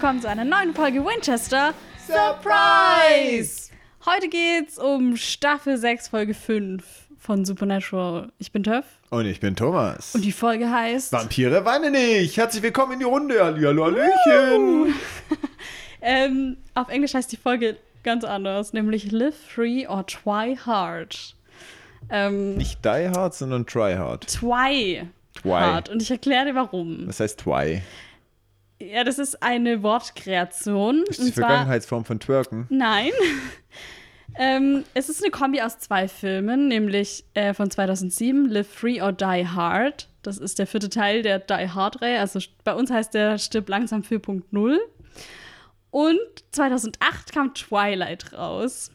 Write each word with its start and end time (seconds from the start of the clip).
willkommen 0.00 0.20
zu 0.20 0.28
einer 0.28 0.44
neuen 0.44 0.72
Folge 0.74 1.04
Winchester 1.04 1.74
Surprise! 2.06 3.72
Heute 4.06 4.28
geht's 4.28 4.78
um 4.78 5.16
Staffel 5.16 5.76
6, 5.76 6.06
Folge 6.06 6.34
5 6.34 6.84
von 7.18 7.44
Supernatural. 7.44 8.30
Ich 8.38 8.52
bin 8.52 8.62
Töff. 8.62 8.84
Und 9.10 9.26
ich 9.26 9.40
bin 9.40 9.56
Thomas. 9.56 10.14
Und 10.14 10.24
die 10.24 10.30
Folge 10.30 10.70
heißt. 10.70 11.10
Vampire 11.10 11.64
weinen 11.64 11.90
nicht. 11.90 12.36
Herzlich 12.36 12.62
willkommen 12.62 12.92
in 12.92 12.98
die 13.00 13.06
Runde. 13.06 13.44
Hallihallo, 13.44 13.86
Hallöchen. 13.86 14.94
ähm, 16.00 16.58
auf 16.74 16.90
Englisch 16.90 17.14
heißt 17.14 17.32
die 17.32 17.36
Folge 17.36 17.76
ganz 18.04 18.22
anders, 18.22 18.72
nämlich 18.72 19.10
Live 19.10 19.36
Free 19.48 19.84
or 19.88 20.06
Try 20.06 20.56
Hard. 20.64 21.34
Ähm, 22.08 22.56
nicht 22.56 22.84
Die 22.84 23.08
Hard, 23.08 23.34
sondern 23.34 23.66
Try 23.66 23.96
Hard. 23.96 24.32
Try. 24.32 25.08
Twy. 25.34 25.50
Hard. 25.50 25.88
Und 25.88 26.02
ich 26.02 26.10
erkläre 26.10 26.46
dir 26.46 26.54
warum. 26.54 27.08
Was 27.08 27.18
heißt 27.18 27.40
Twy? 27.40 27.82
Ja, 28.80 29.02
das 29.02 29.18
ist 29.18 29.42
eine 29.42 29.82
Wortkreation. 29.82 31.04
Ist 31.08 31.24
die 31.24 31.32
Vergangenheitsform 31.32 32.04
von 32.04 32.20
Twerken? 32.20 32.66
Nein. 32.68 33.10
ähm, 34.38 34.84
es 34.94 35.08
ist 35.08 35.22
eine 35.22 35.32
Kombi 35.32 35.60
aus 35.60 35.78
zwei 35.78 36.06
Filmen, 36.06 36.68
nämlich 36.68 37.24
äh, 37.34 37.54
von 37.54 37.70
2007, 37.70 38.46
Live 38.46 38.68
Free 38.68 39.02
or 39.02 39.12
Die 39.12 39.46
Hard. 39.48 40.08
Das 40.22 40.38
ist 40.38 40.58
der 40.58 40.66
vierte 40.66 40.90
Teil 40.90 41.22
der 41.22 41.40
Die 41.40 41.68
Hard-Reihe. 41.70 42.20
Also 42.20 42.40
bei 42.62 42.74
uns 42.74 42.90
heißt 42.90 43.14
der 43.14 43.38
Stirb 43.38 43.68
langsam 43.68 44.02
4.0. 44.02 44.78
Und 45.90 46.18
2008 46.52 47.32
kam 47.32 47.54
Twilight 47.54 48.32
raus, 48.34 48.92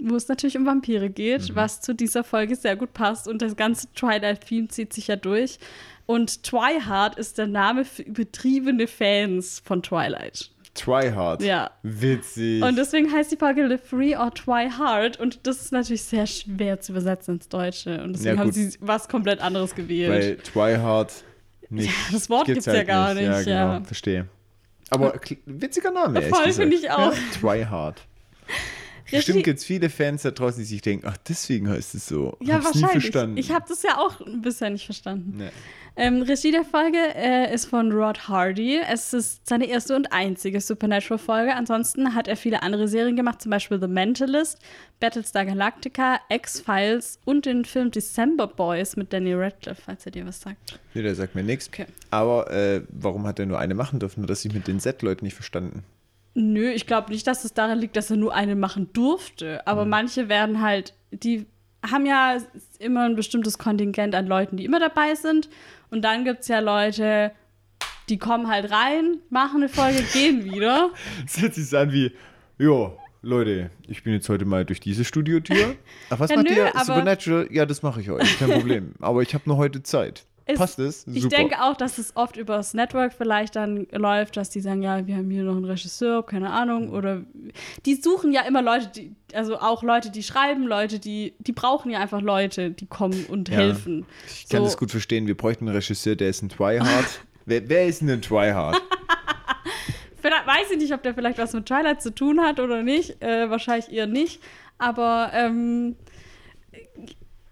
wo 0.00 0.14
es 0.14 0.28
natürlich 0.28 0.56
um 0.56 0.66
Vampire 0.66 1.10
geht, 1.10 1.50
mhm. 1.50 1.56
was 1.56 1.80
zu 1.80 1.94
dieser 1.94 2.22
Folge 2.22 2.54
sehr 2.54 2.76
gut 2.76 2.92
passt. 2.92 3.26
Und 3.26 3.42
das 3.42 3.56
ganze 3.56 3.92
Twilight-Theme 3.94 4.68
zieht 4.68 4.92
sich 4.92 5.08
ja 5.08 5.16
durch. 5.16 5.58
Und 6.06 6.44
Twihard 6.44 7.18
ist 7.18 7.38
der 7.38 7.48
Name 7.48 7.84
für 7.84 8.02
übertriebene 8.02 8.86
Fans 8.86 9.60
von 9.64 9.82
Twilight. 9.82 10.50
Twihard? 10.74 11.42
Ja. 11.42 11.70
Witzig. 11.82 12.62
Und 12.62 12.76
deswegen 12.76 13.10
heißt 13.10 13.32
die 13.32 13.36
Folge 13.36 13.66
Live 13.66 13.88
Free 13.88 14.16
or 14.16 14.32
Twihard. 14.32 15.18
Und 15.18 15.46
das 15.46 15.62
ist 15.62 15.72
natürlich 15.72 16.02
sehr 16.02 16.26
schwer 16.26 16.80
zu 16.80 16.92
übersetzen 16.92 17.36
ins 17.36 17.48
Deutsche. 17.48 18.02
Und 18.02 18.12
deswegen 18.12 18.36
ja, 18.36 18.40
haben 18.40 18.52
sie 18.52 18.76
was 18.80 19.08
komplett 19.08 19.40
anderes 19.40 19.74
gewählt. 19.74 20.10
Weil 20.10 20.36
Twihard 20.36 21.12
nicht. 21.70 21.88
Ja, 21.88 22.12
das 22.12 22.30
Wort 22.30 22.46
gibt 22.46 22.58
es 22.58 22.66
halt 22.66 22.76
ja 22.76 22.84
gar 22.84 23.14
nicht. 23.14 23.28
nicht. 23.28 23.46
Ja, 23.46 23.64
genau. 23.64 23.72
Ja. 23.74 23.84
Verstehe. 23.84 24.28
Aber 24.90 25.20
witziger 25.46 25.90
Name, 25.90 26.20
echt. 26.20 26.28
Voll, 26.36 26.52
finde 26.52 26.76
ich 26.76 26.90
auch. 26.90 27.12
Ja, 27.12 27.18
Twihard. 27.40 28.02
Bestimmt 29.10 29.44
gibt 29.44 29.58
es 29.58 29.64
viele 29.64 29.90
Fans 29.90 30.22
da 30.22 30.30
draußen, 30.30 30.58
die 30.58 30.66
sich 30.66 30.82
denken, 30.82 31.06
ach, 31.08 31.16
deswegen 31.16 31.68
heißt 31.68 31.94
es 31.94 32.06
so. 32.06 32.36
Ja, 32.40 32.56
Hab's 32.56 32.80
wahrscheinlich. 32.80 33.38
Ich 33.38 33.50
habe 33.52 33.64
das 33.68 33.82
ja 33.82 33.98
auch 33.98 34.20
bisher 34.42 34.70
nicht 34.70 34.84
verstanden. 34.84 35.34
Nee. 35.36 35.50
Ähm, 35.98 36.20
Regie 36.20 36.50
der 36.50 36.64
Folge 36.64 36.98
äh, 36.98 37.54
ist 37.54 37.66
von 37.66 37.90
Rod 37.90 38.28
Hardy. 38.28 38.80
Es 38.86 39.14
ist 39.14 39.48
seine 39.48 39.66
erste 39.66 39.96
und 39.96 40.12
einzige 40.12 40.60
Supernatural-Folge. 40.60 41.54
Ansonsten 41.54 42.14
hat 42.14 42.28
er 42.28 42.36
viele 42.36 42.62
andere 42.62 42.86
Serien 42.86 43.16
gemacht, 43.16 43.40
zum 43.40 43.50
Beispiel 43.50 43.80
The 43.80 43.88
Mentalist, 43.88 44.58
Battlestar 45.00 45.46
Galactica, 45.46 46.20
X-Files 46.28 47.18
und 47.24 47.46
den 47.46 47.64
Film 47.64 47.90
December 47.90 48.46
Boys 48.46 48.96
mit 48.96 49.14
Danny 49.14 49.32
Radcliffe, 49.32 49.80
falls 49.86 50.04
er 50.04 50.12
dir 50.12 50.26
was 50.26 50.42
sagt. 50.42 50.78
Nee, 50.92 51.00
der 51.00 51.14
sagt 51.14 51.34
mir 51.34 51.42
nichts. 51.42 51.68
Okay. 51.68 51.86
Aber 52.10 52.50
äh, 52.50 52.82
warum 52.90 53.26
hat 53.26 53.38
er 53.38 53.46
nur 53.46 53.58
eine 53.58 53.74
machen 53.74 53.98
dürfen? 53.98 54.20
Nur, 54.20 54.28
dass 54.28 54.44
ich 54.44 54.52
mit 54.52 54.66
den 54.66 54.80
Z-Leuten 54.80 55.24
nicht 55.24 55.34
verstanden. 55.34 55.82
Nö, 56.38 56.70
ich 56.70 56.86
glaube 56.86 57.12
nicht, 57.12 57.26
dass 57.26 57.44
es 57.46 57.54
daran 57.54 57.78
liegt, 57.78 57.96
dass 57.96 58.10
er 58.10 58.18
nur 58.18 58.34
eine 58.34 58.56
machen 58.56 58.92
durfte. 58.92 59.66
Aber 59.66 59.84
mhm. 59.84 59.90
manche 59.90 60.28
werden 60.28 60.60
halt, 60.60 60.92
die 61.10 61.46
haben 61.90 62.04
ja 62.04 62.36
immer 62.78 63.04
ein 63.04 63.16
bestimmtes 63.16 63.56
Kontingent 63.56 64.14
an 64.14 64.26
Leuten, 64.26 64.58
die 64.58 64.66
immer 64.66 64.78
dabei 64.78 65.14
sind. 65.14 65.48
Und 65.90 66.02
dann 66.02 66.26
gibt 66.26 66.40
es 66.40 66.48
ja 66.48 66.60
Leute, 66.60 67.32
die 68.10 68.18
kommen 68.18 68.48
halt 68.48 68.70
rein, 68.70 69.16
machen 69.30 69.62
eine 69.62 69.70
Folge, 69.70 70.02
gehen 70.12 70.44
wieder. 70.44 70.90
Das 71.22 71.40
hört 71.40 71.54
sich 71.54 71.74
an 71.74 71.90
wie, 71.90 72.12
jo, 72.58 72.98
Leute, 73.22 73.70
ich 73.88 74.02
bin 74.02 74.12
jetzt 74.12 74.28
heute 74.28 74.44
mal 74.44 74.66
durch 74.66 74.80
diese 74.80 75.06
Studiotür. 75.06 75.74
Ach, 76.10 76.20
was 76.20 76.28
ja, 76.28 76.36
macht 76.36 76.50
nö, 76.50 76.54
ihr? 76.54 76.70
Supernatural? 76.84 77.48
Ja, 77.50 77.64
das 77.64 77.82
mache 77.82 78.02
ich 78.02 78.10
heute, 78.10 78.26
kein 78.38 78.50
Problem. 78.60 78.92
aber 79.00 79.22
ich 79.22 79.32
habe 79.32 79.44
nur 79.46 79.56
heute 79.56 79.82
Zeit. 79.82 80.26
Ist, 80.48 80.58
Passt 80.58 80.78
es? 80.78 81.02
Super. 81.02 81.16
Ich 81.16 81.26
denke 81.26 81.60
auch, 81.60 81.76
dass 81.76 81.98
es 81.98 82.14
oft 82.14 82.36
übers 82.36 82.72
Network 82.72 83.12
vielleicht 83.12 83.56
dann 83.56 83.88
läuft, 83.90 84.36
dass 84.36 84.48
die 84.48 84.60
sagen, 84.60 84.80
ja, 84.80 85.04
wir 85.04 85.16
haben 85.16 85.28
hier 85.28 85.42
noch 85.42 85.56
einen 85.56 85.64
Regisseur, 85.64 86.24
keine 86.24 86.50
Ahnung. 86.50 86.90
Oder 86.90 87.22
die 87.84 87.96
suchen 87.96 88.30
ja 88.32 88.42
immer 88.42 88.62
Leute, 88.62 88.88
die, 88.94 89.12
also 89.34 89.58
auch 89.58 89.82
Leute, 89.82 90.12
die 90.12 90.22
schreiben, 90.22 90.64
Leute, 90.64 91.00
die, 91.00 91.34
die 91.40 91.52
brauchen 91.52 91.90
ja 91.90 91.98
einfach 91.98 92.20
Leute, 92.20 92.70
die 92.70 92.86
kommen 92.86 93.26
und 93.26 93.48
ja, 93.48 93.56
helfen. 93.56 94.06
Ich 94.28 94.48
kann 94.48 94.60
so. 94.60 94.66
das 94.66 94.76
gut 94.76 94.92
verstehen. 94.92 95.26
Wir 95.26 95.36
bräuchten 95.36 95.66
einen 95.66 95.74
Regisseur, 95.74 96.14
der 96.14 96.28
ist 96.28 96.42
ein 96.42 96.48
Twihard. 96.48 97.20
wer, 97.44 97.68
wer 97.68 97.86
ist 97.88 98.00
denn 98.00 98.10
ein 98.10 98.22
Twihard? 98.22 98.80
weiß 100.22 100.70
ich 100.70 100.78
nicht, 100.78 100.94
ob 100.94 101.02
der 101.02 101.14
vielleicht 101.14 101.38
was 101.38 101.52
mit 101.52 101.66
Twilight 101.66 102.00
zu 102.02 102.14
tun 102.14 102.40
hat 102.40 102.60
oder 102.60 102.82
nicht. 102.82 103.22
Äh, 103.22 103.50
wahrscheinlich 103.50 103.92
eher 103.92 104.06
nicht. 104.06 104.40
Aber 104.78 105.30
ähm, 105.32 105.96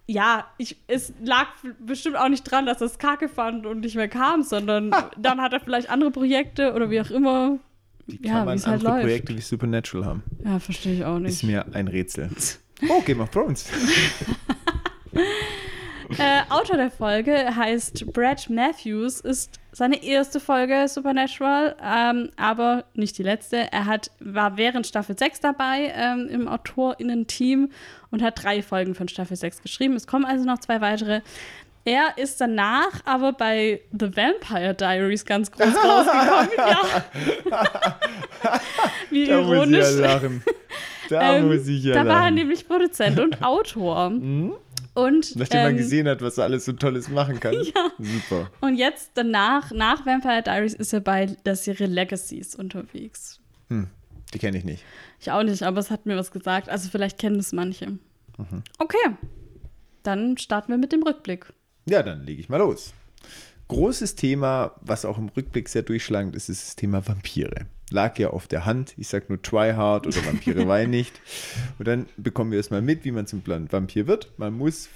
ja, 0.07 0.47
ich, 0.59 0.77
es 0.87 1.13
lag 1.23 1.49
bestimmt 1.79 2.17
auch 2.17 2.29
nicht 2.29 2.43
dran, 2.45 2.67
dass 2.67 2.81
er 2.81 2.89
es 2.89 2.99
kacke 2.99 3.29
fand 3.29 3.67
und 3.67 3.81
nicht 3.81 3.97
mehr 3.97 4.09
kam, 4.09 4.43
sondern 4.43 4.95
dann 5.19 5.41
hat 5.41 5.53
er 5.53 5.61
vielleicht 5.61 5.89
andere 5.91 6.11
Projekte 6.11 6.75
oder 6.75 6.91
wie 6.91 7.01
auch 7.01 7.11
immer. 7.11 7.59
Wie 8.07 8.19
kann 8.19 8.31
ja, 8.31 8.45
man 8.45 8.49
halt 8.49 8.67
andere 8.67 8.91
läuft. 8.91 9.03
Projekte 9.03 9.37
wie 9.37 9.41
Supernatural 9.41 10.07
haben? 10.07 10.23
Ja, 10.45 10.59
verstehe 10.59 10.95
ich 10.95 11.05
auch 11.05 11.19
nicht. 11.19 11.33
Ist 11.33 11.43
mir 11.43 11.65
ein 11.75 11.89
Rätsel. 11.89 12.31
Oh, 12.89 13.01
Game 13.01 13.21
of 13.21 13.31
Thrones. 13.31 13.67
äh, 16.19 16.43
Autor 16.51 16.77
der 16.77 16.91
Folge 16.91 17.57
heißt 17.57 18.13
Brad 18.13 18.51
Matthews, 18.51 19.21
ist 19.21 19.59
seine 19.75 20.03
erste 20.05 20.39
Folge 20.41 20.87
Supernatural, 20.89 21.75
ähm, 21.83 22.31
aber 22.37 22.85
nicht 22.95 23.19
die 23.19 23.23
letzte. 23.25 23.73
Er 23.73 23.87
hat, 23.87 24.11
war 24.21 24.57
während 24.57 24.87
Staffel 24.87 25.19
6 25.19 25.41
dabei 25.41 25.93
ähm, 25.97 26.29
im 26.31 26.49
AutorInnen-Team 26.49 27.71
und 28.11 28.23
hat 28.23 28.43
drei 28.43 28.63
Folgen 28.63 28.95
von 28.95 29.09
Staffel 29.09 29.37
6 29.37 29.63
geschrieben. 29.63 29.95
Es 29.97 30.07
kommen 30.07 30.25
also 30.25 30.45
noch 30.45 30.59
zwei 30.59 30.81
weitere. 30.81 31.21
Er 31.87 32.17
ist 32.17 32.41
danach 32.41 33.01
aber 33.05 33.33
bei 33.33 33.81
The 33.93 34.17
Vampire 34.17 34.75
Diaries 34.75 35.27
ganz 35.27 35.51
groß 35.51 35.67
rausgekommen. 35.85 36.49
ja. 37.51 37.61
Wie 39.11 39.27
da 39.27 39.39
ironisch. 39.41 39.81
Muss 39.81 39.91
ich 39.95 40.01
ja 40.01 40.15
lachen. 40.15 40.43
Da 41.11 41.33
ähm, 41.37 41.49
muss 41.49 41.67
ich 41.67 41.85
ja 41.85 41.95
Da 41.95 42.03
lachen. 42.03 42.09
war 42.17 42.25
er 42.27 42.31
nämlich 42.31 42.67
Produzent 42.67 43.19
und 43.21 43.43
Autor. 43.43 44.11
Mhm. 44.11 44.55
Und, 44.95 45.35
Nachdem 45.37 45.59
ähm, 45.59 45.67
man 45.67 45.77
gesehen 45.77 46.09
hat, 46.09 46.23
was 46.23 46.39
er 46.39 46.45
alles 46.45 46.65
so 46.65 46.73
Tolles 46.73 47.09
machen 47.09 47.41
kann. 47.41 47.55
ja. 47.63 47.91
Super. 47.99 48.51
Und 48.61 48.77
jetzt 48.77 49.11
danach, 49.15 49.73
nach 49.73 50.07
Vampire 50.07 50.43
Diaries, 50.43 50.75
ist 50.75 50.93
er 50.93 51.01
bei 51.01 51.27
der 51.27 51.57
Serie 51.57 51.89
Legacies 51.89 52.55
unterwegs. 52.55 53.41
Hm, 53.69 53.89
die 54.33 54.39
kenne 54.39 54.59
ich 54.59 54.65
nicht. 54.65 54.85
Ich 55.21 55.31
auch 55.31 55.43
nicht, 55.43 55.63
aber 55.63 55.81
es 55.81 55.91
hat 55.91 56.07
mir 56.07 56.17
was 56.17 56.31
gesagt. 56.31 56.69
Also 56.69 56.89
vielleicht 56.91 57.19
kennen 57.19 57.41
es 57.41 57.53
manche. 57.53 57.91
Mhm. 58.39 58.63
Okay. 58.79 59.17
Dann 60.05 60.39
starten 60.39 60.71
wir 60.71 60.79
mit 60.79 60.93
dem 60.93 61.03
Rückblick. 61.03 61.53
Ja, 61.89 62.03
dann 62.03 62.25
lege 62.25 62.41
ich 62.41 62.49
mal 62.49 62.59
los. 62.59 62.93
Großes 63.69 64.15
Thema, 64.15 64.73
was 64.81 65.05
auch 65.05 65.19
im 65.19 65.29
Rückblick 65.29 65.69
sehr 65.69 65.83
durchschlagend 65.83 66.37
ist, 66.37 66.49
ist 66.49 66.67
das 66.67 66.77
Thema 66.77 67.07
Vampire 67.07 67.67
lag 67.95 68.19
ja 68.19 68.31
auf 68.31 68.47
der 68.47 68.67
Hand. 68.67 68.95
Ich 68.99 69.09
sag 69.09 69.31
nur 69.31 69.41
Try 69.41 69.73
Hard 69.73 70.07
oder 70.07 70.27
Vampire 70.27 70.69
weinen 70.69 70.91
nicht. 70.91 71.19
Und 71.79 71.89
dann 71.89 72.07
bekommen 72.19 72.51
wir 72.51 72.59
erstmal 72.59 72.83
mit, 72.83 73.05
wie 73.05 73.13
man 73.13 73.27
zum 73.27 73.43
Vampir 73.47 74.07
wird. 74.07 74.33
Man 74.37 74.53
muss 74.53 74.91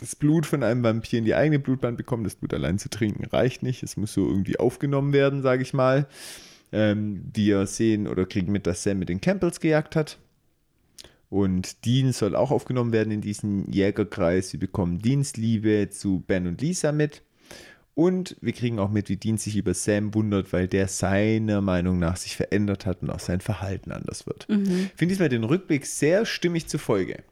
das 0.00 0.16
Blut 0.16 0.46
von 0.46 0.62
einem 0.62 0.82
Vampir 0.82 1.18
in 1.18 1.24
die 1.24 1.34
eigene 1.34 1.58
Blutbahn 1.58 1.96
bekommen. 1.96 2.24
Das 2.24 2.34
Blut 2.34 2.52
allein 2.52 2.78
zu 2.78 2.90
trinken 2.90 3.24
reicht 3.26 3.62
nicht. 3.62 3.82
Es 3.82 3.96
muss 3.96 4.12
so 4.12 4.26
irgendwie 4.26 4.58
aufgenommen 4.58 5.12
werden, 5.12 5.42
sage 5.42 5.62
ich 5.62 5.72
mal. 5.72 6.08
Ähm, 6.72 7.30
wir 7.32 7.66
sehen 7.66 8.08
oder 8.08 8.26
kriegen 8.26 8.50
mit, 8.50 8.66
dass 8.66 8.82
Sam 8.82 8.98
mit 8.98 9.08
den 9.08 9.20
Campbells 9.20 9.60
gejagt 9.60 9.94
hat. 9.94 10.18
Und 11.28 11.84
Dean 11.84 12.12
soll 12.12 12.36
auch 12.36 12.50
aufgenommen 12.50 12.92
werden 12.92 13.10
in 13.10 13.20
diesen 13.20 13.70
Jägerkreis. 13.70 14.50
Sie 14.50 14.58
bekommen 14.58 15.00
Dienstliebe 15.00 15.88
zu 15.90 16.20
Ben 16.20 16.46
und 16.46 16.60
Lisa 16.60 16.92
mit. 16.92 17.22
Und 17.96 18.36
wir 18.42 18.52
kriegen 18.52 18.78
auch 18.78 18.90
mit, 18.90 19.08
wie 19.08 19.16
Dean 19.16 19.38
sich 19.38 19.56
über 19.56 19.72
Sam 19.72 20.12
wundert, 20.12 20.52
weil 20.52 20.68
der 20.68 20.86
seiner 20.86 21.62
Meinung 21.62 21.98
nach 21.98 22.16
sich 22.16 22.36
verändert 22.36 22.84
hat 22.84 23.00
und 23.00 23.08
auch 23.08 23.20
sein 23.20 23.40
Verhalten 23.40 23.90
anders 23.90 24.26
wird. 24.26 24.46
Mhm. 24.50 24.90
Finde 24.94 25.14
ich 25.14 25.18
mal 25.18 25.30
den 25.30 25.44
Rückblick 25.44 25.86
sehr 25.86 26.26
stimmig 26.26 26.66
zur 26.68 26.78
Folge. 26.78 27.24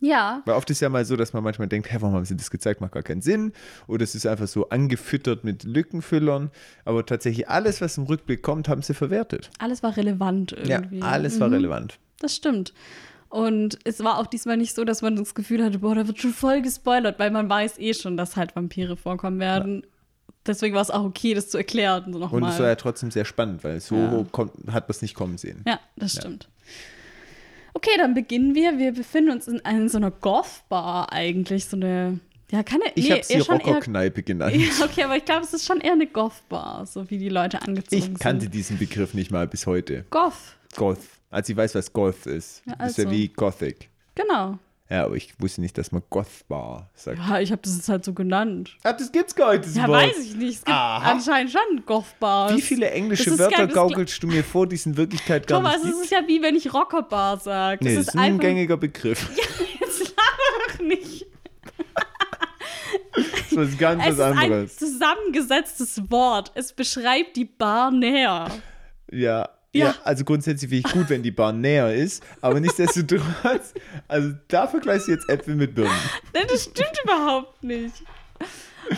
Ja. 0.00 0.40
Weil 0.46 0.54
oft 0.54 0.70
ist 0.70 0.80
ja 0.80 0.88
mal 0.88 1.04
so, 1.04 1.16
dass 1.16 1.34
man 1.34 1.44
manchmal 1.44 1.68
denkt, 1.68 1.92
hä, 1.92 1.98
warum 2.00 2.14
haben 2.14 2.24
sie 2.24 2.34
das 2.34 2.50
gezeigt, 2.50 2.80
macht 2.80 2.92
gar 2.92 3.02
keinen 3.02 3.20
Sinn. 3.20 3.52
Oder 3.88 4.04
es 4.04 4.14
ist 4.14 4.26
einfach 4.26 4.46
so 4.46 4.70
angefüttert 4.70 5.44
mit 5.44 5.64
Lückenfüllern. 5.64 6.50
Aber 6.86 7.04
tatsächlich 7.04 7.50
alles, 7.50 7.82
was 7.82 7.98
im 7.98 8.04
Rückblick 8.04 8.40
kommt, 8.40 8.70
haben 8.70 8.80
sie 8.80 8.94
verwertet. 8.94 9.50
Alles 9.58 9.82
war 9.82 9.98
relevant 9.98 10.52
irgendwie. 10.52 10.98
Ja, 10.98 11.06
alles 11.06 11.36
mhm. 11.36 11.40
war 11.40 11.50
relevant. 11.50 11.98
Das 12.20 12.34
stimmt. 12.34 12.72
Und 13.28 13.78
es 13.84 14.02
war 14.02 14.18
auch 14.18 14.28
diesmal 14.28 14.56
nicht 14.56 14.74
so, 14.74 14.84
dass 14.84 15.02
man 15.02 15.14
das 15.16 15.34
Gefühl 15.34 15.62
hatte, 15.62 15.80
boah, 15.80 15.94
da 15.94 16.06
wird 16.06 16.18
schon 16.18 16.32
voll 16.32 16.62
gespoilert, 16.62 17.18
weil 17.18 17.30
man 17.30 17.50
weiß 17.50 17.78
eh 17.78 17.92
schon, 17.92 18.16
dass 18.16 18.36
halt 18.36 18.56
Vampire 18.56 18.96
vorkommen 18.96 19.40
werden. 19.40 19.82
Ja 19.82 19.88
deswegen 20.46 20.74
war 20.74 20.82
es 20.82 20.90
auch 20.90 21.04
okay, 21.04 21.34
das 21.34 21.48
zu 21.48 21.58
erklären. 21.58 22.12
So 22.12 22.20
und 22.20 22.44
es 22.44 22.58
war 22.58 22.68
ja 22.68 22.74
trotzdem 22.76 23.10
sehr 23.10 23.24
spannend, 23.24 23.64
weil 23.64 23.80
so 23.80 23.96
ja. 23.96 24.26
kommt, 24.32 24.52
hat 24.72 24.88
man 24.88 24.90
es 24.90 25.02
nicht 25.02 25.14
kommen 25.14 25.38
sehen. 25.38 25.62
Ja, 25.66 25.80
das 25.96 26.14
ja. 26.14 26.22
stimmt. 26.22 26.48
Okay, 27.74 27.90
dann 27.98 28.14
beginnen 28.14 28.54
wir. 28.54 28.78
Wir 28.78 28.92
befinden 28.92 29.30
uns 29.32 29.48
in, 29.48 29.58
in 29.58 29.88
so 29.88 29.98
einer 29.98 30.10
Goth-Bar 30.10 31.12
eigentlich, 31.12 31.66
so 31.66 31.76
eine 31.76 32.20
Ja, 32.50 32.62
kann 32.62 32.80
er. 32.80 32.92
Ich 32.94 33.08
nee, 33.08 33.12
habe 33.12 33.22
sie 33.24 33.38
Rockerkneipe 33.38 34.22
genannt. 34.22 34.56
Ja, 34.56 34.84
okay, 34.84 35.02
aber 35.04 35.16
ich 35.16 35.24
glaube, 35.26 35.44
es 35.44 35.52
ist 35.52 35.66
schon 35.66 35.80
eher 35.80 35.92
eine 35.92 36.06
Goth-Bar, 36.06 36.86
so 36.86 37.10
wie 37.10 37.18
die 37.18 37.28
Leute 37.28 37.60
angezogen 37.60 38.14
Ich 38.14 38.18
kannte 38.18 38.44
sind. 38.44 38.54
diesen 38.54 38.78
Begriff 38.78 39.12
nicht 39.12 39.30
mal 39.30 39.46
bis 39.46 39.66
heute. 39.66 40.06
Goth, 40.08 40.32
Goth. 40.74 41.00
Also 41.30 41.52
ich 41.52 41.56
weiß, 41.56 41.74
was 41.74 41.92
Goth 41.92 42.24
ist. 42.26 42.62
Ja, 42.64 42.76
Das 42.76 42.92
ist 42.92 42.98
ja 42.98 43.04
also. 43.04 43.16
wie 43.16 43.28
Gothic. 43.28 43.90
genau. 44.14 44.58
Ja, 44.88 45.04
aber 45.04 45.16
ich 45.16 45.34
wusste 45.40 45.60
nicht, 45.60 45.76
dass 45.78 45.90
man 45.90 46.02
Goth-Bar 46.10 46.88
sagt. 46.94 47.18
Ja, 47.18 47.40
ich 47.40 47.50
habe 47.50 47.60
das 47.62 47.76
jetzt 47.76 47.88
halt 47.88 48.04
so 48.04 48.12
genannt. 48.12 48.76
Ah, 48.84 48.92
das 48.92 49.10
gibt's 49.10 49.34
gar 49.34 49.56
nicht, 49.56 49.74
Ja, 49.74 49.88
Wort. 49.88 50.02
weiß 50.02 50.18
ich 50.24 50.36
nicht. 50.36 50.54
Es 50.58 50.64
gibt 50.64 50.76
Aha. 50.76 51.10
anscheinend 51.10 51.50
schon 51.50 51.84
Goth-Bars. 51.84 52.54
Wie 52.54 52.62
viele 52.62 52.90
englische 52.92 53.30
ist 53.30 53.38
Wörter 53.40 53.66
gaukelst 53.66 54.22
du 54.22 54.28
mir 54.28 54.44
vor, 54.44 54.68
die 54.68 54.76
es 54.76 54.86
in 54.86 54.96
Wirklichkeit 54.96 55.46
gar 55.48 55.58
Thomas, 55.58 55.76
nicht 55.78 55.86
es 55.86 55.90
gibt? 55.92 56.04
ist 56.04 56.10
ja 56.12 56.20
wie 56.28 56.40
wenn 56.40 56.54
ich 56.54 56.72
Rockerbar 56.72 57.38
sage. 57.40 57.82
nee, 57.84 57.90
es 57.90 57.96
das 57.96 58.02
ist 58.02 58.08
ist 58.14 58.14
ein 58.20 58.24
einfach 58.32 58.40
gängiger 58.42 58.76
Begriff. 58.76 59.28
Jetzt 59.80 60.00
laber 60.00 60.68
doch 60.68 60.78
nicht. 60.84 61.26
Das 63.14 63.24
ist 63.50 63.56
was 63.56 63.78
ganz 63.78 64.02
Es 64.04 64.10
ist 64.12 64.18
was 64.18 64.32
ein 64.32 64.38
anderes. 64.38 64.76
zusammengesetztes 64.76 66.10
Wort. 66.10 66.52
Es 66.54 66.72
beschreibt 66.72 67.36
die 67.36 67.44
Bar 67.46 67.90
näher. 67.90 68.50
Ja. 69.10 69.48
Ja. 69.78 69.86
Ja. 69.86 69.94
also 70.04 70.24
grundsätzlich 70.24 70.70
finde 70.70 70.88
ich 70.88 70.94
gut, 70.94 71.10
wenn 71.10 71.22
die 71.22 71.30
Bar 71.30 71.52
näher 71.52 71.94
ist, 71.94 72.22
aber 72.40 72.60
nichtsdestotrotz, 72.60 73.74
also 74.08 74.32
da 74.48 74.66
vergleichst 74.66 75.08
du 75.08 75.12
jetzt 75.12 75.28
Äpfel 75.28 75.54
mit 75.56 75.74
Birnen. 75.74 75.90
Nein, 76.34 76.44
das 76.48 76.64
stimmt 76.64 76.98
überhaupt 77.04 77.62
nicht. 77.62 78.02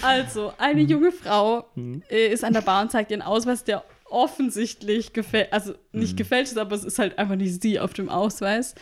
Also, 0.02 0.52
eine 0.58 0.82
junge 0.82 1.12
Frau 1.12 1.66
äh, 2.10 2.28
ist 2.28 2.44
an 2.44 2.52
der 2.52 2.60
Bar 2.60 2.82
und 2.82 2.90
zeigt 2.90 3.10
ihren 3.10 3.22
Ausweis, 3.22 3.64
der 3.64 3.84
offensichtlich 4.10 5.12
gefällt, 5.12 5.52
also 5.52 5.74
nicht 5.92 6.16
gefälscht 6.16 6.52
ist, 6.52 6.58
aber 6.58 6.74
es 6.76 6.84
ist 6.84 6.98
halt 6.98 7.18
einfach 7.18 7.36
nicht 7.36 7.62
sie 7.62 7.78
auf 7.78 7.92
dem 7.92 8.08
Ausweis. 8.08 8.74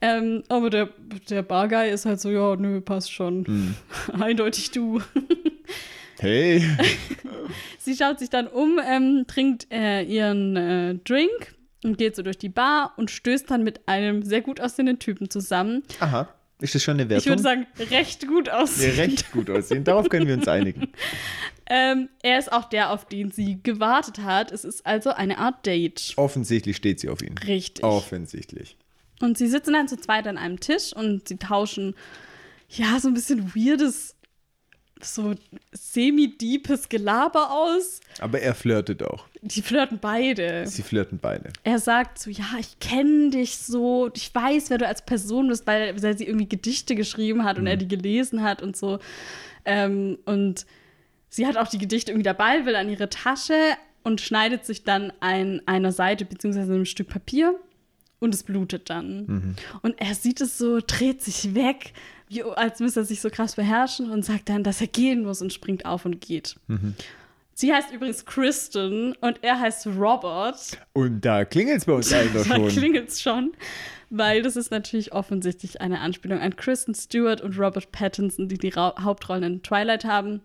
Ähm, 0.00 0.42
aber 0.48 0.70
der, 0.70 0.88
der 1.28 1.42
Barguy 1.42 1.90
ist 1.90 2.06
halt 2.06 2.20
so, 2.20 2.30
ja, 2.30 2.56
nö, 2.56 2.80
passt 2.80 3.12
schon. 3.12 3.74
Eindeutig 4.18 4.70
du. 4.70 5.00
Hey, 6.20 6.62
Sie 7.78 7.96
schaut 7.96 8.18
sich 8.18 8.28
dann 8.28 8.46
um, 8.46 8.78
ähm, 8.86 9.24
trinkt 9.26 9.66
äh, 9.72 10.02
ihren 10.02 10.54
äh, 10.56 10.94
Drink 10.96 11.54
und 11.82 11.96
geht 11.96 12.14
so 12.14 12.22
durch 12.22 12.36
die 12.36 12.50
Bar 12.50 12.92
und 12.98 13.10
stößt 13.10 13.50
dann 13.50 13.64
mit 13.64 13.88
einem 13.88 14.22
sehr 14.22 14.42
gut 14.42 14.60
aussehenden 14.60 14.98
Typen 14.98 15.30
zusammen. 15.30 15.82
aha, 15.98 16.28
ist 16.60 16.74
das 16.74 16.82
schon 16.82 17.00
eine 17.00 17.08
Wertung? 17.08 17.22
Ich 17.22 17.26
würde 17.26 17.42
sagen, 17.42 17.66
recht 17.90 18.26
gut 18.28 18.46
Nee, 18.46 18.50
aussehend. 18.52 18.98
recht 18.98 19.32
gut 19.32 19.48
aussehen. 19.48 19.82
Darauf 19.82 20.10
können 20.10 20.26
wir 20.26 20.34
uns 20.34 20.48
einigen. 20.48 20.88
Ähm, 21.72 22.08
er 22.24 22.36
ist 22.40 22.52
auch 22.52 22.64
der, 22.64 22.90
auf 22.90 23.04
den 23.06 23.30
sie 23.30 23.60
gewartet 23.62 24.18
hat. 24.24 24.50
Es 24.50 24.64
ist 24.64 24.84
also 24.84 25.10
eine 25.10 25.38
Art 25.38 25.64
Date. 25.66 26.14
Offensichtlich 26.16 26.74
steht 26.74 26.98
sie 26.98 27.08
auf 27.08 27.22
ihn. 27.22 27.38
Richtig. 27.38 27.84
Offensichtlich. 27.84 28.76
Und 29.20 29.38
sie 29.38 29.46
sitzen 29.46 29.74
dann 29.74 29.86
zu 29.86 29.96
zweit 29.96 30.26
an 30.26 30.36
einem 30.36 30.58
Tisch 30.58 30.92
und 30.92 31.28
sie 31.28 31.36
tauschen, 31.36 31.94
ja, 32.70 32.98
so 32.98 33.06
ein 33.06 33.14
bisschen 33.14 33.54
weirdes, 33.54 34.16
so 35.04 35.34
semi-deepes 35.72 36.88
Gelaber 36.88 37.50
aus. 37.50 38.00
Aber 38.18 38.40
er 38.40 38.54
flirtet 38.54 39.02
auch. 39.02 39.26
Die 39.42 39.62
flirten 39.62 39.98
beide. 40.00 40.66
Sie 40.66 40.82
flirten 40.82 41.18
beide. 41.18 41.52
Er 41.64 41.78
sagt 41.78 42.18
so, 42.18 42.30
ja, 42.30 42.46
ich 42.58 42.78
kenne 42.78 43.30
dich 43.30 43.58
so, 43.58 44.10
ich 44.14 44.34
weiß, 44.34 44.70
wer 44.70 44.78
du 44.78 44.86
als 44.86 45.04
Person 45.04 45.48
bist, 45.48 45.66
weil, 45.66 46.00
weil 46.02 46.18
sie 46.18 46.26
irgendwie 46.26 46.48
Gedichte 46.48 46.94
geschrieben 46.94 47.44
hat 47.44 47.58
und 47.58 47.66
er 47.66 47.76
die 47.76 47.88
gelesen 47.88 48.42
hat 48.42 48.62
und 48.62 48.76
so. 48.76 48.98
Ähm, 49.64 50.18
und 50.24 50.66
sie 51.28 51.46
hat 51.46 51.56
auch 51.56 51.68
die 51.68 51.78
Gedichte 51.78 52.12
irgendwie 52.12 52.24
dabei, 52.24 52.66
will 52.66 52.76
an 52.76 52.88
ihre 52.88 53.08
Tasche 53.08 53.54
und 54.02 54.20
schneidet 54.20 54.64
sich 54.64 54.84
dann 54.84 55.12
ein, 55.20 55.62
einer 55.66 55.92
Seite 55.92 56.24
beziehungsweise 56.24 56.72
einem 56.72 56.84
Stück 56.84 57.08
Papier 57.08 57.54
und 58.18 58.34
es 58.34 58.42
blutet 58.42 58.90
dann. 58.90 59.56
Und 59.82 60.00
er 60.00 60.14
sieht 60.14 60.40
es 60.40 60.58
so, 60.58 60.80
dreht 60.86 61.22
sich 61.22 61.54
weg, 61.54 61.92
als 62.54 62.80
müsste 62.80 63.00
er 63.00 63.04
sich 63.04 63.20
so 63.20 63.30
krass 63.30 63.56
beherrschen 63.56 64.10
und 64.10 64.24
sagt 64.24 64.48
dann, 64.48 64.62
dass 64.62 64.80
er 64.80 64.86
gehen 64.86 65.24
muss 65.24 65.42
und 65.42 65.52
springt 65.52 65.84
auf 65.84 66.04
und 66.04 66.20
geht. 66.20 66.56
Sie 67.54 67.72
heißt 67.72 67.92
übrigens 67.92 68.24
Kristen 68.24 69.14
und 69.20 69.42
er 69.42 69.60
heißt 69.60 69.86
Robert. 69.88 70.78
Und 70.92 71.20
da 71.24 71.44
klingelt 71.44 71.78
es 71.78 71.84
bei 71.84 71.92
uns 71.92 72.08
Da 72.34 72.44
schon. 72.44 72.68
klingelt 72.68 73.08
es 73.10 73.20
schon, 73.20 73.52
weil 74.08 74.42
das 74.42 74.56
ist 74.56 74.70
natürlich 74.70 75.12
offensichtlich 75.12 75.80
eine 75.80 76.00
Anspielung 76.00 76.38
an 76.40 76.56
Kristen 76.56 76.94
Stewart 76.94 77.40
und 77.42 77.58
Robert 77.58 77.92
Pattinson, 77.92 78.48
die 78.48 78.58
die 78.58 78.70
Ra 78.70 78.94
Hauptrollen 79.02 79.42
in 79.42 79.62
Twilight 79.62 80.04
haben. 80.04 80.40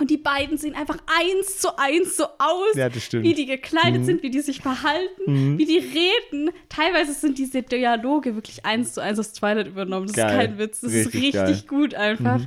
Und 0.00 0.10
die 0.10 0.16
beiden 0.16 0.56
sehen 0.58 0.74
einfach 0.74 0.96
eins 1.06 1.58
zu 1.58 1.78
eins 1.78 2.16
so 2.16 2.24
aus, 2.38 2.74
Ja, 2.74 2.88
wie 2.94 3.34
die 3.34 3.46
gekleidet 3.46 4.04
sind, 4.06 4.22
wie 4.22 4.30
die 4.30 4.40
sich 4.40 4.60
verhalten, 4.60 5.58
wie 5.58 5.66
die 5.66 5.78
reden. 5.78 6.50
Teilweise 6.68 7.12
sind 7.12 7.38
diese 7.38 7.62
Dialoge 7.62 8.34
wirklich 8.34 8.64
eins 8.64 8.94
zu 8.94 9.02
eins 9.02 9.18
aus 9.18 9.32
Twilight 9.32 9.66
übernommen. 9.68 10.06
Das 10.06 10.16
Geil. 10.16 10.30
ist 10.30 10.36
kein 10.36 10.58
Witz. 10.58 10.80
Das 10.80 10.92
Richtig 10.92 11.14
ist 11.14 11.22
richtig 11.22 11.34
geil. 11.34 11.64
gut 11.68 11.94
einfach. 11.94 12.40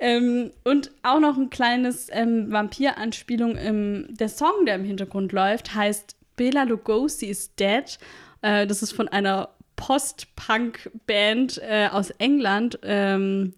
Ähm, 0.00 0.50
und 0.64 0.90
auch 1.04 1.20
noch 1.20 1.36
ein 1.36 1.48
kleines 1.50 2.08
ähm, 2.10 2.50
Vampir-Anspielung. 2.50 3.56
Im, 3.56 4.06
der 4.10 4.28
Song, 4.28 4.66
der 4.66 4.74
im 4.74 4.84
Hintergrund 4.84 5.30
läuft, 5.32 5.74
heißt 5.76 6.16
Bela 6.36 6.64
Lugosi 6.64 7.26
is 7.26 7.54
Dead. 7.54 7.98
Äh, 8.40 8.66
das 8.66 8.82
ist 8.82 8.90
von 8.92 9.06
einer 9.06 9.50
Post-Punk-Band 9.76 11.60
äh, 11.62 11.88
aus 11.90 12.10
England. 12.18 12.78
Ähm, 12.82 13.54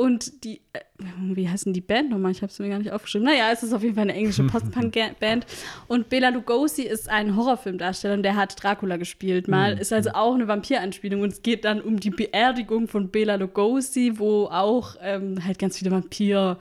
und 0.00 0.44
die, 0.44 0.60
äh, 0.72 0.80
wie 1.34 1.48
heißt 1.48 1.66
denn 1.66 1.72
die 1.72 1.80
Band 1.80 2.10
nochmal? 2.10 2.32
Ich 2.32 2.42
habe 2.42 2.50
es 2.50 2.58
mir 2.58 2.68
gar 2.68 2.78
nicht 2.78 2.92
aufgeschrieben. 2.92 3.26
Naja, 3.26 3.50
es 3.52 3.62
ist 3.62 3.72
auf 3.72 3.82
jeden 3.82 3.94
Fall 3.94 4.02
eine 4.04 4.14
englische 4.14 4.42
Post-Punk-Band. 4.46 5.46
Und 5.88 6.08
Bela 6.08 6.30
Lugosi 6.30 6.82
ist 6.82 7.08
ein 7.08 7.36
Horrorfilmdarsteller 7.36 8.14
und 8.14 8.22
der 8.22 8.36
hat 8.36 8.62
Dracula 8.62 8.96
gespielt 8.96 9.48
mal. 9.48 9.78
Ist 9.78 9.92
also 9.92 10.10
auch 10.10 10.34
eine 10.34 10.48
Vampiranspielung. 10.48 11.20
Und 11.20 11.32
es 11.32 11.42
geht 11.42 11.64
dann 11.64 11.80
um 11.80 12.00
die 12.00 12.10
Beerdigung 12.10 12.88
von 12.88 13.08
Bela 13.10 13.34
Lugosi, 13.36 14.12
wo 14.16 14.46
auch 14.46 14.96
ähm, 15.02 15.44
halt 15.44 15.58
ganz 15.58 15.78
viele 15.78 15.90
Vampir- 15.90 16.56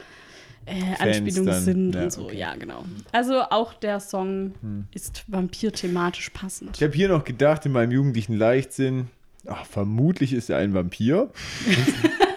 äh, 0.65 1.01
Anspielungen 1.01 1.53
sind 1.61 1.95
Ja, 1.95 2.03
und 2.03 2.11
so. 2.11 2.23
okay. 2.25 2.37
Ja, 2.37 2.55
genau. 2.55 2.83
Also 3.11 3.41
auch 3.41 3.73
der 3.73 3.99
Song 3.99 4.53
ist 4.93 5.23
vampir-thematisch 5.27 6.29
passend. 6.31 6.77
Ich 6.77 6.83
habe 6.83 6.93
hier 6.93 7.07
noch 7.09 7.23
gedacht, 7.23 7.65
in 7.65 7.71
meinem 7.71 7.91
jugendlichen 7.91 8.33
Leichtsinn, 8.37 9.07
ach, 9.47 9.65
vermutlich 9.65 10.31
ist 10.33 10.49
er 10.51 10.57
ein 10.57 10.73
Vampir. 10.75 11.31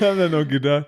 Haben 0.06 0.18
dann 0.18 0.30
noch 0.32 0.46
gedacht, 0.46 0.86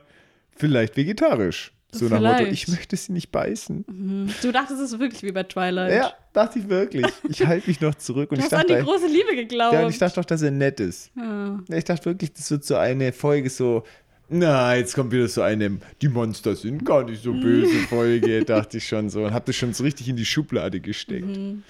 vielleicht 0.57 0.97
vegetarisch. 0.97 1.73
So 1.93 2.05
nach 2.05 2.21
Motto, 2.21 2.37
Vielleicht. 2.37 2.53
ich 2.53 2.69
möchte 2.69 2.97
sie 2.97 3.11
nicht 3.13 3.33
beißen. 3.33 4.29
Du 4.43 4.53
dachtest, 4.53 4.81
es 4.81 4.97
wirklich 5.01 5.25
wie 5.25 5.33
bei 5.33 5.43
Twilight. 5.43 5.93
Ja, 5.93 6.13
dachte 6.33 6.61
ich 6.61 6.69
wirklich. 6.69 7.05
Ich 7.29 7.45
halte 7.45 7.69
mich 7.69 7.81
noch 7.81 7.97
zurück. 7.97 8.31
Und 8.31 8.39
Du 8.39 8.47
ich 8.47 8.53
hast 8.53 8.61
an 8.61 8.67
die 8.69 8.75
dachte, 8.75 8.85
große 8.85 9.09
Liebe 9.09 9.35
geglaubt. 9.35 9.75
ja, 9.75 9.83
und 9.85 9.91
ich 9.91 9.99
dachte 9.99 10.21
doch, 10.21 10.25
dass 10.25 10.41
er 10.43 10.53
nett 10.53 10.79
ist. 10.79 11.11
Ja. 11.17 11.59
Ich 11.69 11.83
dachte 11.85 12.05
wirklich, 12.05 12.33
das 12.33 12.49
wird 12.53 12.65
so 12.65 12.77
eine 12.77 13.13
Folge 13.13 13.51
so, 13.51 13.83
na, 14.29 14.77
jetzt 14.77 14.95
kommt 14.95 15.11
wieder 15.11 15.27
so 15.27 15.43
eine, 15.43 15.79
die 16.01 16.09
Monster 16.09 16.55
sind 16.55 16.85
gar 16.87 17.03
nicht 17.03 17.25
so 17.25 17.33
böse 17.33 17.75
Folge, 17.89 18.45
dachte 18.45 18.77
ich 18.77 18.87
schon 18.87 19.11
so. 19.11 19.25
Und 19.25 19.35
habe 19.35 19.47
das 19.47 19.57
schon 19.57 19.73
so 19.75 19.83
richtig 19.83 20.09
in 20.09 20.15
die 20.15 20.25
Schublade 20.25 20.79
gesteckt. 20.79 21.27
Mhm. 21.27 21.65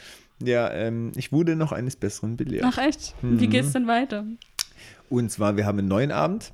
Ja, 0.44 0.70
ähm, 0.70 1.12
ich 1.16 1.32
wurde 1.32 1.56
noch 1.56 1.73
eines 1.73 1.97
Besseren 1.97 2.37
belehrt. 2.37 2.64
Ach 2.66 2.76
echt? 2.76 3.14
Wie 3.23 3.47
Mhm. 3.47 3.50
geht's 3.50 3.73
denn 3.73 3.87
weiter? 3.87 4.26
Und 5.09 5.30
zwar, 5.32 5.56
wir 5.56 5.64
haben 5.64 5.78
einen 5.78 5.88
neuen 5.88 6.12
Abend. 6.12 6.52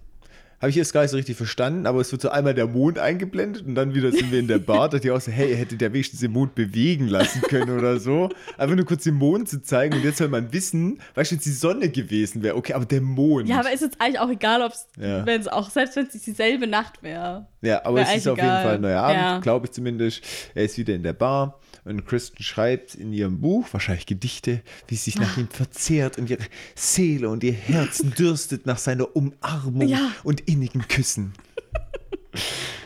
Habe 0.61 0.71
ich 0.71 0.77
jetzt 0.77 0.93
gar 0.95 1.03
nicht 1.03 1.11
so 1.11 1.17
richtig 1.19 1.37
verstanden, 1.37 1.87
aber 1.87 2.01
es 2.01 2.11
wird 2.13 2.23
so 2.23 2.31
einmal 2.31 2.55
der 2.55 2.67
Mond 2.67 2.99
eingeblendet 2.99 3.67
und 3.67 3.75
dann 3.75 3.95
wieder 3.95 4.11
sind 4.11 4.33
wir 4.33 4.39
in 4.39 4.49
der 4.49 4.59
Bar. 4.59 4.89
Da 4.89 4.97
dachte 4.97 5.09
ich 5.09 5.13
auch 5.13 5.21
so, 5.21 5.31
hey, 5.31 5.51
ihr 5.51 5.57
hättet 5.57 5.83
ja 5.83 5.93
wenigstens 5.93 6.21
den 6.21 6.33
Mond 6.33 6.55
bewegen 6.55 7.09
lassen 7.09 7.43
können 7.43 7.77
oder 7.77 8.01
so. 8.01 8.31
Einfach 8.57 8.75
nur 8.75 8.87
kurz 8.87 9.05
den 9.05 9.15
Mond 9.17 9.49
zu 9.51 9.63
zeigen 9.63 9.95
und 9.95 10.03
jetzt 10.05 10.17
soll 10.19 10.29
man 10.29 10.53
wissen, 10.55 10.99
weißt 11.15 11.33
du, 11.33 11.37
es 11.37 11.43
die 11.43 11.51
Sonne 11.51 11.91
gewesen 11.91 12.43
wäre, 12.43 12.57
okay, 12.57 12.73
aber 12.73 12.87
der 12.87 13.03
Mond. 13.03 13.49
Ja, 13.49 13.59
aber 13.61 13.71
ist 13.73 13.83
jetzt 13.83 14.01
eigentlich 14.01 14.19
auch 14.19 14.31
egal, 14.31 14.63
ob 14.63 14.73
es, 14.73 14.87
Ja. 14.99 15.27
wenn 15.27 15.41
es 15.41 15.49
auch, 15.49 15.69
selbst 15.69 15.95
wenn 15.97 16.07
es 16.07 16.23
dieselbe 16.23 16.67
Nacht 16.67 17.03
wäre. 17.03 17.47
Ja, 17.61 17.85
aber 17.85 17.97
Wär 17.97 18.09
es 18.09 18.17
ist 18.19 18.29
auf 18.29 18.39
jeden. 18.39 18.49
Fall 18.49 18.77
ein 18.77 18.81
neuer 18.81 19.03
Abend, 19.03 19.17
Ja. 19.21 19.39
glaube 19.41 19.67
ich 19.67 19.73
zumindest. 19.73 20.23
Er 20.55 20.65
ist 20.65 20.79
wieder 20.79 20.95
in 20.95 21.03
der 21.03 21.13
Bar 21.13 21.61
und 21.87 22.05
Kristen 22.07 22.43
schreibt 22.43 22.95
in 22.95 23.13
ihrem 23.13 23.41
Buch, 23.41 23.67
wahrscheinlich 23.73 24.07
Gedichte, 24.07 24.63
wie 24.89 24.97
sie 24.97 25.11
sich 25.11 25.19
Ah. 25.19 25.23
nach 25.23 25.37
ihm 25.39 25.49
verzehrt 25.49 26.19
und 26.19 26.29
ihre 26.29 26.45
Seele 26.75 27.29
und 27.29 27.43
ihr 27.45 27.53
Herzen 27.53 28.13
dürstet 28.19 28.67
nach 28.67 28.79
seiner 28.79 29.15
Umarmung 29.17 29.89
Ja. 29.89 30.13
und 30.25 30.41
innigen 30.43 30.87
Küssen. 30.89 31.33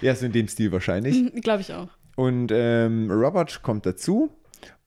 ja, 0.01 0.15
so 0.15 0.27
in 0.27 0.33
dem 0.33 0.49
Stil 0.49 0.73
wahrscheinlich. 0.73 1.33
Glaube 1.43 1.63
ich 1.63 1.73
auch. 1.73 1.89
Und 2.17 2.51
ähm, 2.53 3.11
Robert 3.11 3.63
kommt 3.63 3.87
dazu 3.87 4.31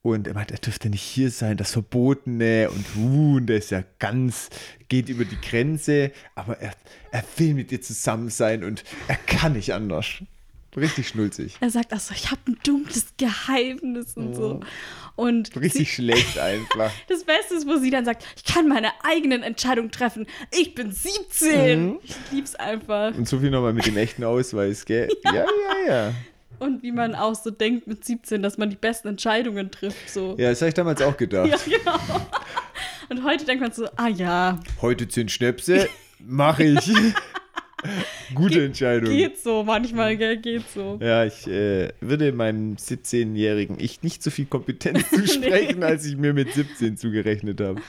und 0.02 0.28
er 0.28 0.34
meint, 0.34 0.52
er 0.52 0.58
dürfte 0.60 0.90
nicht 0.90 1.02
hier 1.02 1.32
sein, 1.32 1.58
das 1.58 1.72
Verbotene 1.72 2.70
und 2.70 2.86
uh, 2.98 3.36
und 3.38 3.48
der 3.48 3.58
ist 3.58 3.72
ja 3.72 3.84
ganz, 4.00 4.50
geht 4.90 5.10
über 5.10 5.26
die 5.26 5.40
Grenze, 5.42 6.12
aber 6.36 6.60
er, 6.60 6.74
er 7.12 7.24
will 7.38 7.54
mit 7.56 7.72
dir 7.72 7.82
zusammen 7.82 8.30
sein 8.30 8.64
und 8.64 8.84
er 9.08 9.16
kann 9.16 9.54
nicht 9.54 9.74
anders. 9.74 10.08
Richtig 10.76 11.08
schnulzig. 11.08 11.58
Er 11.60 11.70
sagt 11.70 11.94
auch 11.94 12.00
so, 12.00 12.14
ich 12.14 12.32
habe 12.32 12.42
ein 12.48 12.58
dunkles 12.64 13.08
Geheimnis 13.18 14.16
und 14.16 14.36
so. 14.36 14.60
Und 15.16 15.56
Richtig 15.56 15.90
sie, 15.90 15.96
schlecht 15.96 16.40
einfach. 16.40 16.92
das 17.08 17.24
Beste 17.24 17.56
ist, 17.56 17.68
wo 17.68 17.78
sie 17.78 17.92
dann 17.92 18.06
sagt, 18.06 18.26
ich 18.36 18.44
kann 18.44 18.68
meine 18.68 18.90
eigenen 19.04 19.44
Entscheidungen 19.44 19.92
treffen. 19.92 20.26
Ich 20.52 20.74
bin 20.74 20.92
17. 20.92 21.86
Mhm. 21.86 22.00
Ich 22.04 22.16
lieb's 22.32 22.56
einfach. 22.56 23.16
Und 23.16 23.28
so 23.28 23.40
viel 23.40 23.52
nochmal 23.52 23.74
mit 23.74 23.86
dem 23.86 23.98
echten 23.98 24.24
Ausweis, 24.24 24.86
gell? 24.86 25.10
Ja, 25.26 25.34
ja, 25.34 25.88
ja. 25.88 26.14
Und 26.60 26.82
wie 26.84 26.92
man 26.92 27.16
auch 27.16 27.36
so 27.36 27.52
denkt 27.52 27.88
mit 27.88 28.06
17, 28.06 28.42
dass 28.42 28.58
man 28.58 28.70
die 28.70 28.76
besten 28.76 29.10
Entscheidungen 29.10 29.70
trifft. 29.70 30.10
So. 30.10 30.36
Ja, 30.38 30.50
das 30.50 30.62
habe 30.62 30.70
ich 30.70 30.76
damals 30.76 31.02
auch 31.02 31.18
gedacht. 31.18 31.50
Ja, 31.50 31.58
genau. 31.78 32.00
Und 33.10 33.24
heute 33.24 33.46
denkt 33.46 33.62
man 33.62 33.72
so, 33.72 33.88
ah 33.96 34.08
ja, 34.08 34.60
Heute 34.82 35.08
zehn 35.08 35.30
Schnäpse, 35.30 35.90
Mach 36.26 36.60
ich. 36.60 36.92
Gute 38.36 38.56
Ge 38.56 38.66
Entscheidung. 38.66 39.10
Geht 39.10 39.38
so, 39.40 39.64
manchmal, 39.64 40.18
gell, 40.18 40.38
geht 40.38 40.64
so. 40.74 40.98
Ja, 41.02 41.26
ich 41.26 41.48
äh, 41.48 41.90
würde 42.02 42.32
meinem 42.32 42.76
17-jährigen 42.76 43.78
Ich 43.80 44.02
nicht 44.04 44.24
so 44.24 44.30
viel 44.32 44.46
Kompetenz 44.46 45.10
zusprechen, 45.14 45.80
Nee. 45.80 45.86
als 45.86 46.06
ich 46.06 46.18
mir 46.18 46.34
mit 46.34 46.54
17 46.54 46.98
zugerechnet 46.98 47.60
habe. 47.62 47.82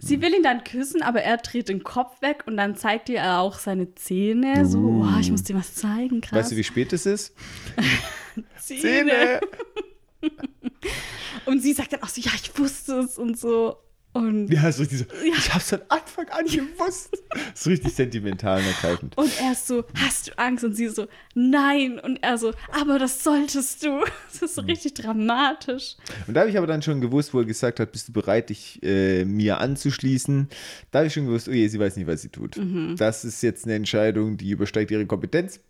Sie 0.00 0.22
will 0.22 0.32
ihn 0.32 0.44
dann 0.44 0.62
küssen, 0.62 1.02
aber 1.02 1.22
er 1.22 1.38
dreht 1.38 1.68
den 1.68 1.82
Kopf 1.82 2.22
weg 2.22 2.44
und 2.46 2.56
dann 2.56 2.76
zeigt 2.76 3.08
ihr 3.08 3.38
auch 3.38 3.58
seine 3.58 3.94
Zähne. 3.96 4.64
So, 4.64 4.78
Uh. 4.78 5.04
oh, 5.04 5.18
ich 5.20 5.30
muss 5.30 5.42
dir 5.42 5.56
was 5.56 5.74
zeigen, 5.74 6.20
krass. 6.20 6.38
Weißt 6.38 6.52
du, 6.52 6.56
wie 6.56 6.62
spät 6.64 6.92
es 6.92 7.04
ist? 7.04 7.34
Zähne. 8.60 8.80
Zähne! 8.80 9.40
Und 11.46 11.62
sie 11.62 11.72
sagt 11.72 11.92
dann 11.92 12.02
auch 12.02 12.08
so, 12.08 12.20
ja, 12.20 12.30
ich 12.34 12.56
wusste 12.58 12.98
es 13.00 13.18
und 13.18 13.38
so. 13.38 13.76
Und, 14.14 14.48
Ja, 14.52 14.72
so 14.72 14.82
richtig 14.82 14.98
so, 15.00 15.04
Ja. 15.24 15.34
ich 15.36 15.54
hab's 15.54 15.68
von 15.70 15.80
Anfang 15.88 16.28
an 16.30 16.46
gewusst. 16.46 17.10
So 17.54 17.70
richtig 17.70 17.92
sentimental 17.94 18.58
und 18.60 18.66
ergreifend. 18.66 19.16
und 19.18 19.30
er 19.40 19.52
ist 19.52 19.66
so, 19.66 19.84
hast 19.94 20.28
du 20.28 20.38
Angst? 20.38 20.64
Und 20.64 20.74
sie 20.74 20.88
so, 20.88 21.06
nein. 21.34 21.98
Und 22.00 22.16
er 22.22 22.38
so, 22.38 22.52
aber 22.72 22.98
das 22.98 23.22
solltest 23.22 23.84
du. 23.84 24.00
Das 24.32 24.42
ist 24.42 24.54
so 24.54 24.62
Mhm. 24.62 24.68
richtig 24.70 24.94
dramatisch. 24.94 25.96
Und 26.26 26.34
da 26.34 26.40
habe 26.40 26.50
ich 26.50 26.56
aber 26.58 26.66
dann 26.66 26.82
schon 26.82 27.00
gewusst, 27.00 27.34
wo 27.34 27.40
er 27.40 27.44
gesagt 27.44 27.80
hat, 27.80 27.92
bist 27.92 28.08
du 28.08 28.12
bereit, 28.12 28.50
dich 28.50 28.80
äh, 28.82 29.24
mir 29.24 29.58
anzuschließen? 29.60 30.48
Da 30.90 31.00
habe 31.00 31.08
ich 31.08 31.14
schon 31.14 31.26
gewusst, 31.26 31.48
oh 31.48 31.52
je, 31.52 31.68
sie 31.68 31.78
weiß 31.78 31.96
nicht, 31.96 32.06
was 32.06 32.22
sie 32.22 32.28
tut. 32.30 32.56
Mhm. 32.56 32.96
Das 32.96 33.24
ist 33.24 33.42
jetzt 33.42 33.64
eine 33.66 33.74
Entscheidung, 33.74 34.36
die 34.36 34.50
übersteigt 34.50 34.90
ihre 34.90 35.06
Kompetenz. 35.06 35.60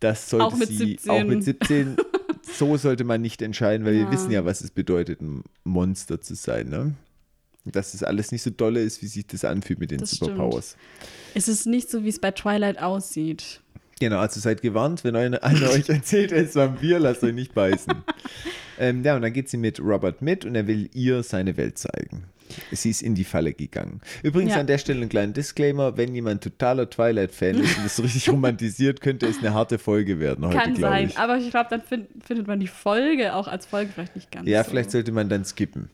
Das 0.00 0.28
sollte 0.28 0.46
Auch 0.46 0.56
sie 0.56 0.64
17. 0.76 1.10
auch 1.10 1.24
mit 1.24 1.44
17. 1.44 1.96
so 2.58 2.76
sollte 2.76 3.04
man 3.04 3.20
nicht 3.22 3.40
entscheiden, 3.42 3.86
weil 3.86 3.94
Ja. 3.94 4.00
wir 4.06 4.12
wissen 4.12 4.30
ja, 4.30 4.44
was 4.44 4.60
es 4.60 4.70
bedeutet, 4.70 5.20
ein 5.22 5.44
Monster 5.64 6.20
zu 6.20 6.34
sein. 6.34 6.68
Ne? 6.68 6.94
Dass 7.64 7.92
das 7.92 8.02
alles 8.02 8.30
nicht 8.30 8.42
so 8.42 8.50
dolle 8.50 8.80
ist, 8.82 9.00
wie 9.02 9.06
sich 9.06 9.26
das 9.26 9.44
anfühlt 9.44 9.78
mit 9.80 9.90
den 9.90 9.98
Das 9.98 10.10
Superpowers. 10.10 10.76
Es 11.34 11.48
ist 11.48 11.66
nicht 11.66 11.90
so, 11.90 12.04
wie 12.04 12.10
es 12.10 12.18
bei 12.18 12.30
Twilight 12.30 12.78
aussieht. 12.80 13.60
Genau, 14.00 14.18
also 14.18 14.38
seid 14.40 14.60
gewarnt, 14.60 15.02
wenn 15.04 15.16
einer, 15.16 15.42
einer 15.42 15.70
euch 15.70 15.88
erzählt, 15.88 16.32
er 16.32 16.42
ist 16.42 16.56
Vampir, 16.56 16.98
lasst 16.98 17.22
euch 17.24 17.32
nicht 17.32 17.54
beißen. 17.54 17.94
ähm, 18.78 19.02
ja, 19.04 19.16
und 19.16 19.22
dann 19.22 19.32
geht 19.32 19.48
sie 19.48 19.56
mit 19.56 19.80
Robert 19.80 20.20
mit 20.20 20.44
und 20.44 20.54
er 20.56 20.66
will 20.66 20.90
ihr 20.94 21.22
seine 21.22 21.56
Welt 21.56 21.78
zeigen. 21.78 22.24
Sie 22.72 22.90
ist 22.90 23.00
in 23.02 23.14
die 23.14 23.24
Falle 23.24 23.54
gegangen. 23.54 24.00
Übrigens 24.22 24.52
Ja. 24.52 24.60
an 24.60 24.66
der 24.66 24.76
Stelle 24.78 25.00
ein 25.00 25.08
kleiner 25.08 25.32
Disclaimer: 25.32 25.96
Wenn 25.96 26.14
jemand 26.14 26.42
totaler 26.44 26.90
Twilight-Fan 26.90 27.58
ist 27.60 27.78
und 27.78 27.90
so 27.90 28.02
richtig 28.02 28.28
romantisiert, 28.30 29.00
könnte 29.00 29.26
es 29.26 29.38
eine 29.38 29.54
harte 29.54 29.78
Folge 29.78 30.20
werden 30.20 30.44
heute, 30.46 30.58
Kann 30.58 30.76
sein, 30.76 31.08
ich. 31.08 31.18
aber 31.18 31.38
ich 31.38 31.50
glaube, 31.50 31.68
dann 31.70 31.80
find, 31.82 32.08
findet 32.22 32.46
man 32.46 32.60
die 32.60 32.66
Folge 32.66 33.34
auch 33.34 33.48
als 33.48 33.64
Folge 33.64 33.90
vielleicht 33.94 34.14
nicht 34.16 34.30
ganz 34.30 34.46
Ja, 34.46 34.62
so. 34.62 34.70
vielleicht 34.70 34.90
sollte 34.90 35.10
man 35.12 35.30
dann 35.30 35.44
skippen. 35.46 35.88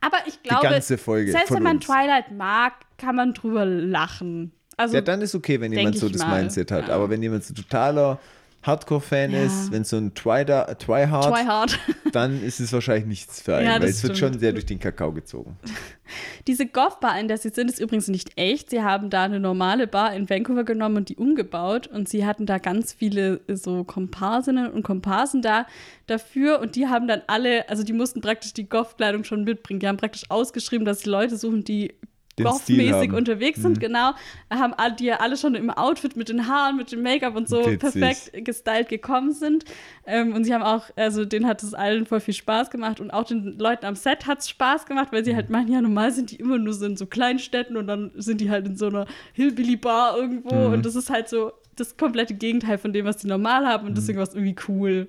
Aber 0.00 0.18
ich 0.26 0.42
glaube, 0.42 0.68
ganze 0.68 0.98
Folge 0.98 1.32
selbst 1.32 1.52
wenn 1.52 1.62
man 1.62 1.76
uns. 1.76 1.86
Twilight 1.86 2.30
mag, 2.32 2.72
kann 2.98 3.16
man 3.16 3.34
drüber 3.34 3.64
lachen. 3.64 4.52
Also 4.76 4.94
Ja, 4.94 5.00
dann 5.00 5.22
ist 5.22 5.34
okay, 5.34 5.60
wenn 5.60 5.72
jemand 5.72 5.98
so 5.98 6.08
das 6.08 6.22
mal, 6.22 6.40
Mindset 6.40 6.70
hat. 6.72 6.88
ja. 6.88 6.94
Aber 6.94 7.08
wenn 7.10 7.22
jemand 7.22 7.44
so 7.44 7.54
totaler 7.54 8.18
Hardcore-Fan 8.66 9.30
Ja. 9.32 9.44
ist, 9.44 9.70
wenn 9.72 9.84
so 9.84 9.96
ein 9.96 10.08
äh, 10.08 10.10
Twihard, 10.10 10.78
Twihard. 10.80 11.78
dann 12.12 12.42
ist 12.42 12.60
es 12.60 12.72
wahrscheinlich 12.72 13.06
nichts 13.06 13.42
für 13.42 13.56
einen, 13.56 13.66
Ja, 13.66 13.80
weil 13.80 13.88
es 13.88 14.02
wird 14.02 14.16
schon 14.16 14.38
sehr 14.38 14.52
durch 14.52 14.66
den 14.66 14.78
Kakao 14.78 15.12
gezogen. 15.12 15.56
Diese 16.46 16.66
Goth-Bar, 16.66 17.18
in 17.18 17.28
der 17.28 17.38
sie 17.38 17.48
sind, 17.50 17.70
ist 17.70 17.80
übrigens 17.80 18.08
nicht 18.08 18.36
echt. 18.36 18.70
Sie 18.70 18.82
haben 18.82 19.10
da 19.10 19.24
eine 19.24 19.40
normale 19.40 19.86
Bar 19.86 20.14
in 20.14 20.28
Vancouver 20.28 20.64
genommen 20.64 20.96
und 20.98 21.08
die 21.08 21.16
umgebaut. 21.16 21.86
Und 21.86 22.08
sie 22.08 22.26
hatten 22.26 22.46
da 22.46 22.58
ganz 22.58 22.92
viele 22.92 23.40
äh, 23.48 23.56
so 23.56 23.84
Komparsinnen 23.84 24.70
und 24.70 24.82
Komparsen 24.82 25.42
da 25.42 25.66
dafür. 26.06 26.60
Und 26.60 26.76
die 26.76 26.86
haben 26.88 27.08
dann 27.08 27.22
alle, 27.26 27.68
also 27.68 27.82
die 27.82 27.92
mussten 27.94 28.20
praktisch 28.20 28.52
die 28.52 28.68
Goth-Kleidung 28.68 29.24
schon 29.24 29.44
mitbringen. 29.44 29.80
Die 29.80 29.88
haben 29.88 29.96
praktisch 29.96 30.24
ausgeschrieben, 30.30 30.84
dass 30.84 31.00
sie 31.00 31.10
Leute 31.10 31.36
suchen, 31.36 31.64
die 31.64 31.94
Mhm. 32.38 33.14
unterwegs 33.14 33.62
sind, 33.62 33.78
genau. 33.80 34.12
Haben 34.50 34.74
die 34.98 35.04
ja 35.04 35.16
alle 35.20 35.36
schon 35.36 35.54
im 35.54 35.70
Outfit 35.70 36.16
mit 36.16 36.28
den 36.28 36.48
Haaren, 36.48 36.76
mit 36.76 36.90
dem 36.92 37.02
Make-up 37.02 37.36
und 37.36 37.48
so 37.48 37.60
Witzig. 37.66 37.78
perfekt 37.80 38.44
gestylt 38.44 38.88
gekommen 38.88 39.32
sind. 39.32 39.64
Ähm, 40.06 40.32
und 40.34 40.44
sie 40.44 40.52
haben 40.52 40.62
auch, 40.62 40.84
also 40.96 41.24
denen 41.24 41.46
hat 41.46 41.62
es 41.62 41.74
allen 41.74 42.06
voll 42.06 42.20
viel 42.20 42.34
Spaß 42.34 42.70
gemacht 42.70 43.00
und 43.00 43.10
auch 43.10 43.24
den 43.24 43.58
Leuten 43.58 43.86
am 43.86 43.94
Set 43.94 44.26
hat 44.26 44.40
es 44.40 44.48
Spaß 44.48 44.86
gemacht, 44.86 45.08
weil 45.12 45.24
sie 45.24 45.34
halt 45.36 45.48
meinen, 45.50 45.70
ja, 45.70 45.80
normal 45.80 46.10
sind 46.12 46.30
die 46.30 46.36
immer 46.36 46.58
nur 46.58 46.74
so 46.74 46.86
in 46.86 46.96
so 46.96 47.06
Kleinstädten 47.06 47.76
und 47.76 47.86
dann 47.86 48.10
sind 48.16 48.40
die 48.40 48.50
halt 48.50 48.66
in 48.66 48.76
so 48.76 48.86
einer 48.88 49.06
Hillbilly-Bar 49.34 50.16
irgendwo 50.16 50.54
Mhm. 50.54 50.72
und 50.74 50.86
das 50.86 50.96
ist 50.96 51.10
halt 51.10 51.28
so 51.28 51.52
das 51.76 51.96
komplette 51.96 52.34
Gegenteil 52.34 52.78
von 52.78 52.92
dem, 52.92 53.04
was 53.04 53.16
die 53.16 53.26
normal 53.26 53.66
haben 53.66 53.82
Mhm. 53.84 53.88
und 53.90 53.96
deswegen 53.98 54.18
war 54.18 54.26
es 54.28 54.34
irgendwie 54.34 54.56
cool. 54.68 55.08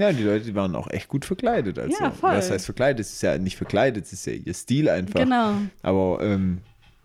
Ja, 0.00 0.12
die 0.12 0.22
Leute 0.22 0.46
die 0.46 0.54
waren 0.54 0.74
auch 0.74 0.88
echt 0.90 1.08
gut 1.08 1.24
verkleidet. 1.24 1.78
Also, 1.78 1.96
Ja, 2.00 2.10
voll. 2.10 2.30
Was 2.36 2.50
heißt 2.50 2.64
verkleidet? 2.64 3.00
Es 3.06 3.12
ist 3.12 3.22
ja 3.22 3.36
nicht 3.38 3.56
verkleidet, 3.56 4.06
es 4.06 4.12
ist 4.12 4.26
ja 4.26 4.32
ihr 4.32 4.54
Stil 4.54 4.88
einfach. 4.88 5.20
Genau. 5.20 5.54
Aber 5.82 6.20
ähm, 6.22 6.58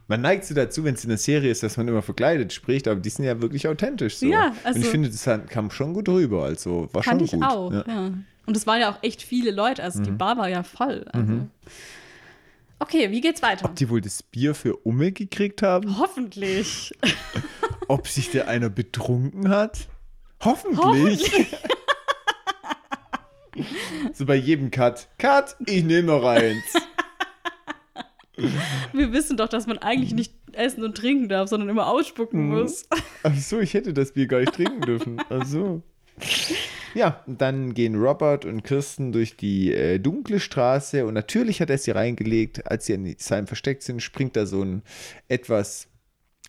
man 0.08 0.22
neigt 0.22 0.46
so 0.46 0.54
dazu, 0.54 0.84
wenn 0.84 0.94
es 0.96 1.04
in 1.04 1.10
einer 1.12 1.18
Serie 1.18 1.52
ist, 1.52 1.64
dass 1.64 1.78
man 1.78 1.88
immer 1.88 2.02
verkleidet 2.02 2.54
spricht, 2.54 2.88
aber 2.88 3.00
die 3.00 3.10
sind 3.10 3.26
ja 3.26 3.42
wirklich 3.42 3.68
authentisch 3.68 4.18
so. 4.18 4.28
Ja, 4.28 4.48
Und 4.50 4.56
also- 4.66 4.80
ich 4.80 4.86
finde, 4.88 5.10
das 5.10 5.28
kam 5.50 5.72
schon 5.72 5.94
gut 5.94 6.08
rüber. 6.10 6.44
Also 6.44 6.88
war 6.94 7.04
Fand 7.04 7.22
schon 7.22 7.26
ich 7.26 7.32
gut. 7.32 7.44
auch, 7.44 7.72
Ja. 7.74 7.84
ja. 7.88 8.12
Und 8.48 8.56
es 8.56 8.68
waren 8.68 8.80
ja 8.80 8.92
auch 8.92 9.02
echt 9.02 9.24
viele 9.24 9.50
Leute, 9.52 9.82
also 9.84 10.00
Mhm. 10.00 10.04
die 10.04 10.12
Bar 10.12 10.38
war 10.38 10.48
ja 10.48 10.62
voll. 10.64 11.06
Also. 11.12 11.48
Okay, 12.80 13.10
wie 13.10 13.22
geht's 13.22 13.42
weiter? 13.42 13.66
Ob 13.66 13.76
die 13.76 13.90
wohl 13.90 14.02
das 14.02 14.22
Bier 14.22 14.54
für 14.54 14.76
Umme 14.78 15.12
gekriegt 15.12 15.62
haben? 15.62 15.98
Hoffentlich. 15.98 16.94
Ob 17.88 18.08
sich 18.08 18.30
der 18.32 18.48
einer 18.48 18.70
betrunken 18.70 19.50
hat? 19.50 19.88
Hoffentlich. 20.44 20.80
Hoffentlich. 20.80 21.56
So 24.14 24.26
bei 24.26 24.36
jedem 24.36 24.72
Cut. 24.72 25.08
Cut, 25.18 25.56
ich 25.66 25.84
nehme 25.84 26.08
noch 26.08 26.24
eins. 26.26 26.64
Wir 28.94 29.14
wissen 29.14 29.38
doch, 29.38 29.48
dass 29.48 29.66
man 29.66 29.78
eigentlich 29.78 30.14
nicht 30.14 30.34
essen 30.52 30.84
und 30.84 30.96
trinken 30.98 31.30
darf, 31.30 31.48
sondern 31.50 31.70
immer 31.70 31.88
ausspucken 31.88 32.50
Mhm. 32.50 32.56
muss. 32.60 32.86
Ach 33.24 33.36
so, 33.38 33.60
ich 33.60 33.74
hätte 33.74 33.94
das 33.94 34.12
Bier 34.14 34.28
gar 34.28 34.40
nicht 34.40 34.54
trinken 34.54 34.82
dürfen. 34.82 35.22
Ach 35.30 35.46
so. 35.46 35.82
Ja, 36.94 37.24
und 37.28 37.42
dann 37.42 37.74
gehen 37.74 37.96
Robert 37.96 38.46
und 38.46 38.64
Kirsten 38.64 39.12
durch 39.12 39.36
die 39.36 39.74
äh, 39.74 40.00
dunkle 40.00 40.40
Straße 40.40 41.06
und 41.06 41.14
natürlich 41.14 41.60
hat 41.62 41.70
er 41.70 41.78
sie 41.78 41.92
reingelegt. 41.92 42.68
Als 42.72 42.86
sie 42.86 42.94
in 42.94 43.16
seinem 43.18 43.48
Versteck 43.48 43.84
sind, 43.84 44.02
springt 44.02 44.36
da 44.38 44.46
so 44.46 44.62
ein 44.64 44.82
etwas 45.28 45.88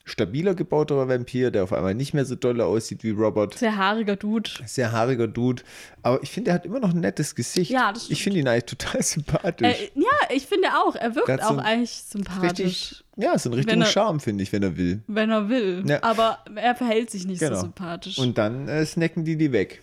stabiler 0.09 0.55
gebauter 0.55 1.09
Vampir, 1.09 1.51
der 1.51 1.65
auf 1.65 1.73
einmal 1.73 1.93
nicht 1.95 2.15
mehr 2.15 2.25
so 2.25 2.37
dolle 2.37 2.65
aussieht 2.65 3.03
wie 3.03 3.11
Robert. 3.11 3.59
Sehr 3.59 3.77
haariger 3.77 4.15
Dude. 4.15 4.49
Sehr 4.65 4.93
haariger 4.93 5.27
Dude. 5.27 5.63
Aber 6.03 6.23
ich 6.23 6.31
finde, 6.31 6.53
er 6.53 6.55
hat 6.55 6.65
immer 6.65 6.79
noch 6.79 6.95
ein 6.95 7.01
nettes 7.01 7.35
Gesicht. 7.35 7.73
Ja, 7.73 7.93
das 7.93 8.09
Ich 8.09 8.23
finde 8.23 8.39
ihn 8.39 8.47
eigentlich 8.47 8.67
total 8.67 9.03
sympathisch. 9.03 9.67
Äh, 9.67 9.91
ja, 9.97 10.35
ich 10.35 10.47
finde 10.47 10.69
auch, 10.75 10.95
er 10.95 11.15
wirkt 11.17 11.27
so 11.43 11.49
auch 11.49 11.59
ein 11.59 11.61
eigentlich 11.61 11.91
sympathisch, 11.93 12.65
Richtig, 12.65 13.05
ja, 13.17 13.37
so 13.37 13.49
einen 13.51 13.55
Wenn 13.55 13.59
richtigen 13.65 13.81
er- 13.83 13.87
Charme, 13.89 14.21
finde 14.21 14.45
ich, 14.45 14.53
wenn 14.53 14.63
er 14.63 14.77
will. 14.77 15.03
wenn 15.09 15.31
er 15.31 15.49
will. 15.49 15.83
Ja. 15.87 16.03
Aber 16.05 16.39
er 16.55 16.77
verhält 16.77 17.11
sich 17.11 17.27
nicht 17.27 17.41
Genau. 17.41 17.57
so 17.57 17.63
sympathisch. 17.63 18.17
Und 18.19 18.39
dann 18.39 18.69
äh, 18.69 18.87
snacken 18.87 19.25
die 19.25 19.37
die 19.37 19.51
weg. 19.51 19.83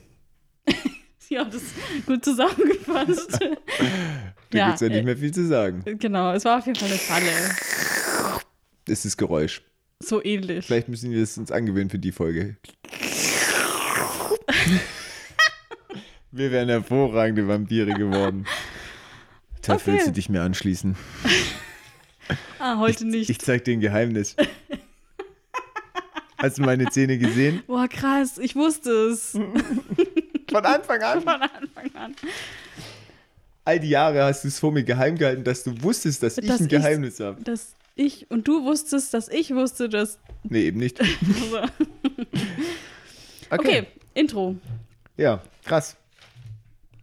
ja, 1.29 1.43
das 1.43 1.55
ist 1.55 2.05
gut 2.05 2.23
zusammengefasst. 2.23 3.39
Da 4.51 4.57
Ja, 4.59 4.65
gibt 4.67 4.75
es 4.75 4.81
ja 4.81 4.87
nicht 4.89 4.97
äh, 4.99 5.03
mehr 5.03 5.17
viel 5.17 5.33
zu 5.33 5.47
sagen. 5.47 5.83
genau, 5.97 6.31
es 6.31 6.45
war 6.45 6.59
auf 6.59 6.65
jeden 6.67 6.77
Fall 6.79 6.87
eine 6.89 6.97
Falle. 6.99 7.25
Das 8.85 8.99
ist 8.99 9.05
das 9.05 9.17
Geräusch. 9.17 9.63
So 10.05 10.23
ähnlich. 10.23 10.65
Vielleicht 10.65 10.89
müssen 10.89 11.11
wir 11.11 11.23
es 11.23 11.37
uns 11.37 11.51
angewöhnen 11.51 11.89
für 11.89 11.99
die 11.99 12.11
Folge. 12.11 12.57
wir 16.31 16.51
wären 16.51 16.69
hervorragende 16.69 17.47
Vampire 17.47 17.93
geworden. 17.93 18.45
Tja, 19.61 19.75
Okay. 19.75 19.83
willst 19.93 20.07
du 20.07 20.11
dich 20.11 20.29
mir 20.29 20.41
anschließen? 20.41 20.95
Ah, 22.59 22.77
heute 22.79 23.05
nicht. 23.05 23.29
Ich 23.29 23.39
zeig 23.39 23.63
dir 23.65 23.73
ein 23.73 23.79
Geheimnis. 23.81 24.35
Hast 26.37 26.57
du 26.57 26.63
meine 26.63 26.89
Zähne 26.89 27.17
gesehen? 27.17 27.63
Boah, 27.67 27.87
krass, 27.87 28.37
ich 28.37 28.55
wusste 28.55 28.89
es. 28.91 29.31
Von 29.31 30.65
Anfang 30.65 31.01
an. 31.01 31.21
Von 31.21 31.41
Anfang 31.41 31.95
an. 31.95 32.15
All 33.65 33.79
die 33.79 33.89
Jahre 33.89 34.23
hast 34.25 34.43
du 34.43 34.49
es 34.49 34.59
vor 34.59 34.73
mir 34.73 34.83
geheim 34.83 35.17
gehalten, 35.17 35.43
dass 35.45 35.63
du 35.63 35.81
wusstest, 35.81 36.21
dass, 36.23 36.37
ich 36.37 36.45
Dass 36.47 36.59
ein 36.59 36.65
ich's- 36.67 36.81
Geheimnis 36.81 37.19
habe. 37.21 37.41
Dass 37.43 37.73
ich 37.95 38.29
und 38.31 38.47
du 38.47 38.63
wusstest, 38.63 39.13
dass 39.13 39.29
ich 39.29 39.53
wusste, 39.53 39.89
dass. 39.89 40.19
Nee, 40.43 40.65
eben 40.67 40.79
nicht. 40.79 40.99
Okay, 43.49 43.67
Okay. 43.79 43.87
Intro. 44.15 44.55
Ja, 45.17 45.41
krass. 45.63 45.95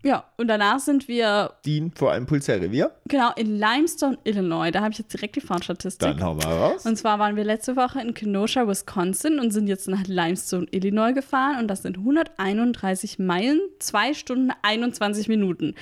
Ja, 0.02 0.24
und 0.38 0.48
danach 0.48 0.80
sind 0.80 1.06
wir 1.08 1.52
Dean 1.66 1.92
vor 1.94 2.10
einem 2.12 2.24
Pulsarrevier. 2.26 2.90
genau 3.06 3.32
in 3.36 3.58
Limestone, 3.58 4.16
Illinois. 4.24 4.70
Da 4.70 4.80
habe 4.80 4.92
ich 4.92 4.98
jetzt 4.98 5.12
direkt 5.12 5.36
die 5.36 5.42
Fahrtstatistik. 5.42 6.08
Dann 6.08 6.22
hauen 6.22 6.38
wir 6.42 6.48
raus. 6.48 6.86
Und 6.86 6.96
zwar 6.96 7.18
waren 7.18 7.36
wir 7.36 7.44
letzte 7.44 7.76
Woche 7.76 8.00
in 8.00 8.14
Kenosha, 8.14 8.66
Wisconsin 8.66 9.38
und 9.38 9.50
sind 9.52 9.66
jetzt 9.68 9.88
nach 9.88 10.06
Limestone, 10.06 10.66
Illinois 10.70 11.12
gefahren. 11.12 11.58
Und 11.58 11.68
das 11.68 11.82
sind 11.82 11.98
131 11.98 13.18
Meilen, 13.18 13.60
2 13.78 14.14
Stunden, 14.14 14.50
21 14.62 15.28
Minuten. 15.28 15.74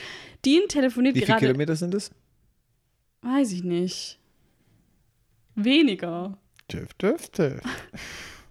Dean 0.44 0.66
telefoniert 0.68 1.14
Wie 1.14 1.20
viele 1.20 1.32
gerade. 1.34 1.46
Kilometer 1.46 1.76
sind 1.76 1.94
es? 1.94 2.10
Weiß 3.22 3.52
ich 3.52 3.62
nicht. 3.62 4.17
Weniger. 5.64 6.38
Töf, 6.68 6.92
töf, 6.94 7.28
töf. 7.30 7.60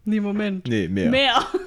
Nee, 0.05 0.19
Moment. 0.19 0.67
Nee, 0.67 0.87
mehr. 0.87 1.09
Mehr. 1.09 1.47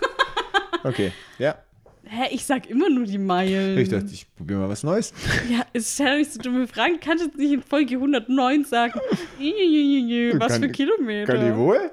Okay, 0.82 1.12
ja. 1.38 1.56
Hä, 2.04 2.28
ich 2.30 2.42
sag 2.47 2.70
immer 2.70 2.88
nur 2.88 3.04
die 3.04 3.18
Meilen. 3.18 3.76
Ich 3.76 3.90
dachte, 3.90 4.06
ich 4.12 4.26
probiere 4.35 4.61
mal 4.61 4.68
was 4.70 4.82
Neues. 4.82 5.12
Ja, 5.50 5.61
es 5.75 5.92
stell 5.92 6.06
doch 6.12 6.16
nicht 6.18 6.32
so 6.32 6.40
dumme 6.40 6.66
Fragen. 6.66 6.99
Kannst 7.00 7.23
du 7.23 7.28
jetzt 7.28 7.38
nicht 7.38 7.52
in 7.52 7.62
Folge 7.62 7.97
109 7.97 8.64
sagen, 8.64 8.94
was 8.99 10.49
Kann- 10.52 10.62
für 10.62 10.68
Kilometer? 10.70 11.35
Kann 11.35 11.50
ich 11.50 11.54
wohl? 11.54 11.90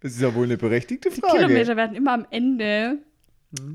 Das 0.00 0.10
ist 0.12 0.20
ja 0.20 0.34
wohl 0.34 0.46
eine 0.46 0.56
berechtigte 0.56 1.10
Frage. 1.12 1.36
Kilometer 1.36 1.76
werden 1.76 1.94
immer 1.94 2.12
am 2.14 2.26
Ende 2.30 2.98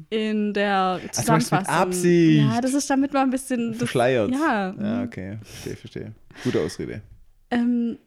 in 0.10 0.54
der 0.54 0.96
Hm. 0.96 1.02
machst 1.02 1.04
mit 1.04 1.16
Zusammenfassung. 1.16 1.74
Absicht. 1.74 2.42
Ja, 2.42 2.60
das 2.62 2.74
ist 2.74 2.90
damit 2.90 3.14
mal 3.14 3.22
ein 3.22 3.30
bisschen 3.30 3.70
das, 3.70 3.78
Verschleiert. 3.78 4.32
Ja. 4.32 4.76
Ja, 4.78 5.04
okay. 5.04 5.38
Verstehe, 5.44 5.76
verstehe. 5.78 6.12
Gute 6.44 6.60
Ausrede. 6.60 7.02
Ähm, 7.52 7.98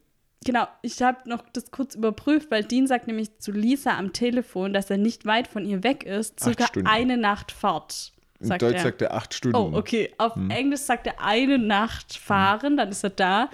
genau, 0.48 0.66
ich 0.80 1.02
habe 1.02 1.28
noch 1.28 1.44
das 1.52 1.70
kurz 1.70 1.94
überprüft, 1.94 2.50
weil 2.50 2.64
Dean 2.64 2.86
sagt 2.86 3.06
nämlich 3.06 3.38
zu 3.38 3.52
Lisa 3.52 3.98
am 3.98 4.14
Telefon, 4.14 4.72
dass 4.72 4.88
er 4.88 4.96
nicht 4.96 5.26
weit 5.26 5.46
von 5.46 5.66
ihr 5.66 5.84
weg 5.84 6.04
ist, 6.04 6.40
circa 6.40 6.66
eine 6.84 7.18
Nacht 7.18 7.52
Fahrt. 7.52 8.12
In 8.40 8.48
Deutsch 8.48 8.76
er. 8.76 8.78
sagt 8.80 9.02
er 9.02 9.12
acht 9.14 9.34
Stunden. 9.34 9.56
Oh, 9.58 9.76
okay. 9.76 10.10
Auf 10.16 10.36
Hm. 10.36 10.48
Englisch 10.50 10.80
sagt 10.80 11.06
er 11.06 11.22
eine 11.22 11.58
Nacht 11.58 12.16
fahren, 12.16 12.78
dann 12.78 12.88
ist 12.88 13.04
er 13.04 13.10
da. 13.10 13.50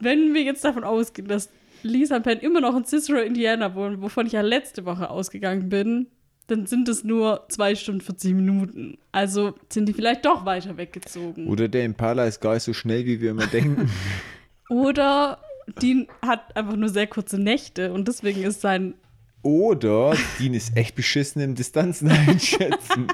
Wenn 0.00 0.34
wir 0.34 0.42
jetzt 0.42 0.64
davon 0.64 0.82
ausgehen, 0.82 1.28
dass 1.28 1.48
Lisa 1.84 2.16
und 2.16 2.22
Penn 2.24 2.40
immer 2.40 2.60
noch 2.60 2.76
in 2.76 2.84
Cicero, 2.84 3.20
Indiana 3.20 3.74
wohnen, 3.76 4.02
wovon 4.02 4.26
ich 4.26 4.32
ja 4.32 4.40
letzte 4.40 4.84
Woche 4.84 5.10
ausgegangen 5.10 5.68
bin, 5.68 6.08
dann 6.48 6.66
sind 6.66 6.88
es 6.88 7.04
nur 7.04 7.44
zwei 7.50 7.76
Stunden 7.76 8.00
40 8.00 8.34
Minuten. 8.34 8.98
Also 9.12 9.54
sind 9.68 9.86
die 9.86 9.92
vielleicht 9.92 10.24
doch 10.24 10.44
weiter 10.44 10.76
weggezogen. 10.76 11.46
Oder 11.46 11.68
der 11.68 11.84
Impala 11.84 12.24
ist 12.24 12.40
gar 12.40 12.54
nicht 12.54 12.64
so 12.64 12.72
schnell, 12.72 13.04
wie 13.06 13.20
wir 13.20 13.30
immer 13.30 13.46
denken. 13.46 13.88
Oder 14.68 15.38
Dean 15.80 16.06
hat 16.22 16.56
einfach 16.56 16.76
nur 16.76 16.88
sehr 16.88 17.06
kurze 17.06 17.38
Nächte 17.38 17.92
und 17.92 18.08
deswegen 18.08 18.42
ist 18.42 18.60
sein. 18.60 18.94
Oder 19.42 20.14
Dean 20.38 20.54
ist 20.54 20.76
echt 20.76 20.94
beschissen 20.96 21.40
im 21.42 21.54
Distanzen 21.54 22.08
einschätzen. 22.28 23.06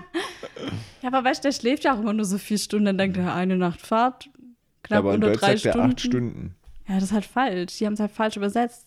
Ja, 1.02 1.08
aber 1.12 1.22
weißt 1.24 1.44
du, 1.44 1.48
der 1.48 1.52
schläft 1.54 1.84
ja 1.84 1.94
auch 1.94 2.00
immer 2.00 2.12
nur 2.12 2.24
so 2.24 2.38
vier 2.38 2.58
Stunden, 2.58 2.86
dann 2.86 2.98
denkt 2.98 3.16
er, 3.16 3.34
eine 3.34 3.56
Nacht 3.56 3.80
Fahrt, 3.80 4.28
knapp 4.82 4.98
Aber 5.00 5.10
in 5.10 5.22
unter 5.22 5.28
Deutsch 5.32 5.40
drei 5.40 5.52
er 5.52 5.58
Stunden. 5.58 5.80
acht 5.80 6.00
Stunden. 6.00 6.54
Ja, 6.88 6.94
das 6.96 7.04
ist 7.04 7.12
halt 7.12 7.24
falsch. 7.26 7.78
Die 7.78 7.86
haben 7.86 7.92
es 7.94 8.00
halt 8.00 8.12
falsch 8.12 8.36
übersetzt. 8.36 8.86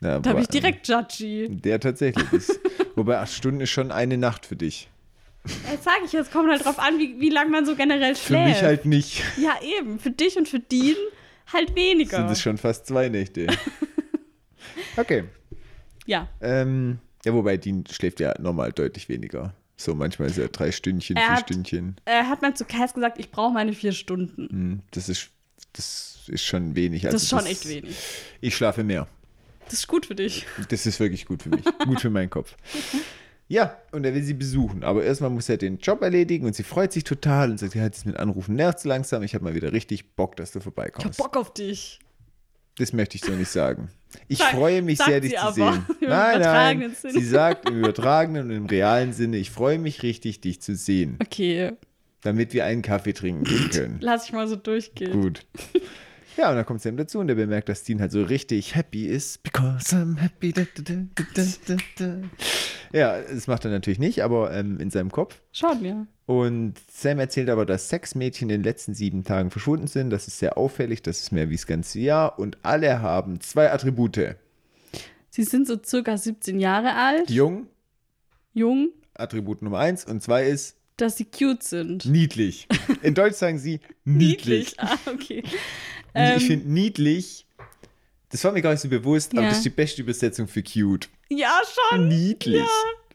Ja, 0.00 0.18
Da 0.18 0.32
bin 0.32 0.42
ich 0.42 0.48
direkt 0.48 0.88
judgy. 0.88 1.48
Der 1.48 1.78
tatsächlich 1.80 2.32
ist. 2.32 2.60
Wobei 2.96 3.18
acht 3.18 3.32
Stunden 3.32 3.60
ist 3.60 3.70
schon 3.70 3.92
eine 3.92 4.18
Nacht 4.18 4.46
für 4.46 4.56
dich. 4.56 4.88
Jetzt 5.70 5.84
sage 5.84 5.98
ich, 6.04 6.14
es 6.14 6.30
kommt 6.30 6.50
halt 6.50 6.64
drauf 6.64 6.78
an, 6.78 6.98
wie, 6.98 7.18
wie 7.20 7.28
lange 7.30 7.50
man 7.50 7.66
so 7.66 7.74
generell 7.74 8.14
Für 8.14 8.26
schläft. 8.34 8.46
mich 8.48 8.62
halt 8.62 8.84
nicht. 8.84 9.22
Ja, 9.40 9.54
eben. 9.80 9.98
Für 9.98 10.10
dich 10.10 10.36
und 10.36 10.48
für 10.48 10.60
Dean 10.60 10.96
halt 11.52 11.74
weniger. 11.76 12.16
Sind 12.18 12.30
es 12.30 12.40
schon 12.42 12.58
fast 12.58 12.86
zwei 12.86 13.08
Nächte. 13.08 13.46
Okay. 14.96 15.24
ja. 16.06 16.28
Ähm, 16.40 16.98
ja, 17.24 17.32
wobei 17.32 17.56
Dean 17.56 17.84
schläft 17.90 18.20
ja 18.20 18.34
normal 18.38 18.72
deutlich 18.72 19.08
weniger. 19.08 19.54
So, 19.76 19.94
manchmal 19.94 20.28
ist 20.28 20.38
er 20.38 20.48
drei 20.48 20.70
Stündchen, 20.70 21.16
Er 21.16 21.22
vier 21.22 21.32
hat- 21.32 21.40
Stündchen. 21.40 21.96
Er 22.04 22.28
hat 22.28 22.42
mal 22.42 22.54
zu 22.54 22.64
Cass 22.64 22.94
gesagt, 22.94 23.18
ich 23.18 23.30
brauche 23.30 23.52
meine 23.52 23.72
vier 23.72 23.92
Stunden. 23.92 24.48
Hm, 24.50 24.80
Das 24.90 25.08
ist, 25.08 25.30
das 25.72 26.20
ist 26.28 26.44
schon 26.44 26.76
wenig. 26.76 27.02
Das 27.02 27.14
Also 27.14 27.24
ist 27.24 27.30
schon 27.42 27.50
echt 27.50 27.68
wenig. 27.68 27.96
Ich 28.40 28.54
schlafe 28.54 28.84
mehr. 28.84 29.08
Das 29.64 29.74
ist 29.74 29.88
gut 29.88 30.06
für 30.06 30.14
dich. 30.14 30.46
Das 30.68 30.84
ist 30.86 31.00
wirklich 31.00 31.24
gut 31.24 31.42
für 31.42 31.48
mich. 31.48 31.64
gut 31.84 32.00
für 32.00 32.10
meinen 32.10 32.30
Kopf. 32.30 32.54
Ja, 33.52 33.76
und 33.90 34.06
er 34.06 34.14
will 34.14 34.22
sie 34.22 34.32
besuchen. 34.32 34.82
Aber 34.82 35.04
erstmal 35.04 35.28
muss 35.28 35.46
er 35.50 35.58
den 35.58 35.76
Job 35.76 36.00
erledigen 36.00 36.46
und 36.46 36.54
sie 36.54 36.62
freut 36.62 36.90
sich 36.90 37.04
total 37.04 37.50
und 37.50 37.58
sagt, 37.58 37.74
ja, 37.74 37.86
das 37.86 38.06
mit 38.06 38.16
Anrufen 38.16 38.54
nervt 38.54 38.80
so 38.80 38.88
langsam. 38.88 39.22
Ich 39.22 39.34
habe 39.34 39.44
mal 39.44 39.54
wieder 39.54 39.72
richtig 39.72 40.16
Bock, 40.16 40.36
dass 40.36 40.52
du 40.52 40.58
Ich 40.58 40.64
hab 40.64 40.72
vorbeikommst. 40.74 41.18
Bock 41.18 41.36
auf 41.36 41.52
dich. 41.52 41.98
Das 42.78 42.94
möchte 42.94 43.16
ich 43.16 43.22
so 43.24 43.32
nicht 43.32 43.50
sagen. 43.50 43.90
Ich 44.28 44.38
Sag- 44.38 44.52
freue 44.52 44.80
mich 44.80 44.96
sehr, 44.98 45.20
dich 45.20 45.32
zu 45.32 45.42
aber 45.42 45.52
sehen. 45.52 45.86
im 46.00 46.08
Nein, 46.08 46.40
nein. 46.40 46.94
Sinne. 46.98 47.12
Sie 47.12 47.24
sagt 47.26 47.68
im 47.68 47.80
übertragenen 47.80 48.46
und 48.50 48.56
im 48.56 48.64
realen 48.66 49.12
Sinne, 49.12 49.36
ich 49.36 49.50
freue 49.50 49.78
mich 49.78 50.02
richtig, 50.02 50.40
dich 50.40 50.62
zu 50.62 50.74
sehen, 50.74 51.18
Okay, 51.20 51.72
damit 52.22 52.54
wir 52.54 52.64
einen 52.64 52.80
Kaffee 52.80 53.12
trinken 53.12 53.44
gehen 53.44 53.68
können. 53.72 53.98
lass 54.00 54.24
ich 54.24 54.32
mal 54.32 54.48
so 54.48 54.56
durchgehen. 54.56 55.12
Gut. 55.12 55.44
Ja, 56.36 56.50
und 56.50 56.56
dann 56.56 56.64
kommt 56.64 56.80
Sam 56.80 56.96
dazu 56.96 57.18
und 57.18 57.28
der 57.28 57.34
bemerkt, 57.34 57.68
dass 57.68 57.84
Dean 57.84 58.00
halt 58.00 58.12
so 58.12 58.22
richtig 58.22 58.74
happy 58.74 59.06
ist. 59.06 59.42
Because 59.42 59.94
I'm 59.94 60.16
happy. 60.16 60.52
Da, 60.52 60.62
da, 60.82 61.76
da. 61.98 62.16
Ja, 62.92 63.20
das 63.20 63.46
macht 63.46 63.64
er 63.64 63.70
natürlich 63.70 63.98
nicht, 63.98 64.22
aber 64.22 64.52
ähm, 64.54 64.78
in 64.80 64.90
seinem 64.90 65.10
Kopf. 65.10 65.40
Schon, 65.52 65.84
ja. 65.84 66.06
Und 66.26 66.74
Sam 66.90 67.18
erzählt 67.18 67.50
aber, 67.50 67.66
dass 67.66 67.88
sechs 67.88 68.14
Mädchen 68.14 68.48
in 68.48 68.60
den 68.60 68.62
letzten 68.62 68.94
sieben 68.94 69.24
Tagen 69.24 69.50
verschwunden 69.50 69.86
sind. 69.86 70.10
Das 70.10 70.28
ist 70.28 70.38
sehr 70.38 70.56
auffällig, 70.56 71.02
das 71.02 71.20
ist 71.20 71.32
mehr 71.32 71.50
wie 71.50 71.56
das 71.56 71.66
ganze 71.66 72.00
Jahr. 72.00 72.38
Und 72.38 72.58
alle 72.62 73.02
haben 73.02 73.40
zwei 73.40 73.70
Attribute. 73.70 74.36
Sie 75.30 75.44
sind 75.44 75.66
so 75.66 75.78
circa 75.82 76.16
17 76.16 76.60
Jahre 76.60 76.94
alt, 76.94 77.30
Jung, 77.30 77.66
jung, 78.52 78.90
Attribut 79.14 79.62
Nummer 79.62 79.78
eins. 79.78 80.04
Und 80.04 80.22
zwei 80.22 80.46
ist 80.46 80.76
dass 80.96 81.16
sie 81.16 81.24
cute 81.24 81.62
sind. 81.62 82.04
niedlich. 82.04 82.68
In 83.02 83.14
Deutsch 83.14 83.36
sagen 83.36 83.58
sie 83.58 83.80
niedlich. 84.04 84.78
Ah, 84.78 84.98
okay. 85.06 85.42
Ähm, 86.14 86.38
ich 86.38 86.46
finde 86.46 86.70
niedlich, 86.70 87.46
das 88.30 88.42
war 88.44 88.52
mir 88.52 88.62
gar 88.62 88.70
nicht 88.72 88.80
so 88.80 88.88
bewusst, 88.88 89.32
aber 89.32 89.42
Ja. 89.42 89.48
das 89.48 89.58
ist 89.58 89.64
die 89.64 89.70
beste 89.70 90.02
Übersetzung 90.02 90.48
für 90.48 90.62
cute. 90.62 91.08
ja, 91.30 91.60
schon. 91.90 92.08
Niedlich. 92.08 92.60
Ja. 92.60 92.66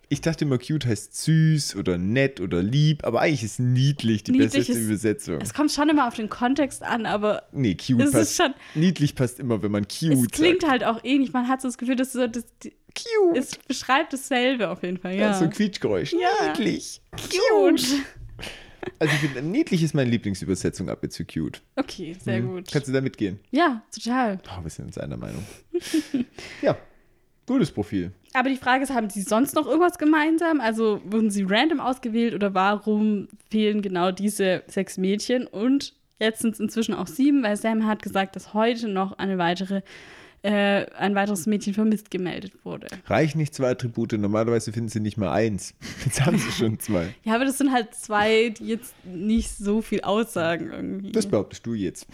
Ich 0.10 0.22
dachte 0.22 0.46
immer, 0.46 0.58
cute 0.58 0.86
heißt 0.86 1.18
süß 1.22 1.76
oder 1.76 1.98
nett 1.98 2.40
oder 2.40 2.64
lieb, 2.64 3.04
aber 3.04 3.20
eigentlich 3.20 3.44
ist 3.44 3.60
niedlich 3.60 4.24
die 4.24 4.32
Niedlich 4.32 4.54
beste 4.54 4.72
ist- 4.72 4.78
Übersetzung. 4.78 5.42
Es 5.42 5.54
kommt 5.54 5.70
schon 5.70 5.90
immer 5.90 6.08
auf 6.08 6.14
den 6.16 6.30
Kontext 6.30 6.82
an, 6.82 7.06
aber 7.06 7.44
Nee, 7.52 7.76
cute 7.76 8.00
es 8.04 8.06
ist 8.08 8.14
passt. 8.14 8.36
schon- 8.38 8.54
niedlich 8.74 9.16
passt 9.16 9.38
immer, 9.42 9.62
wenn 9.62 9.72
man 9.72 9.84
cute 9.88 10.14
es 10.14 10.28
klingt 10.30 10.62
sagt. 10.62 10.72
halt 10.72 10.84
auch 10.86 11.04
ähnlich. 11.04 11.34
Man 11.34 11.50
hat 11.50 11.62
so 11.62 11.68
das 11.68 11.78
Gefühl, 11.78 11.98
dass 11.98 12.14
so 12.14 12.26
das, 12.26 12.46
Cute. 12.96 13.38
es 13.38 13.58
beschreibt 13.58 14.14
dasselbe 14.14 14.70
auf 14.70 14.82
jeden 14.82 14.98
Fall. 14.98 15.14
ja. 15.16 15.20
Ja, 15.32 15.34
so 15.34 15.44
ein 15.44 15.50
Quietschgeräusch. 15.52 16.14
Ja. 16.14 16.48
Niedlich. 16.54 17.02
cute. 17.12 17.84
Also 19.00 19.14
ich 19.14 19.20
finde, 19.20 19.42
niedlich 19.42 19.84
ist 19.84 19.94
meine 19.94 20.10
Lieblingsübersetzung 20.10 20.90
ab 20.90 21.00
jetzt 21.04 21.18
für 21.18 21.26
cute. 21.26 21.62
Okay, 21.76 22.16
sehr 22.20 22.42
Mhm. 22.42 22.48
gut. 22.48 22.72
Kannst 22.72 22.88
du 22.88 22.92
da 22.94 23.02
mitgehen? 23.02 23.40
Ja, 23.52 23.84
total. 23.94 24.40
Oh, 24.58 24.64
wir 24.64 24.70
sind 24.70 24.86
uns 24.86 24.98
einer 24.98 25.18
Meinung. 25.18 25.44
ja, 26.62 26.78
gutes 27.46 27.72
Profil. 27.72 28.12
Aber 28.34 28.50
die 28.50 28.56
Frage 28.58 28.84
ist, 28.84 28.94
haben 28.94 29.10
sie 29.10 29.22
sonst 29.22 29.56
noch 29.56 29.66
irgendwas 29.68 29.98
gemeinsam? 29.98 30.62
Also 30.62 31.02
wurden 31.06 31.32
sie 31.32 31.44
random 31.48 31.80
ausgewählt 31.80 32.34
oder 32.34 32.54
warum 32.54 33.28
fehlen 33.50 33.82
genau 33.82 34.12
diese 34.12 34.64
sechs 34.68 34.98
Mädchen? 34.98 35.48
Und 35.48 35.94
jetzt 36.20 36.42
sind 36.42 36.54
es 36.54 36.60
inzwischen 36.60 36.94
auch 36.94 37.08
sieben, 37.08 37.44
weil 37.44 37.56
Sam 37.58 37.86
hat 37.88 38.02
gesagt, 38.04 38.36
dass 38.36 38.54
heute 38.54 38.88
noch 38.88 39.18
eine 39.18 39.38
weitere, 39.38 39.82
äh, 40.44 40.86
ein 40.98 41.16
weiteres 41.16 41.46
Mädchen 41.46 41.74
vermisst 41.74 42.12
gemeldet 42.12 42.54
wurde. 42.64 42.88
Reichen 43.08 43.40
nicht 43.40 43.54
zwei 43.54 43.72
Attribute, 43.72 44.14
normalerweise 44.14 44.72
finden 44.72 44.90
sie 44.90 45.00
nicht 45.00 45.18
mal 45.18 45.32
eins. 45.32 45.74
Jetzt 46.06 46.26
haben 46.26 46.38
sie 46.38 46.52
schon 46.52 46.80
zwei. 46.80 47.14
Ja, 47.24 47.36
aber 47.36 47.46
das 47.46 47.58
sind 47.58 47.72
halt 47.72 47.94
zwei, 47.96 48.50
die 48.50 48.68
jetzt 48.68 48.94
nicht 49.06 49.50
so 49.50 49.82
viel 49.82 50.02
aussagen 50.02 50.72
irgendwie. 50.72 51.12
Das 51.12 51.26
behauptest 51.26 51.66
du 51.66 51.74
jetzt. 51.74 52.08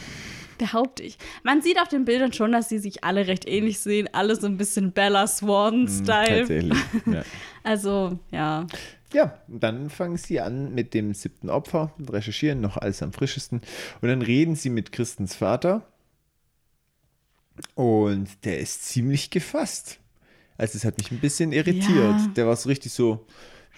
behaupte 0.57 1.03
ich. 1.03 1.17
Man 1.43 1.61
sieht 1.61 1.79
auf 1.79 1.87
den 1.89 2.05
Bildern 2.05 2.31
schon, 2.33 2.51
dass 2.53 2.69
sie 2.69 2.79
sich 2.79 3.03
alle 3.03 3.27
recht 3.27 3.47
ähnlich 3.47 3.79
sehen. 3.79 4.07
Alle 4.13 4.35
so 4.35 4.47
ein 4.47 4.57
bisschen 4.57 4.91
Bella 4.93 5.27
Swan-Style. 5.27 6.27
Hm, 6.27 6.37
Tatsächlich. 6.39 6.77
Ja. 7.05 7.23
Also, 7.65 8.19
ja. 8.29 8.67
Ja, 9.13 9.39
dann 9.47 9.89
fangen 9.89 10.17
sie 10.17 10.41
an 10.41 10.73
mit 10.73 10.93
dem 10.93 11.13
siebten 11.13 11.49
Opfer, 11.49 11.93
recherchieren, 12.09 12.59
noch 12.59 12.75
alles 12.75 13.01
am 13.01 13.13
frischesten. 13.13 13.61
Und 14.01 14.09
dann 14.09 14.21
reden 14.21 14.55
sie 14.55 14.69
mit 14.69 14.91
Christens 14.91 15.33
Vater. 15.33 15.87
Und 17.75 18.27
der 18.45 18.59
ist 18.59 18.85
ziemlich 18.85 19.29
gefasst. 19.29 19.99
Also 20.57 20.77
es 20.77 20.85
hat 20.85 20.97
mich 20.97 21.11
ein 21.11 21.19
bisschen 21.19 21.51
irritiert. 21.51 21.87
Ja. 22.19 22.27
Der 22.35 22.47
war 22.47 22.55
so 22.55 22.69
richtig 22.69 22.91
so, 22.91 23.25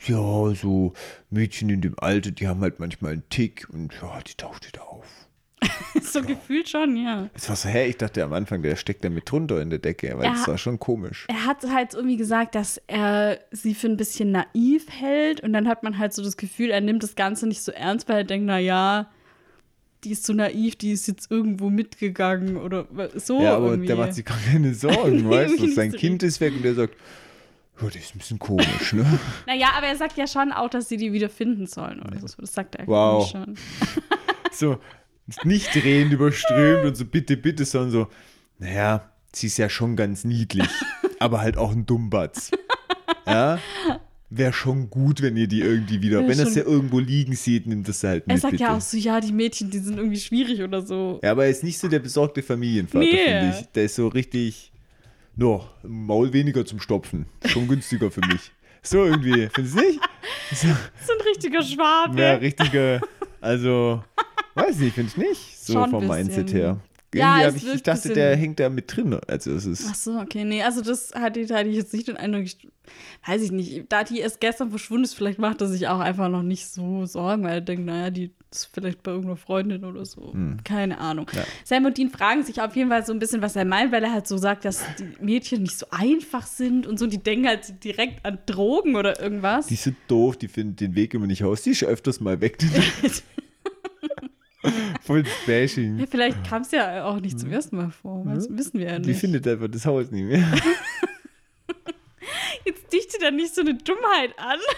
ja, 0.07 0.53
so 0.53 0.93
Mädchen 1.29 1.69
in 1.69 1.81
dem 1.81 1.95
Alter, 1.99 2.31
die 2.31 2.47
haben 2.47 2.61
halt 2.61 2.79
manchmal 2.79 3.13
einen 3.13 3.29
Tick 3.29 3.67
und 3.71 3.93
ja, 4.01 4.19
die 4.21 4.33
taucht 4.35 4.67
wieder 4.67 4.87
auf. 4.87 5.05
so 6.01 6.21
gefühlt 6.21 6.69
schon, 6.69 6.95
ja. 6.97 7.29
Es 7.33 7.47
war 7.49 7.55
so, 7.55 7.69
hä, 7.69 7.87
ich 7.87 7.97
dachte 7.97 8.23
am 8.23 8.33
Anfang, 8.33 8.61
der 8.61 8.75
steckt 8.75 9.03
da 9.03 9.09
mit 9.09 9.29
drunter 9.31 9.61
in 9.61 9.69
der 9.69 9.79
Decke, 9.79 10.15
weil 10.17 10.25
Ja. 10.25 10.31
das 10.33 10.47
war 10.47 10.57
schon 10.57 10.79
komisch. 10.79 11.25
Er 11.29 11.45
hat 11.45 11.63
halt 11.67 11.93
irgendwie 11.93 12.17
gesagt, 12.17 12.55
dass 12.55 12.79
er 12.87 13.39
sie 13.51 13.73
für 13.73 13.87
ein 13.87 13.97
bisschen 13.97 14.31
naiv 14.31 14.87
hält 14.91 15.39
und 15.41 15.53
dann 15.53 15.67
hat 15.67 15.81
man 15.81 15.97
halt 15.97 16.13
so 16.13 16.21
das 16.23 16.37
Gefühl, 16.37 16.69
er 16.71 16.81
nimmt 16.81 17.01
das 17.03 17.15
Ganze 17.15 17.47
nicht 17.47 17.63
so 17.63 17.71
ernst, 17.71 18.07
weil 18.09 18.17
er 18.17 18.23
denkt, 18.25 18.45
na 18.45 18.59
ja, 18.59 19.09
die 20.05 20.11
ist 20.11 20.25
so 20.25 20.33
naiv, 20.33 20.75
die 20.77 20.91
ist 20.91 21.07
jetzt 21.07 21.29
irgendwo 21.31 21.69
mitgegangen 21.69 22.57
oder 22.57 22.87
so 23.15 23.41
Ja, 23.41 23.55
aber 23.57 23.71
irgendwie. 23.71 23.87
der 23.87 23.95
macht 23.97 24.13
sich 24.13 24.23
gar 24.25 24.37
keine 24.51 24.73
Sorgen, 24.73 25.29
weißt 25.29 25.59
du? 25.59 25.67
Sein 25.67 25.91
Kind 25.91 26.23
ist 26.23 26.39
weg 26.39 26.53
und 26.55 26.63
der 26.63 26.75
sagt, 26.75 26.93
ja, 27.81 27.87
das 27.87 27.95
ist 27.97 28.15
ein 28.15 28.19
bisschen 28.19 28.39
komisch, 28.39 28.93
ne? 28.93 29.05
Naja, 29.47 29.67
aber 29.75 29.87
er 29.87 29.95
sagt 29.97 30.17
ja 30.17 30.27
schon 30.27 30.51
auch, 30.53 30.69
dass 30.69 30.87
sie 30.87 30.97
die 30.97 31.11
wieder 31.11 31.29
finden 31.29 31.67
sollen 31.67 32.01
oder 32.01 32.19
so. 32.19 32.27
Das 32.39 32.53
sagt 32.53 32.75
er 32.75 32.87
Wow. 32.87 33.29
schon. 33.29 33.55
so 34.51 34.77
nicht 35.43 35.73
drehend 35.75 36.13
überströmt 36.13 36.85
und 36.85 36.95
so 36.95 37.03
bitte, 37.05 37.35
bitte, 37.35 37.65
sondern 37.65 37.91
so, 37.91 38.07
naja, 38.59 39.09
sie 39.33 39.47
ist 39.47 39.57
ja 39.57 39.67
schon 39.69 39.95
ganz 39.95 40.23
niedlich, 40.23 40.69
aber 41.19 41.41
halt 41.41 41.57
auch 41.57 41.71
ein 41.71 41.85
Dummbatz. 41.85 42.51
Ja, 43.27 43.59
wäre 44.37 44.53
schon 44.53 44.89
gut, 44.89 45.21
wenn 45.21 45.35
ihr 45.37 45.47
die 45.47 45.61
irgendwie 45.61 46.01
wieder, 46.01 46.19
Wär 46.21 46.29
wenn 46.29 46.39
er 46.39 46.45
schon- 46.45 46.53
sie 46.53 46.59
irgendwo 46.61 46.99
liegen 46.99 47.33
sieht, 47.35 47.67
nimmt 47.67 47.87
das 47.87 48.03
halt 48.03 48.23
Er 48.27 48.33
mit, 48.33 48.41
sagt 48.41 48.51
bitte. 48.51 48.63
ja 48.63 48.75
auch 48.77 48.81
so, 48.81 48.97
ja, 48.97 49.19
die 49.21 49.31
Mädchen, 49.31 49.69
die 49.69 49.79
sind 49.79 49.97
irgendwie 49.97 50.19
schwierig 50.19 50.61
oder 50.61 50.81
so. 50.81 51.19
Ja, 51.23 51.31
aber 51.31 51.45
er 51.45 51.51
ist 51.51 51.63
nicht 51.63 51.77
so 51.77 51.87
der 51.87 51.99
besorgte 51.99 52.41
Familienvater, 52.43 52.99
Nee. 53.05 53.11
finde 53.25 53.55
ich. 53.59 53.65
Der 53.73 53.83
ist 53.85 53.95
so 53.95 54.07
richtig, 54.07 54.71
no, 55.35 55.65
Maul 55.83 56.33
weniger 56.33 56.65
zum 56.65 56.79
Stopfen. 56.79 57.25
Schon 57.45 57.67
günstiger 57.67 58.09
für 58.11 58.21
mich. 58.21 58.51
So 58.81 59.03
irgendwie, 59.05 59.47
findest 59.53 59.77
du 59.77 59.81
nicht? 59.81 59.99
So 60.51 60.67
ein 60.67 61.21
richtiger 61.27 61.63
Schwabe. 61.63 62.21
Ja, 62.21 62.33
richtige, 62.35 63.01
also, 63.41 64.03
weiß 64.53 64.77
nicht, 64.79 64.93
finde 64.95 65.11
ich 65.11 65.17
nicht. 65.17 65.57
So 65.59 65.73
Schon 65.73 65.89
vom 65.89 66.03
ein 66.03 66.07
Mindset 66.07 66.45
bisschen. 66.45 66.59
her. 66.59 66.79
Ja, 67.17 67.49
ich, 67.49 67.67
ich 67.67 67.83
dachte, 67.83 68.09
der 68.09 68.35
hängt 68.35 68.59
da 68.59 68.69
mit 68.69 68.95
drin. 68.95 69.17
Also 69.27 69.51
es 69.51 69.65
ist. 69.65 69.87
Ach 69.89 69.95
so, 69.95 70.19
okay, 70.19 70.43
nee, 70.43 70.63
also 70.63 70.81
das 70.81 71.13
hatte, 71.13 71.41
hatte 71.53 71.69
ich 71.69 71.75
jetzt 71.75 71.93
nicht 71.93 72.07
den 72.07 72.17
Eindruck, 72.17 72.43
ich, 72.43 72.67
weiß 73.25 73.41
ich 73.41 73.51
nicht, 73.51 73.85
da 73.89 74.03
die 74.03 74.19
erst 74.19 74.39
gestern 74.39 74.69
verschwunden 74.69 75.05
ist, 75.05 75.13
vielleicht 75.13 75.39
macht 75.39 75.61
er 75.61 75.67
sich 75.67 75.87
auch 75.87 75.99
einfach 75.99 76.29
noch 76.29 76.43
nicht 76.43 76.67
so 76.67 77.05
Sorgen, 77.05 77.43
weil 77.43 77.55
er 77.55 77.61
denkt, 77.61 77.85
naja, 77.85 78.09
die 78.09 78.31
ist 78.51 78.69
vielleicht 78.73 79.03
bei 79.03 79.11
irgendeiner 79.11 79.37
Freundin 79.37 79.83
oder 79.83 80.05
so. 80.05 80.33
Keine 80.63 80.99
Ahnung. 80.99 81.29
Ja. 81.33 81.43
Sam 81.63 81.85
und 81.85 81.97
Dean 81.97 82.09
fragen 82.09 82.43
sich 82.43 82.61
auf 82.61 82.75
jeden 82.75 82.89
Fall 82.89 83.05
so 83.05 83.11
ein 83.11 83.19
bisschen, 83.19 83.41
was 83.41 83.55
er 83.55 83.65
meint, 83.65 83.91
weil 83.91 84.03
er 84.03 84.13
halt 84.13 84.27
so 84.27 84.37
sagt, 84.37 84.65
dass 84.65 84.83
die 84.99 85.23
Mädchen 85.23 85.63
nicht 85.63 85.77
so 85.77 85.87
einfach 85.91 86.45
sind 86.45 86.87
und 86.87 86.97
so, 86.97 87.07
die 87.07 87.17
denken 87.17 87.47
halt 87.47 87.83
direkt 87.83 88.25
an 88.25 88.39
Drogen 88.45 88.95
oder 88.95 89.19
irgendwas. 89.19 89.67
Die 89.67 89.75
sind 89.75 89.97
doof, 90.07 90.37
die 90.37 90.47
finden 90.47 90.75
den 90.75 90.95
Weg 90.95 91.13
immer 91.13 91.27
nicht 91.27 91.43
raus. 91.43 91.63
Die 91.63 91.71
ist 91.71 91.83
öfters 91.83 92.19
mal 92.19 92.41
weg. 92.41 92.57
Voll 95.01 95.23
das 95.23 95.33
Bashing. 95.45 95.99
ja, 95.99 96.05
vielleicht 96.09 96.43
kam 96.47 96.61
es 96.63 96.71
ja 96.71 97.03
auch 97.05 97.19
nicht 97.19 97.39
zum 97.39 97.51
ersten 97.51 97.75
Mal 97.77 97.91
vor, 97.91 98.23
das 98.33 98.47
wissen 98.49 98.79
wir 98.79 98.87
ja 98.87 98.99
Die 98.99 99.09
nicht. 99.09 99.19
findet 99.19 99.47
einfach 99.47 99.67
das 99.69 99.85
Haus 99.85 100.11
nicht 100.11 100.25
mehr. 100.25 100.43
Jetzt 102.65 102.91
dichte 102.91 103.23
er 103.23 103.31
nicht 103.31 103.53
so 103.53 103.61
eine 103.61 103.75
Dummheit 103.75 104.33
an. 104.37 104.59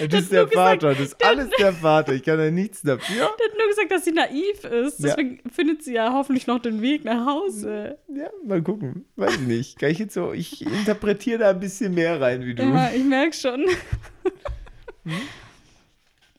Das 0.00 0.08
hat 0.08 0.14
ist 0.14 0.32
der 0.32 0.40
nur 0.42 0.50
gesagt, 0.50 0.82
Vater, 0.82 0.88
das 0.94 1.00
ist 1.00 1.24
alles 1.24 1.48
der 1.60 1.72
Vater. 1.72 2.12
Ich 2.12 2.24
kann 2.24 2.40
ja 2.40 2.50
nichts 2.50 2.82
dafür. 2.82 3.14
Der 3.16 3.24
hat 3.26 3.56
nur 3.56 3.68
gesagt, 3.68 3.92
dass 3.92 4.04
sie 4.04 4.10
naiv 4.10 4.64
ist. 4.64 4.98
Ja. 4.98 5.10
Deswegen 5.14 5.38
findet 5.48 5.84
sie 5.84 5.94
ja 5.94 6.12
hoffentlich 6.12 6.48
noch 6.48 6.58
den 6.58 6.82
Weg 6.82 7.04
nach 7.04 7.24
Hause. 7.24 7.96
Ja, 8.12 8.28
mal 8.44 8.60
gucken. 8.62 9.04
Weiß 9.14 9.34
ich 9.36 9.40
nicht. 9.42 9.78
Kann 9.78 9.90
ich 9.90 10.00
jetzt 10.00 10.14
so, 10.14 10.32
ich 10.32 10.66
interpretiere 10.66 11.38
da 11.38 11.50
ein 11.50 11.60
bisschen 11.60 11.94
mehr 11.94 12.20
rein 12.20 12.44
wie 12.44 12.56
du. 12.56 12.64
Ja, 12.64 12.90
ich 12.92 13.04
merke 13.04 13.36
schon. 13.36 13.64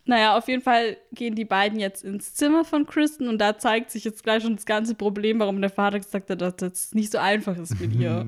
Naja, 0.07 0.37
auf 0.37 0.47
jeden 0.47 0.61
Fall 0.61 0.97
gehen 1.11 1.35
die 1.35 1.45
beiden 1.45 1.79
jetzt 1.79 2.03
ins 2.03 2.33
Zimmer 2.33 2.63
von 2.63 2.85
Kristen 2.85 3.27
und 3.27 3.39
da 3.39 3.57
zeigt 3.57 3.91
sich 3.91 4.05
jetzt 4.05 4.23
gleich 4.23 4.41
schon 4.41 4.55
das 4.55 4.65
ganze 4.65 4.95
Problem, 4.95 5.39
warum 5.39 5.59
der 5.59 5.69
Vater 5.69 5.99
gesagt 5.99 6.29
hat, 6.29 6.41
dass 6.41 6.55
das 6.55 6.93
nicht 6.95 7.11
so 7.11 7.17
einfach 7.17 7.57
ist 7.57 7.79
mit 7.79 7.93
ihr. 7.93 8.25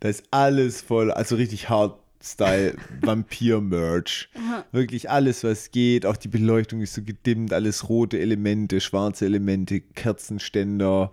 Da 0.00 0.08
ist 0.10 0.24
alles 0.30 0.82
voll, 0.82 1.10
also 1.10 1.36
richtig 1.36 1.70
Hardstyle, 1.70 2.76
Vampir-Merch. 3.00 4.28
Wirklich 4.70 5.08
alles, 5.08 5.42
was 5.44 5.70
geht. 5.70 6.04
Auch 6.04 6.18
die 6.18 6.28
Beleuchtung 6.28 6.82
ist 6.82 6.92
so 6.92 7.02
gedimmt, 7.02 7.54
alles 7.54 7.88
rote 7.88 8.18
Elemente, 8.18 8.82
schwarze 8.82 9.24
Elemente, 9.24 9.80
Kerzenständer, 9.80 11.10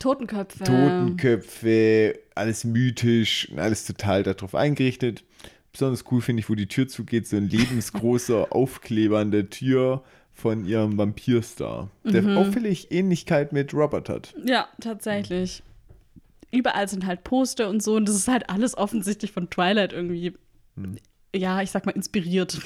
Totenköpfe. 0.00 0.64
Totenköpfe, 0.64 2.18
alles 2.34 2.64
mythisch, 2.64 3.48
und 3.52 3.60
alles 3.60 3.86
total 3.86 4.24
darauf 4.24 4.56
eingerichtet. 4.56 5.22
Besonders 5.74 6.04
cool 6.10 6.20
finde 6.22 6.40
ich, 6.40 6.48
wo 6.48 6.54
die 6.54 6.68
Tür 6.68 6.88
zugeht, 6.88 7.26
so 7.26 7.36
ein 7.36 7.48
lebensgroßer 7.48 8.46
Aufkleber 8.52 9.18
an 9.18 9.30
der 9.32 9.50
Tür 9.50 10.02
von 10.32 10.64
ihrem 10.64 10.96
Vampirstar, 10.96 11.90
der 12.04 12.22
Mhm. 12.22 12.36
auffällig 12.38 12.90
Ähnlichkeit 12.92 13.52
mit 13.52 13.74
Robert 13.74 14.08
hat. 14.08 14.34
Ja, 14.46 14.68
tatsächlich. 14.80 15.62
Überall 16.52 16.88
sind 16.88 17.04
halt 17.06 17.24
Poster 17.24 17.68
und 17.68 17.82
so 17.82 17.96
und 17.96 18.08
das 18.08 18.14
ist 18.16 18.28
halt 18.28 18.48
alles 18.48 18.76
offensichtlich 18.78 19.32
von 19.32 19.50
Twilight 19.50 19.92
irgendwie, 19.92 20.32
Hm. 20.76 20.96
ja, 21.34 21.60
ich 21.60 21.70
sag 21.72 21.84
mal, 21.86 21.92
inspiriert. 21.92 22.60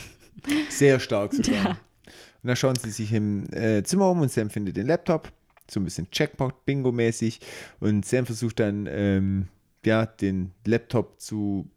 Sehr 0.68 1.00
stark 1.00 1.32
sogar. 1.32 1.52
Ja. 1.64 1.70
Und 1.70 2.46
dann 2.48 2.56
schauen 2.56 2.76
sie 2.76 2.90
sich 2.90 3.12
im 3.12 3.50
äh, 3.52 3.82
Zimmer 3.84 4.10
um 4.10 4.20
und 4.20 4.30
Sam 4.30 4.50
findet 4.50 4.76
den 4.76 4.86
Laptop. 4.86 5.32
So 5.70 5.80
ein 5.80 5.84
bisschen 5.84 6.10
Checkpoint-Bingo-mäßig. 6.10 7.40
Und 7.80 8.04
Sam 8.06 8.24
versucht 8.26 8.60
dann, 8.60 8.86
ähm, 8.90 9.48
ja, 9.84 10.06
den 10.06 10.52
Laptop 10.66 11.20
zu 11.20 11.68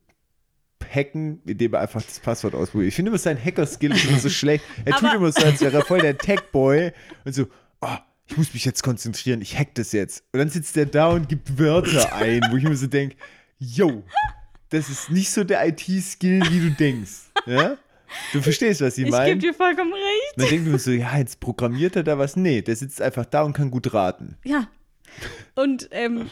hacken, 0.86 1.42
indem 1.46 1.74
er 1.74 1.82
einfach 1.82 2.02
das 2.02 2.20
Passwort 2.20 2.56
ausprobiert. 2.56 2.90
Ich 2.90 2.96
finde 2.96 3.10
immer, 3.10 3.18
sein 3.18 3.38
Hacker-Skill 3.44 3.92
ist 3.94 4.06
immer 4.06 4.20
so 4.20 4.30
schlecht. 4.42 4.64
Er 4.86 4.94
tut 4.94 5.14
immer 5.14 5.32
so, 5.32 5.44
als 5.46 5.62
wäre 5.62 5.78
er 5.78 5.86
voll 5.86 6.00
der 6.02 6.18
Tech-Boy 6.18 6.92
und 7.26 7.34
so, 7.36 7.48
ah, 7.82 8.00
ich 8.28 8.38
muss 8.38 8.54
mich 8.54 8.64
jetzt 8.66 8.82
konzentrieren, 8.84 9.42
ich 9.42 9.58
hack 9.58 9.76
das 9.76 9.92
jetzt. 9.92 10.24
Und 10.32 10.40
dann 10.40 10.50
sitzt 10.50 10.78
er 10.78 10.86
da 10.86 11.10
und 11.10 11.28
gibt 11.28 11.60
Wörter 11.60 12.14
ein, 12.16 12.42
wo 12.50 12.56
ich 12.58 12.64
mir 12.64 12.76
so 12.78 12.88
denke, 12.88 13.16
yo, 13.60 14.04
das 14.70 14.90
ist 14.90 15.10
nicht 15.10 15.30
so 15.32 15.44
der 15.44 15.68
IT-Skill, 15.68 16.42
wie 16.50 16.60
du 16.62 16.72
denkst. 16.72 17.12
Ja? 17.46 17.78
Du 18.34 18.42
verstehst, 18.42 18.82
was 18.82 18.98
ich 18.98 19.06
Ich 19.06 19.12
meine? 19.12 19.30
gebe 19.38 19.40
dir 19.40 19.54
vollkommen 19.54 19.94
recht. 19.94 20.38
Man 20.38 20.48
denkt 20.48 20.68
nur 20.68 20.80
so, 20.80 20.92
ja, 20.92 21.18
jetzt 21.18 21.40
programmiert 21.40 21.96
er 21.96 22.04
da 22.04 22.18
was. 22.18 22.36
Nee, 22.36 22.62
der 22.62 22.76
sitzt 22.76 23.02
einfach 23.02 23.26
da 23.26 23.42
und 23.44 23.54
kann 23.54 23.72
gut 23.72 23.94
raten. 23.94 24.38
Ja. 24.44 24.68
Und 25.56 25.90
ähm, 25.92 26.30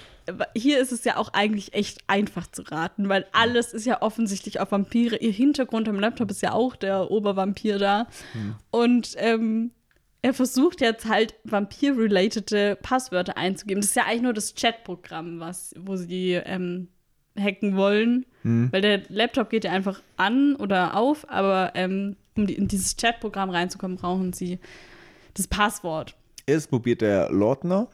hier 0.56 0.80
ist 0.80 0.92
es 0.92 1.04
ja 1.04 1.18
auch 1.18 1.34
eigentlich 1.34 1.74
echt 1.74 2.00
einfach 2.08 2.48
zu 2.52 2.62
raten, 2.64 3.10
weil 3.10 3.26
alles 3.32 3.74
ist 3.74 3.86
ja 3.86 4.02
offensichtlich 4.02 4.60
auf 4.60 4.72
Vampire. 4.72 5.18
Ihr 5.18 5.32
Hintergrund 5.32 5.88
am 5.90 6.00
Laptop 6.00 6.32
ist 6.32 6.42
ja 6.42 6.54
auch 6.54 6.76
der 6.76 7.12
Obervampir 7.12 7.80
da. 7.80 8.08
Und 8.72 9.16
ähm, 9.18 9.72
er 10.22 10.34
versucht 10.34 10.82
jetzt 10.82 11.08
halt 11.08 11.36
Vampir-relatede 11.46 12.78
Passwörter 12.82 13.38
einzugeben. 13.38 13.82
Das 13.82 13.92
ist 13.92 13.96
ja 13.96 14.06
eigentlich 14.06 14.22
nur 14.22 14.34
das 14.34 14.54
Chatprogramm, 14.56 15.40
was, 15.40 15.74
wo 15.78 15.96
sie 15.96 16.34
ähm, 16.34 16.90
hacken 17.40 17.76
wollen. 17.78 18.26
Weil 18.72 18.82
der 18.82 19.02
Laptop 19.10 19.50
geht 19.50 19.64
ja 19.64 19.72
einfach 19.72 20.02
an 20.18 20.56
oder 20.56 20.96
auf, 20.96 21.30
aber 21.30 21.72
ähm, 21.76 22.16
um 22.36 22.48
die, 22.48 22.54
in 22.56 22.68
dieses 22.68 22.96
Chatprogramm 22.98 23.50
reinzukommen, 23.50 23.98
brauchen 23.98 24.34
sie 24.34 24.60
das 25.34 25.48
Passwort. 25.48 26.16
Erst 26.46 26.70
probiert 26.70 27.02
der 27.02 27.30
Lordner, 27.32 27.88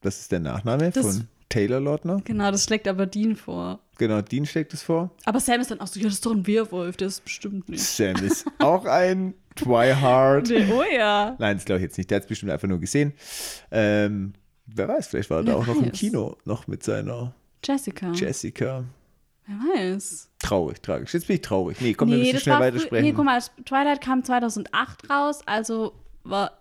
das 0.00 0.20
ist 0.20 0.32
der 0.32 0.40
Nachname 0.40 0.90
Das- 0.90 1.04
von 1.06 1.28
Taylor 1.48 1.80
Lordner. 1.80 2.20
Genau, 2.24 2.50
das 2.50 2.64
schlägt 2.64 2.86
aber 2.86 3.06
Dean 3.06 3.34
vor. 3.34 3.78
Genau, 3.96 4.20
Dean 4.20 4.44
schlägt 4.44 4.74
es 4.74 4.82
vor. 4.82 5.10
Aber 5.24 5.40
Sam 5.40 5.60
ist 5.60 5.70
dann 5.70 5.80
auch 5.80 5.86
so, 5.86 5.98
ja, 5.98 6.04
das 6.04 6.14
ist 6.14 6.26
doch 6.26 6.32
ein 6.32 6.46
Werwolf, 6.46 6.98
der 6.98 7.08
ist 7.08 7.24
bestimmt 7.24 7.68
nicht. 7.70 7.82
Sam 7.82 8.16
ist 8.16 8.46
auch 8.58 8.84
ein 8.84 9.32
Twihard. 9.56 10.48
Nee, 10.50 10.70
oh 10.70 10.82
ja. 10.94 11.34
Nein, 11.38 11.56
das 11.56 11.64
glaube 11.64 11.78
ich 11.78 11.84
jetzt 11.84 11.96
nicht. 11.96 12.10
Der 12.10 12.16
hat 12.16 12.24
es 12.24 12.28
bestimmt 12.28 12.52
einfach 12.52 12.68
nur 12.68 12.78
gesehen. 12.78 13.12
Ähm, 13.70 14.34
wer 14.66 14.88
weiß, 14.88 15.08
vielleicht 15.08 15.30
war 15.30 15.38
er 15.38 15.44
da 15.44 15.54
auch 15.54 15.66
noch 15.66 15.76
im 15.76 15.86
weiß. 15.86 15.92
Kino, 15.98 16.36
noch 16.44 16.66
mit 16.66 16.82
seiner 16.82 17.34
Jessica. 17.64 18.12
Jessica. 18.12 18.84
Wer 19.46 19.56
weiß. 19.56 20.28
Traurig, 20.38 20.82
tragisch. 20.82 21.14
Jetzt 21.14 21.26
bin 21.26 21.36
ich 21.36 21.42
traurig. 21.42 21.80
Nee, 21.80 21.94
komm, 21.94 22.10
wir 22.10 22.18
müssen 22.18 22.38
schnell 22.40 22.60
weitersprechen. 22.60 23.06
Nee, 23.06 23.14
guck 23.14 23.24
mal, 23.24 23.40
Twilight 23.64 24.02
kam 24.02 24.22
2008 24.22 25.08
raus, 25.10 25.40
also 25.46 25.94
war 26.24 26.52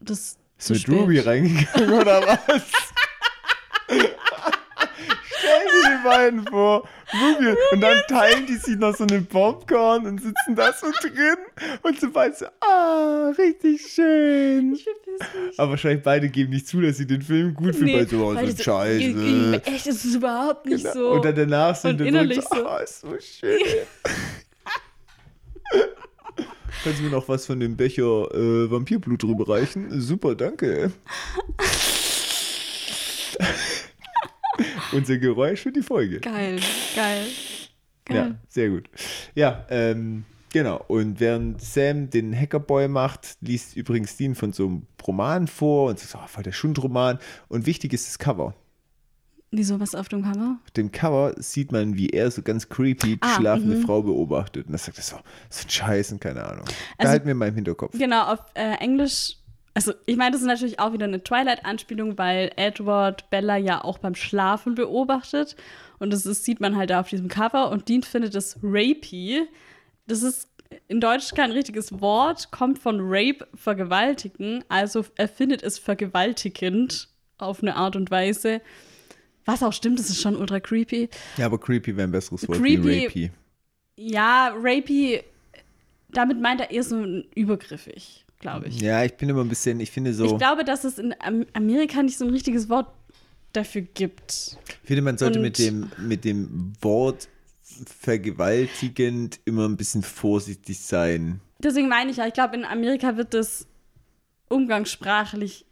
das 0.00 0.36
Ist 0.62 0.70
mit 0.70 0.80
spät. 0.80 0.94
Ruby 0.98 1.18
reingegangen 1.18 1.92
oder 1.92 2.22
was? 2.46 2.62
Stell 3.88 5.64
dir 5.66 5.90
die 5.98 6.04
beiden 6.08 6.46
vor. 6.46 6.88
Ruby. 7.14 7.54
Und 7.72 7.80
dann 7.82 7.98
teilen 8.08 8.46
die 8.46 8.56
sich 8.56 8.76
noch 8.76 8.96
so 8.96 9.04
einen 9.04 9.26
Popcorn 9.26 10.06
und 10.06 10.22
sitzen 10.22 10.54
da 10.56 10.72
so 10.72 10.86
drin. 11.02 11.36
Und 11.82 12.00
so 12.00 12.10
beide 12.10 12.34
so, 12.34 12.46
ah, 12.60 13.32
richtig 13.36 13.82
schön. 13.92 14.74
Ich 14.74 14.86
mich. 14.86 15.58
Aber 15.58 15.72
wahrscheinlich 15.72 16.02
beide 16.02 16.28
geben 16.30 16.50
nicht 16.52 16.66
zu, 16.68 16.80
dass 16.80 16.96
sie 16.96 17.06
den 17.06 17.20
Film 17.20 17.52
gut 17.54 17.74
finden, 17.76 17.94
weil 17.94 18.08
so, 18.08 18.24
oh, 18.24 18.34
weil 18.34 18.50
so 18.56 18.62
Scheiße. 18.62 19.62
Echt, 19.66 19.86
es 19.86 20.04
ist 20.04 20.14
überhaupt 20.14 20.64
nicht 20.64 20.84
Genau. 20.84 20.94
so. 20.94 21.10
Und 21.10 21.24
dann 21.24 21.34
danach 21.34 21.76
sind 21.76 22.00
Und 22.00 22.06
innerlich 22.06 22.40
so, 22.40 22.56
so. 22.56 22.66
ah, 22.66 22.78
ist 22.78 23.00
so 23.00 23.08
schön. 23.20 23.58
Kannst 26.82 26.98
du 26.98 27.04
mir 27.04 27.10
noch 27.10 27.28
was 27.28 27.46
von 27.46 27.60
dem 27.60 27.76
Becher 27.76 28.28
äh, 28.34 28.68
Vampirblut 28.68 29.22
rüberreichen? 29.22 30.00
Super, 30.00 30.34
danke. 30.34 30.90
Unser 34.92 35.18
Geräusch 35.18 35.60
für 35.60 35.70
die 35.70 35.82
Folge. 35.82 36.18
Geil, 36.18 36.58
geil. 36.96 37.24
Ja, 38.08 38.14
Geil. 38.14 38.38
sehr 38.48 38.70
gut. 38.70 38.90
Ja, 39.36 39.64
ähm, 39.70 40.24
genau. 40.52 40.84
Und 40.88 41.20
während 41.20 41.62
Sam 41.62 42.10
den 42.10 42.36
Hackerboy 42.36 42.88
macht, 42.88 43.36
liest 43.40 43.76
übrigens 43.76 44.16
Dean 44.16 44.34
von 44.34 44.52
so 44.52 44.66
einem 44.66 44.86
Roman 45.06 45.46
vor 45.46 45.90
und 45.90 46.00
sagt, 46.00 46.16
oh, 46.16 46.26
voll 46.26 46.42
der 46.42 46.50
Schundroman. 46.52 47.20
Und 47.48 47.66
wichtig 47.66 47.92
ist 47.92 48.08
das 48.08 48.18
Cover. 48.18 48.54
Wieso 49.54 49.78
was 49.78 49.94
auf 49.94 50.08
dem 50.08 50.22
Cover? 50.22 50.56
Auf 50.64 50.70
dem 50.70 50.90
Cover 50.90 51.34
sieht 51.36 51.72
man, 51.72 51.94
wie 51.94 52.08
er 52.08 52.30
so 52.30 52.40
ganz 52.40 52.70
creepy 52.70 53.16
die 53.16 53.18
Ah, 53.20 53.36
schlafende 53.36 53.76
mhm. 53.76 53.82
Frau 53.82 54.02
beobachtet. 54.02 54.66
Und 54.66 54.72
das 54.72 54.86
sagt 54.86 54.96
er 54.96 55.04
so, 55.04 55.16
so 55.50 55.66
ein 55.66 55.70
Scheiß 55.70 56.12
und 56.12 56.20
keine 56.22 56.42
Ahnung. 56.42 56.64
Also- 56.64 56.76
Behalten 56.98 57.26
wir 57.26 57.34
mal 57.34 57.48
im 57.48 57.54
Hinterkopf. 57.56 57.96
Genau, 57.98 58.32
auf 58.32 58.38
äh, 58.54 58.76
Englisch. 58.80 59.36
Also, 59.74 59.92
ich 60.06 60.16
meine, 60.16 60.32
das 60.32 60.40
ist 60.40 60.46
natürlich 60.46 60.80
auch 60.80 60.92
wieder 60.94 61.04
eine 61.04 61.22
Twilight-Anspielung, 61.22 62.16
weil 62.16 62.50
Edward 62.56 63.28
Bella 63.30 63.56
ja 63.56 63.84
auch 63.84 63.98
beim 63.98 64.14
Schlafen 64.14 64.74
beobachtet. 64.74 65.54
Und 65.98 66.12
das 66.14 66.24
ist, 66.26 66.44
sieht 66.44 66.60
man 66.60 66.76
halt 66.76 66.88
da 66.90 67.00
auf 67.00 67.08
diesem 67.08 67.28
Cover. 67.28 67.70
Und 67.70 67.88
Dean 67.90 68.02
findet 68.02 68.34
es 68.34 68.58
rapey. 68.62 69.46
Das 70.06 70.22
ist 70.22 70.48
in 70.88 71.00
Deutsch 71.00 71.34
kein 71.34 71.52
richtiges 71.52 72.00
Wort, 72.00 72.50
kommt 72.50 72.78
von 72.78 72.98
Rape, 73.00 73.46
vergewaltigen. 73.54 74.64
Also, 74.70 75.04
er 75.16 75.28
findet 75.28 75.62
es 75.62 75.78
vergewaltigend 75.78 77.08
auf 77.36 77.62
eine 77.62 77.76
Art 77.76 77.96
und 77.96 78.10
Weise. 78.10 78.62
Was 79.44 79.62
auch 79.62 79.72
stimmt, 79.72 79.98
das 79.98 80.08
ist 80.10 80.20
schon 80.20 80.36
ultra 80.36 80.60
creepy. 80.60 81.08
Ja, 81.36 81.46
aber 81.46 81.58
creepy 81.58 81.96
wäre 81.96 82.06
ein 82.08 82.12
besseres 82.12 82.46
Wort 82.48 82.58
Creepy- 82.58 82.84
wie 82.84 83.04
rapey. 83.06 83.30
Ja, 83.96 84.54
rapey, 84.56 85.22
damit 86.10 86.40
meint 86.40 86.60
er 86.60 86.70
eher 86.70 86.82
so 86.84 87.04
übergriffig, 87.34 88.24
glaube 88.38 88.68
ich. 88.68 88.80
Ja, 88.80 89.04
ich 89.04 89.14
bin 89.14 89.28
immer 89.28 89.42
ein 89.42 89.48
bisschen, 89.48 89.80
ich 89.80 89.90
finde 89.90 90.14
so, 90.14 90.26
Ich 90.26 90.38
glaube, 90.38 90.64
dass 90.64 90.84
es 90.84 90.98
in 90.98 91.14
Am 91.20 91.44
Amerika 91.54 92.02
nicht 92.02 92.18
so 92.18 92.24
ein 92.24 92.30
richtiges 92.30 92.68
Wort 92.68 92.88
dafür 93.52 93.82
gibt. 93.82 94.56
ich 94.82 94.86
finde, 94.88 95.02
man 95.02 95.18
sollte 95.18 95.38
und- 95.38 95.42
mit 95.44 95.58
dem, 95.58 95.90
mit 95.98 96.24
dem 96.24 96.72
Wort 96.80 97.28
vergewaltigend 98.00 99.40
immer 99.44 99.66
ein 99.68 99.76
bisschen 99.76 100.02
vorsichtig 100.02 100.78
sein. 100.80 101.40
Deswegen 101.58 101.88
meine 101.88 102.10
ich 102.10 102.18
ja, 102.18 102.26
ich 102.26 102.34
glaube, 102.34 102.54
in 102.56 102.64
Amerika 102.64 103.16
wird 103.16 103.34
das 103.34 103.66
umgangssprachlich 104.48 105.64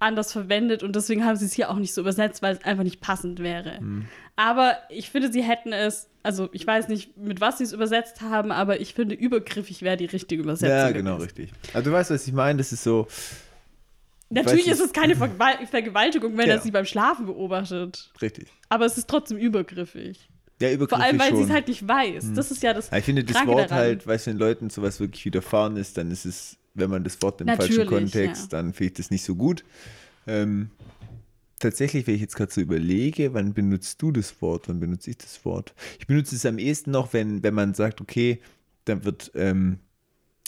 anders 0.00 0.32
verwendet 0.32 0.82
und 0.82 0.94
deswegen 0.94 1.24
haben 1.24 1.36
sie 1.36 1.46
es 1.46 1.52
hier 1.52 1.70
auch 1.70 1.76
nicht 1.76 1.92
so 1.92 2.00
übersetzt, 2.00 2.40
weil 2.42 2.54
es 2.56 2.64
einfach 2.64 2.84
nicht 2.84 3.00
passend 3.00 3.40
wäre. 3.40 3.78
Hm. 3.78 4.04
Aber 4.36 4.76
ich 4.90 5.10
finde, 5.10 5.32
sie 5.32 5.42
hätten 5.42 5.72
es, 5.72 6.08
also 6.22 6.48
ich 6.52 6.64
weiß 6.66 6.86
nicht, 6.88 7.16
mit 7.16 7.40
was 7.40 7.58
sie 7.58 7.64
es 7.64 7.72
übersetzt 7.72 8.20
haben, 8.20 8.52
aber 8.52 8.80
ich 8.80 8.94
finde, 8.94 9.14
übergriffig 9.16 9.82
wäre 9.82 9.96
die 9.96 10.04
richtige 10.04 10.42
Übersetzung. 10.42 10.76
Ja, 10.76 10.90
genau, 10.92 11.16
gewesen. 11.16 11.26
richtig. 11.36 11.52
Also 11.74 11.90
du 11.90 11.96
weißt, 11.96 12.10
was 12.10 12.26
ich 12.26 12.32
meine, 12.32 12.58
das 12.58 12.72
ist 12.72 12.84
so, 12.84 13.08
Natürlich 14.30 14.68
ist 14.68 14.80
es 14.80 14.92
keine 14.92 15.16
Vergewal 15.16 15.66
Vergewaltigung, 15.66 16.36
wenn 16.36 16.48
Ja. 16.48 16.54
er 16.56 16.60
sie 16.60 16.70
beim 16.70 16.84
Schlafen 16.84 17.26
beobachtet. 17.26 18.10
richtig. 18.20 18.48
Aber 18.68 18.84
es 18.84 18.98
ist 18.98 19.08
trotzdem 19.08 19.38
übergriffig. 19.38 20.28
Ja, 20.60 20.70
übergriffig 20.70 20.88
Vor 20.98 21.00
allem, 21.04 21.18
weil 21.20 21.36
sie 21.36 21.42
es 21.44 21.50
halt 21.50 21.68
nicht 21.68 21.86
weiß. 21.88 22.32
Das 22.34 22.50
ist 22.50 22.62
ja 22.62 22.74
das. 22.74 22.90
Ja, 22.90 22.98
ich 22.98 23.04
finde, 23.04 23.24
das 23.24 23.46
Wort 23.46 23.70
daran. 23.70 23.78
halt, 23.84 24.06
weißt 24.06 24.26
du, 24.26 24.30
wenn 24.32 24.38
Leuten 24.38 24.70
sowas 24.70 25.00
wirklich 25.00 25.24
widerfahren 25.24 25.76
ist, 25.76 25.96
dann 25.96 26.10
ist 26.10 26.26
es, 26.26 26.56
wenn 26.78 26.90
man 26.90 27.04
das 27.04 27.20
Wort 27.22 27.40
im 27.40 27.46
Natürlich, 27.46 27.76
falschen 27.76 27.88
Kontext, 27.88 28.52
ja. 28.52 28.58
dann 28.58 28.72
finde 28.72 28.92
ich 28.92 28.96
das 28.96 29.10
nicht 29.10 29.24
so 29.24 29.34
gut. 29.34 29.64
Ähm, 30.26 30.70
tatsächlich, 31.58 32.06
wenn 32.06 32.14
ich 32.14 32.20
jetzt 32.20 32.36
gerade 32.36 32.52
so 32.52 32.60
überlege, 32.60 33.34
wann 33.34 33.52
benutzt 33.54 34.00
du 34.02 34.12
das 34.12 34.40
Wort, 34.42 34.68
wann 34.68 34.80
benutze 34.80 35.10
ich 35.10 35.18
das 35.18 35.44
Wort? 35.44 35.74
Ich 35.98 36.06
benutze 36.06 36.34
es 36.36 36.46
am 36.46 36.58
ehesten 36.58 36.90
noch, 36.90 37.12
wenn, 37.12 37.42
wenn 37.42 37.54
man 37.54 37.74
sagt, 37.74 38.00
okay, 38.00 38.40
dann 38.84 39.04
wird 39.04 39.30
ähm, 39.34 39.78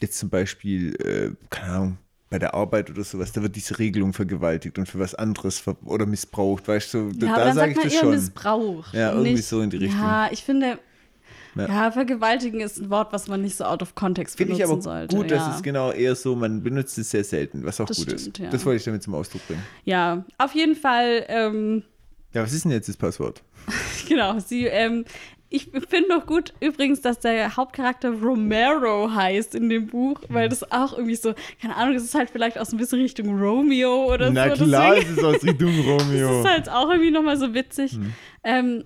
jetzt 0.00 0.18
zum 0.18 0.28
Beispiel, 0.30 0.94
äh, 0.96 1.30
keine 1.50 1.72
Ahnung, 1.72 1.98
bei 2.30 2.38
der 2.38 2.54
Arbeit 2.54 2.88
oder 2.90 3.02
sowas, 3.02 3.32
da 3.32 3.42
wird 3.42 3.56
diese 3.56 3.78
Regelung 3.80 4.12
vergewaltigt 4.12 4.78
und 4.78 4.88
für 4.88 5.00
was 5.00 5.16
anderes 5.16 5.64
oder 5.84 6.06
missbraucht, 6.06 6.68
weißt 6.68 6.94
du, 6.94 7.12
da, 7.12 7.26
ja, 7.26 7.36
da 7.36 7.44
dann 7.46 7.54
sage 7.56 7.72
ich 7.72 7.78
das 7.82 7.94
schon. 7.94 8.10
Missbrauch. 8.10 8.92
Ja, 8.94 9.10
irgendwie 9.12 9.32
nicht- 9.32 9.46
so 9.48 9.60
in 9.62 9.70
die 9.70 9.78
Richtung. 9.78 9.98
Ja, 10.00 10.28
ich 10.30 10.44
finde, 10.44 10.78
Ja. 11.56 11.66
ja. 11.68 11.90
vergewaltigen 11.90 12.60
ist 12.60 12.78
ein 12.78 12.90
Wort, 12.90 13.12
was 13.12 13.28
man 13.28 13.42
nicht 13.42 13.56
so 13.56 13.64
out 13.64 13.82
of 13.82 13.94
context 13.94 14.36
Finde 14.36 14.54
benutzen 14.54 14.66
ich 14.68 14.72
aber 14.72 14.82
sollte. 14.82 15.16
gut, 15.16 15.30
ja. 15.30 15.36
dass 15.38 15.56
es 15.56 15.62
genau 15.62 15.90
eher 15.92 16.14
so, 16.14 16.36
man 16.36 16.62
benutzt 16.62 16.96
es 16.98 17.10
sehr 17.10 17.24
selten, 17.24 17.64
was 17.64 17.80
auch 17.80 17.86
Das 17.86 17.96
gut 17.98 18.06
stimmt, 18.06 18.20
ist. 18.20 18.38
ja. 18.38 18.50
Das 18.50 18.64
wollte 18.64 18.76
ich 18.78 18.84
damit 18.84 19.02
zum 19.02 19.14
Ausdruck 19.14 19.46
bringen. 19.46 19.62
Ja, 19.84 20.24
auf 20.38 20.54
jeden 20.54 20.76
Fall, 20.76 21.24
ähm, 21.28 21.82
Ja, 22.32 22.42
was 22.42 22.52
ist 22.52 22.64
denn 22.64 22.72
jetzt 22.72 22.88
das 22.88 22.96
Passwort? 22.96 23.42
genau, 24.08 24.38
sie, 24.38 24.66
ähm, 24.66 25.04
ich 25.52 25.68
finde 25.88 26.08
noch 26.10 26.26
gut 26.26 26.54
übrigens, 26.60 27.00
dass 27.00 27.18
der 27.18 27.56
Hauptcharakter 27.56 28.10
Romero 28.12 29.10
heißt 29.12 29.56
in 29.56 29.68
dem 29.68 29.88
Buch, 29.88 30.20
weil 30.28 30.44
Hm. 30.44 30.50
das 30.50 30.70
auch 30.70 30.92
irgendwie 30.92 31.16
so, 31.16 31.34
keine 31.60 31.74
Ahnung, 31.74 31.94
das 31.94 32.04
ist 32.04 32.14
halt 32.14 32.30
vielleicht 32.30 32.56
auch 32.56 32.66
so 32.66 32.76
ein 32.76 32.78
bisschen 32.78 33.00
Richtung 33.00 33.36
Romeo 33.36 34.12
oder 34.14 34.30
Na 34.30 34.54
so. 34.54 34.64
klar, 34.64 34.94
deswegen- 34.94 35.12
es 35.12 35.18
ist 35.18 35.24
aus 35.24 35.42
Richtung 35.42 35.80
Romeo. 35.80 36.28
Das 36.28 36.44
ist 36.44 36.48
halt 36.52 36.68
auch 36.70 36.88
irgendwie 36.90 37.10
nochmal 37.10 37.36
so 37.36 37.52
witzig. 37.52 37.94
Hm. 37.94 38.12
Ähm, 38.44 38.84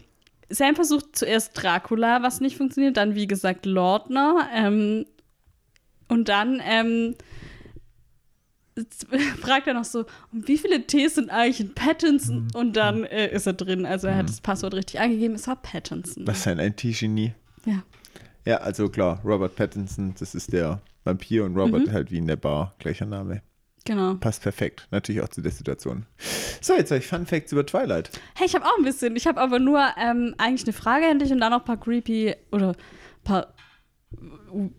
Sam 0.55 0.75
versucht 0.75 1.17
zuerst 1.17 1.51
Dracula, 1.55 2.23
was 2.23 2.41
nicht 2.41 2.57
funktioniert, 2.57 2.97
dann 2.97 3.15
wie 3.15 3.27
gesagt 3.27 3.67
Lordner 3.67 4.49
ähm, 4.55 5.05
und 6.09 6.29
dann 6.29 6.61
ähm, 6.65 7.17
fragt 9.41 9.67
er 9.67 9.75
noch 9.75 9.85
so, 9.85 10.05
um 10.33 10.47
wie 10.47 10.59
viele 10.59 10.87
Ts 10.87 11.15
sind 11.15 11.31
eigentlich 11.31 11.61
in 11.61 11.75
Pattinson? 11.75 12.37
Hm. 12.37 12.49
Und 12.55 12.77
dann 12.77 13.05
äh, 13.05 13.33
ist 13.33 13.47
er 13.47 13.53
drin. 13.53 13.87
Also 13.87 14.09
er 14.09 14.17
hat 14.17 14.29
das 14.29 14.41
Passwort 14.41 14.75
richtig 14.75 15.01
angegeben, 15.01 15.35
es 15.35 15.47
war 15.47 15.57
Pattinson. 15.57 16.27
Was 16.27 16.47
ein 16.47 16.59
IT-Genie. 16.59 17.33
Ja. 17.67 17.83
Ja, 18.47 18.59
also 18.59 18.89
klar, 18.89 19.21
Robert 19.25 19.57
Pattinson, 19.57 20.15
das 20.19 20.35
ist 20.35 20.53
der 20.53 20.83
Vampir 21.05 21.45
und 21.45 21.57
Robert 21.57 21.91
halt 21.91 22.11
wie 22.11 22.19
in 22.19 22.27
der 22.27 22.37
Bar, 22.37 22.75
gleicher 22.79 23.07
Name. 23.07 23.43
Genau. 23.87 24.15
Passt 24.15 24.43
perfekt, 24.43 24.87
natürlich 24.91 25.21
auch 25.21 25.29
zu 25.29 25.43
der 25.43 25.53
Situation. 25.53 26.07
So, 26.63 26.75
jetzt 26.75 26.91
habe 26.91 27.01
ich 27.01 27.07
Fun 27.07 27.27
Facts 27.27 27.53
über 27.53 27.67
Twilight. 27.67 28.09
Hey, 28.35 28.47
ich 28.47 28.55
habe 28.55 28.65
auch 28.65 28.79
ein 28.79 28.85
bisschen. 28.85 29.15
Ich 29.17 29.27
habe 29.27 29.39
aber 29.41 29.59
nur 29.59 29.87
ähm, 30.01 30.35
eigentlich 30.39 30.65
eine 30.65 30.73
Frage 30.73 31.07
an 31.07 31.19
dich 31.19 31.31
und 31.33 31.41
dann 31.41 31.51
noch 31.53 31.61
ein 31.61 31.65
paar 31.67 31.77
creepy 31.79 32.35
oder 32.51 32.69
ein 32.71 32.77
paar 33.25 33.53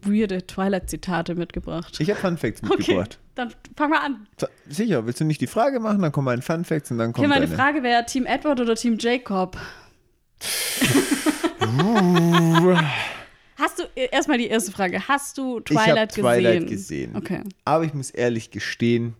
weirde 0.01 0.47
Twilight-Zitate 0.47 1.35
mitgebracht. 1.35 1.99
Ich 1.99 2.09
habe 2.09 2.19
Fun 2.19 2.37
Facts 2.37 2.63
Okay, 2.63 2.77
mitgebracht. 2.77 3.19
dann 3.35 3.53
fang 3.77 3.89
mal 3.91 3.99
an. 3.99 4.27
Sicher, 4.67 5.05
willst 5.05 5.19
du 5.19 5.25
nicht 5.25 5.41
die 5.41 5.47
Frage 5.47 5.79
machen? 5.79 6.01
Dann 6.01 6.11
kommen 6.11 6.25
meine 6.25 6.41
Fun 6.41 6.65
Facts 6.65 6.89
und 6.89 6.97
dann 6.97 7.09
Okay, 7.11 7.21
kommt 7.21 7.29
meine 7.29 7.45
deine. 7.45 7.55
Frage 7.57 7.83
wäre 7.83 8.05
Team 8.05 8.25
Edward 8.25 8.59
oder 8.61 8.73
Team 8.75 8.97
Jacob? 8.99 9.57
Hast 13.55 13.79
du, 13.79 13.83
äh, 13.95 14.09
erstmal 14.11 14.37
die 14.37 14.47
erste 14.47 14.71
Frage, 14.71 15.07
hast 15.07 15.37
du 15.37 15.61
Ich 15.69 15.75
habe 15.75 15.85
Twilight, 15.85 16.11
Twilight 16.11 16.67
gesehen? 16.67 17.13
gesehen. 17.13 17.15
Okay. 17.15 17.41
Aber 17.63 17.83
ich 17.85 17.93
muss 17.93 18.09
ehrlich 18.11 18.51
gestehen, 18.51 19.15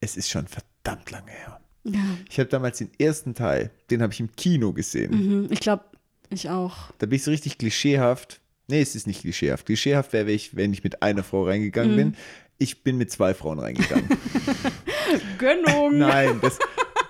es 0.00 0.16
ist 0.16 0.30
schon 0.30 0.46
verdammt 0.48 1.10
lange 1.10 1.30
her. 1.30 1.60
Ja. 1.84 2.00
Ich 2.30 2.38
habe 2.38 2.48
damals 2.48 2.78
den 2.78 2.90
ersten 2.98 3.34
Teil, 3.34 3.70
den 3.90 4.02
habe 4.02 4.12
ich 4.12 4.20
im 4.20 4.34
Kino 4.36 4.72
gesehen. 4.72 5.10
Mhm, 5.42 5.48
ich 5.50 5.60
glaube, 5.60 5.84
ich 6.30 6.48
auch. 6.50 6.90
Da 6.98 7.06
bin 7.06 7.16
ich 7.16 7.24
so 7.24 7.30
richtig 7.30 7.58
klischeehaft. 7.58 8.40
Nee, 8.68 8.80
es 8.80 8.94
ist 8.94 9.06
nicht 9.06 9.20
klischeehaft. 9.20 9.66
Klischeehaft 9.66 10.12
wäre, 10.12 10.30
ich, 10.30 10.56
wenn 10.56 10.72
ich 10.72 10.82
mit 10.84 11.02
einer 11.02 11.22
Frau 11.22 11.44
reingegangen 11.44 11.96
bin. 11.96 12.16
Ich 12.58 12.82
bin 12.84 12.96
mit 12.96 13.10
zwei 13.10 13.34
Frauen 13.34 13.58
reingegangen. 13.58 14.08
Gönnung. 15.38 15.98
nein, 15.98 16.38
das, 16.40 16.58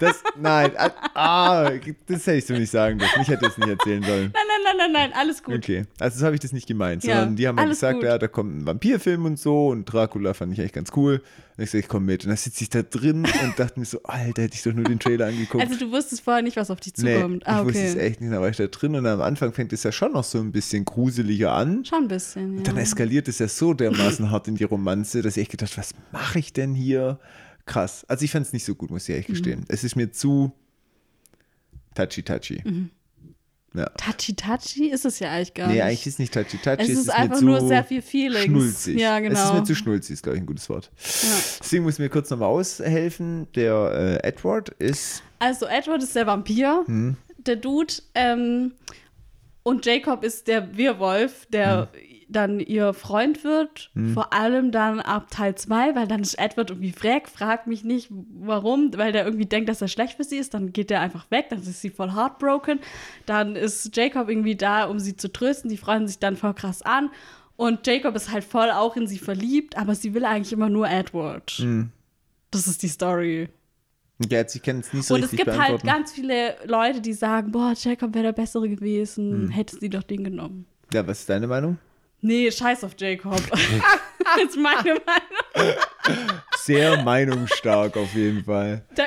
das, 0.01 0.23
nein, 0.41 0.73
ah, 1.15 1.71
das 2.07 2.27
hätte 2.27 2.38
ich 2.38 2.47
so 2.47 2.55
nicht 2.55 2.71
sagen 2.71 2.99
dürfen. 2.99 3.21
Ich 3.21 3.29
hätte 3.29 3.47
es 3.47 3.59
nicht 3.59 3.69
erzählen 3.69 4.03
sollen. 4.03 4.33
Nein, 4.33 4.43
nein, 4.87 4.92
nein, 4.92 5.12
alles 5.14 5.42
gut. 5.42 5.55
Okay, 5.55 5.85
also 5.99 6.18
so 6.21 6.25
habe 6.27 6.35
ich 6.35 6.40
das 6.40 6.53
nicht 6.53 6.66
gemeint, 6.66 7.05
Ja, 7.05 7.16
sondern 7.16 7.37
die 7.37 7.47
haben 7.49 7.59
alles 7.59 7.79
gesagt, 7.79 7.97
gut. 7.97 8.05
ja, 8.05 8.18
da 8.18 8.29
kommt 8.29 8.57
ein 8.57 8.66
Vampirfilm 8.66 9.25
und 9.25 9.38
so 9.38 9.68
und 9.68 9.85
Dracula 9.85 10.35
fand 10.35 10.53
ich 10.53 10.61
eigentlich 10.61 10.73
ganz 10.73 10.90
cool. 10.97 11.23
Und 11.57 11.64
ich 11.64 11.71
sage, 11.71 11.81
ich 11.83 11.88
komme 11.88 12.07
mit. 12.07 12.25
Und 12.25 12.29
dann 12.31 12.37
sitze 12.37 12.64
ich 12.64 12.71
da 12.71 12.83
drin 12.83 13.27
und 13.42 13.59
dachte 13.59 13.79
mir 13.79 13.85
so, 13.87 14.03
Alter, 14.05 14.42
hätte 14.42 14.55
ich 14.55 14.62
doch 14.62 14.73
nur 14.73 14.85
den 14.85 14.99
Trailer 14.99 15.27
angeguckt. 15.27 15.62
Also 15.62 15.79
du 15.79 15.90
wusstest 15.92 16.23
vorher 16.23 16.42
nicht, 16.42 16.57
was 16.57 16.71
auf 16.71 16.81
dich 16.81 16.95
nee, 16.99 17.14
zukommt. 17.16 17.47
ah, 17.47 17.61
ich 17.61 17.66
wusste 17.66 17.83
es 17.85 17.95
okay. 17.95 18.07
echt 18.07 18.21
nicht, 18.21 18.33
da 18.33 18.40
war 18.40 18.49
ich 18.49 18.57
da 18.57 18.66
drin 18.66 18.95
und 18.95 19.07
am 19.07 19.21
Anfang 19.21 19.53
fängt 19.53 19.73
es 19.73 19.83
ja 19.83 19.92
schon 19.92 20.12
noch 20.12 20.25
so 20.25 20.38
ein 20.38 20.51
bisschen 20.53 20.85
gruseliger 20.85 21.53
an. 21.53 21.85
Schon 21.85 22.05
ein 22.05 22.09
bisschen, 22.09 22.57
ja. 22.59 22.62
Dann 22.64 22.79
eskaliert 22.79 23.29
es 23.29 23.38
ja 23.38 23.49
so 23.49 23.75
dermaßen 23.75 24.31
hart 24.31 24.49
in 24.49 24.55
die 24.57 24.64
Romanze, 24.64 25.23
dass 25.23 25.37
ich 25.37 25.42
echt 25.42 25.51
gedacht 25.53 25.77
was 25.77 25.90
mache 26.11 26.38
ich 26.38 26.53
denn 26.53 26.75
hier? 26.75 27.18
Krass. 27.66 28.05
Also 28.09 28.25
ich 28.25 28.33
fand 28.33 28.47
es 28.47 28.53
nicht 28.53 28.64
so 28.64 28.75
gut, 28.75 28.90
muss 28.90 29.05
ich 29.05 29.11
ehrlich 29.11 29.29
Mhm. 29.29 29.33
gestehen. 29.35 29.64
Es 29.68 29.85
ist 29.85 29.95
mir 29.95 30.11
zu 30.11 30.53
touchy-touchy. 31.95 32.62
Mhm. 32.64 32.90
Ja. 33.75 33.87
Touchy-touchy 33.97 34.89
ist 34.91 35.05
es 35.07 35.19
ja 35.19 35.31
eigentlich 35.31 35.55
gar 35.55 35.67
Nee, 35.69 35.75
nicht. 35.75 35.83
eigentlich 35.83 36.07
ist 36.07 36.13
es 36.15 36.19
nicht 36.19 36.35
touchy-touchy. 36.35 36.83
es 36.93 36.99
ist 36.99 37.07
mir 37.07 37.15
einfach 37.15 37.39
zu 37.39 37.45
nur 37.45 37.61
sehr 37.67 37.85
viel 37.85 38.03
Feelings. 38.03 38.45
Schnulzig. 38.45 39.01
Ja, 39.01 39.19
Es 39.19 39.25
ist 39.25 39.29
genau. 39.31 39.55
mir 39.55 39.65
zu 39.65 39.75
schnulzig, 39.75 40.15
ist, 40.15 40.23
glaube 40.23 40.37
ich, 40.37 40.43
ein 40.43 40.47
gutes 40.47 40.69
Wort. 40.69 40.91
Ja. 40.97 41.29
Deswegen 41.61 41.85
muss 41.85 41.95
ich 41.95 41.99
mir 42.01 42.09
kurz 42.11 42.29
nochmal 42.31 42.49
aushelfen. 42.49 43.47
Der 43.55 44.21
äh, 44.23 44.29
Edward 44.29 44.69
ist. 44.79 45.23
Also 45.39 45.67
Edward 45.67 46.03
ist 46.03 46.15
der 46.15 46.27
Vampir, 46.27 46.83
Hm. 46.87 47.17
der 47.39 47.57
Dude, 47.57 47.95
ähm, 48.15 48.73
und 49.65 49.87
Jacob 49.87 50.23
ist 50.25 50.49
der 50.49 50.77
Werwolf, 50.77 51.47
der 51.47 51.89
Hm. 51.93 52.01
Dann 52.33 52.59
ihr 52.61 52.92
Freund 52.95 53.45
wird. 53.45 53.90
Vor 54.14 54.33
allem 54.33 54.73
dann 54.73 55.01
ab 55.01 55.29
Teil 55.31 55.55
2, 55.55 55.95
weil 55.95 56.07
dann 56.09 56.21
ist 56.21 56.38
Edward 56.38 56.71
irgendwie 56.71 56.92
frag, 56.92 57.29
fragt 57.29 57.66
mich 57.66 57.85
nicht, 57.85 58.09
warum, 58.11 58.90
weil 58.97 59.12
der 59.12 59.25
irgendwie 59.25 59.47
denkt, 59.47 59.68
dass 59.68 59.81
er 59.83 59.88
schlecht 59.88 60.16
für 60.16 60.25
sie 60.25 60.37
ist. 60.38 60.55
Dann 60.55 60.73
geht 60.73 60.90
er 60.90 61.01
einfach 61.01 61.31
weg, 61.31 61.47
dann 61.51 61.61
ist 61.61 61.81
sie 61.81 61.90
voll 61.90 62.12
heartbroken. 62.14 62.81
Dann 63.27 63.57
ist 63.57 63.97
Jacob 63.97 64.29
irgendwie 64.29 64.57
da, 64.57 64.85
um 64.85 64.99
sie 64.99 65.16
zu 65.16 65.33
trösten. 65.33 65.71
Die 65.71 65.77
freuen 65.77 66.07
sich 66.07 66.18
dann 66.18 66.37
voll 66.37 66.55
krass 66.55 66.83
an. 66.83 67.11
Und 67.57 67.87
Jacob 67.87 68.16
ist 68.16 68.33
halt 68.33 68.45
voll 68.45 68.71
auch 68.71 68.97
in 68.97 69.07
sie 69.07 69.18
verliebt, 69.18 69.77
aber 69.77 69.95
sie 69.95 70.14
will 70.14 70.25
eigentlich 70.25 70.53
immer 70.53 70.68
nur 70.71 70.88
Edward. 70.88 71.51
Hm. 71.53 71.90
Das 72.51 72.66
ist 72.66 72.83
die 72.83 72.88
Story. 72.88 73.49
Ja, 74.31 74.38
jetzt, 74.38 74.55
ich 74.55 74.62
kann 74.62 74.81
es 74.81 74.92
nicht 74.92 75.07
so 75.07 75.14
Und 75.14 75.25
es 75.25 75.31
gibt 75.33 75.51
halt 75.59 75.83
ganz 75.83 76.12
viele 76.12 76.57
Leute, 76.64 77.01
die 77.01 77.12
sagen, 77.12 77.51
boah, 77.51 77.75
Jacob 77.77 78.14
wäre 78.14 78.25
der 78.27 78.33
Bessere 78.33 78.68
gewesen, 78.68 79.33
Hm. 79.33 79.51
hätte 79.51 79.77
sie 79.79 79.88
doch 79.88 80.03
den 80.03 80.23
genommen. 80.25 80.66
ja, 80.92 81.07
was 81.07 81.21
ist 81.21 81.29
deine 81.29 81.47
Meinung? 81.47 81.79
Nee, 82.23 82.51
scheiß 82.51 82.85
auf 82.85 82.93
Jacob. 82.97 83.41
das 83.51 84.45
ist 84.49 84.57
meine 84.57 84.95
Meinung. 85.05 85.75
Sehr 86.59 87.03
meinungsstark 87.03 87.97
auf 87.97 88.15
jeden 88.15 88.45
Fall. 88.45 88.85
Da 88.95 89.05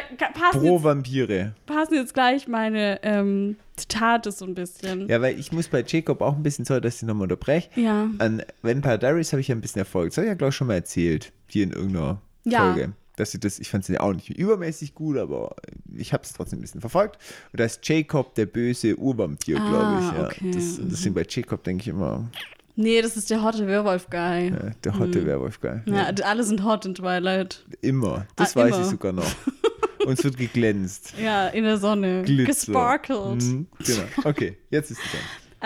Pro 0.52 0.76
jetzt, 0.76 0.84
Vampire. 0.84 1.56
passen 1.66 1.96
jetzt 1.96 2.14
gleich 2.14 2.48
meine 2.48 3.00
ähm, 3.04 3.56
Zitate 3.78 4.32
so 4.32 4.46
ein 4.46 4.54
bisschen. 4.54 5.08
Ja, 5.08 5.22
weil 5.22 5.40
ich 5.40 5.52
muss 5.54 5.70
bei 5.70 5.84
Jacob 5.88 6.22
auch 6.22 6.36
ein 6.36 6.44
bisschen, 6.44 6.66
sorry, 6.66 6.82
dass 6.82 6.98
ich 6.98 7.04
nochmal 7.04 7.24
unterbreche. 7.24 7.70
Ja. 7.80 8.10
An 8.20 8.44
Vampire 8.62 9.00
Diaries 9.00 9.32
habe 9.32 9.40
ich 9.42 9.48
ja 9.48 9.56
ein 9.56 9.62
bisschen 9.62 9.80
Erfolg. 9.80 10.10
Das 10.10 10.18
habe 10.18 10.26
ich 10.26 10.30
ja, 10.32 10.36
glaube 10.36 10.50
ich, 10.50 10.56
schon 10.56 10.68
mal 10.68 10.74
erzählt. 10.76 11.32
Hier 11.48 11.64
in 11.64 11.72
irgendeiner 11.72 12.22
Ja. 12.44 12.74
Folge. 12.74 12.94
Dass 13.16 13.34
ich 13.34 13.40
das, 13.40 13.60
ich 13.60 13.70
fand 13.70 13.84
es 13.84 13.88
ja 13.88 14.02
auch 14.02 14.12
nicht 14.12 14.30
übermäßig 14.30 14.94
gut, 14.94 15.18
aber 15.18 15.56
ich 15.96 16.12
habe 16.12 16.24
es 16.24 16.34
trotzdem 16.34 16.60
ein 16.60 16.62
bisschen 16.64 16.82
verfolgt. 16.82 17.18
Und 17.54 17.62
da 17.62 17.64
ist 17.64 17.88
Jacob 17.88 18.36
der 18.36 18.46
böse 18.46 18.98
Urvampir, 18.98 19.58
Ah, 19.58 19.70
glaube 19.70 20.02
ich. 20.02 20.20
Ja. 20.20 20.26
okay. 20.26 20.52
Das, 20.54 20.80
deswegen 20.82 21.16
bei 21.16 21.26
Jacob 21.28 21.64
denke 21.64 21.84
ich 21.84 21.88
immer, 21.88 22.30
Nee, 22.76 23.02
das 23.02 23.16
ist 23.18 23.30
der 23.30 23.42
hotte 23.44 23.68
Werwolf-Guy. 23.68 24.48
äh, 24.48 24.72
der 24.84 25.00
hotte 25.00 25.26
Werwolf 25.26 25.62
geil. 25.62 25.82
Ja, 25.86 26.10
alle 26.24 26.44
sind 26.44 26.64
hot 26.64 26.86
in 26.86 26.94
Twilight. 26.96 27.66
Immer. 27.82 28.26
Das 28.36 28.56
Ah, 28.56 28.62
weiß 28.62 28.76
immer. 28.76 28.84
ich 28.86 28.90
sogar 28.92 29.12
noch. 29.14 29.24
Und 30.06 30.20
es 30.20 30.24
wird 30.24 30.38
geglänzt. 30.38 31.14
Ja, 31.22 31.48
in 31.48 31.64
der 31.64 31.78
Sonne. 31.78 32.24
Glitzer. 32.24 32.46
Gesparkelt. 32.52 33.42
Mhm, 33.44 33.68
genau. 33.80 34.04
Okay, 34.24 34.58
jetzt 34.70 34.92
ist 34.92 35.00
es 35.04 35.12
dann. 35.12 35.22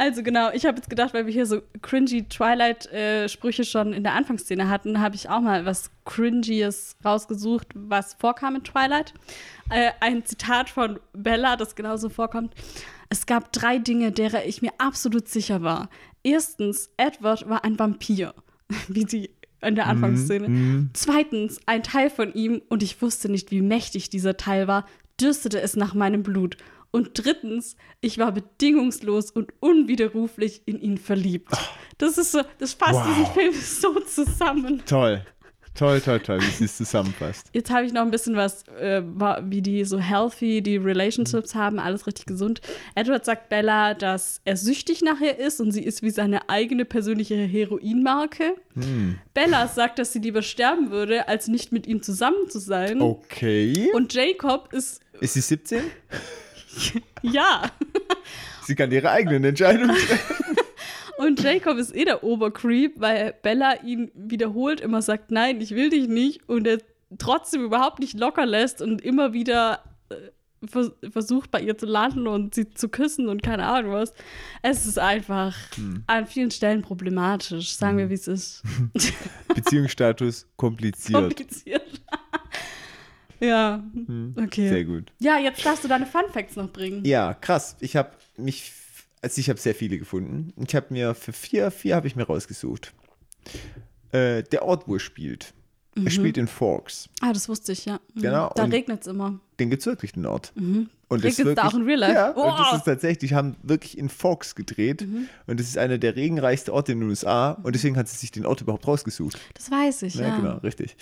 Also 0.05 0.23
genau, 0.23 0.51
ich 0.53 0.65
habe 0.65 0.77
jetzt 0.77 0.89
gedacht, 0.89 1.13
weil 1.13 1.25
wir 1.25 1.33
hier 1.33 1.45
so 1.45 1.61
cringy 1.81 2.23
Twilight-Sprüche 2.29 3.65
schon 3.65 3.91
in 3.91 4.03
der 4.03 4.13
Anfangsszene 4.13 4.69
hatten, 4.69 5.01
habe 5.01 5.15
ich 5.15 5.29
auch 5.29 5.41
mal 5.41 5.65
was 5.65 5.91
Cringies 6.05 6.95
rausgesucht, 7.03 7.67
was 7.73 8.13
vorkam 8.13 8.55
in 8.55 8.63
Twilight. 8.63 9.13
Äh, 9.69 9.91
ein 9.99 10.25
Zitat 10.25 10.69
von 10.69 10.99
Bella, 11.13 11.57
das 11.57 11.75
genauso 11.75 12.07
vorkommt. 12.07 12.53
Es 13.09 13.25
gab 13.25 13.51
drei 13.51 13.79
Dinge, 13.79 14.11
derer 14.11 14.45
ich 14.45 14.61
mir 14.61 14.71
absolut 14.77 15.27
sicher 15.27 15.63
war. 15.63 15.89
Erstens, 16.23 16.89
Edward 16.97 17.47
war 17.49 17.63
ein 17.63 17.77
Vampir, 17.79 18.33
wie 18.87 19.05
die 19.05 19.31
in 19.61 19.75
der 19.75 19.87
Anfangsszene. 19.87 20.89
Zweitens, 20.93 21.59
ein 21.65 21.83
Teil 21.83 22.09
von 22.09 22.33
ihm, 22.33 22.61
und 22.69 22.81
ich 22.81 23.01
wusste 23.01 23.29
nicht, 23.29 23.51
wie 23.51 23.61
mächtig 23.61 24.09
dieser 24.09 24.37
Teil 24.37 24.67
war, 24.67 24.85
dürstete 25.19 25.59
es 25.61 25.75
nach 25.75 25.93
meinem 25.93 26.23
Blut. 26.23 26.55
Und 26.91 27.11
drittens, 27.13 27.75
ich 28.01 28.17
war 28.17 28.31
bedingungslos 28.31 29.31
und 29.31 29.51
unwiderruflich 29.59 30.61
in 30.65 30.79
ihn 30.79 30.97
verliebt. 30.97 31.51
Das 31.97 32.17
ist 32.17 32.31
so, 32.31 32.41
das 32.57 32.73
fasst 32.73 32.93
Wow. 32.95 33.05
diesen 33.07 33.25
Film 33.33 33.53
so 33.53 33.99
zusammen. 33.99 34.81
Toll. 34.85 35.21
Toll, 35.79 36.01
toll, 36.01 36.19
toll, 36.19 36.41
wie 36.41 36.51
sie 36.51 36.65
es 36.65 36.75
zusammenfasst. 36.75 37.47
Jetzt 37.53 37.71
habe 37.71 37.85
ich 37.85 37.93
noch 37.93 38.01
ein 38.01 38.11
bisschen 38.11 38.35
was, 38.35 38.67
äh, 38.81 39.01
wie 39.43 39.61
die 39.61 39.85
so 39.85 39.97
healthy, 39.97 40.61
die 40.61 40.75
Relationships 40.75 41.55
haben, 41.55 41.79
alles 41.79 42.05
richtig 42.05 42.25
gesund. 42.25 42.59
Edward 42.95 43.23
sagt 43.23 43.47
Bella, 43.47 43.93
dass 43.93 44.41
er 44.43 44.57
süchtig 44.57 45.01
nach 45.03 45.21
ihr 45.21 45.39
ist 45.39 45.61
und 45.61 45.71
sie 45.71 45.81
ist 45.81 46.01
wie 46.01 46.09
seine 46.09 46.49
eigene 46.49 46.83
persönliche 46.83 47.37
Heroinmarke. 47.37 48.55
Bella 49.33 49.69
sagt, 49.69 49.99
dass 49.99 50.11
sie 50.11 50.19
lieber 50.19 50.41
sterben 50.41 50.91
würde, 50.91 51.29
als 51.29 51.47
nicht 51.47 51.71
mit 51.71 51.87
ihm 51.87 52.03
zusammen 52.03 52.49
zu 52.49 52.59
sein. 52.59 53.01
Okay. 53.01 53.89
Und 53.93 54.13
Jacob 54.13 54.73
ist, 54.73 54.99
Ist 55.21 55.35
sie 55.35 55.41
17? 55.41 55.81
ja. 57.21 57.71
Sie 58.65 58.75
kann 58.75 58.91
ihre 58.91 59.11
eigenen 59.11 59.45
Entscheidungen 59.45 59.95
treffen. 59.95 60.45
Und 61.19 61.43
Jacob 61.43 61.77
ist 61.77 61.93
eh 61.93 62.05
der 62.05 62.23
Obercreep, 62.23 62.93
weil 63.01 63.35
Bella 63.41 63.83
ihn 63.83 64.09
wiederholt 64.13 64.79
immer 64.79 65.01
sagt, 65.01 65.31
nein, 65.31 65.59
ich 65.59 65.71
will 65.71 65.89
dich 65.89 66.07
nicht. 66.07 66.47
Und 66.47 66.65
er 66.65 66.77
trotzdem 67.17 67.61
überhaupt 67.61 67.99
nicht 67.99 68.17
locker 68.17 68.45
lässt 68.45 68.81
und 68.81 69.01
immer 69.01 69.33
wieder 69.33 69.83
äh, 70.11 70.15
vers 70.65 70.91
versucht, 71.11 71.51
bei 71.51 71.59
ihr 71.59 71.77
zu 71.77 71.87
landen 71.87 72.25
und 72.25 72.55
sie 72.55 72.73
zu 72.73 72.87
küssen 72.87 73.27
und 73.27 73.43
keine 73.43 73.65
Ahnung 73.65 73.91
was. 73.91 74.13
Es 74.61 74.85
ist 74.85 74.97
einfach 74.97 75.57
an 76.07 76.25
vielen 76.25 76.51
Stellen 76.51 76.83
problematisch, 76.83 77.75
sagen 77.75 77.97
wir, 77.97 78.09
wie 78.09 78.13
es 78.13 78.29
ist. 78.29 78.63
Beziehungsstatus 79.53 80.47
kompliziert. 80.55 81.19
Kompliziert. 81.19 82.01
ja, 83.41 83.83
okay. 84.37 84.69
Sehr 84.69 84.85
gut. 84.85 85.11
Ja, 85.19 85.37
jetzt 85.37 85.65
darfst 85.65 85.83
du 85.83 85.89
deine 85.89 86.05
Fun 86.05 86.23
Facts 86.31 86.55
noch 86.55 86.71
bringen. 86.71 87.03
Ja, 87.03 87.33
krass. 87.33 87.75
Ich 87.81 87.97
habe 87.97 88.11
mich, 88.37 88.71
also 89.21 89.39
ich 89.39 89.49
habe 89.49 89.59
sehr 89.59 89.75
viele 89.75 89.97
gefunden. 89.97 90.53
Ich 90.65 90.75
habe 90.75 90.87
mir 90.89 91.15
für 91.15 91.33
vier, 91.33 91.71
vier 91.71 91.95
habe 91.95 92.07
ich 92.07 92.15
mir 92.15 92.23
rausgesucht. 92.23 92.93
Äh, 94.11 94.43
der 94.43 94.63
Ort, 94.63 94.87
wo 94.87 94.95
er 94.95 94.99
spielt. 94.99 95.53
Er 95.95 96.11
spielt 96.11 96.37
in 96.37 96.47
Forks. 96.47 97.09
Ah, 97.19 97.33
das 97.33 97.49
wusste 97.49 97.73
ich, 97.73 97.85
ja. 97.85 97.99
Mhm. 98.13 98.21
Genau, 98.21 98.51
Da 98.55 98.63
regnet 98.65 99.01
es 99.01 99.07
immer. 99.07 99.39
Den 99.59 99.69
gibt 99.69 99.81
es 99.81 99.85
wirklich, 99.85 100.13
den 100.13 100.25
Ort. 100.25 100.53
Und 101.09 101.23
Regnet's 101.23 101.43
Mhm. 101.43 101.55
da 101.55 101.67
auch 101.67 101.73
in 101.73 101.81
Real 101.83 101.99
Life? 101.99 102.13
Ja, 102.13 102.29
und 102.31 102.59
das 102.59 102.77
ist 102.77 102.83
tatsächlich, 102.85 103.29
die 103.29 103.35
haben 103.35 103.55
wirklich 103.63 103.97
in 103.97 104.09
Forks 104.09 104.53
gedreht. 104.55 105.01
Mhm. 105.01 105.27
Und 105.47 105.59
das 105.59 105.67
ist 105.67 105.77
einer 105.77 105.97
der 105.97 106.15
regenreichsten 106.15 106.71
Orte 106.73 106.91
in 106.91 106.99
den 106.99 107.09
USA. 107.09 107.53
Und 107.63 107.73
deswegen 107.73 107.97
hat 107.97 108.07
sie 108.07 108.15
sich 108.15 108.31
den 108.31 108.45
Ort 108.45 108.61
überhaupt 108.61 108.85
rausgesucht. 108.87 109.39
Das 109.55 109.71
weiß 109.71 110.03
ich, 110.03 110.15
ja. 110.15 110.27
Ja, 110.27 110.37
genau, 110.37 110.57
richtig. 110.57 110.95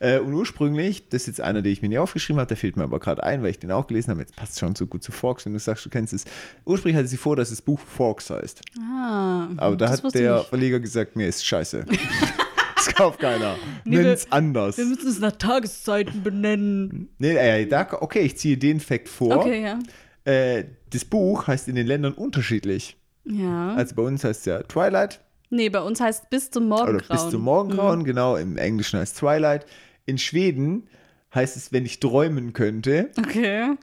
Äh, 0.00 0.18
und 0.18 0.34
ursprünglich, 0.34 1.08
das 1.08 1.22
ist 1.22 1.26
jetzt 1.28 1.40
einer, 1.40 1.62
den 1.62 1.72
ich 1.72 1.80
mir 1.80 1.88
nicht 1.88 1.98
aufgeschrieben 1.98 2.38
habe, 2.40 2.48
der 2.48 2.58
fehlt 2.58 2.76
mir 2.76 2.84
aber 2.84 3.00
gerade 3.00 3.24
ein, 3.24 3.42
weil 3.42 3.50
ich 3.50 3.58
den 3.58 3.72
auch 3.72 3.86
gelesen 3.86 4.10
habe. 4.10 4.20
Jetzt 4.20 4.36
passt 4.36 4.58
schon 4.58 4.74
so 4.74 4.86
gut 4.86 5.02
zu 5.02 5.12
Forks, 5.12 5.46
wenn 5.46 5.54
du 5.54 5.58
sagst, 5.58 5.84
du 5.86 5.88
kennst 5.90 6.12
es. 6.12 6.24
Ursprünglich 6.66 6.98
hatte 6.98 7.08
sie 7.08 7.16
vor, 7.16 7.34
dass 7.34 7.48
das 7.50 7.62
Buch 7.62 7.80
Forks 7.80 8.28
heißt. 8.28 8.60
Ah, 8.78 9.48
Aber 9.56 9.76
da 9.76 9.86
das 9.86 10.02
hat 10.02 10.14
der. 10.14 10.40
Verleger 10.44 10.78
gesagt, 10.78 11.16
mir 11.16 11.26
ist 11.26 11.44
scheiße. 11.44 11.86
das 12.86 12.94
kauft 12.94 13.20
keiner. 13.20 13.56
Nee, 13.84 13.98
wir- 13.98 14.02
Nenn's 14.04 14.26
anders. 14.30 14.78
Wir 14.78 14.86
müssen 14.86 15.08
es 15.08 15.18
nach 15.20 15.32
Tageszeiten 15.32 16.22
benennen. 16.22 17.08
Nee, 17.18 17.36
äh, 17.36 17.66
da, 17.66 17.86
okay, 18.00 18.20
ich 18.20 18.36
ziehe 18.36 18.56
den 18.56 18.80
Fakt 18.80 19.08
vor. 19.08 19.38
Okay, 19.38 19.62
ja. 19.62 19.78
Äh, 20.24 20.64
das 20.90 21.04
Buch 21.04 21.46
heißt 21.46 21.68
in 21.68 21.74
den 21.74 21.86
Ländern 21.86 22.12
unterschiedlich. 22.14 22.96
Ja. 23.24 23.74
Also 23.74 23.94
bei 23.94 24.02
uns 24.02 24.24
heißt 24.24 24.40
es 24.40 24.46
ja 24.46 24.62
Twilight 24.62 25.20
nee, 25.54 25.68
bei 25.68 25.80
uns 25.80 26.00
heißt 26.00 26.28
bis 26.30 26.50
zum 26.50 26.70
oder 26.70 26.84
Morgengrauen. 26.84 27.22
bis 27.22 27.30
zum 27.30 27.42
Morgengrauen, 27.42 28.04
genau. 28.04 28.36
Im 28.36 28.56
Englischen 28.58 28.98
heißt 28.98 29.16
Twilight. 29.18 29.66
In 30.06 30.18
Schweden 30.18 30.88
heißt 31.34 31.56
es, 31.56 31.72
wenn 31.72 31.86
ich 31.86 32.00
träumen 32.00 32.52
könnte. 32.52 33.10
Okay. 33.18 33.74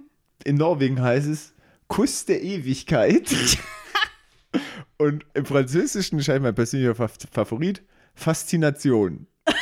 In 0.44 0.58
Norwegen 0.58 1.02
heißt 1.02 1.28
es 1.28 1.54
Kuss 1.88 2.26
der 2.26 2.44
Ewigkeit. 2.44 3.32
Und 4.98 5.26
im 5.34 5.46
Französischen 5.46 6.22
scheint 6.22 6.44
mein 6.44 6.54
persönlicher 6.56 6.96
Fa 6.96 7.10
Favorit 7.32 7.82
Faszination. 8.22 9.26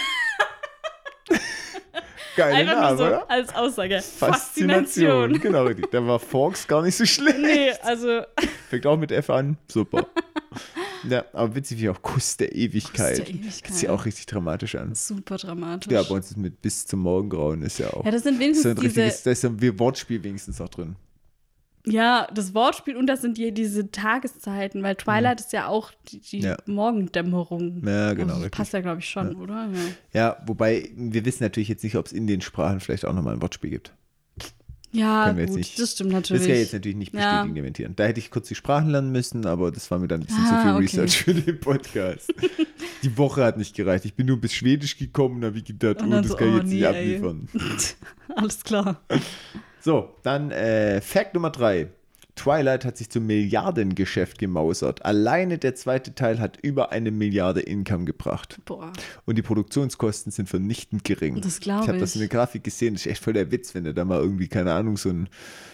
Geiler 2.36 2.58
Einfach 2.58 2.82
Name, 2.82 2.98
so 2.98 3.06
oder? 3.06 3.32
als 3.32 3.56
Aussage. 3.56 4.02
Faszination. 4.02 5.40
Genau, 5.40 5.64
richtig. 5.64 5.90
Da 5.92 6.06
war 6.06 6.20
Forks 6.20 6.68
gar 6.68 6.82
nicht 6.84 6.96
so 6.96 7.06
schlecht. 7.06 7.40
Nee, 7.40 7.72
also 7.82 8.22
Fängt 8.70 8.86
auch 8.86 8.98
mit 8.98 9.12
F 9.12 9.30
an. 9.30 9.58
Super. 9.68 10.08
ja, 11.10 11.24
aber 11.34 11.56
witzig 11.56 11.80
wie 11.80 11.90
auch 11.90 12.02
Kuss 12.02 12.36
der 12.38 12.54
Ewigkeit. 12.54 13.18
Kuss 13.18 13.26
der 13.26 13.30
Ewigkeit. 13.30 13.70
Hört 13.70 13.80
sich 13.80 13.90
auch 13.90 14.06
richtig 14.06 14.26
dramatisch 14.26 14.76
an. 14.76 14.94
super 14.94 15.38
dramatisch. 15.38 15.92
Ja, 15.92 16.04
bei 16.04 16.16
uns 16.16 16.32
ist 16.32 16.38
mit 16.38 16.62
bis 16.62 16.86
zum 16.86 17.00
Morgengrauen 17.00 17.62
ist 17.62 17.80
ja 17.80 17.94
auch. 17.94 18.04
Ja, 18.06 18.12
das 18.12 18.24
sind 18.24 18.36
ist 18.36 18.40
wenigstens 18.42 18.66
ein 18.66 18.76
diese, 18.76 19.02
richtiges, 19.02 19.24
da 19.24 19.32
ist 19.32 19.46
ein 19.46 19.80
Wortspiel 19.80 20.22
wenigstens 20.24 20.60
auch 20.60 20.70
drin. 20.70 20.98
Ja, 21.92 22.28
das 22.34 22.54
Wortspiel 22.54 22.96
und 22.96 23.08
das 23.08 23.22
sind 23.22 23.38
die, 23.38 23.52
diese 23.54 23.92
Tageszeiten, 23.92 24.84
weil 24.84 24.96
Twilight 24.96 25.40
ist 25.40 25.54
ja 25.54 25.68
auch 25.68 25.92
die, 26.10 26.20
die 26.20 26.38
Mhm. 26.40 26.44
Ja. 26.44 26.58
Morgendämmerung. 26.66 27.82
Ja, 27.86 28.14
genau, 28.14 28.34
Also, 28.34 28.44
das 28.48 28.52
passt 28.52 28.74
ja, 28.74 28.82
glaube 28.82 29.00
ich, 29.00 29.10
schon, 29.10 29.36
oder? 29.36 29.70
Ja. 30.14 30.20
Ja, 30.20 30.38
wobei 30.46 30.90
wir 30.96 31.26
wissen 31.26 31.44
natürlich 31.44 31.70
jetzt 31.70 31.84
nicht, 31.84 31.96
ob 31.96 32.06
es 32.06 32.12
in 32.14 32.28
den 32.28 32.42
Sprachen 32.42 32.80
vielleicht 32.80 33.06
auch 33.06 33.14
nochmal 33.14 33.34
ein 33.36 33.42
Wortspiel 33.42 33.70
gibt. 33.72 33.94
Ja, 34.92 35.32
gut, 35.34 35.50
nicht- 35.52 35.80
das 35.80 35.92
stimmt 35.92 36.10
Das 36.14 36.16
natürlich. 36.16 36.42
kann 36.48 36.52
ich 36.54 36.60
jetzt 36.62 36.74
natürlich 36.74 36.98
nicht 36.98 37.14
Ja. 37.14 37.20
bestätigen, 37.44 37.54
dementieren. 37.56 37.96
Da 37.96 38.06
hätte 38.06 38.20
ich 38.20 38.32
kurz 38.32 38.48
die 38.48 38.56
Sprachen 38.56 38.90
lernen 38.90 39.12
müssen, 39.12 39.46
aber 39.46 39.72
das 39.72 39.92
war 39.92 40.00
mir 40.00 40.08
dann 40.08 40.22
ein 40.22 40.26
bisschen 40.26 40.44
Ah, 40.46 40.58
zu 40.58 40.62
viel 40.64 40.72
okay. 40.72 40.82
Research 40.82 41.18
für 41.24 41.34
den 41.36 41.60
Podcast. 41.60 42.34
die 43.04 43.16
Woche 43.16 43.44
hat 43.44 43.60
nicht 43.60 43.76
gereicht. 43.76 44.06
Ich 44.06 44.16
bin 44.16 44.26
nur 44.26 44.42
bis 44.42 44.52
Schwedisch 44.52 44.98
gekommen 44.98 45.36
und 45.38 45.46
habe 45.46 45.62
gedacht, 45.62 46.02
Und 46.02 46.12
oh, 46.12 46.18
das 46.22 46.30
so, 46.30 46.36
kann 46.38 46.48
ich 46.48 46.54
oh, 46.56 46.58
jetzt 46.58 46.70
nicht 46.70 46.80
nee, 46.80 46.86
ey. 46.88 47.18
abliefern. 47.18 47.48
Alles 48.36 48.64
klar. 48.64 49.00
So, 49.82 50.10
dann 50.24 50.52
äh, 50.52 51.02
Fact 51.02 51.34
Nummer 51.34 51.50
drei. 51.50 51.88
Twilight 52.36 52.86
hat 52.86 52.98
sich 52.98 53.10
zum 53.10 53.28
Milliardengeschäft 53.28 54.40
gemausert. 54.40 55.04
Alleine 55.04 55.58
der 55.58 55.76
zweite 55.76 56.16
Teil 56.16 56.40
hat 56.40 56.58
über 56.62 56.92
eine 56.94 57.12
Milliarde 57.12 57.60
Income 57.60 58.06
gebracht. 58.06 58.60
Boah. 58.64 58.94
Und 59.26 59.38
die 59.38 59.42
Produktionskosten 59.42 60.32
sind 60.32 60.48
vernichtend 60.48 61.04
gering. 61.04 61.42
Das 61.42 61.60
glaub 61.60 61.84
Ich 61.84 61.90
habe 61.90 61.98
das 62.00 62.12
ich. 62.12 62.16
in 62.16 62.22
der 62.22 62.30
Grafik 62.30 62.64
gesehen. 62.64 62.94
Das 62.94 63.06
ist 63.06 63.12
echt 63.12 63.24
voll 63.24 63.34
der 63.34 63.52
Witz, 63.52 63.76
wenn 63.76 63.84
du 63.84 63.94
da 63.94 64.06
mal 64.06 64.20
irgendwie, 64.20 64.48
keine 64.48 64.72
Ahnung, 64.74 64.96
so 64.96 65.10
ein 65.10 65.28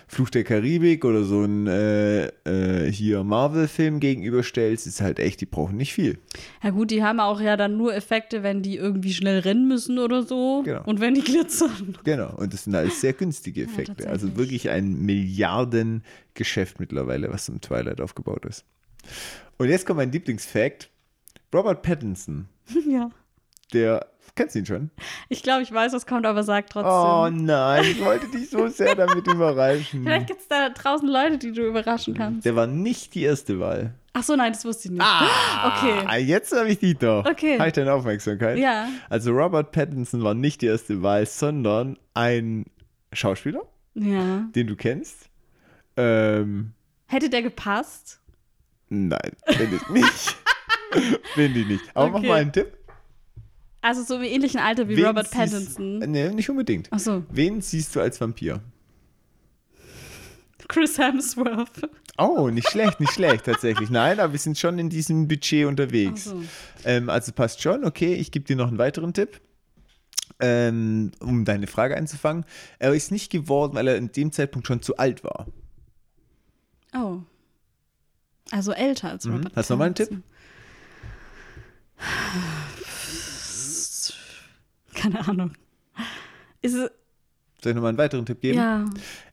Fluch 0.07 0.29
der 0.29 0.43
Karibik 0.43 1.03
oder 1.03 1.23
so 1.23 1.43
ein 1.43 1.67
äh, 1.67 2.27
äh, 2.45 2.91
hier 2.91 3.23
Marvel-Film 3.23 3.99
gegenüberstellst. 3.99 4.87
Ist 4.87 5.01
halt 5.01 5.19
echt, 5.19 5.41
die 5.41 5.45
brauchen 5.45 5.77
nicht 5.77 5.93
viel. 5.93 6.17
Ja 6.63 6.69
gut, 6.69 6.91
die 6.91 7.03
haben 7.03 7.19
auch 7.19 7.41
ja 7.41 7.57
dann 7.57 7.77
nur 7.77 7.93
Effekte, 7.95 8.43
wenn 8.43 8.61
die 8.61 8.77
irgendwie 8.77 9.13
schnell 9.13 9.39
rennen 9.39 9.67
müssen 9.67 9.99
oder 9.99 10.23
so. 10.23 10.61
Genau. 10.63 10.83
Und 10.85 10.99
wenn 10.99 11.15
die 11.15 11.23
glitzern. 11.23 11.97
Genau. 12.03 12.35
Und 12.35 12.53
das 12.53 12.65
sind 12.65 12.75
alles 12.75 13.01
sehr 13.01 13.13
günstige 13.13 13.63
Effekte. 13.63 13.95
tatsächlich. 13.95 14.09
also 14.09 14.37
wirklich 14.37 14.69
ein 14.69 15.01
Milliardengeschäft 15.05 16.79
mittlerweile, 16.79 17.31
was 17.31 17.49
im 17.49 17.61
Twilight 17.61 18.01
aufgebaut 18.01 18.45
ist. 18.45 18.63
Und 19.57 19.69
jetzt 19.69 19.85
kommt 19.85 19.97
mein 19.97 20.11
Lieblingsfact. 20.11 20.89
Robert 21.53 21.83
Pattinson, 21.83 22.47
ja. 22.89 23.09
der, 23.71 24.07
kennst 24.35 24.55
du 24.55 24.59
ihn 24.59 24.65
schon? 24.65 24.89
Ich 25.29 25.41
glaube, 25.43 25.63
ich 25.63 25.71
weiß, 25.71 25.93
was 25.93 26.05
kommt, 26.05 26.25
aber 26.25 26.43
sag 26.43 26.69
trotzdem. 26.69 26.91
Oh 26.91 27.29
nein, 27.31 27.83
ich 27.83 28.03
wollte 28.03 28.27
dich 28.29 28.49
so 28.49 28.67
sehr 28.67 28.95
damit 28.95 29.25
überraschen. 29.27 30.03
Vielleicht 30.03 30.27
gibt 30.27 30.41
es 30.41 30.47
da 30.47 30.69
draußen 30.69 31.07
Leute, 31.07 31.37
die 31.37 31.51
du 31.51 31.65
überraschen 31.65 32.13
kannst. 32.13 32.45
Der 32.45 32.55
war 32.55 32.67
nicht 32.67 33.15
die 33.15 33.23
erste 33.23 33.59
Wahl. 33.59 33.93
Ach 34.13 34.23
so, 34.23 34.35
nein, 34.35 34.53
das 34.53 34.63
wusste 34.65 34.87
ich 34.87 34.91
nicht. 34.93 35.03
Okay. 35.65 36.03
Ah, 36.05 36.17
jetzt 36.17 36.55
habe 36.55 36.69
ich 36.69 36.79
dich 36.79 36.97
doch. 36.97 37.25
Okay. 37.25 37.57
Habe 37.57 37.67
ich 37.67 37.73
deine 37.73 37.91
Aufmerksamkeit? 37.93 38.57
Ja. 38.59 38.87
Also 39.09 39.31
Robert 39.31 39.71
Pattinson 39.71 40.23
war 40.23 40.33
nicht 40.35 40.61
die 40.61 40.67
erste 40.67 41.01
Wahl, 41.01 41.25
sondern 41.25 41.97
ein 42.13 42.65
Schauspieler, 43.13 43.61
Ja. 43.95 44.45
den 44.55 44.67
du 44.67 44.75
kennst. 44.75 45.29
Ähm, 45.97 46.73
Hätte 47.07 47.29
der 47.29 47.41
gepasst? 47.41 48.19
nein, 48.89 49.31
finde 49.47 49.77
ich 49.77 49.89
nicht. 49.89 50.35
finde 51.33 51.59
ich 51.61 51.67
nicht. 51.67 51.83
Aber 51.93 52.09
mach 52.09 52.19
Okay. 52.19 52.27
mal 52.27 52.35
einen 52.41 52.51
Tipp. 52.53 52.77
Also 53.87 54.01
so 54.03 54.15
im 54.15 54.23
ähnlichen 54.23 54.59
Alter 54.59 54.89
wie 54.89 54.97
Wen 54.97 55.05
Robert 55.05 55.27
siehst- 55.27 55.35
Pattinson. 55.37 55.99
Nee, 55.99 56.29
nicht 56.29 56.49
unbedingt. 56.49 56.87
Ach 56.89 56.97
so. 56.97 57.23
Wen 57.29 57.61
siehst 57.61 57.95
du 57.95 57.99
als 58.01 58.19
Vampir? 58.19 58.61
Chris 60.67 60.97
Hemsworth. 60.97 61.87
Oh, 62.17 62.49
nicht 62.49 62.67
schlecht, 62.67 62.99
nicht 62.99 63.13
schlecht 63.13 63.45
tatsächlich. 63.45 63.91
Nein, 63.91 64.19
aber 64.19 64.33
wir 64.33 64.39
sind 64.39 64.57
schon 64.57 64.79
in 64.79 64.89
diesem 64.89 65.27
Budget 65.27 65.67
unterwegs. 65.67 66.23
So. 66.23 66.41
Ähm, 66.83 67.11
also 67.11 67.31
passt 67.31 67.61
schon. 67.61 67.85
Okay, 67.85 68.15
ich 68.15 68.31
gebe 68.31 68.45
dir 68.45 68.55
noch 68.55 68.69
einen 68.69 68.79
weiteren 68.79 69.13
Tipp. 69.13 69.39
Ähm, 70.39 71.11
um 71.19 71.45
deine 71.45 71.67
Frage 71.67 71.95
einzufangen. 71.95 72.45
Er 72.79 72.91
ist 72.95 73.11
nicht 73.11 73.31
geworden, 73.31 73.75
weil 73.75 73.87
er 73.87 73.97
in 73.97 74.11
dem 74.11 74.31
Zeitpunkt 74.31 74.65
schon 74.67 74.81
zu 74.81 74.97
alt 74.97 75.23
war. 75.23 75.45
Oh. 76.95 77.19
Also 78.49 78.71
älter 78.71 79.11
als 79.11 79.27
Robert 79.27 79.43
Mhm. 79.43 79.55
Hast 79.55 79.69
du 79.69 79.73
noch 79.75 79.79
mal 79.79 79.85
einen 79.85 79.95
Tipp? 79.95 80.23
Keine 84.95 85.27
Ahnung. 85.27 85.53
Ist 86.61 86.73
es, 86.73 86.91
Soll 87.61 87.71
ich 87.71 87.75
nochmal 87.75 87.89
einen 87.89 87.97
weiteren 87.97 88.25
Tipp 88.25 88.41
geben? 88.41 88.57
Ja. 88.57 88.85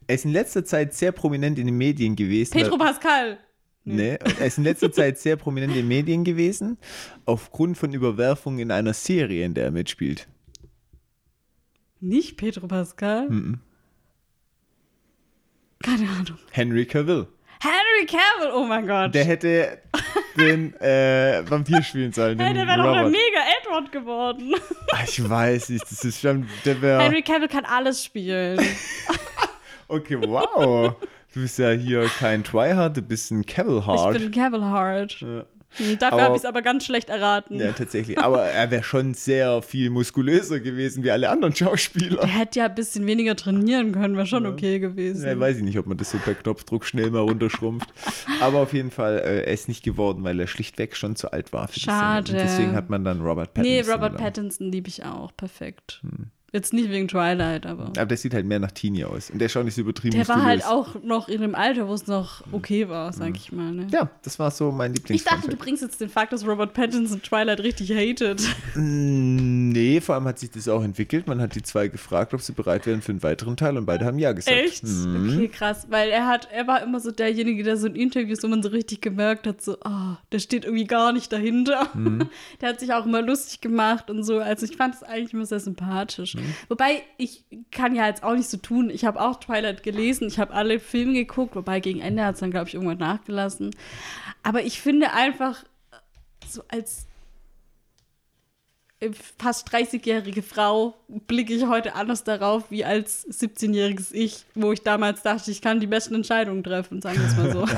Er 0.06 0.14
ist 0.14 0.24
in 0.24 0.32
letzter 0.32 0.64
Zeit 0.64 0.94
sehr 0.94 1.12
prominent 1.12 1.58
in 1.58 1.66
den 1.66 1.76
Medien 1.76 2.16
gewesen. 2.16 2.52
Pedro 2.52 2.76
Pascal. 2.76 3.38
Nee, 3.84 4.16
er 4.16 4.46
ist 4.46 4.58
in 4.58 4.64
letzter 4.64 4.92
Zeit 4.92 5.18
sehr 5.18 5.36
prominent 5.36 5.72
in 5.72 5.80
den 5.80 5.88
Medien 5.88 6.24
gewesen, 6.24 6.78
aufgrund 7.24 7.76
von 7.78 7.92
Überwerfungen 7.92 8.60
in 8.60 8.70
einer 8.70 8.92
Serie, 8.92 9.44
in 9.44 9.54
der 9.54 9.64
er 9.64 9.70
mitspielt. 9.70 10.28
Nicht 12.00 12.36
Pedro 12.36 12.66
Pascal? 12.66 13.28
Keine 15.82 16.08
Ahnung. 16.08 16.38
Henry 16.50 16.86
Cavill. 16.86 17.26
Henry 17.60 18.06
Cavill, 18.06 18.52
oh 18.54 18.64
mein 18.64 18.86
Gott. 18.86 19.14
Der 19.14 19.24
hätte 19.24 19.81
den 20.36 20.74
äh, 20.80 21.42
Vampir 21.48 21.82
spielen 21.82 22.12
sollen. 22.12 22.38
hey, 22.38 22.54
der 22.54 22.66
wäre 22.66 22.78
doch 22.78 22.92
der 22.92 23.04
mega 23.04 23.40
Edward 23.60 23.92
geworden. 23.92 24.54
Ah, 24.92 24.98
Ich 25.06 25.28
weiß 25.28 25.70
nicht, 25.70 25.82
das 25.90 26.04
ist 26.04 26.20
schon, 26.20 26.46
der 26.64 26.80
wäre. 26.82 27.02
Henry 27.02 27.22
Cavill 27.22 27.48
kann 27.48 27.64
alles 27.64 28.04
spielen. 28.04 28.58
Okay, 29.88 30.16
wow. 30.26 30.94
Du 31.34 31.40
bist 31.42 31.58
ja 31.58 31.70
hier 31.72 32.06
kein 32.18 32.42
Twihard, 32.44 32.96
du 32.96 33.02
bist 33.02 33.30
ein 33.30 33.44
Cavill 33.44 33.84
Hard. 33.84 34.16
Ich 34.16 34.22
bin 34.22 34.30
Cavill 34.32 34.62
Hard. 34.64 35.20
Ja. 35.20 35.44
Hm, 35.76 35.98
Dafür 35.98 36.20
habe 36.22 36.34
ich 36.36 36.40
es 36.42 36.44
aber 36.44 36.62
ganz 36.62 36.84
schlecht 36.84 37.08
erraten. 37.08 37.58
Ja, 37.58 37.72
tatsächlich. 37.72 38.18
Aber 38.18 38.42
er 38.44 38.70
wäre 38.70 38.82
schon 38.82 39.14
sehr 39.14 39.62
viel 39.62 39.90
muskulöser 39.90 40.60
gewesen 40.60 41.02
wie 41.04 41.10
alle 41.10 41.30
anderen 41.30 41.54
Schauspieler. 41.54 42.20
Er 42.22 42.26
hätte 42.28 42.58
ja 42.60 42.66
ein 42.66 42.74
bisschen 42.74 43.06
weniger 43.06 43.36
trainieren 43.36 43.92
können, 43.92 44.16
wäre 44.16 44.26
schon 44.26 44.46
okay 44.46 44.78
gewesen. 44.78 45.26
Ja, 45.26 45.38
weiß 45.38 45.56
ich 45.58 45.62
nicht, 45.62 45.78
ob 45.78 45.86
man 45.86 45.96
das 45.96 46.10
so 46.10 46.18
per 46.18 46.34
Knopfdruck 46.34 46.84
schnell 46.84 47.10
mal 47.10 47.20
runterschrumpft. 47.20 47.88
Aber 48.40 48.58
auf 48.58 48.72
jeden 48.72 48.90
Fall, 48.90 49.18
äh, 49.18 49.42
er 49.44 49.52
ist 49.52 49.68
nicht 49.68 49.82
geworden, 49.82 50.24
weil 50.24 50.38
er 50.40 50.46
schlichtweg 50.46 50.96
schon 50.96 51.16
zu 51.16 51.32
alt 51.32 51.52
war 51.52 51.68
für 51.68 51.80
Schade. 51.80 52.32
deswegen 52.32 52.74
hat 52.74 52.90
man 52.90 53.04
dann 53.04 53.20
Robert 53.22 53.54
Pattinson. 53.54 53.86
nee, 53.86 53.90
Robert. 53.92 54.16
Pattinson 54.16 54.70
liebe 54.70 54.88
ich 54.88 55.04
auch. 55.04 55.34
Perfekt. 55.36 56.00
Hm. 56.02 56.30
Jetzt 56.52 56.74
nicht 56.74 56.90
wegen 56.90 57.08
Twilight, 57.08 57.64
aber. 57.64 57.84
Aber 57.86 58.04
der 58.06 58.16
sieht 58.18 58.34
halt 58.34 58.44
mehr 58.44 58.58
nach 58.58 58.72
Teenie 58.72 59.04
aus. 59.06 59.30
Und 59.30 59.38
der 59.38 59.48
schaut 59.48 59.64
nicht 59.64 59.74
so 59.74 59.80
übertrieben 59.80 60.14
Der 60.16 60.28
war 60.28 60.42
halt 60.42 60.66
auch 60.66 61.02
noch 61.02 61.28
in 61.28 61.42
einem 61.42 61.54
Alter, 61.54 61.88
wo 61.88 61.94
es 61.94 62.06
noch 62.06 62.44
okay 62.52 62.88
war, 62.90 63.12
sag 63.14 63.34
ich 63.36 63.52
mal. 63.52 63.72
Ne? 63.72 63.86
Ja, 63.90 64.10
das 64.22 64.38
war 64.38 64.50
so 64.50 64.70
mein 64.70 64.92
Ich 64.92 64.98
Lieblings. 64.98 65.24
dachte, 65.24 65.48
du 65.48 65.56
bringst 65.56 65.82
jetzt 65.82 66.00
den 66.02 66.10
Fakt, 66.10 66.32
dass 66.32 66.46
Robert 66.46 66.74
Pattinson 66.74 67.22
Twilight 67.22 67.60
richtig 67.60 67.90
hatet. 67.92 68.42
Mm, 68.74 69.70
Nee, 69.72 70.00
vor 70.02 70.14
allem 70.14 70.24
hat 70.24 70.38
sich 70.38 70.50
das 70.50 70.68
auch 70.68 70.82
entwickelt. 70.84 71.26
Man 71.26 71.40
hat 71.40 71.54
die 71.54 71.62
zwei 71.62 71.88
gefragt, 71.88 72.34
ob 72.34 72.42
sie 72.42 72.52
bereit 72.52 72.84
wären 72.86 73.00
für 73.00 73.12
einen 73.12 73.22
weiteren 73.22 73.56
Teil 73.56 73.76
und 73.78 73.86
beide 73.86 74.04
haben 74.04 74.18
ja 74.18 74.32
gesagt. 74.32 74.54
Echt? 74.56 74.84
Mhm. 74.84 75.30
Okay, 75.36 75.48
krass. 75.48 75.86
Weil 75.88 76.10
er 76.10 76.26
hat, 76.28 76.48
er 76.52 76.66
war 76.66 76.82
immer 76.82 77.00
so 77.00 77.10
derjenige, 77.10 77.62
der 77.62 77.78
so 77.78 77.86
in 77.86 77.94
Interviews, 77.94 78.42
wo 78.42 78.48
man 78.48 78.62
so 78.62 78.68
richtig 78.68 79.00
gemerkt 79.00 79.46
hat, 79.46 79.62
so, 79.62 79.78
oh, 79.84 80.16
der 80.30 80.38
steht 80.40 80.64
irgendwie 80.66 80.84
gar 80.84 81.12
nicht 81.12 81.32
dahinter. 81.32 81.88
Mhm. 81.94 82.28
Der 82.60 82.68
hat 82.70 82.80
sich 82.80 82.92
auch 82.92 83.06
immer 83.06 83.22
lustig 83.22 83.60
gemacht 83.60 84.10
und 84.10 84.22
so. 84.22 84.38
Also 84.38 84.66
ich 84.66 84.76
fand 84.76 84.94
es 84.94 85.02
eigentlich 85.02 85.32
immer 85.32 85.46
sehr 85.46 85.60
sympathisch. 85.60 86.34
Wobei, 86.68 87.02
ich 87.18 87.44
kann 87.70 87.94
ja 87.94 88.06
jetzt 88.06 88.22
auch 88.22 88.34
nicht 88.34 88.48
so 88.48 88.56
tun. 88.56 88.90
Ich 88.90 89.04
habe 89.04 89.20
auch 89.20 89.40
Twilight 89.40 89.82
gelesen, 89.82 90.28
ich 90.28 90.38
habe 90.38 90.54
alle 90.54 90.80
Filme 90.80 91.14
geguckt, 91.14 91.56
wobei 91.56 91.80
gegen 91.80 92.00
Ende 92.00 92.24
hat 92.24 92.34
es 92.34 92.40
dann, 92.40 92.50
glaube 92.50 92.68
ich, 92.68 92.74
irgendwann 92.74 92.98
nachgelassen. 92.98 93.74
Aber 94.42 94.62
ich 94.62 94.80
finde 94.80 95.12
einfach, 95.12 95.64
so 96.46 96.62
als 96.68 97.06
fast 99.38 99.68
30-jährige 99.72 100.42
Frau 100.42 100.94
blicke 101.26 101.54
ich 101.54 101.66
heute 101.66 101.94
anders 101.94 102.24
darauf 102.24 102.70
wie 102.70 102.84
als 102.84 103.26
17-jähriges 103.28 104.12
Ich, 104.12 104.44
wo 104.54 104.72
ich 104.72 104.82
damals 104.82 105.22
dachte, 105.22 105.50
ich 105.50 105.60
kann 105.60 105.80
die 105.80 105.86
besten 105.86 106.14
Entscheidungen 106.14 106.62
treffen, 106.62 107.00
sagen 107.02 107.18
wir 107.18 107.26
es 107.26 107.36
mal 107.36 107.52
so. 107.52 107.66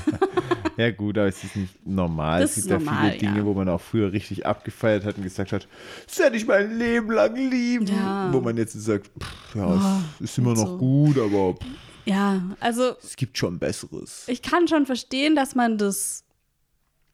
Ja, 0.76 0.90
gut, 0.90 1.16
aber 1.18 1.28
es 1.28 1.44
ist 1.44 1.54
nicht 1.54 1.86
normal. 1.86 2.40
Das 2.40 2.50
es 2.50 2.56
gibt 2.56 2.66
ist 2.66 2.70
ja 2.72 2.78
normal, 2.78 3.10
viele 3.10 3.18
Dinge, 3.18 3.38
ja. 3.38 3.44
wo 3.44 3.54
man 3.54 3.68
auch 3.68 3.80
früher 3.80 4.10
richtig 4.12 4.44
abgefeiert 4.44 5.04
hat 5.04 5.16
und 5.16 5.22
gesagt 5.22 5.52
hat, 5.52 5.68
das 6.04 6.18
werde 6.18 6.36
ich 6.36 6.48
mein 6.48 6.76
Leben 6.76 7.12
lang 7.12 7.36
lieben. 7.36 7.86
Ja. 7.86 8.28
Wo 8.32 8.40
man 8.40 8.56
jetzt 8.56 8.72
sagt, 8.72 9.06
pff, 9.06 9.54
ja, 9.54 9.66
Oh, 9.68 10.02
es 10.18 10.30
ist 10.32 10.38
immer 10.38 10.54
noch 10.54 10.66
so. 10.66 10.78
gut, 10.78 11.16
aber 11.16 11.54
pff, 11.54 11.64
ja, 12.06 12.42
also 12.58 12.96
es 13.02 13.14
gibt 13.14 13.38
schon 13.38 13.58
Besseres. 13.60 14.24
ich 14.26 14.42
kann 14.42 14.66
schon 14.66 14.84
verstehen, 14.84 15.36
dass 15.36 15.54
man 15.54 15.78
das 15.78 16.24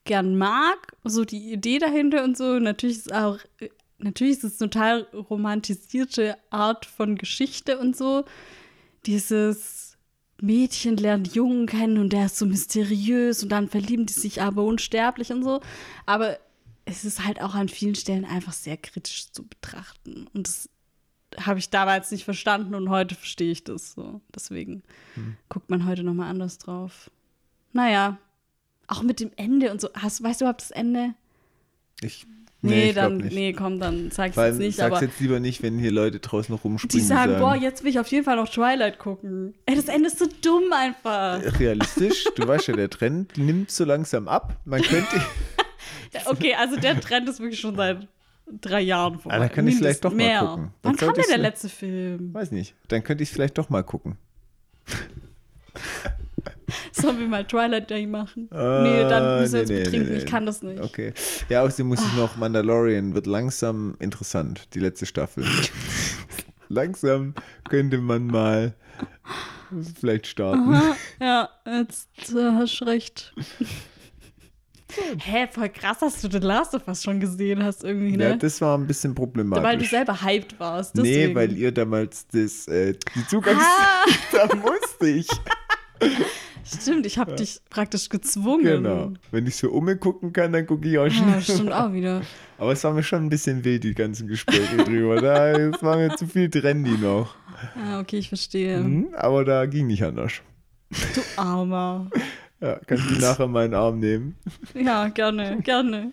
gern 0.04 0.36
mag, 0.38 0.78
so 1.04 1.24
die 1.24 1.52
Idee 1.52 1.78
dahinter 1.78 2.24
und 2.24 2.36
so. 2.36 2.58
Natürlich 2.58 2.96
ist 2.96 3.14
auch, 3.14 3.38
natürlich 4.02 4.38
ist 4.38 4.44
es 4.44 4.60
eine 4.60 4.70
total 4.70 5.02
romantisierte 5.12 6.36
Art 6.50 6.86
von 6.86 7.16
Geschichte 7.16 7.78
und 7.78 7.96
so. 7.96 8.24
Dieses 9.06 9.96
Mädchen 10.40 10.96
lernt 10.96 11.34
Jungen 11.34 11.66
kennen 11.66 11.98
und 11.98 12.12
der 12.12 12.26
ist 12.26 12.38
so 12.38 12.46
mysteriös 12.46 13.42
und 13.42 13.50
dann 13.50 13.68
verlieben 13.68 14.06
die 14.06 14.12
sich 14.12 14.42
aber 14.42 14.64
unsterblich 14.64 15.32
und 15.32 15.42
so. 15.42 15.60
Aber 16.06 16.38
es 16.84 17.04
ist 17.04 17.24
halt 17.24 17.40
auch 17.40 17.54
an 17.54 17.68
vielen 17.68 17.94
Stellen 17.94 18.24
einfach 18.24 18.52
sehr 18.52 18.76
kritisch 18.76 19.30
zu 19.32 19.46
betrachten. 19.46 20.28
Und 20.32 20.48
das 20.48 20.68
habe 21.38 21.58
ich 21.58 21.70
damals 21.70 22.10
nicht 22.10 22.24
verstanden 22.24 22.74
und 22.74 22.88
heute 22.88 23.14
verstehe 23.14 23.52
ich 23.52 23.64
das 23.64 23.92
so. 23.92 24.20
Deswegen 24.34 24.82
guckt 25.48 25.70
man 25.70 25.86
heute 25.86 26.02
nochmal 26.02 26.28
anders 26.28 26.58
drauf. 26.58 27.10
Naja, 27.72 28.18
auch 28.88 29.02
mit 29.02 29.20
dem 29.20 29.30
Ende 29.36 29.70
und 29.70 29.80
so. 29.80 29.88
Hast, 29.94 30.22
weißt 30.22 30.40
du 30.40 30.44
überhaupt 30.44 30.62
das 30.62 30.72
Ende? 30.72 31.14
Ich, 32.02 32.26
Nee, 32.62 32.70
nee, 32.70 32.88
ich 32.90 32.94
dann, 32.94 33.16
nee, 33.16 33.52
komm, 33.54 33.80
dann 33.80 34.10
sag's 34.10 34.34
Vor 34.34 34.44
jetzt 34.46 34.58
nicht. 34.58 34.76
sag's 34.76 34.94
Aber 34.96 35.02
jetzt 35.04 35.18
lieber 35.18 35.40
nicht, 35.40 35.62
wenn 35.62 35.78
hier 35.78 35.90
Leute 35.90 36.20
draußen 36.20 36.54
noch 36.54 36.62
rumspringen. 36.64 36.92
die 36.92 37.00
sagen, 37.08 37.38
boah, 37.38 37.54
jetzt 37.56 37.82
will 37.82 37.90
ich 37.90 37.98
auf 37.98 38.08
jeden 38.08 38.24
Fall 38.24 38.36
noch 38.36 38.48
Twilight 38.48 38.98
gucken. 38.98 39.54
Ey, 39.64 39.76
das 39.76 39.88
Ende 39.88 40.08
ist 40.08 40.18
so 40.18 40.26
dumm 40.42 40.64
einfach. 40.72 41.40
Realistisch, 41.58 42.24
du 42.36 42.46
weißt 42.46 42.68
ja, 42.68 42.76
der 42.76 42.90
Trend 42.90 43.38
nimmt 43.38 43.70
so 43.70 43.84
langsam 43.84 44.28
ab. 44.28 44.56
Man 44.66 44.82
könnte, 44.82 45.20
Okay, 46.26 46.54
also 46.54 46.76
der 46.76 47.00
Trend 47.00 47.28
ist 47.28 47.40
wirklich 47.40 47.60
schon 47.60 47.76
seit 47.76 48.06
drei 48.60 48.80
Jahren 48.82 49.18
vorbei. 49.20 49.36
Ah, 49.36 49.38
dann 49.38 49.50
kann 49.52 49.66
ich's 49.66 49.78
vielleicht 49.78 50.04
doch 50.04 50.10
mal 50.10 50.16
mehr. 50.16 50.40
gucken. 50.40 50.64
Wann 50.64 50.72
Dann 50.82 50.96
kam 50.96 51.06
sollte 51.06 51.20
denn 51.22 51.30
der 51.30 51.38
letzte 51.38 51.68
Film? 51.70 52.34
weiß 52.34 52.50
nicht, 52.50 52.74
dann 52.88 53.02
könnte 53.02 53.22
ich 53.22 53.30
es 53.30 53.34
vielleicht 53.34 53.56
doch 53.56 53.70
mal 53.70 53.82
gucken. 53.82 54.18
Sollen 56.92 57.18
wir 57.18 57.26
mal 57.28 57.44
Twilight 57.46 57.90
Day 57.90 58.06
machen? 58.06 58.48
Äh, 58.52 58.82
nee, 58.82 59.08
dann 59.08 59.40
müssen 59.40 59.52
wir 59.52 59.58
nee, 59.58 59.60
uns 59.62 59.70
nee, 59.70 59.82
betrinken. 59.84 60.12
nee, 60.12 60.18
Ich 60.18 60.26
kann 60.26 60.46
das 60.46 60.62
nicht. 60.62 60.80
Okay. 60.80 61.12
Ja, 61.48 61.62
außerdem 61.62 61.88
muss 61.88 62.00
Ah. 62.00 62.06
ich 62.10 62.16
noch, 62.16 62.36
Mandalorian 62.36 63.14
wird 63.14 63.26
langsam 63.26 63.96
interessant, 63.98 64.68
die 64.74 64.80
letzte 64.80 65.06
Staffel. 65.06 65.44
langsam 66.68 67.34
könnte 67.68 67.98
man 67.98 68.26
mal 68.26 68.74
vielleicht 70.00 70.26
starten. 70.26 70.74
Aha, 70.74 70.96
ja, 71.20 71.48
jetzt 71.66 72.08
äh, 72.34 72.50
hast 72.52 72.80
du 72.80 72.84
recht. 72.86 73.32
Hä, 75.22 75.46
voll 75.52 75.68
krass, 75.68 76.00
dass 76.00 76.20
du 76.20 76.28
The 76.28 76.38
Last 76.44 76.74
of 76.74 76.88
Us 76.88 77.04
schon 77.04 77.20
gesehen 77.20 77.62
hast 77.62 77.84
irgendwie, 77.84 78.16
ne? 78.16 78.30
Ja, 78.30 78.36
das 78.36 78.60
war 78.60 78.76
ein 78.76 78.88
bisschen 78.88 79.14
problematisch. 79.14 79.64
Weil 79.64 79.78
du 79.78 79.84
selber 79.84 80.20
hyped 80.20 80.58
warst. 80.58 80.96
nee, 80.96 81.02
Deswegen. 81.02 81.34
weil 81.36 81.52
ihr 81.56 81.70
damals 81.70 82.26
das, 82.26 82.66
äh, 82.66 82.94
die 83.14 83.26
Zugangs... 83.28 83.62
Ah, 83.62 84.04
da 84.32 84.48
musste 84.56 85.06
ich. 85.08 85.28
Stimmt, 86.64 87.06
ich 87.06 87.18
habe 87.18 87.34
dich 87.36 87.60
praktisch 87.70 88.08
gezwungen. 88.08 88.64
Genau. 88.64 89.12
Wenn 89.30 89.46
ich 89.46 89.56
so 89.56 89.70
umgucken 89.70 90.32
kann, 90.32 90.52
dann 90.52 90.66
gucke 90.66 90.88
ich 90.88 90.98
auch 90.98 91.04
Ja, 91.06 91.10
schnell. 91.10 91.40
stimmt 91.42 91.72
auch 91.72 91.92
wieder. 91.92 92.22
Aber 92.58 92.72
es 92.72 92.84
war 92.84 92.92
mir 92.92 93.02
schon 93.02 93.24
ein 93.24 93.28
bisschen 93.30 93.64
wild, 93.64 93.84
die 93.84 93.94
ganzen 93.94 94.26
Gespräche 94.28 94.76
drüber. 94.84 95.20
Da 95.20 95.50
es 95.52 95.82
war 95.82 95.96
mir 95.96 96.14
zu 96.16 96.26
viel 96.26 96.50
Trendy 96.50 96.90
noch. 96.98 97.34
Ah, 97.76 98.00
okay, 98.00 98.18
ich 98.18 98.28
verstehe. 98.28 98.78
Mhm, 98.78 99.08
aber 99.14 99.44
da 99.44 99.64
ging 99.66 99.86
nicht 99.86 100.02
anders. 100.04 100.32
Du 101.14 101.22
Armer. 101.40 102.10
Ja, 102.62 102.78
kannst 102.86 103.08
du 103.08 103.14
nachher 103.14 103.46
meinen 103.48 103.72
Arm 103.72 104.00
nehmen? 104.00 104.36
Ja, 104.74 105.08
gerne, 105.08 105.62
gerne. 105.62 106.12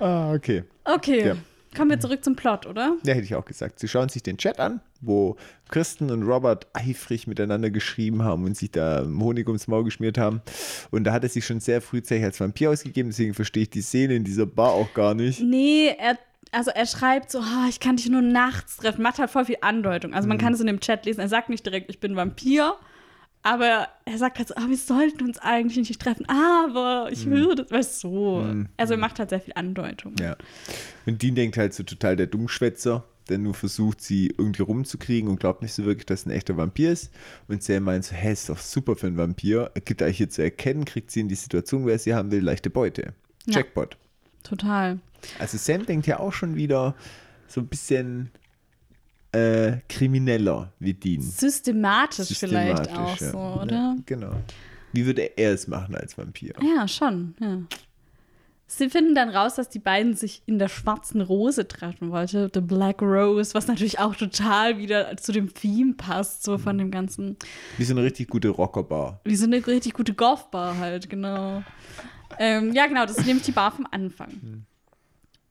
Ah, 0.00 0.32
okay. 0.32 0.64
Okay, 0.84 1.26
Ja. 1.28 1.36
Kommen 1.76 1.90
wir 1.90 2.00
zurück 2.00 2.24
zum 2.24 2.34
Plot, 2.36 2.66
oder? 2.66 2.96
Ja, 3.04 3.14
hätte 3.14 3.24
ich 3.24 3.34
auch 3.34 3.44
gesagt. 3.44 3.78
Sie 3.78 3.88
schauen 3.88 4.08
sich 4.08 4.22
den 4.22 4.38
Chat 4.38 4.58
an, 4.58 4.80
wo 5.00 5.36
Kristen 5.68 6.10
und 6.10 6.22
Robert 6.22 6.66
eifrig 6.72 7.26
miteinander 7.26 7.70
geschrieben 7.70 8.22
haben 8.22 8.44
und 8.44 8.56
sich 8.56 8.70
da 8.70 9.04
Honig 9.06 9.46
ums 9.48 9.68
Maul 9.68 9.84
geschmiert 9.84 10.18
haben. 10.18 10.40
Und 10.90 11.04
da 11.04 11.12
hat 11.12 11.22
er 11.22 11.28
sich 11.28 11.44
schon 11.46 11.60
sehr 11.60 11.80
frühzeitig 11.80 12.24
als 12.24 12.40
Vampir 12.40 12.70
ausgegeben, 12.70 13.10
deswegen 13.10 13.34
verstehe 13.34 13.64
ich 13.64 13.70
die 13.70 13.82
Szene 13.82 14.14
in 14.14 14.24
dieser 14.24 14.46
Bar 14.46 14.70
auch 14.72 14.92
gar 14.94 15.14
nicht. 15.14 15.40
Nee, 15.40 15.94
er, 15.98 16.18
also 16.52 16.70
er 16.70 16.86
schreibt 16.86 17.30
so, 17.30 17.40
"Ah, 17.40 17.66
ich 17.68 17.78
kann 17.80 17.96
dich 17.96 18.08
nur 18.08 18.22
nachts 18.22 18.78
treffen. 18.78 19.02
Macht 19.02 19.18
halt 19.18 19.28
voll 19.30 19.44
viel 19.44 19.58
Andeutung. 19.60 20.14
Also 20.14 20.26
Mhm. 20.26 20.30
man 20.30 20.38
kann 20.38 20.54
es 20.54 20.60
in 20.60 20.66
dem 20.66 20.80
Chat 20.80 21.04
lesen. 21.06 21.20
Er 21.20 21.28
sagt 21.28 21.48
nicht 21.50 21.64
direkt, 21.66 21.90
ich 21.90 22.00
bin 22.00 22.16
Vampir. 22.16 22.74
Aber 23.42 23.88
er 24.04 24.18
sagt 24.18 24.38
halt 24.38 24.48
so, 24.48 24.54
ah, 24.56 24.68
wir 24.68 24.76
sollten 24.76 25.24
uns 25.24 25.38
eigentlich 25.38 25.88
nicht 25.88 26.00
treffen. 26.00 26.26
Aber 26.28 27.08
ich 27.10 27.26
würde, 27.26 27.70
weißt 27.70 28.04
du, 28.04 28.08
so. 28.08 28.54
Also 28.76 28.94
er 28.94 28.98
macht 28.98 29.18
halt 29.18 29.30
sehr 29.30 29.40
viel 29.40 29.54
Andeutung. 29.54 30.12
Mhm. 30.12 30.24
Ja. 30.24 30.36
Und 31.06 31.22
Dean 31.22 31.34
denkt 31.34 31.56
halt 31.56 31.72
so 31.72 31.82
total 31.82 32.16
der 32.16 32.26
Dummschwätzer, 32.26 33.04
der 33.28 33.38
nur 33.38 33.54
versucht, 33.54 34.00
sie 34.00 34.26
irgendwie 34.36 34.62
rumzukriegen 34.62 35.30
und 35.30 35.40
glaubt 35.40 35.62
nicht 35.62 35.72
so 35.72 35.84
wirklich, 35.84 36.06
dass 36.06 36.24
er 36.24 36.28
ein 36.32 36.36
echter 36.36 36.56
Vampir 36.56 36.92
ist. 36.92 37.12
Und 37.46 37.62
Sam 37.62 37.84
meint 37.84 38.04
so, 38.04 38.14
hä, 38.14 38.32
ist 38.32 38.48
doch 38.48 38.58
super 38.58 38.96
für 38.96 39.06
einen 39.06 39.16
Vampir. 39.16 39.70
Er 39.74 39.80
gibt 39.80 40.02
euch 40.02 40.16
hier 40.16 40.30
zu 40.30 40.42
erkennen, 40.42 40.84
kriegt 40.84 41.10
sie 41.10 41.20
in 41.20 41.28
die 41.28 41.34
Situation, 41.34 41.86
wer 41.86 41.98
sie 41.98 42.14
haben 42.14 42.30
will, 42.30 42.42
leichte 42.42 42.70
Beute. 42.70 43.14
Ja. 43.46 43.56
Jackpot. 43.56 43.96
Total. 44.42 44.98
Also 45.38 45.58
Sam 45.58 45.86
denkt 45.86 46.06
ja 46.06 46.20
auch 46.20 46.32
schon 46.32 46.56
wieder 46.56 46.94
so 47.46 47.60
ein 47.60 47.66
bisschen 47.66 48.30
äh, 49.38 49.80
krimineller 49.88 50.72
wie 50.78 50.94
Dean. 50.94 51.22
Systematisch, 51.22 52.38
vielleicht 52.38 52.90
auch 52.90 53.18
ja. 53.20 53.30
so, 53.30 53.38
oder? 53.62 53.74
Ja, 53.74 53.96
genau. 54.06 54.32
Wie 54.92 55.06
würde 55.06 55.22
er 55.36 55.52
es 55.52 55.68
machen 55.68 55.94
als 55.94 56.16
Vampir? 56.16 56.54
Ja, 56.62 56.88
schon, 56.88 57.34
ja. 57.40 57.58
Sie 58.70 58.90
finden 58.90 59.14
dann 59.14 59.30
raus, 59.30 59.54
dass 59.54 59.70
die 59.70 59.78
beiden 59.78 60.14
sich 60.14 60.42
in 60.44 60.58
der 60.58 60.68
schwarzen 60.68 61.22
Rose 61.22 61.66
treffen 61.66 62.10
wollte, 62.10 62.50
The 62.52 62.60
Black 62.60 63.00
Rose, 63.00 63.54
was 63.54 63.66
natürlich 63.66 63.98
auch 63.98 64.14
total 64.14 64.76
wieder 64.76 65.16
zu 65.16 65.32
dem 65.32 65.54
Theme 65.54 65.94
passt, 65.94 66.42
so 66.42 66.58
von 66.58 66.76
dem 66.76 66.90
ganzen. 66.90 67.38
Wie 67.78 67.84
so 67.84 67.94
eine 67.94 68.02
richtig 68.02 68.28
gute 68.28 68.50
Rockerbar. 68.50 69.22
Wie 69.24 69.36
so 69.36 69.46
eine 69.46 69.66
richtig 69.66 69.94
gute 69.94 70.12
Golfbar 70.12 70.76
halt, 70.76 71.08
genau. 71.08 71.62
ähm, 72.38 72.74
ja, 72.74 72.86
genau, 72.86 73.06
das 73.06 73.16
ist 73.16 73.26
nämlich 73.26 73.46
die 73.46 73.52
Bar 73.52 73.72
vom 73.72 73.86
Anfang. 73.90 74.66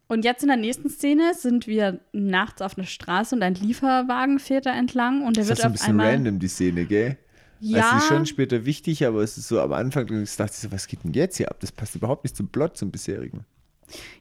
Und 0.07 0.23
jetzt 0.23 0.41
in 0.41 0.47
der 0.47 0.57
nächsten 0.57 0.89
Szene 0.89 1.33
sind 1.33 1.67
wir 1.67 1.99
nachts 2.13 2.61
auf 2.61 2.77
einer 2.77 2.87
Straße 2.87 3.35
und 3.35 3.43
ein 3.43 3.55
Lieferwagen 3.55 4.39
fährt 4.39 4.65
da 4.65 4.73
entlang 4.73 5.25
und 5.25 5.35
der 5.35 5.43
Das 5.43 5.49
wird 5.49 5.59
ist 5.59 5.65
ein 5.65 5.71
bisschen 5.73 5.89
einmal. 5.89 6.11
random, 6.13 6.39
die 6.39 6.47
Szene, 6.47 6.85
gell? 6.85 7.17
Ja, 7.59 7.83
Also, 7.83 7.97
es 7.97 8.03
ist 8.03 8.07
schon 8.09 8.25
später 8.25 8.65
wichtig, 8.65 9.05
aber 9.05 9.21
es 9.21 9.37
ist 9.37 9.47
so 9.47 9.59
am 9.59 9.73
Anfang, 9.73 10.07
da 10.07 10.13
dachte 10.15 10.51
ich 10.53 10.59
so, 10.59 10.71
was 10.71 10.87
geht 10.87 11.03
denn 11.03 11.13
jetzt 11.13 11.37
hier 11.37 11.49
ab? 11.49 11.57
Das 11.59 11.71
passt 11.71 11.95
überhaupt 11.95 12.23
nicht 12.23 12.35
zum 12.37 12.47
Plot, 12.49 12.77
zum 12.77 12.91
bisherigen. 12.91 13.45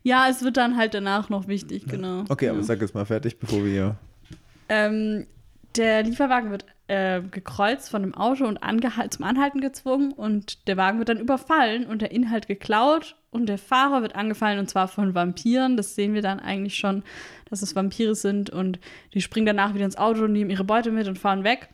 ja, 0.03 0.27
es 0.29 0.43
wird 0.43 0.57
dann 0.57 0.77
halt 0.77 0.95
danach 0.95 1.29
noch 1.29 1.47
wichtig, 1.47 1.87
genau. 1.87 2.25
Okay, 2.29 2.47
ja. 2.47 2.53
aber 2.53 2.63
sag 2.63 2.81
jetzt 2.81 2.95
mal 2.95 3.05
fertig, 3.05 3.39
bevor 3.39 3.65
wir 3.65 3.71
hier. 3.73 3.97
Ähm, 4.69 5.27
der 5.77 6.03
Lieferwagen 6.03 6.51
wird 6.51 6.65
äh, 6.89 7.21
gekreuzt 7.21 7.91
von 7.91 8.03
einem 8.03 8.15
Auto 8.15 8.47
und 8.47 8.61
zum 9.11 9.25
Anhalten 9.25 9.61
gezwungen 9.61 10.13
und 10.13 10.67
der 10.69 10.77
Wagen 10.77 10.99
wird 10.99 11.09
dann 11.09 11.19
überfallen 11.19 11.85
und 11.87 12.01
der 12.01 12.13
Inhalt 12.13 12.47
geklaut 12.47 13.17
und 13.31 13.47
der 13.47 13.59
Fahrer 13.59 14.03
wird 14.03 14.15
angefallen 14.15 14.59
und 14.59 14.71
zwar 14.71 14.89
von 14.89 15.15
Vampiren. 15.15 15.77
Das 15.77 15.95
sehen 15.95 16.15
wir 16.15 16.23
dann 16.23 16.41
eigentlich 16.41 16.77
schon, 16.77 17.03
dass 17.51 17.63
es 17.63 17.75
Vampire 17.75 18.15
sind 18.15 18.51
und 18.51 18.79
die 19.15 19.21
springen 19.21 19.47
danach 19.47 19.75
wieder 19.75 19.85
ins 19.85 19.99
Auto 19.99 20.25
und 20.25 20.33
nehmen 20.33 20.51
ihre 20.51 20.65
Beute 20.65 20.91
mit 20.93 21.09
und 21.09 21.19
fahren 21.19 21.45
weg. 21.45 21.69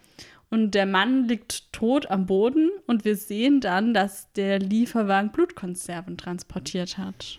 Und 0.50 0.72
der 0.72 0.86
Mann 0.86 1.28
liegt 1.28 1.72
tot 1.72 2.10
am 2.10 2.26
Boden 2.26 2.70
und 2.86 3.04
wir 3.06 3.16
sehen 3.16 3.60
dann, 3.60 3.94
dass 3.94 4.30
der 4.32 4.58
Lieferwagen 4.58 5.32
Blutkonserven 5.32 6.18
transportiert 6.18 6.98
hat. 6.98 7.38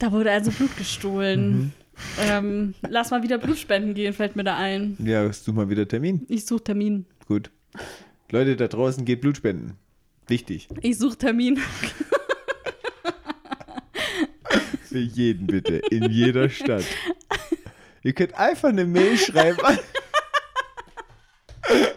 Da 0.00 0.10
wurde 0.10 0.32
also 0.32 0.50
Blut 0.50 0.76
gestohlen. 0.76 1.72
Ähm, 2.20 2.74
lass 2.88 3.10
mal 3.10 3.22
wieder 3.22 3.38
Blutspenden 3.38 3.94
gehen, 3.94 4.12
fällt 4.12 4.36
mir 4.36 4.44
da 4.44 4.56
ein. 4.56 4.96
Ja, 4.98 5.28
du 5.28 5.52
mal 5.52 5.70
wieder 5.70 5.88
Termin? 5.88 6.26
Ich 6.28 6.46
suche 6.46 6.64
Termin. 6.64 7.06
Gut. 7.26 7.50
Leute 8.30 8.56
da 8.56 8.68
draußen, 8.68 9.04
geht 9.04 9.20
Blut 9.20 9.36
spenden. 9.38 9.76
Wichtig. 10.28 10.68
Ich 10.82 10.98
suche 10.98 11.16
Termin. 11.18 11.58
Für 14.84 14.98
jeden 14.98 15.46
bitte. 15.46 15.76
In 15.90 16.10
jeder 16.10 16.48
Stadt. 16.48 16.84
Ihr 18.02 18.12
könnt 18.12 18.34
einfach 18.34 18.68
eine 18.70 18.86
Mail 18.86 19.16
schreiben. 19.16 19.58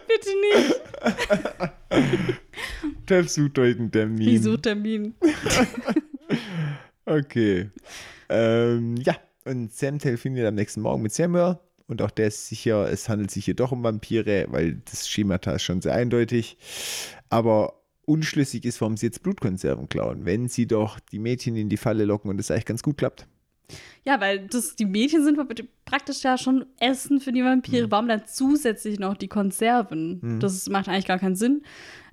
Bitte 0.08 0.30
nicht. 0.42 0.82
Treff 3.06 3.30
sucht 3.30 3.60
euch 3.60 3.78
einen 3.78 3.92
Termin. 3.92 4.28
Ich 4.28 4.42
suche 4.42 4.62
Termin. 4.62 5.16
Okay. 7.06 7.70
Ähm, 8.30 8.96
ja, 8.98 9.16
und 9.46 9.74
Sam 9.74 10.00
telefoniert 10.00 10.48
am 10.48 10.56
nächsten 10.56 10.82
Morgen 10.82 11.02
mit 11.02 11.14
Samuel. 11.14 11.60
Und 11.88 12.02
auch 12.02 12.12
der 12.12 12.28
ist 12.28 12.48
sicher, 12.48 12.90
es 12.90 13.10
handelt 13.10 13.30
sich 13.30 13.46
hier 13.46 13.56
doch 13.56 13.72
um 13.72 13.84
Vampire, 13.84 14.48
weil 14.50 14.82
das 14.90 15.08
Schemata 15.10 15.54
ist 15.54 15.64
schon 15.64 15.82
sehr 15.82 15.94
eindeutig. 15.94 16.58
Aber 17.30 17.82
unschlüssig 18.06 18.66
ist, 18.66 18.80
warum 18.82 18.98
sie 18.98 19.08
jetzt 19.08 19.24
Blutkonserven 19.24 19.90
klauen, 19.90 20.26
wenn 20.26 20.48
sie 20.48 20.66
doch 20.66 21.00
die 21.00 21.20
Mädchen 21.20 21.56
in 21.56 21.70
die 21.70 21.78
Falle 21.78 22.06
locken 22.06 22.30
und 22.30 22.40
es 22.40 22.52
eigentlich 22.52 22.66
ganz 22.66 22.84
gut 22.84 22.98
klappt. 22.98 23.28
Ja, 24.06 24.20
weil 24.20 24.48
das, 24.48 24.76
die 24.76 24.86
Mädchen 24.86 25.24
sind 25.24 25.40
praktisch 25.86 26.24
ja 26.24 26.38
schon 26.38 26.66
Essen 26.80 27.20
für 27.20 27.32
die 27.32 27.44
Vampire. 27.44 27.90
Warum 27.90 28.08
dann 28.08 28.24
zusätzlich 28.26 29.00
noch 29.00 29.16
die 29.16 29.30
Konserven? 29.30 30.20
Das 30.40 30.68
macht 30.70 30.90
eigentlich 30.90 31.08
gar 31.08 31.20
keinen 31.20 31.36
Sinn. 31.36 31.64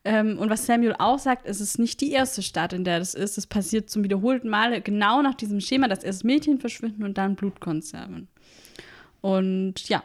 Ähm, 0.05 0.39
und 0.39 0.49
was 0.49 0.67
Samuel 0.67 0.95
auch 0.99 1.19
sagt, 1.19 1.47
es 1.47 1.61
ist 1.61 1.79
nicht 1.79 2.01
die 2.01 2.13
erste 2.13 2.43
Stadt, 2.43 2.73
in 2.73 2.85
der 2.85 2.99
das 2.99 3.15
ist. 3.15 3.37
Es 3.37 3.47
passiert 3.47 3.91
zum 3.91 4.03
wiederholten 4.03 4.49
Male 4.49 4.81
genau 4.81 5.21
nach 5.21 5.35
diesem 5.35 5.61
Schema, 5.61 5.89
dass 5.89 6.05
erst 6.05 6.25
Mädchen 6.25 6.59
verschwinden 6.59 7.05
und 7.05 7.19
dann 7.19 7.37
Blutkonserven. 7.37 8.29
Und 9.21 9.89
ja. 9.89 10.03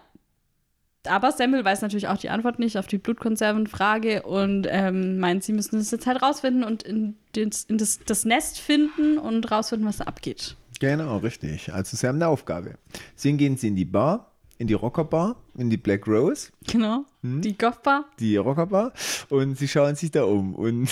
Aber 1.07 1.31
Samuel 1.31 1.63
weiß 1.63 1.81
natürlich 1.81 2.07
auch 2.07 2.17
die 2.17 2.29
Antwort 2.29 2.57
nicht 2.57 2.77
auf 2.77 2.87
die 2.87 2.97
Blutkonservenfrage 2.97 4.23
und 4.23 4.67
ähm, 4.69 5.19
meint, 5.19 5.43
sie 5.43 5.53
müssen 5.53 5.77
das 5.77 5.91
jetzt 5.91 6.07
halt 6.07 6.21
rausfinden 6.21 6.63
und 6.63 6.81
in, 6.81 7.15
das, 7.33 7.65
in 7.65 7.77
das, 7.77 7.99
das 7.99 8.25
Nest 8.25 8.59
finden 8.59 9.19
und 9.19 9.49
rausfinden, 9.51 9.87
was 9.87 9.97
da 9.97 10.05
abgeht. 10.05 10.57
Genau, 10.79 11.17
richtig. 11.17 11.71
Also 11.73 11.95
sie 11.97 12.07
haben 12.07 12.15
eine 12.15 12.27
Aufgabe. 12.27 12.75
Deswegen 13.15 13.37
gehen 13.37 13.57
sie 13.57 13.67
in 13.69 13.75
die 13.75 13.85
Bar, 13.85 14.31
in 14.57 14.67
die 14.67 14.73
Rockerbar, 14.73 15.35
in 15.57 15.69
die 15.69 15.77
Black 15.77 16.07
Rose, 16.07 16.49
Genau. 16.67 17.05
Die 17.21 17.57
Goffbar. 17.57 18.05
die 18.19 18.37
Rockerbar, 18.37 18.93
und 19.29 19.57
sie 19.57 19.67
schauen 19.67 19.95
sich 19.95 20.11
da 20.11 20.23
um. 20.23 20.55
Und 20.55 20.89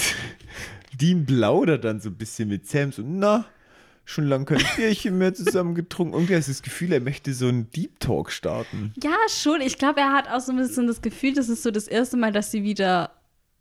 Dean 1.00 1.26
plaudert 1.26 1.84
dann 1.84 2.00
so 2.00 2.10
ein 2.10 2.16
bisschen 2.16 2.50
mit 2.50 2.68
Sam, 2.68 2.92
so, 2.92 3.02
na, 3.06 3.46
schon 4.06 4.26
lange 4.28 4.46
kein 4.46 4.62
Bierchen 4.76 5.18
mehr 5.18 5.34
zusammen 5.34 5.76
getrunken. 5.76 6.14
Irgendwie 6.14 6.36
hast 6.36 6.48
du 6.48 6.52
das 6.52 6.62
Gefühl, 6.62 6.92
er 6.92 7.00
möchte 7.00 7.34
so 7.34 7.48
einen 7.48 7.70
Deep 7.72 8.00
Talk 8.00 8.32
starten. 8.32 8.94
Ja, 9.02 9.16
schon. 9.30 9.62
Ich 9.62 9.78
glaube, 9.78 10.02
er 10.02 10.12
hat 10.12 10.30
auch 10.30 10.42
so 10.42 10.52
ein 10.52 10.58
bisschen 10.58 10.88
das 10.88 11.02
Gefühl, 11.02 11.34
das 11.34 11.48
ist 11.50 11.64
so 11.64 11.72
das 11.72 11.88
erste 11.88 12.18
Mal, 12.18 12.32
dass 12.34 12.52
sie 12.52 12.64
wieder 12.64 13.12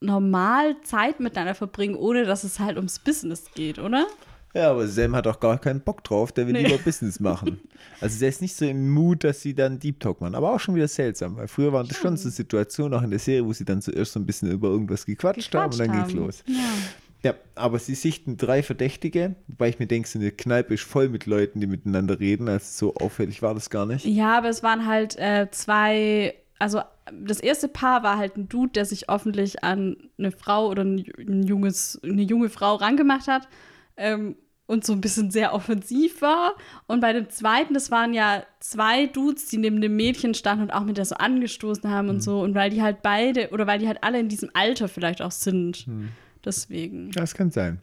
normal 0.01 0.81
Zeit 0.83 1.21
miteinander 1.21 1.55
verbringen, 1.55 1.95
ohne 1.95 2.25
dass 2.25 2.43
es 2.43 2.59
halt 2.59 2.77
ums 2.77 2.99
Business 2.99 3.45
geht, 3.55 3.79
oder? 3.79 4.07
Ja, 4.55 4.71
aber 4.71 4.87
Sam 4.87 5.17
hat 5.17 5.27
auch 5.27 5.41
gar 5.41 5.59
keinen 5.59 5.81
Bock 5.81 6.05
drauf, 6.05 6.31
der 6.33 6.47
will 6.47 6.53
Nee. 6.53 6.65
lieber 6.67 6.79
Business 6.79 7.21
machen. 7.21 7.61
Also 8.01 8.19
der 8.19 8.31
ist 8.31 8.41
nicht 8.43 8.57
so 8.57 8.65
im 8.65 8.91
Mut, 8.91 9.23
dass 9.23 9.43
sie 9.43 9.55
dann 9.55 9.79
Deep 9.79 10.01
Talk 10.01 10.21
machen. 10.21 10.35
Aber 10.35 10.53
auch 10.55 10.59
schon 10.61 10.75
wieder 10.75 10.89
seltsam, 10.89 11.37
weil 11.37 11.47
früher 11.47 11.73
waren 11.73 11.87
das 11.87 11.97
schon 11.99 12.17
so 12.17 12.29
Situationen, 12.31 12.99
auch 12.99 13.03
in 13.03 13.11
der 13.11 13.19
Serie, 13.21 13.45
wo 13.47 13.53
sie 13.53 13.65
dann 13.65 13.81
zuerst 13.81 14.13
so 14.13 14.19
ein 14.21 14.27
bisschen 14.27 14.51
über 14.51 14.69
irgendwas 14.69 15.07
gequatscht, 15.07 15.55
haben 15.55 15.71
und 15.73 15.79
dann 15.79 15.87
Gequatscht 15.93 16.09
geht's 16.09 16.19
haben. 16.21 16.27
los. 16.27 16.45
Ja. 17.23 17.31
Ja, 17.31 17.35
aber 17.55 17.79
sie 17.79 17.95
sichten 17.95 18.37
drei 18.37 18.65
Verdächtige, 18.65 19.37
wobei 19.47 19.69
ich 19.69 19.79
mir 19.79 19.87
denke, 19.87 20.09
so 20.09 20.19
eine 20.19 20.33
Kneipe 20.33 20.75
ist 20.75 20.83
voll 20.83 21.09
mit 21.09 21.27
Leuten, 21.27 21.61
die 21.61 21.69
miteinander 21.69 22.19
reden. 22.19 22.49
Also 22.49 22.67
so 22.89 22.95
auffällig 22.97 23.41
war 23.43 23.55
das 23.55 23.71
gar 23.71 23.87
nicht. 23.87 24.05
ja, 24.05 24.37
aber 24.39 24.49
es 24.49 24.65
waren 24.65 24.87
halt 24.89 25.17
äh, 25.19 25.47
zwei, 25.53 26.35
also 26.59 26.81
das 27.13 27.39
erste 27.39 27.69
Paar 27.69 28.03
war 28.03 28.19
halt 28.19 28.37
ein 28.37 28.49
Dude, 28.49 28.73
der 28.73 28.85
sich 28.87 29.09
offentlich 29.09 29.63
an 29.63 29.97
eine 30.19 30.33
Frau 30.33 30.67
oder 30.69 30.83
ein, 30.83 31.05
ein 31.17 31.45
junges, 31.45 32.01
eine 32.03 32.23
junge 32.23 32.49
Frau 32.49 32.75
rangemacht 32.75 33.29
hat. 33.29 33.47
Ähm, 33.97 34.35
und 34.67 34.85
so 34.85 34.93
ein 34.93 35.01
bisschen 35.01 35.31
sehr 35.31 35.53
offensiv 35.53 36.23
war. 36.23 36.55
Und 36.87 37.01
bei 37.01 37.13
dem 37.13 37.29
zweiten, 37.31 37.75
das 37.75 37.91
waren 37.91 38.15
ja 38.15 38.45
zwei 38.61 39.07
Dudes, 39.07 39.47
die 39.47 39.59
neben 39.59 39.81
dem 39.81 39.97
Mädchen 39.97 40.35
standen 40.35 40.65
und 40.65 40.71
auch 40.71 40.85
mit 40.85 40.97
der 40.97 41.05
so 41.05 41.17
angestoßen 41.17 41.91
haben 41.91 42.09
und 42.09 42.23
so. 42.23 42.41
Und 42.41 42.55
weil 42.55 42.71
die 42.71 42.83
halt 42.83 43.03
beide, 43.03 43.51
oder 43.51 43.67
weil 43.67 43.79
die 43.79 43.89
halt 43.89 43.99
alle 44.03 44.21
in 44.21 44.29
diesem 44.29 44.51
Alter 44.55 44.89
vielleicht 44.89 45.21
auch 45.21 45.31
sind. 45.31 45.87
Deswegen. 46.45 47.11
Das 47.13 47.35
kann 47.35 47.51
sein. 47.51 47.81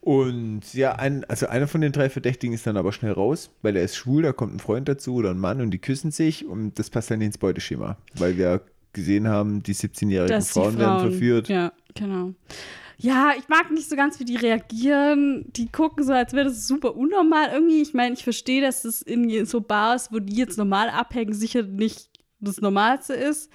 Und 0.00 0.72
ja, 0.72 0.92
ein, 0.92 1.24
also 1.24 1.48
einer 1.48 1.68
von 1.68 1.80
den 1.80 1.92
drei 1.92 2.08
Verdächtigen 2.08 2.54
ist 2.54 2.66
dann 2.66 2.76
aber 2.76 2.92
schnell 2.92 3.12
raus, 3.12 3.50
weil 3.62 3.76
er 3.76 3.82
ist 3.82 3.96
schwul, 3.96 4.22
da 4.22 4.32
kommt 4.32 4.54
ein 4.54 4.58
Freund 4.60 4.88
dazu 4.88 5.16
oder 5.16 5.30
ein 5.32 5.38
Mann 5.38 5.60
und 5.60 5.70
die 5.70 5.78
küssen 5.78 6.12
sich 6.12 6.46
und 6.46 6.78
das 6.78 6.88
passt 6.88 7.10
dann 7.10 7.20
ins 7.20 7.36
Beuteschema, 7.36 7.98
weil 8.14 8.38
wir 8.38 8.62
gesehen 8.92 9.28
haben, 9.28 9.62
die 9.62 9.74
17-jährigen 9.74 10.34
dass 10.34 10.46
die 10.46 10.52
Frauen, 10.52 10.78
werden 10.78 11.10
verführt. 11.10 11.48
Ja, 11.48 11.72
genau. 11.94 12.32
Ja, 13.00 13.32
ich 13.38 13.48
mag 13.48 13.70
nicht 13.70 13.88
so 13.88 13.94
ganz, 13.94 14.18
wie 14.18 14.24
die 14.24 14.36
reagieren. 14.36 15.44
Die 15.52 15.70
gucken 15.70 16.04
so, 16.04 16.12
als 16.12 16.32
wäre 16.32 16.48
das 16.48 16.66
super 16.66 16.96
unnormal 16.96 17.50
irgendwie. 17.52 17.80
Ich 17.80 17.94
meine, 17.94 18.14
ich 18.14 18.24
verstehe, 18.24 18.60
dass 18.60 18.82
das 18.82 19.02
in 19.02 19.46
so 19.46 19.60
Bars, 19.60 20.12
wo 20.12 20.18
die 20.18 20.34
jetzt 20.34 20.58
normal 20.58 20.90
abhängen, 20.90 21.32
sicher 21.32 21.62
nicht 21.62 22.10
das 22.40 22.60
Normalste 22.60 23.14
ist. 23.14 23.52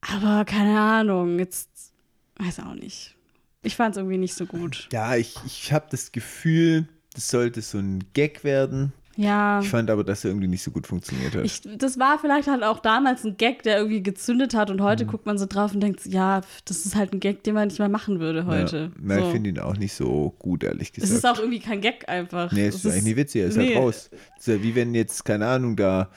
Aber 0.00 0.46
keine 0.46 0.80
Ahnung, 0.80 1.38
jetzt 1.38 1.92
weiß 2.36 2.60
auch 2.60 2.74
nicht. 2.74 3.14
Ich 3.62 3.76
fand 3.76 3.94
es 3.94 3.98
irgendwie 3.98 4.16
nicht 4.16 4.34
so 4.34 4.46
gut. 4.46 4.88
Ja, 4.90 5.16
ich, 5.16 5.36
ich 5.44 5.72
habe 5.72 5.86
das 5.90 6.10
Gefühl, 6.10 6.88
das 7.12 7.28
sollte 7.28 7.60
so 7.60 7.76
ein 7.76 8.04
Gag 8.14 8.42
werden. 8.42 8.94
Ja. 9.16 9.60
Ich 9.60 9.68
fand 9.68 9.90
aber, 9.90 10.04
dass 10.04 10.24
er 10.24 10.30
irgendwie 10.30 10.48
nicht 10.48 10.62
so 10.62 10.70
gut 10.70 10.86
funktioniert 10.86 11.34
hat. 11.34 11.44
Ich, 11.44 11.60
das 11.76 11.98
war 11.98 12.18
vielleicht 12.18 12.48
halt 12.48 12.62
auch 12.62 12.78
damals 12.78 13.24
ein 13.24 13.36
Gag, 13.36 13.62
der 13.64 13.76
irgendwie 13.78 14.02
gezündet 14.02 14.54
hat 14.54 14.70
und 14.70 14.80
heute 14.80 15.04
guckt 15.04 15.26
man 15.26 15.36
so 15.36 15.46
drauf 15.46 15.74
und 15.74 15.80
denkt, 15.80 16.06
ja, 16.06 16.40
das 16.64 16.86
ist 16.86 16.94
halt 16.94 17.12
ein 17.12 17.20
Gag, 17.20 17.42
den 17.42 17.54
man 17.54 17.68
nicht 17.68 17.78
mehr 17.80 17.88
machen 17.88 18.20
würde 18.20 18.46
heute. 18.46 18.92
Ja, 19.02 19.14
ja, 19.16 19.20
so. 19.20 19.26
ich 19.26 19.32
finde 19.32 19.50
ihn 19.50 19.58
auch 19.58 19.76
nicht 19.76 19.92
so 19.94 20.34
gut, 20.38 20.62
ehrlich 20.64 20.88
Es 20.94 20.94
gesagt. 21.02 21.18
ist 21.18 21.26
auch 21.26 21.38
irgendwie 21.38 21.60
kein 21.60 21.80
Gag 21.80 22.08
einfach. 22.08 22.52
Nee, 22.52 22.68
es 22.68 22.76
ist 22.76 22.86
eigentlich 22.86 23.04
nicht 23.04 23.16
witzig, 23.16 23.42
er 23.42 23.48
ist 23.48 23.56
nee. 23.56 23.74
halt 23.74 23.76
raus. 23.84 24.10
Ist 24.38 24.46
ja 24.48 24.62
wie 24.62 24.74
wenn 24.74 24.94
jetzt, 24.94 25.24
keine 25.24 25.46
Ahnung, 25.48 25.76
da 25.76 26.08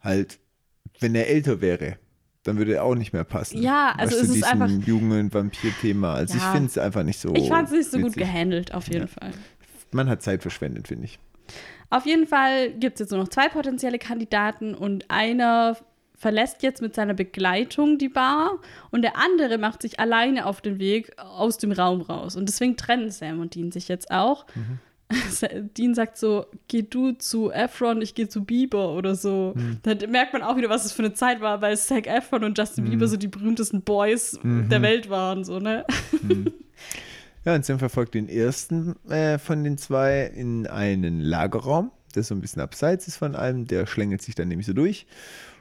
halt, 0.00 0.38
wenn 1.00 1.14
er 1.14 1.28
älter 1.28 1.60
wäre, 1.60 1.96
dann 2.44 2.56
würde 2.56 2.74
er 2.74 2.84
auch 2.84 2.94
nicht 2.94 3.12
mehr 3.12 3.24
passen. 3.24 3.60
Ja, 3.62 3.94
also 3.96 4.12
weißt 4.12 4.12
du, 4.12 4.16
es 4.16 4.28
ist 4.30 4.34
diesem 4.36 4.62
einfach- 4.62 4.86
jungen 4.86 5.32
Vampir-Thema. 5.32 6.14
Also 6.14 6.36
ich 6.36 6.42
Ja. 6.42 6.52
finde 6.52 6.68
es 6.68 6.78
einfach 6.78 7.02
nicht 7.02 7.20
so. 7.20 7.34
Ich 7.34 7.48
fand 7.48 7.68
es 7.68 7.74
nicht 7.74 7.90
so 7.90 7.98
gut 7.98 8.06
witzig. 8.16 8.22
gehandelt, 8.22 8.72
auf 8.74 8.88
jeden 8.88 9.06
Fall. 9.08 9.32
Man 9.92 10.08
hat 10.08 10.22
Zeit 10.22 10.42
verschwendet, 10.42 10.88
finde 10.88 11.04
ich. 11.04 11.18
Auf 11.90 12.06
jeden 12.06 12.26
Fall 12.26 12.70
gibt 12.70 12.94
es 12.94 13.00
jetzt 13.00 13.10
nur 13.10 13.20
noch 13.20 13.28
zwei 13.28 13.48
potenzielle 13.48 13.98
Kandidaten 13.98 14.74
und 14.74 15.10
einer 15.10 15.76
verlässt 16.18 16.62
jetzt 16.62 16.82
mit 16.82 16.94
seiner 16.94 17.14
Begleitung 17.14 17.96
die 17.96 18.08
Bar 18.08 18.58
und 18.90 19.02
der 19.02 19.16
andere 19.16 19.56
macht 19.56 19.82
sich 19.82 20.00
alleine 20.00 20.46
auf 20.46 20.60
den 20.60 20.80
Weg 20.80 21.12
aus 21.16 21.58
dem 21.58 21.72
Raum 21.72 22.00
raus. 22.02 22.34
Und 22.34 22.48
deswegen 22.48 22.76
trennen 22.76 23.10
Sam 23.10 23.40
und 23.40 23.54
Dean 23.54 23.70
sich 23.70 23.88
jetzt 23.88 24.10
auch. 24.10 24.44
Dean 25.78 25.94
sagt 25.94 26.18
so, 26.18 26.46
geh 26.66 26.82
du 26.82 27.12
zu 27.12 27.50
Efron, 27.50 28.02
ich 28.02 28.14
gehe 28.14 28.28
zu 28.28 28.44
Bieber 28.44 28.92
oder 28.92 29.14
so. 29.14 29.54
Dann 29.82 30.10
merkt 30.10 30.32
man 30.32 30.42
auch 30.42 30.56
wieder, 30.56 30.68
was 30.68 30.84
es 30.84 30.92
für 30.92 31.02
eine 31.02 31.14
Zeit 31.14 31.40
war, 31.40 31.62
weil 31.62 31.76
Zac 31.78 32.06
Efron 32.06 32.44
und 32.44 32.58
Justin 32.58 32.90
Bieber 32.90 33.06
so 33.06 33.16
die 33.16 33.28
berühmtesten 33.28 33.82
Boys 33.82 34.38
der 34.42 34.82
Welt 34.82 35.08
waren, 35.08 35.44
so, 35.44 35.60
ne? 35.60 35.86
Ja, 37.44 37.54
und 37.54 37.64
Sam 37.64 37.78
verfolgt 37.78 38.14
den 38.14 38.28
ersten 38.28 38.96
äh, 39.08 39.38
von 39.38 39.64
den 39.64 39.78
zwei 39.78 40.24
in 40.24 40.66
einen 40.66 41.20
Lagerraum, 41.20 41.90
der 42.14 42.22
so 42.22 42.34
ein 42.34 42.40
bisschen 42.40 42.62
abseits 42.62 43.08
ist 43.08 43.16
von 43.16 43.34
allem. 43.34 43.66
Der 43.66 43.86
schlängelt 43.86 44.22
sich 44.22 44.34
dann 44.34 44.48
nämlich 44.48 44.66
so 44.66 44.72
durch. 44.72 45.06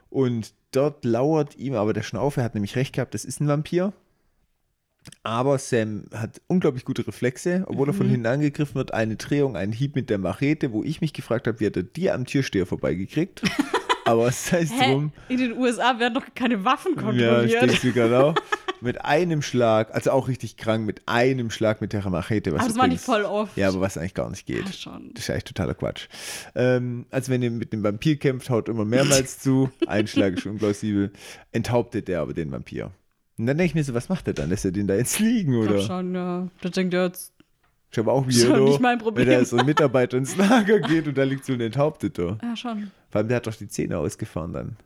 Und 0.10 0.54
dort 0.72 1.06
lauert 1.06 1.56
ihm 1.58 1.76
aber 1.76 1.94
der 1.94 2.04
Schnaufe, 2.04 2.42
er 2.42 2.46
hat 2.46 2.56
nämlich 2.56 2.76
recht 2.76 2.94
gehabt, 2.94 3.14
das 3.14 3.26
ist 3.26 3.40
ein 3.40 3.48
Vampir. 3.48 3.94
Aber 5.24 5.58
Sam 5.58 6.06
hat 6.14 6.42
unglaublich 6.48 6.84
gute 6.84 7.08
Reflexe, 7.08 7.64
obwohl 7.68 7.90
er 7.90 7.94
von 7.94 8.10
hinten 8.10 8.26
angegriffen 8.26 8.76
wird. 8.76 8.94
Eine 8.94 9.16
Drehung, 9.16 9.56
ein 9.56 9.72
Hieb 9.72 9.96
mit 9.96 10.10
der 10.10 10.18
Machete, 10.18 10.74
wo 10.74 10.84
ich 10.84 11.00
mich 11.00 11.14
gefragt 11.14 11.48
habe, 11.48 11.60
wie 11.60 11.66
hat 11.68 11.78
er 11.78 11.84
die 11.84 12.12
am 12.12 12.26
Türsteher 12.26 12.66
vorbeigekriegt. 12.66 13.42
Aber 14.08 14.28
es 14.28 14.52
Hä? 14.52 14.66
drum. 14.66 15.12
In 15.30 15.38
den 15.38 15.58
USA 15.58 16.00
werden 16.00 16.14
doch 16.16 16.26
keine 16.36 16.64
Waffen 16.66 16.94
Ja, 16.96 17.02
kontrolliert. 17.02 17.64
stehst 17.64 17.84
du 17.84 17.92
genau. 17.92 18.34
Mit 18.80 19.04
einem 19.04 19.42
Schlag, 19.42 19.94
also 19.96 20.12
auch 20.12 20.28
richtig 20.28 20.56
krank, 20.56 20.86
mit 20.86 21.02
einem 21.08 21.50
Schlag 21.50 21.82
mit 21.82 21.94
der 21.94 22.08
Machete. 22.10 22.52
Was 22.54 22.60
aber 22.60 22.68
das 22.70 22.78
war 22.78 22.88
nicht 22.88 23.02
voll 23.04 23.24
oft. 23.24 23.58
Ja, 23.58 23.70
aber 23.70 23.82
was 23.82 23.98
eigentlich 23.98 24.14
gar 24.14 24.30
nicht 24.30 24.46
geht. 24.46 24.66
Ja, 24.66 24.72
schon. 24.72 25.12
Das 25.16 25.24
ist 25.24 25.30
eigentlich 25.32 25.46
totaler 25.46 25.74
Quatsch. 25.74 26.08
Ähm, 26.54 27.08
also 27.10 27.32
wenn 27.32 27.42
ihr 27.42 27.50
mit 27.50 27.74
dem 27.74 27.82
Vampir 27.84 28.18
kämpft, 28.18 28.50
haut 28.52 28.70
immer 28.70 28.86
mehrmals 28.86 29.40
zu. 29.40 29.72
Ein 29.88 30.06
Schlag 30.08 30.36
ist 30.38 30.46
unplausibel. 30.46 31.12
Enthauptet 31.52 32.08
der 32.08 32.22
aber 32.22 32.34
den 32.34 32.52
Vampir. 32.52 32.92
Und 33.40 33.48
dann 33.48 33.58
denke 33.58 33.70
ich 33.72 33.76
mir 33.76 33.84
so, 33.84 33.94
was 33.96 34.10
macht 34.10 34.28
er 34.28 34.34
dann? 34.34 34.50
Lässt 34.50 34.66
er 34.66 34.72
den 34.72 34.88
da 34.88 34.96
jetzt 34.96 35.20
liegen, 35.20 35.54
Ich 35.54 35.60
oder? 35.60 35.74
glaub 35.76 35.88
schon, 35.88 36.14
ja. 36.16 36.48
Da 36.62 36.70
denkt 36.70 36.94
er 36.94 37.06
jetzt, 37.06 37.34
Ich 37.92 37.98
habe 37.98 38.12
auch 38.12 38.28
Weirdo, 38.28 38.66
nicht 38.66 38.80
mein 38.82 38.98
Problem. 39.00 39.26
wenn 39.28 39.40
da 39.40 39.46
so 39.46 39.58
ein 39.58 39.66
Mitarbeiter 39.66 40.18
ins 40.18 40.36
Lager 40.36 40.80
geht 40.82 41.08
und 41.08 41.18
da 41.18 41.24
liegt 41.24 41.46
so 41.46 41.54
ein 41.54 41.62
Enthaupteter. 41.62 42.38
ja 42.44 42.56
schon. 42.56 42.92
Vor 43.10 43.20
allem, 43.20 43.28
der 43.30 43.38
hat 43.38 43.48
doch 43.48 43.56
die 43.56 43.68
Zähne 43.70 43.98
ausgefahren 43.98 44.54
dann. 44.54 44.78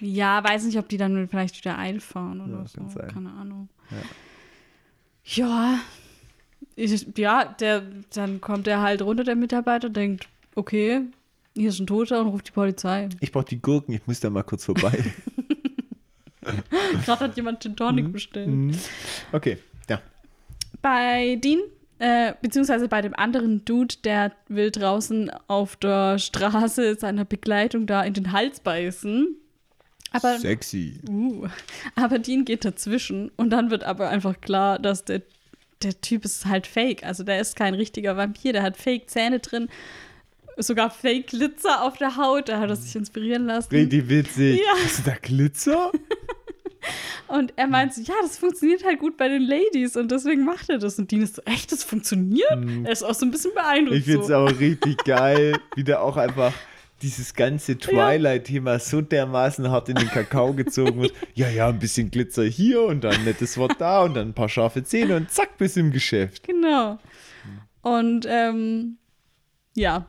Ja, 0.00 0.42
weiß 0.44 0.64
nicht, 0.64 0.78
ob 0.78 0.88
die 0.88 0.96
dann 0.96 1.28
vielleicht 1.28 1.56
wieder 1.58 1.76
einfahren 1.78 2.40
oder 2.40 2.58
Ja, 2.60 2.66
so. 2.66 2.88
sein. 2.88 3.08
Keine 3.08 3.30
Ahnung. 3.32 3.68
Ja. 5.24 5.78
Ich, 6.76 7.06
ja, 7.16 7.44
der, 7.44 7.82
dann 8.14 8.40
kommt 8.40 8.66
er 8.66 8.80
halt 8.82 9.02
runter, 9.02 9.24
der 9.24 9.36
Mitarbeiter, 9.36 9.90
denkt, 9.90 10.28
okay, 10.54 11.02
hier 11.54 11.68
ist 11.70 11.80
ein 11.80 11.86
Toter 11.86 12.20
und 12.20 12.28
ruft 12.28 12.48
die 12.48 12.52
Polizei. 12.52 13.08
Ich 13.20 13.32
brauche 13.32 13.44
die 13.46 13.60
Gurken, 13.60 13.94
ich 13.94 14.06
muss 14.06 14.20
da 14.20 14.30
mal 14.30 14.42
kurz 14.44 14.64
vorbei. 14.64 15.12
Gerade 17.04 17.20
hat 17.24 17.36
jemand 17.36 17.62
Gin 17.62 17.76
Tonic 17.76 18.12
bestellt. 18.12 18.48
Mhm. 18.48 18.70
okay, 19.32 19.52
ja. 19.52 19.58
Bei 20.82 21.36
Dean, 21.36 21.60
äh, 21.98 22.34
beziehungsweise 22.40 22.88
bei 22.88 23.02
dem 23.02 23.14
anderen 23.14 23.64
Dude, 23.64 23.96
der 24.04 24.32
will 24.48 24.70
draußen 24.70 25.30
auf 25.48 25.76
der 25.76 26.18
Straße 26.18 26.96
seiner 26.96 27.24
Begleitung 27.24 27.86
da 27.86 28.02
in 28.02 28.14
den 28.14 28.32
Hals 28.32 28.60
beißen. 28.60 29.36
Aber, 30.10 30.38
Sexy. 30.38 31.00
uh, 31.08 31.46
aber 31.94 32.18
Dean 32.18 32.44
geht 32.44 32.64
dazwischen 32.64 33.30
und 33.36 33.50
dann 33.50 33.70
wird 33.70 33.84
aber 33.84 34.08
einfach 34.08 34.40
klar, 34.40 34.78
dass 34.78 35.04
der, 35.04 35.22
der 35.82 36.00
Typ 36.00 36.24
ist 36.24 36.46
halt 36.46 36.66
fake. 36.66 37.04
Also 37.04 37.24
der 37.24 37.40
ist 37.40 37.56
kein 37.56 37.74
richtiger 37.74 38.16
Vampir, 38.16 38.52
der 38.52 38.62
hat 38.62 38.76
Fake-Zähne 38.78 39.40
drin, 39.40 39.68
sogar 40.56 40.90
Fake-Glitzer 40.90 41.82
auf 41.82 41.98
der 41.98 42.16
Haut, 42.16 42.48
da 42.48 42.58
hat 42.58 42.70
er 42.70 42.76
sich 42.76 42.96
inspirieren 42.96 43.46
lassen. 43.46 43.74
Richtig 43.74 44.08
witzig. 44.08 44.60
Ja. 44.60 44.82
Hast 44.82 45.00
du 45.00 45.10
da 45.10 45.16
Glitzer? 45.20 45.92
Und 47.28 47.52
er 47.56 47.66
meint 47.66 47.94
so, 47.94 48.00
ja, 48.02 48.14
das 48.22 48.38
funktioniert 48.38 48.84
halt 48.84 48.98
gut 48.98 49.16
bei 49.16 49.28
den 49.28 49.42
Ladies 49.42 49.96
und 49.96 50.10
deswegen 50.10 50.44
macht 50.44 50.70
er 50.70 50.78
das. 50.78 50.98
Und 50.98 51.10
Dean 51.10 51.22
ist 51.22 51.36
so, 51.36 51.42
echt, 51.44 51.72
das 51.72 51.84
funktioniert? 51.84 52.58
Er 52.84 52.90
ist 52.90 53.02
auch 53.02 53.14
so 53.14 53.26
ein 53.26 53.30
bisschen 53.30 53.52
beeindruckt. 53.54 53.92
Mhm. 53.92 53.98
Ich 53.98 54.04
finde 54.04 54.20
es 54.20 54.28
so. 54.28 54.34
auch 54.34 54.60
richtig 54.60 55.04
geil, 55.04 55.58
wie 55.74 55.84
der 55.84 56.02
auch 56.02 56.16
einfach 56.16 56.52
dieses 57.02 57.34
ganze 57.34 57.78
Twilight-Thema 57.78 58.78
so 58.78 59.00
dermaßen 59.00 59.70
hart 59.70 59.88
in 59.88 59.96
den 59.96 60.08
Kakao 60.08 60.52
gezogen 60.52 61.02
wird. 61.02 61.12
Ja, 61.34 61.48
ja, 61.48 61.68
ein 61.68 61.78
bisschen 61.78 62.10
Glitzer 62.10 62.44
hier 62.44 62.82
und 62.82 63.04
dann 63.04 63.14
ein 63.14 63.24
nettes 63.24 63.56
Wort 63.56 63.76
da 63.78 64.02
und 64.02 64.14
dann 64.14 64.30
ein 64.30 64.34
paar 64.34 64.48
scharfe 64.48 64.82
Zähne 64.82 65.16
und 65.16 65.30
zack, 65.30 65.58
bis 65.58 65.76
im 65.76 65.92
Geschäft. 65.92 66.46
Genau. 66.46 66.98
Und 67.82 68.26
ähm, 68.28 68.98
ja, 69.74 70.06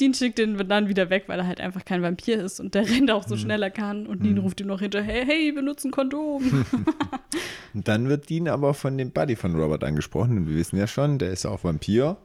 Dean 0.00 0.14
schickt 0.14 0.38
den 0.38 0.56
dann 0.68 0.88
wieder 0.88 1.10
weg, 1.10 1.24
weil 1.26 1.38
er 1.38 1.46
halt 1.46 1.60
einfach 1.60 1.84
kein 1.84 2.02
Vampir 2.02 2.42
ist 2.42 2.60
und 2.60 2.74
der 2.74 2.88
rennt 2.88 3.10
auch 3.10 3.26
so 3.26 3.36
schnell 3.36 3.62
er 3.62 3.70
kann. 3.70 4.06
Und 4.06 4.24
Dean 4.24 4.38
ruft 4.38 4.60
ihm 4.60 4.66
noch 4.66 4.80
hinterher, 4.80 5.24
hey, 5.24 5.52
benutze 5.52 5.88
ein 5.88 5.90
Kondom. 5.90 6.64
Und 7.74 7.86
dann 7.86 8.08
wird 8.08 8.28
Dean 8.28 8.48
aber 8.48 8.74
von 8.74 8.98
dem 8.98 9.12
Buddy 9.12 9.36
von 9.36 9.54
Robert 9.54 9.84
angesprochen 9.84 10.36
und 10.38 10.48
wir 10.48 10.56
wissen 10.56 10.76
ja 10.76 10.88
schon, 10.88 11.18
der 11.18 11.30
ist 11.30 11.46
auch 11.46 11.62
Vampir. 11.62 12.16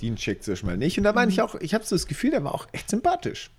Dean 0.00 0.16
checkt 0.16 0.40
es 0.40 0.48
erstmal 0.48 0.78
nicht. 0.78 0.96
Und 0.96 1.04
da 1.04 1.12
meine 1.12 1.30
ich 1.30 1.42
auch, 1.42 1.54
ich 1.56 1.74
habe 1.74 1.84
so 1.84 1.94
das 1.94 2.06
Gefühl, 2.06 2.30
der 2.30 2.42
war 2.42 2.54
auch 2.54 2.66
echt 2.72 2.88
sympathisch. 2.88 3.50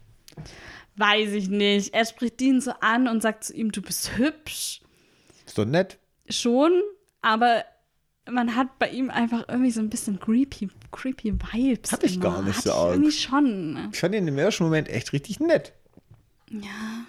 Weiß 0.95 1.33
ich 1.33 1.49
nicht. 1.49 1.93
Er 1.93 2.05
spricht 2.05 2.39
Dean 2.39 2.61
so 2.61 2.71
an 2.81 3.07
und 3.07 3.21
sagt 3.21 3.43
zu 3.43 3.53
ihm, 3.53 3.71
du 3.71 3.83
bist 3.83 4.17
hübsch. 4.17 4.81
Ist 5.45 5.57
doch 5.57 5.65
nett. 5.65 5.99
Schon, 6.29 6.81
aber 7.21 7.63
man 8.29 8.55
hat 8.55 8.79
bei 8.79 8.89
ihm 8.89 9.09
einfach 9.09 9.45
irgendwie 9.47 9.71
so 9.71 9.79
ein 9.81 9.89
bisschen 9.89 10.19
creepy, 10.19 10.69
creepy 10.91 11.33
Vibes. 11.33 11.91
Hatte 11.91 12.05
ich 12.07 12.15
immer. 12.15 12.23
gar 12.25 12.41
nicht 12.41 12.57
Hatte 12.57 12.69
so 12.69 12.73
arg. 12.73 12.93
Irgendwie 12.93 13.11
schon. 13.11 13.89
Ich 13.93 13.99
fand 13.99 14.15
ihn 14.15 14.27
im 14.27 14.37
ersten 14.37 14.63
Moment 14.63 14.89
echt 14.89 15.13
richtig 15.13 15.39
nett. 15.39 15.73
Ja. 16.49 17.05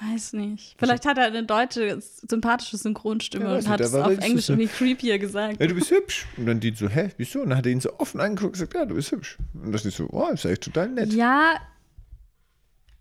Weiß 0.00 0.32
nicht. 0.32 0.74
Vielleicht 0.78 1.06
hat 1.06 1.18
er 1.18 1.26
eine 1.26 1.44
deutsche, 1.44 2.00
sympathische 2.00 2.76
Synchronstimme 2.76 3.44
Ja, 3.44 3.54
und 3.58 3.68
hat 3.68 3.80
es 3.80 3.94
auf 3.94 4.18
Englisch 4.18 4.46
so- 4.46 4.54
irgendwie 4.54 4.68
creepier 4.68 5.18
gesagt. 5.20 5.60
Ja, 5.60 5.66
du 5.68 5.74
bist 5.74 5.90
hübsch. 5.90 6.26
Und 6.36 6.46
dann 6.46 6.58
Dean 6.58 6.74
so, 6.74 6.88
hä, 6.88 7.10
wieso? 7.16 7.42
Und 7.42 7.50
dann 7.50 7.58
hat 7.58 7.66
er 7.66 7.72
ihn 7.72 7.80
so 7.80 7.96
offen 7.98 8.20
angeguckt 8.20 8.46
und 8.46 8.52
gesagt, 8.52 8.74
ja, 8.74 8.84
du 8.86 8.96
bist 8.96 9.12
hübsch. 9.12 9.38
Und 9.54 9.70
das 9.72 9.84
ist 9.84 9.96
so, 9.96 10.08
oh, 10.10 10.28
ist 10.30 10.44
echt 10.46 10.64
total 10.64 10.88
nett. 10.88 11.12
Ja. 11.12 11.54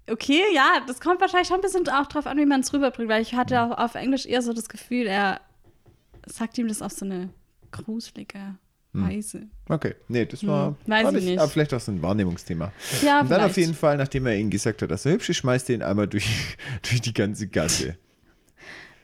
Okay, 0.09 0.41
ja, 0.53 0.81
das 0.85 0.99
kommt 1.01 1.19
wahrscheinlich 1.19 1.47
schon 1.47 1.57
ein 1.57 1.61
bisschen 1.61 1.87
auch 1.89 2.07
drauf 2.07 2.27
an, 2.27 2.37
wie 2.37 2.45
man 2.45 2.59
es 2.59 2.71
rüberbringt, 2.73 3.09
weil 3.09 3.21
ich 3.21 3.33
hatte 3.33 3.61
auch 3.61 3.77
auf 3.77 3.95
Englisch 3.95 4.25
eher 4.25 4.41
so 4.41 4.53
das 4.53 4.69
Gefühl, 4.69 5.07
er 5.07 5.39
sagt 6.27 6.57
ihm 6.57 6.67
das 6.67 6.81
auf 6.81 6.91
so 6.91 7.05
eine 7.05 7.29
gruselige 7.71 8.55
Weise. 8.95 9.47
Okay, 9.69 9.95
nee, 10.07 10.25
das 10.25 10.45
war, 10.45 10.67
Hm, 10.67 10.75
weiß 10.85 11.03
war 11.05 11.13
ich 11.15 11.25
nicht. 11.25 11.39
aber 11.39 11.49
vielleicht 11.49 11.73
auch 11.73 11.79
so 11.79 11.91
ein 11.91 12.01
Wahrnehmungsthema. 12.03 12.71
Ja, 13.01 13.21
und 13.21 13.31
dann 13.31 13.41
auf 13.41 13.57
jeden 13.57 13.73
Fall, 13.73 13.97
nachdem 13.97 14.27
er 14.27 14.35
ihm 14.37 14.51
gesagt 14.51 14.83
hat, 14.83 14.91
dass 14.91 15.05
er 15.05 15.13
hübsch 15.13 15.29
ist, 15.29 15.37
schmeißt 15.37 15.69
er 15.71 15.75
ihn 15.77 15.81
einmal 15.81 16.07
durch, 16.07 16.27
durch 16.87 17.01
die 17.01 17.13
ganze 17.13 17.47
Gasse. 17.47 17.97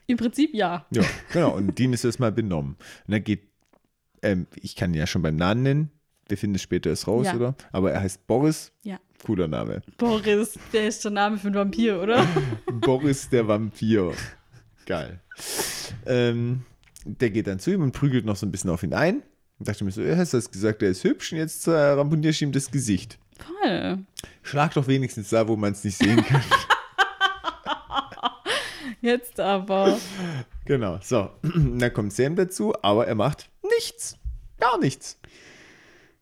Im 0.06 0.18
Prinzip 0.18 0.54
ja. 0.54 0.86
Ja, 0.92 1.04
genau. 1.34 1.56
Und 1.56 1.78
Dean 1.80 1.94
ist 1.94 2.04
erstmal 2.04 2.32
benommen. 2.32 2.76
Und 3.08 3.14
er 3.14 3.20
geht, 3.20 3.48
ähm, 4.22 4.46
ich 4.56 4.76
kann 4.76 4.92
ihn 4.94 5.00
ja 5.00 5.08
schon 5.08 5.22
beim 5.24 5.36
Namen 5.36 5.64
nennen, 5.64 5.92
wir 6.28 6.38
finden 6.38 6.56
es 6.56 6.62
später 6.62 6.92
erst 6.92 7.08
raus, 7.08 7.26
Ja. 7.26 7.36
oder? 7.36 7.56
Aber 7.72 7.92
er 7.92 8.02
heißt 8.02 8.28
Boris, 8.28 8.72
Ja. 8.84 9.00
cooler 9.26 9.48
Name. 9.48 9.82
Boris, 9.98 10.58
der 10.72 10.88
ist 10.88 11.04
der 11.04 11.12
Name 11.12 11.38
für 11.40 11.48
einen 11.48 11.56
Vampir, 11.56 12.00
oder? 12.00 12.28
Boris 12.72 13.28
der 13.30 13.48
Vampir. 13.48 14.14
Geil. 14.86 15.20
Ähm, 16.06 16.62
der 17.18 17.30
geht 17.30 17.47
dann 17.47 17.60
zu 17.60 17.72
ihm 17.72 17.82
und 17.82 17.91
prügelt 17.91 18.26
noch 18.26 18.36
so 18.36 18.45
ein 18.45 18.51
bisschen 18.51 18.70
auf 18.70 18.84
ihn 18.84 18.93
ein. 18.93 19.24
Und 19.57 19.68
dachte 19.68 19.84
mir 19.84 19.91
so, 19.91 20.01
ja, 20.01 20.16
hast 20.16 20.34
du 20.34 20.38
das 20.38 20.51
gesagt, 20.51 20.82
der 20.82 20.89
ist 20.89 21.03
hübsch 21.03 21.34
und 21.34 21.38
jetzt 21.38 21.68
äh, 21.68 21.72
ramponierst 21.72 22.41
du 22.41 22.45
ihm 22.45 22.51
das 22.51 22.72
Gesicht. 22.72 23.20
Toll. 23.64 23.99
Schlag 24.41 24.74
doch 24.74 24.88
wenigstens 24.88 25.30
da, 25.30 25.47
wo 25.47 25.55
man 25.55 25.74
es 25.74 25.84
nicht 25.84 25.97
sehen 25.97 26.24
kann. 26.26 26.43
Jetzt 29.01 29.39
aber. 29.39 29.97
genau, 30.66 30.99
so. 31.01 31.30
dann 31.43 31.93
kommt 31.93 32.14
Sam 32.14 32.36
dazu, 32.36 32.74
aber 32.82 33.07
er 33.07 33.16
macht 33.16 33.49
nichts. 33.78 34.18
Gar 34.60 34.78
nichts. 34.80 35.18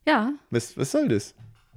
Ja, 0.06 0.32
Was, 0.50 0.76
was 0.76 0.92
soll 0.92 1.08
das? 1.08 1.34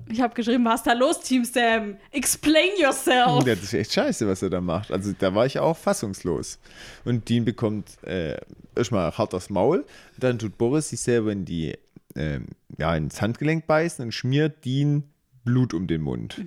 Ich 0.10 0.22
habe 0.22 0.34
geschrieben, 0.34 0.66
was 0.66 0.82
ist 0.82 0.88
da 0.88 0.93
los, 0.93 1.20
Team 1.22 1.43
Sam? 1.45 1.97
Explain 2.12 2.72
yourself. 2.80 3.43
Das 3.43 3.64
ist 3.64 3.74
echt 3.74 3.93
scheiße, 3.93 4.28
was 4.28 4.41
er 4.41 4.49
da 4.49 4.62
macht. 4.62 4.91
Also 4.91 5.14
da 5.18 5.34
war 5.34 5.45
ich 5.45 5.60
auch 5.60 5.78
fassungslos. 5.78 6.60
Und 7.06 7.30
Dean 7.30 7.45
bekommt 7.45 8.02
äh, 8.04 8.38
erstmal 8.76 9.12
hart 9.18 9.34
aufs 9.34 9.49
Maul. 9.49 9.86
Dann 10.18 10.39
tut 10.39 10.58
Boris 10.58 10.89
sich 10.89 11.02
selber 11.02 11.32
in 11.32 11.45
die, 11.45 11.78
ähm, 12.16 12.47
ja, 12.78 12.95
ins 12.95 13.22
Handgelenk 13.22 13.68
beißen 13.68 14.06
und 14.06 14.12
schmiert 14.12 14.66
Dean 14.66 15.04
Blut 15.43 15.74
um 15.74 15.88
den 15.88 16.02
Mund. 16.02 16.43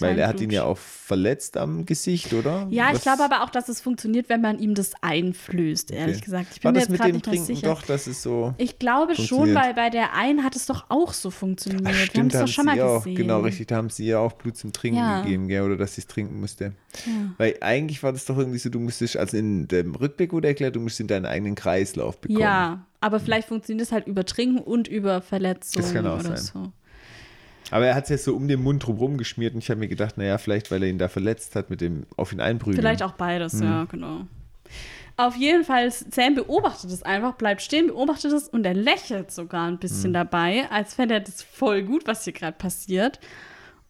Weil 0.00 0.18
er 0.18 0.28
hat 0.28 0.40
ihn 0.40 0.50
ja 0.50 0.64
auch 0.64 0.78
verletzt 0.78 1.56
am 1.56 1.86
Gesicht, 1.86 2.32
oder? 2.34 2.66
Ja, 2.70 2.88
ich 2.88 2.96
Was- 2.96 3.02
glaube 3.02 3.24
aber 3.24 3.42
auch, 3.42 3.50
dass 3.50 3.68
es 3.68 3.80
funktioniert, 3.80 4.28
wenn 4.28 4.40
man 4.40 4.58
ihm 4.58 4.74
das 4.74 4.92
einflößt, 5.00 5.90
ehrlich 5.90 6.16
Okay. 6.16 6.24
gesagt. 6.24 6.46
Ich 6.56 6.64
War 6.64 6.72
bin 6.72 6.80
mir 6.80 6.86
das 6.86 6.88
jetzt 6.88 6.90
mit 6.90 6.98
gerade 7.00 7.12
dem 7.12 7.16
nicht 7.16 7.24
Trinken 7.24 7.46
sicher. 7.46 7.66
doch, 7.68 7.82
dass 7.82 8.06
es 8.06 8.22
so. 8.22 8.54
Ich 8.58 8.78
glaube 8.78 9.14
schon, 9.16 9.54
weil 9.54 9.74
bei 9.74 9.90
der 9.90 10.14
einen 10.14 10.44
hat 10.44 10.56
es 10.56 10.66
doch 10.66 10.86
auch 10.88 11.12
so 11.12 11.30
funktioniert. 11.30 11.82
Ach, 11.86 11.90
Wir 11.92 11.98
haben 11.98 12.06
stimmt, 12.06 12.34
es 12.34 12.40
doch 12.40 12.48
schon 12.48 12.66
mal 12.66 12.80
auch, 12.80 12.98
gesehen. 13.04 13.16
genau, 13.16 13.40
richtig, 13.40 13.66
da 13.68 13.76
haben 13.76 13.90
sie 13.90 14.06
ja 14.06 14.18
auch 14.18 14.32
Blut 14.32 14.56
zum 14.56 14.72
Trinken 14.72 14.98
Ja. 14.98 15.22
gegeben, 15.22 15.48
gell, 15.48 15.62
oder 15.62 15.76
dass 15.76 15.94
sie 15.94 16.00
es 16.02 16.06
trinken 16.06 16.40
musste. 16.40 16.72
Weil 17.36 17.56
eigentlich 17.60 18.02
war 18.02 18.12
das 18.12 18.24
doch 18.24 18.38
irgendwie 18.38 18.58
so, 18.58 18.68
du 18.70 18.80
müsstest, 18.80 19.16
also 19.16 19.36
in 19.36 19.68
dem 19.68 19.94
Rückblick 19.94 20.32
wurde 20.32 20.48
erklärt, 20.48 20.76
du 20.76 20.80
musst 20.80 21.00
in 21.00 21.06
deinen 21.06 21.26
eigenen 21.26 21.54
Kreislauf 21.54 22.20
bekommen. 22.20 22.40
Ja, 22.40 22.84
aber 23.00 23.20
vielleicht 23.20 23.48
funktioniert 23.48 23.86
es 23.86 23.92
halt 23.92 24.06
über 24.06 24.24
Trinken 24.24 24.58
und 24.58 24.88
über 24.88 25.20
Verletzungen 25.20 25.84
Das 25.84 25.92
kann 25.94 26.06
auch 26.06 26.20
oder 26.20 26.36
sein. 26.36 26.50
so. 26.64 26.72
Aber 27.70 27.86
er 27.86 27.94
hat 27.94 28.04
es 28.04 28.10
jetzt 28.10 28.24
so 28.24 28.34
um 28.34 28.48
den 28.48 28.62
Mund 28.62 28.86
drumherum 28.86 29.16
geschmiert 29.18 29.54
und 29.54 29.60
ich 29.60 29.70
habe 29.70 29.80
mir 29.80 29.88
gedacht, 29.88 30.16
naja, 30.18 30.38
vielleicht, 30.38 30.70
weil 30.70 30.82
er 30.82 30.88
ihn 30.88 30.98
da 30.98 31.08
verletzt 31.08 31.54
hat 31.56 31.70
mit 31.70 31.80
dem 31.80 32.06
auf 32.16 32.32
ihn 32.32 32.40
einprügeln. 32.40 32.80
Vielleicht 32.80 33.02
auch 33.02 33.12
beides, 33.12 33.54
Mhm. 33.54 33.62
ja, 33.64 33.84
genau. 33.84 34.20
Auf 35.16 35.34
jeden 35.36 35.64
Fall, 35.64 35.90
Sam 35.90 36.34
beobachtet 36.36 36.90
es 36.92 37.02
einfach, 37.02 37.34
bleibt 37.34 37.60
stehen, 37.60 37.88
beobachtet 37.88 38.32
es 38.32 38.48
und 38.48 38.64
er 38.64 38.74
lächelt 38.74 39.32
sogar 39.32 39.66
ein 39.66 39.74
Mhm. 39.74 39.78
bisschen 39.78 40.12
dabei, 40.12 40.68
als 40.70 40.94
fände 40.94 41.14
er 41.14 41.20
das 41.20 41.42
voll 41.42 41.82
gut, 41.82 42.06
was 42.06 42.22
hier 42.24 42.32
gerade 42.32 42.56
passiert. 42.56 43.18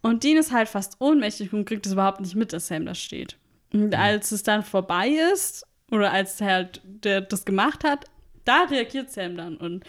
Und 0.01 0.25
Dean 0.25 0.39
ist 0.39 0.53
halt 0.53 0.69
fast 0.69 0.97
ohnmächtig 1.01 1.53
und 1.53 1.65
kriegt 1.67 1.85
es 1.85 1.93
überhaupt 1.93 2.21
nicht 2.21 2.35
mit, 2.35 2.53
dass 2.53 2.69
Sam 2.69 2.87
da 2.87 2.95
steht. 2.95 3.37
Und 3.75 3.89
Mhm. 3.89 3.95
als 3.95 4.33
es 4.33 4.43
dann 4.43 4.63
vorbei 4.63 5.09
ist, 5.35 5.67
oder 5.91 6.13
als 6.13 6.41
halt 6.41 6.81
der 6.85 7.21
das 7.21 7.45
gemacht 7.45 7.85
hat, 7.85 8.07
da 8.45 8.65
reagiert 8.71 9.11
Sam 9.11 9.37
dann 9.37 9.57
und 9.59 9.85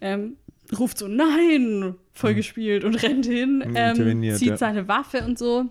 ähm, 0.00 0.36
ruft 0.78 0.98
so 0.98 1.08
Nein, 1.08 1.94
voll 2.12 2.34
gespielt 2.34 2.84
und 2.84 2.94
rennt 3.02 3.26
hin, 3.26 3.62
Hm, 3.64 3.74
ähm, 3.76 4.34
zieht 4.36 4.48
ja. 4.48 4.56
seine 4.56 4.88
Waffe 4.88 5.22
und 5.26 5.38
so. 5.38 5.66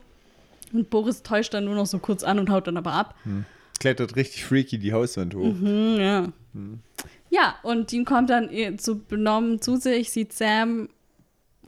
Und 0.72 0.90
Boris 0.90 1.22
täuscht 1.24 1.54
dann 1.54 1.66
nur 1.66 1.76
noch 1.76 1.86
so 1.86 2.00
kurz 2.00 2.24
an 2.24 2.40
und 2.40 2.50
haut 2.50 2.68
dann 2.68 2.78
aber 2.78 2.94
ab. 2.94 3.16
Klettert 3.80 4.16
richtig 4.16 4.46
freaky 4.46 4.80
die 4.80 4.94
Hauswand 4.94 5.36
hoch. 5.36 5.54
Mhm, 5.54 5.98
ja. 6.00 6.28
Ja, 7.30 7.56
und 7.64 7.92
Dean 7.92 8.06
kommt 8.06 8.30
dann 8.30 8.50
eh 8.52 8.76
so 8.80 8.96
benommen 8.96 9.62
zu 9.62 9.76
sich, 9.78 10.12
sieht 10.12 10.34
Sam 10.34 10.90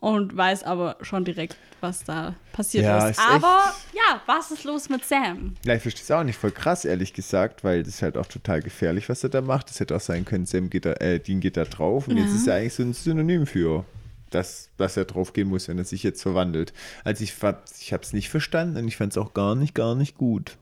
und 0.05 0.37
weiß 0.37 0.63
aber 0.63 0.97
schon 1.01 1.25
direkt, 1.25 1.57
was 1.81 2.03
da 2.03 2.35
passiert 2.53 2.85
Ja, 2.85 3.07
ist. 3.07 3.19
Aber 3.19 3.73
ja, 3.91 4.21
was 4.27 4.51
ist 4.51 4.63
los 4.63 4.87
mit 4.87 5.03
Sam? 5.03 5.55
Ja, 5.65 5.73
ich 5.73 5.81
verstehe 5.81 6.03
es 6.03 6.11
auch 6.11 6.23
nicht 6.23 6.37
voll 6.37 6.51
krass, 6.51 6.85
ehrlich 6.85 7.11
gesagt, 7.13 7.63
weil 7.63 7.81
das 7.81 7.95
ist 7.95 8.01
halt 8.03 8.15
auch 8.15 8.27
total 8.27 8.61
gefährlich, 8.61 9.09
was 9.09 9.23
er 9.23 9.29
da 9.29 9.41
macht. 9.41 9.69
Das 9.69 9.79
hätte 9.79 9.95
auch 9.95 9.99
sein 10.01 10.23
können, 10.23 10.45
Sam 10.45 10.69
geht 10.69 10.85
da, 10.85 10.93
äh, 10.93 11.19
Dean 11.19 11.39
geht 11.39 11.57
da 11.57 11.65
drauf 11.65 12.07
und 12.07 12.17
Ja. 12.17 12.23
jetzt 12.23 12.35
ist 12.35 12.45
er 12.47 12.55
eigentlich 12.55 12.75
so 12.75 12.83
ein 12.83 12.93
Synonym 12.93 13.47
für 13.47 13.83
das, 14.29 14.69
was 14.77 14.95
er 14.95 15.05
drauf 15.05 15.33
gehen 15.33 15.47
muss, 15.47 15.67
wenn 15.69 15.79
er 15.79 15.85
sich 15.85 16.03
jetzt 16.03 16.21
verwandelt. 16.21 16.71
Also 17.03 17.23
ich, 17.23 17.33
ich 17.79 17.93
habe 17.93 18.03
es 18.03 18.13
nicht 18.13 18.29
verstanden 18.29 18.77
und 18.77 18.87
ich 18.87 18.97
fand 18.97 19.11
es 19.13 19.17
auch 19.17 19.33
gar 19.33 19.55
nicht, 19.55 19.73
gar 19.73 19.95
nicht 19.95 20.17
gut. 20.17 20.57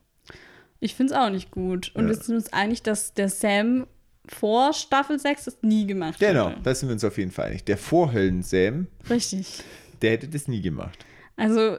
Ich 0.80 0.96
finde 0.96 1.14
es 1.14 1.20
auch 1.20 1.30
nicht 1.30 1.52
gut. 1.52 1.92
Und 1.96 2.04
Ja. 2.04 2.10
wir 2.10 2.16
sind 2.16 2.36
uns 2.36 2.52
einig, 2.54 2.82
dass 2.84 3.14
der 3.14 3.28
Sam 3.30 3.88
vor 4.28 4.74
Staffel 4.74 5.20
6 5.20 5.46
das 5.46 5.58
nie 5.62 5.86
gemacht 5.86 6.20
Genau, 6.20 6.50
hätte. 6.50 6.62
da 6.62 6.74
sind 6.76 6.90
wir 6.90 6.94
uns 6.94 7.04
auf 7.04 7.18
jeden 7.18 7.32
Fall 7.32 7.48
einig. 7.50 7.66
Der 7.66 7.78
Vorhöllen-Sam, 7.78 8.88
Richtig. 9.10 9.64
der 10.02 10.12
hätte 10.12 10.28
das 10.30 10.48
nie 10.48 10.62
gemacht. 10.62 10.98
Also, 11.36 11.78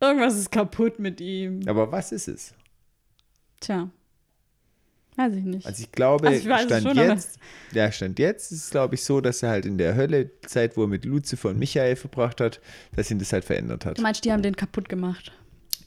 irgendwas 0.00 0.36
ist 0.38 0.50
kaputt 0.52 0.98
mit 0.98 1.20
ihm. 1.20 1.60
Aber 1.66 1.90
was 1.90 2.12
ist 2.12 2.28
es? 2.28 2.54
Tja. 3.60 3.90
Weiß 5.16 5.34
ich 5.34 5.44
nicht. 5.44 5.66
Also 5.66 5.82
ich 5.82 5.92
glaube, 5.92 6.26
Also 6.28 6.48
ich 6.48 6.60
Stand 6.62 6.82
schon, 6.88 6.96
jetzt, 6.96 7.38
ja, 7.72 7.92
Stand 7.92 8.18
jetzt 8.18 8.50
ist 8.50 8.64
es, 8.64 8.70
glaube 8.70 8.94
ich, 8.94 9.04
so, 9.04 9.20
dass 9.20 9.42
er 9.42 9.50
halt 9.50 9.66
in 9.66 9.76
der 9.76 9.94
Hölle-Zeit, 9.94 10.76
wo 10.76 10.82
er 10.84 10.88
mit 10.88 11.04
Lucifer 11.04 11.50
und 11.50 11.58
Michael 11.58 11.96
verbracht 11.96 12.40
hat, 12.40 12.60
dass 12.96 13.10
ihn 13.10 13.18
das 13.18 13.30
halt 13.32 13.44
verändert 13.44 13.84
hat. 13.84 13.98
du 13.98 14.02
meinst, 14.02 14.24
die 14.24 14.32
haben 14.32 14.42
den 14.42 14.56
kaputt 14.56 14.88
gemacht? 14.88 15.30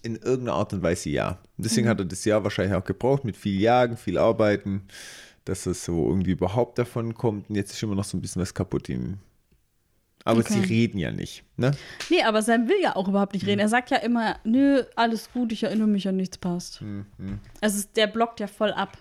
In 0.03 0.15
irgendeiner 0.17 0.53
Art 0.53 0.73
und 0.73 0.83
Weise 0.83 1.09
ja. 1.09 1.39
Und 1.57 1.65
deswegen 1.65 1.87
Mhm. 1.87 1.89
hat 1.91 1.99
er 1.99 2.05
das 2.05 2.23
Jahr 2.23 2.43
wahrscheinlich 2.43 2.75
auch 2.75 2.83
gebraucht, 2.85 3.25
mit 3.25 3.35
viel 3.35 3.59
Jagen, 3.59 3.97
viel 3.97 4.19
Arbeiten, 4.19 4.83
dass 5.45 5.65
er 5.65 5.73
so 5.73 6.07
irgendwie 6.09 6.31
überhaupt 6.31 6.77
davon 6.77 7.13
kommt. 7.13 7.49
Und 7.49 7.55
jetzt 7.55 7.71
ist 7.73 7.81
immer 7.83 7.95
noch 7.95 8.03
so 8.03 8.17
ein 8.17 8.21
bisschen 8.21 8.41
was 8.41 8.53
kaputt 8.53 8.89
ihm. 8.89 9.19
Aber 10.27 10.39
Okay. 10.39 10.53
sie 10.53 10.59
reden 10.61 10.97
ja 10.97 11.11
nicht, 11.11 11.43
ne? 11.55 11.71
Nee, 12.09 12.23
aber 12.23 12.41
Sam 12.41 12.67
will 12.67 12.81
ja 12.81 12.95
auch 12.95 13.07
überhaupt 13.07 13.33
nicht 13.33 13.43
Hm. 13.43 13.49
reden. 13.49 13.59
Er 13.59 13.69
sagt 13.69 13.91
ja 13.91 13.97
immer, 13.97 14.37
nö, 14.43 14.83
alles 14.95 15.31
gut, 15.31 15.51
ich 15.51 15.61
erinnere 15.63 15.87
mich 15.87 16.07
an 16.07 16.15
nichts 16.15 16.37
passt. 16.39 16.79
Hm, 16.81 17.05
Also 17.61 17.77
es- 17.77 17.91
der 17.93 18.07
blockt 18.07 18.39
ja 18.39 18.47
voll 18.47 18.71
ab. 18.73 18.97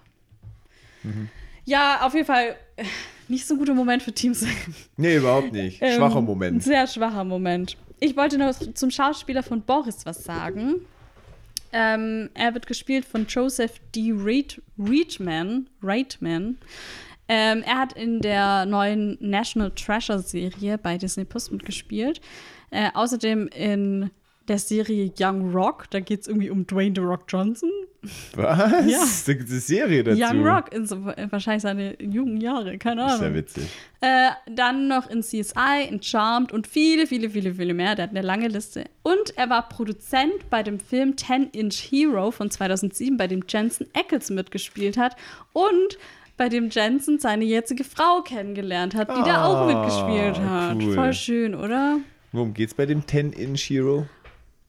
Mhm. 1.02 1.28
Ja, 1.64 2.02
auf 2.06 2.12
jeden 2.12 2.26
Fall 2.26 2.56
äh, 2.76 2.84
nicht 3.28 3.46
so 3.46 3.54
ein 3.54 3.58
guter 3.58 3.72
Moment 3.74 4.02
für 4.02 4.12
Team 4.12 4.34
Sam. 4.34 4.50
Nee, 4.98 5.16
überhaupt 5.16 5.52
nicht. 5.52 5.78
Ähm, 5.80 5.96
Schwacher 5.96 6.18
Ein 6.18 6.24
Moment. 6.26 6.62
sehr 6.62 6.86
schwacher 6.86 7.24
Moment. 7.24 7.78
Ich 8.00 8.16
wollte 8.18 8.36
noch 8.36 8.52
zum 8.74 8.90
Schauspieler 8.90 9.42
von 9.42 9.62
Boris 9.62 10.04
was 10.04 10.24
sagen. 10.24 10.74
Ähm, 11.76 12.30
er 12.34 12.54
wird 12.54 12.68
gespielt 12.68 13.04
von 13.04 13.26
Joseph 13.26 13.80
D. 13.94 14.12
Reed, 14.12 14.62
Reitman. 14.78 15.68
Reitman. 15.82 16.56
Ähm, 17.26 17.64
er 17.66 17.78
hat 17.78 17.94
in 17.94 18.20
der 18.20 18.64
neuen 18.64 19.18
National 19.18 19.72
Treasure 19.72 20.20
Serie 20.20 20.78
bei 20.78 20.96
Disney 20.98 21.24
Plus 21.24 21.50
mitgespielt. 21.50 22.20
Äh, 22.70 22.90
außerdem 22.94 23.48
in 23.48 24.10
der 24.48 24.58
Serie 24.58 25.12
Young 25.18 25.52
Rock. 25.54 25.86
Da 25.90 26.00
geht 26.00 26.22
es 26.22 26.28
irgendwie 26.28 26.50
um 26.50 26.66
Dwayne 26.66 26.94
The 26.94 27.00
Rock 27.02 27.22
Johnson. 27.28 27.70
Was? 28.34 28.86
Ja. 28.86 28.98
Da 29.26 29.32
gibt 29.32 29.44
es 29.46 29.50
eine 29.52 29.60
Serie 29.60 30.04
dazu. 30.04 30.20
Young 30.22 30.46
Rock, 30.46 30.74
in 30.74 30.84
so, 30.86 31.06
wahrscheinlich 31.06 31.62
seine 31.62 31.96
jungen 32.02 32.36
Jahre, 32.38 32.76
keine 32.76 33.00
Das 33.02 33.14
ist 33.14 33.20
ja 33.20 33.26
Ahnung. 33.28 33.38
witzig. 33.38 33.64
Äh, 34.02 34.28
dann 34.50 34.88
noch 34.88 35.08
in 35.08 35.22
CSI, 35.22 35.88
in 35.88 36.02
Charmed 36.02 36.52
und 36.52 36.66
viele, 36.66 37.06
viele, 37.06 37.30
viele, 37.30 37.54
viele 37.54 37.72
mehr. 37.72 37.94
Der 37.94 38.02
hat 38.04 38.10
eine 38.10 38.20
lange 38.20 38.48
Liste. 38.48 38.84
Und 39.02 39.36
er 39.36 39.48
war 39.48 39.68
Produzent 39.70 40.50
bei 40.50 40.62
dem 40.62 40.78
Film 40.80 41.12
10-Inch 41.12 41.76
Hero 41.90 42.30
von 42.30 42.50
2007, 42.50 43.16
bei 43.16 43.26
dem 43.26 43.42
Jensen 43.48 43.86
Ackles 43.94 44.28
mitgespielt 44.28 44.98
hat. 44.98 45.16
Und 45.54 45.96
bei 46.36 46.50
dem 46.50 46.68
Jensen 46.68 47.18
seine 47.20 47.44
jetzige 47.44 47.84
Frau 47.84 48.20
kennengelernt 48.20 48.94
hat, 48.94 49.08
die 49.16 49.22
da 49.22 49.44
auch 49.46 49.62
Ah, 49.62 49.66
mitgespielt 49.66 50.38
hat. 50.46 50.76
cool. 50.82 50.94
Voll 50.94 51.12
schön, 51.14 51.54
oder? 51.54 52.00
Worum 52.32 52.52
geht's 52.52 52.74
bei 52.74 52.84
dem 52.84 53.02
10-Inch 53.02 53.62
Hero? 53.70 54.06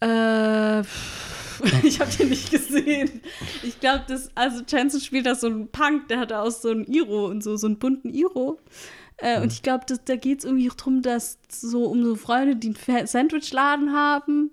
Äh, 0.05 0.81
ich 1.83 1.99
habe 1.99 2.11
den 2.11 2.29
nicht 2.29 2.51
gesehen. 2.51 3.21
Ich 3.63 3.79
glaube, 3.79 4.03
das, 4.07 4.29
also 4.35 4.61
Jensen 4.67 4.99
spielt 5.01 5.25
da 5.25 5.35
so 5.35 5.47
einen 5.47 5.69
Punk, 5.69 6.09
der 6.09 6.19
hat 6.19 6.31
da 6.31 6.43
auch 6.43 6.51
so 6.51 6.69
einen 6.69 6.85
Iro 6.85 7.27
und 7.27 7.43
so, 7.43 7.57
so 7.57 7.67
einen 7.67 7.79
bunten 7.79 8.13
Iro. 8.13 8.59
Äh, 9.17 9.41
Und 9.41 9.51
ich 9.51 9.63
glaube, 9.63 9.85
da 10.05 10.15
geht 10.15 10.39
es 10.39 10.45
irgendwie 10.45 10.69
darum, 10.75 11.01
dass 11.01 11.39
so 11.49 11.85
um 11.85 12.03
so 12.03 12.15
Freunde, 12.15 12.55
die 12.55 12.73
einen 12.87 13.07
Sandwichladen 13.07 13.93
haben. 13.93 14.51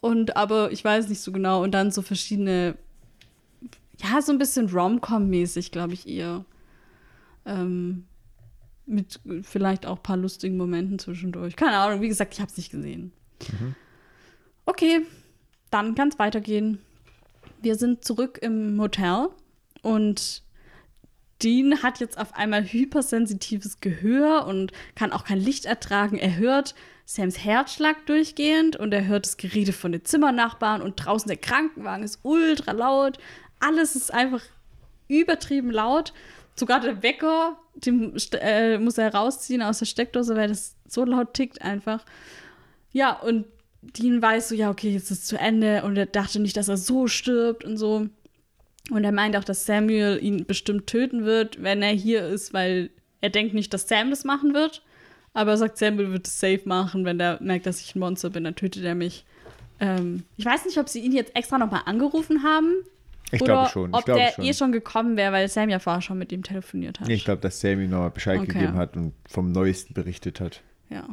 Und 0.00 0.36
aber 0.36 0.72
ich 0.72 0.82
weiß 0.82 1.08
nicht 1.08 1.20
so 1.20 1.30
genau. 1.30 1.62
Und 1.62 1.72
dann 1.72 1.90
so 1.90 2.00
verschiedene, 2.02 2.76
ja, 4.02 4.22
so 4.22 4.32
ein 4.32 4.38
bisschen 4.38 4.70
Rom-Com-mäßig, 4.70 5.70
glaube 5.70 5.92
ich, 5.92 6.08
eher. 6.08 6.44
Ähm, 7.44 8.06
mit 8.86 9.20
vielleicht 9.42 9.86
auch 9.86 9.98
ein 9.98 10.02
paar 10.02 10.16
lustigen 10.16 10.56
Momenten 10.56 10.98
zwischendurch. 10.98 11.54
Keine 11.54 11.76
Ahnung, 11.76 12.00
wie 12.00 12.08
gesagt, 12.08 12.34
ich 12.34 12.40
habe 12.40 12.50
es 12.50 12.56
nicht 12.56 12.70
gesehen. 12.70 13.12
Okay, 14.70 15.04
dann 15.72 15.96
kann 15.96 16.10
es 16.10 16.20
weitergehen. 16.20 16.78
Wir 17.60 17.74
sind 17.74 18.04
zurück 18.04 18.38
im 18.40 18.80
Hotel 18.80 19.26
und 19.82 20.44
Dean 21.42 21.82
hat 21.82 21.98
jetzt 21.98 22.16
auf 22.16 22.34
einmal 22.34 22.62
hypersensitives 22.62 23.80
Gehör 23.80 24.46
und 24.46 24.70
kann 24.94 25.10
auch 25.10 25.24
kein 25.24 25.40
Licht 25.40 25.64
ertragen. 25.64 26.18
Er 26.18 26.36
hört 26.36 26.76
Sams 27.04 27.44
Herzschlag 27.44 28.06
durchgehend 28.06 28.76
und 28.76 28.94
er 28.94 29.08
hört 29.08 29.26
das 29.26 29.38
Gerede 29.38 29.72
von 29.72 29.90
den 29.90 30.04
Zimmernachbarn 30.04 30.82
und 30.82 31.04
draußen 31.04 31.26
der 31.26 31.38
Krankenwagen 31.38 32.04
ist 32.04 32.20
ultra 32.22 32.70
laut. 32.70 33.18
Alles 33.58 33.96
ist 33.96 34.14
einfach 34.14 34.42
übertrieben 35.08 35.72
laut. 35.72 36.12
Sogar 36.54 36.78
der 36.78 37.02
Wecker, 37.02 37.58
den 37.74 38.14
äh, 38.34 38.78
muss 38.78 38.98
er 38.98 39.12
rausziehen 39.12 39.62
aus 39.62 39.80
der 39.80 39.86
Steckdose, 39.86 40.36
weil 40.36 40.46
das 40.46 40.76
so 40.86 41.04
laut 41.04 41.34
tickt 41.34 41.60
einfach. 41.60 42.04
Ja, 42.92 43.18
und 43.18 43.46
Dean 43.82 44.20
weiß 44.20 44.50
so, 44.50 44.54
ja, 44.54 44.70
okay, 44.70 44.90
jetzt 44.90 45.10
ist 45.10 45.22
es 45.22 45.24
zu 45.26 45.38
Ende 45.38 45.82
und 45.84 45.96
er 45.96 46.06
dachte 46.06 46.38
nicht, 46.40 46.56
dass 46.56 46.68
er 46.68 46.76
so 46.76 47.06
stirbt 47.06 47.64
und 47.64 47.76
so. 47.76 48.06
Und 48.90 49.04
er 49.04 49.12
meint 49.12 49.36
auch, 49.36 49.44
dass 49.44 49.66
Samuel 49.66 50.18
ihn 50.22 50.44
bestimmt 50.46 50.86
töten 50.86 51.24
wird, 51.24 51.62
wenn 51.62 51.80
er 51.82 51.92
hier 51.92 52.26
ist, 52.26 52.52
weil 52.52 52.90
er 53.20 53.30
denkt 53.30 53.54
nicht, 53.54 53.72
dass 53.72 53.88
Sam 53.88 54.10
das 54.10 54.24
machen 54.24 54.52
wird. 54.54 54.82
Aber 55.32 55.52
er 55.52 55.56
sagt, 55.56 55.78
Samuel 55.78 56.10
wird 56.12 56.26
es 56.26 56.40
safe 56.40 56.62
machen, 56.64 57.04
wenn 57.04 57.20
er 57.20 57.40
merkt, 57.40 57.66
dass 57.66 57.80
ich 57.80 57.94
ein 57.94 58.00
Monster 58.00 58.30
bin, 58.30 58.44
dann 58.44 58.56
tötet 58.56 58.82
er 58.84 58.94
mich. 58.96 59.24
Ähm, 59.78 60.24
ich 60.36 60.44
weiß 60.44 60.64
nicht, 60.66 60.76
ob 60.78 60.88
sie 60.88 61.00
ihn 61.00 61.12
jetzt 61.12 61.34
extra 61.36 61.56
nochmal 61.56 61.82
angerufen 61.86 62.42
haben. 62.42 62.74
Ich 63.32 63.40
oder 63.40 63.54
glaube 63.54 63.70
schon. 63.70 63.90
Ich 63.90 63.96
ob 63.96 64.04
glaube 64.04 64.20
der 64.22 64.32
schon. 64.32 64.44
eh 64.44 64.54
schon 64.54 64.72
gekommen 64.72 65.16
wäre, 65.16 65.32
weil 65.32 65.48
Sam 65.48 65.68
ja 65.68 65.78
vorher 65.78 66.02
schon 66.02 66.18
mit 66.18 66.32
ihm 66.32 66.42
telefoniert 66.42 66.98
hat. 66.98 67.08
Ich 67.08 67.24
glaube, 67.24 67.40
dass 67.40 67.60
Sammy 67.60 67.86
nochmal 67.86 68.10
Bescheid 68.10 68.40
Okay. 68.40 68.52
gegeben 68.52 68.74
hat 68.74 68.96
und 68.96 69.14
vom 69.28 69.52
Neuesten 69.52 69.94
berichtet 69.94 70.40
hat. 70.40 70.62
Ja. 70.88 71.08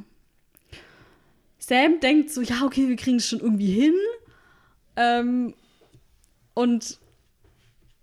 Sam 1.67 1.99
denkt 1.99 2.29
so, 2.31 2.41
ja, 2.41 2.63
okay, 2.63 2.87
wir 2.87 2.95
kriegen 2.95 3.17
es 3.17 3.27
schon 3.27 3.39
irgendwie 3.39 3.71
hin. 3.71 3.93
Ähm, 4.95 5.53
und 6.53 6.97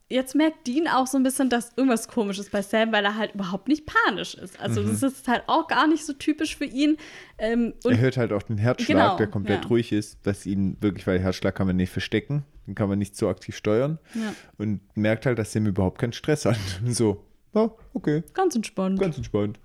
jetzt 0.09 0.35
merkt 0.35 0.67
Dean 0.67 0.87
auch 0.87 1.07
so 1.07 1.17
ein 1.17 1.23
bisschen, 1.23 1.49
dass 1.49 1.73
irgendwas 1.77 2.07
komisch 2.09 2.39
ist 2.39 2.53
bei 2.53 2.63
Sam, 2.63 2.93
weil 2.93 3.05
er 3.05 3.17
halt 3.17 3.35
überhaupt 3.35 3.69
nicht 3.69 3.87
panisch 3.87 4.35
ist. 4.35 4.61
Also 4.61 4.83
Mhm. 4.83 4.89
das 4.89 5.03
ist 5.03 5.27
halt 5.29 5.45
auch 5.47 5.67
gar 5.67 5.87
nicht 5.89 6.05
so 6.05 6.13
typisch 6.13 6.57
für 6.57 6.67
ihn. 6.67 6.99
Ähm, 7.39 7.73
und 7.85 7.93
er 7.93 7.99
hört 7.99 8.17
halt 8.17 8.33
auch 8.33 8.43
den 8.43 8.59
Herzschlag, 8.59 8.87
Genau, 8.89 9.17
der 9.17 9.27
komplett 9.29 9.63
ja. 9.65 9.69
ruhig 9.69 9.93
ist, 9.93 10.19
dass 10.27 10.45
ihn 10.47 10.77
wirklich, 10.81 11.07
weil 11.07 11.19
Herzschlag 11.19 11.55
kann 11.55 11.67
man 11.67 11.77
nicht 11.77 11.91
verstecken, 11.91 12.45
den 12.67 12.75
kann 12.75 12.89
man 12.89 12.99
nicht 12.99 13.17
so 13.17 13.29
aktiv 13.29 13.57
steuern 13.57 13.99
Ja. 14.15 14.35
und 14.59 14.81
merkt 14.95 15.27
halt, 15.27 15.39
dass 15.39 15.53
Sam 15.53 15.67
überhaupt 15.67 15.99
keinen 15.99 16.13
Stress 16.13 16.45
hat. 16.45 16.57
So, 16.87 17.25
ja, 17.55 17.71
okay, 17.95 18.23
ganz 18.35 18.55
entspannt. 18.55 19.01
ganz 19.01 19.17
entspannt. 19.17 19.59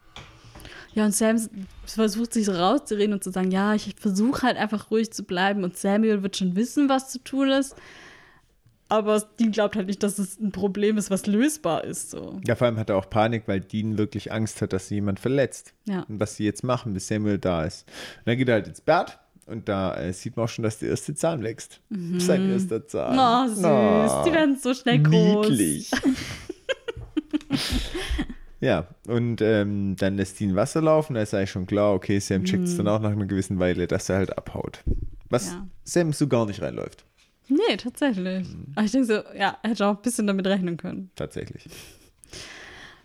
Ja, 0.94 1.06
und 1.06 1.14
Sam 1.14 1.38
versucht 1.86 2.34
sich 2.34 2.46
so 2.46 2.52
rauszureden 2.52 3.14
und 3.14 3.24
zu 3.24 3.32
sagen, 3.32 3.52
ja, 3.52 3.74
ich 3.76 3.96
versuche 3.98 4.42
halt 4.42 4.58
einfach 4.58 4.92
ruhig 4.92 5.12
zu 5.12 5.24
bleiben 5.24 5.64
und 5.64 5.78
Samuel 5.78 6.24
wird 6.24 6.38
schon 6.38 6.56
wissen, 6.56 6.90
was 6.90 7.10
zu 7.10 7.24
tun 7.24 7.50
ist. 7.52 7.76
Aber 8.92 9.22
Dean 9.40 9.52
glaubt 9.52 9.76
halt 9.76 9.86
nicht, 9.86 10.02
dass 10.02 10.18
es 10.18 10.40
ein 10.40 10.52
Problem 10.52 10.98
ist, 10.98 11.12
was 11.12 11.28
lösbar 11.28 11.84
ist. 11.84 12.10
So. 12.10 12.42
Ja, 12.48 12.56
vor 12.56 12.66
allem 12.66 12.78
hat 12.78 12.90
er 12.90 12.98
auch 12.98 13.08
Panik, 13.08 13.44
weil 13.46 13.60
Dean 13.60 14.00
wirklich 14.00 14.32
Angst 14.32 14.64
hat, 14.64 14.74
dass 14.74 14.88
sie 14.88 14.96
jemand 14.96 15.20
verletzt. 15.20 15.74
Ja. 15.86 16.06
Und 16.10 16.20
was 16.20 16.36
sie 16.38 16.46
jetzt 16.46 16.64
machen, 16.64 16.94
bis 16.94 17.08
Samuel 17.08 17.38
da 17.38 17.66
ist. 17.66 17.88
Und 18.20 18.28
dann 18.28 18.38
geht 18.38 18.50
er 18.50 18.56
halt 18.56 18.68
ins 18.68 18.82
Bad 18.82 19.20
und 19.46 19.70
da 19.70 19.96
äh, 19.96 20.12
sieht 20.12 20.36
man 20.38 20.46
auch 20.46 20.50
schon, 20.50 20.64
dass 20.64 20.80
der 20.80 20.90
erste 20.90 21.14
Zahn 21.14 21.44
wächst. 21.44 21.82
Sein 22.18 22.50
erster 22.50 22.88
Zahn. 22.88 23.18
Oh, 23.18 23.48
süß. 23.48 23.62
Na, 23.62 24.24
Die 24.24 24.34
werden 24.34 24.58
so 24.58 24.74
schnell 24.74 25.04
groß. 25.04 25.50
Niedlich. 25.50 25.92
ja, 28.62 28.88
und 29.08 29.42
ähm, 29.42 29.96
dann 29.98 30.18
lässt 30.18 30.40
Dean 30.40 30.56
Wasser 30.56 30.82
laufen. 30.82 31.14
Da 31.14 31.22
ist 31.22 31.34
eigentlich 31.34 31.52
schon 31.52 31.66
klar, 31.66 31.94
okay, 31.94 32.20
Sam 32.20 32.44
checkt 32.44 32.66
es 32.66 32.78
dann 32.78 32.88
auch 32.88 33.00
nach 33.00 33.12
einer 33.12 33.26
gewissen 33.26 33.60
Weile, 33.60 33.88
dass 33.88 34.10
er 34.10 34.18
halt 34.18 34.38
abhaut. 34.38 34.84
Was 35.30 35.48
Ja. 35.48 35.68
Sam 35.84 36.14
so 36.14 36.28
gar 36.28 36.46
nicht 36.46 36.62
reinläuft. 36.62 37.06
Nee, 37.48 37.78
tatsächlich. 37.78 38.48
Aber 38.76 38.86
ich 38.86 38.92
denke 38.92 39.08
so, 39.08 39.14
ja, 39.38 39.58
er 39.64 39.70
hätte 39.72 39.88
auch 39.88 39.96
ein 39.96 40.02
bisschen 40.02 40.28
damit 40.28 40.46
rechnen 40.46 40.78
können. 40.78 41.10
Tatsächlich. 41.16 41.66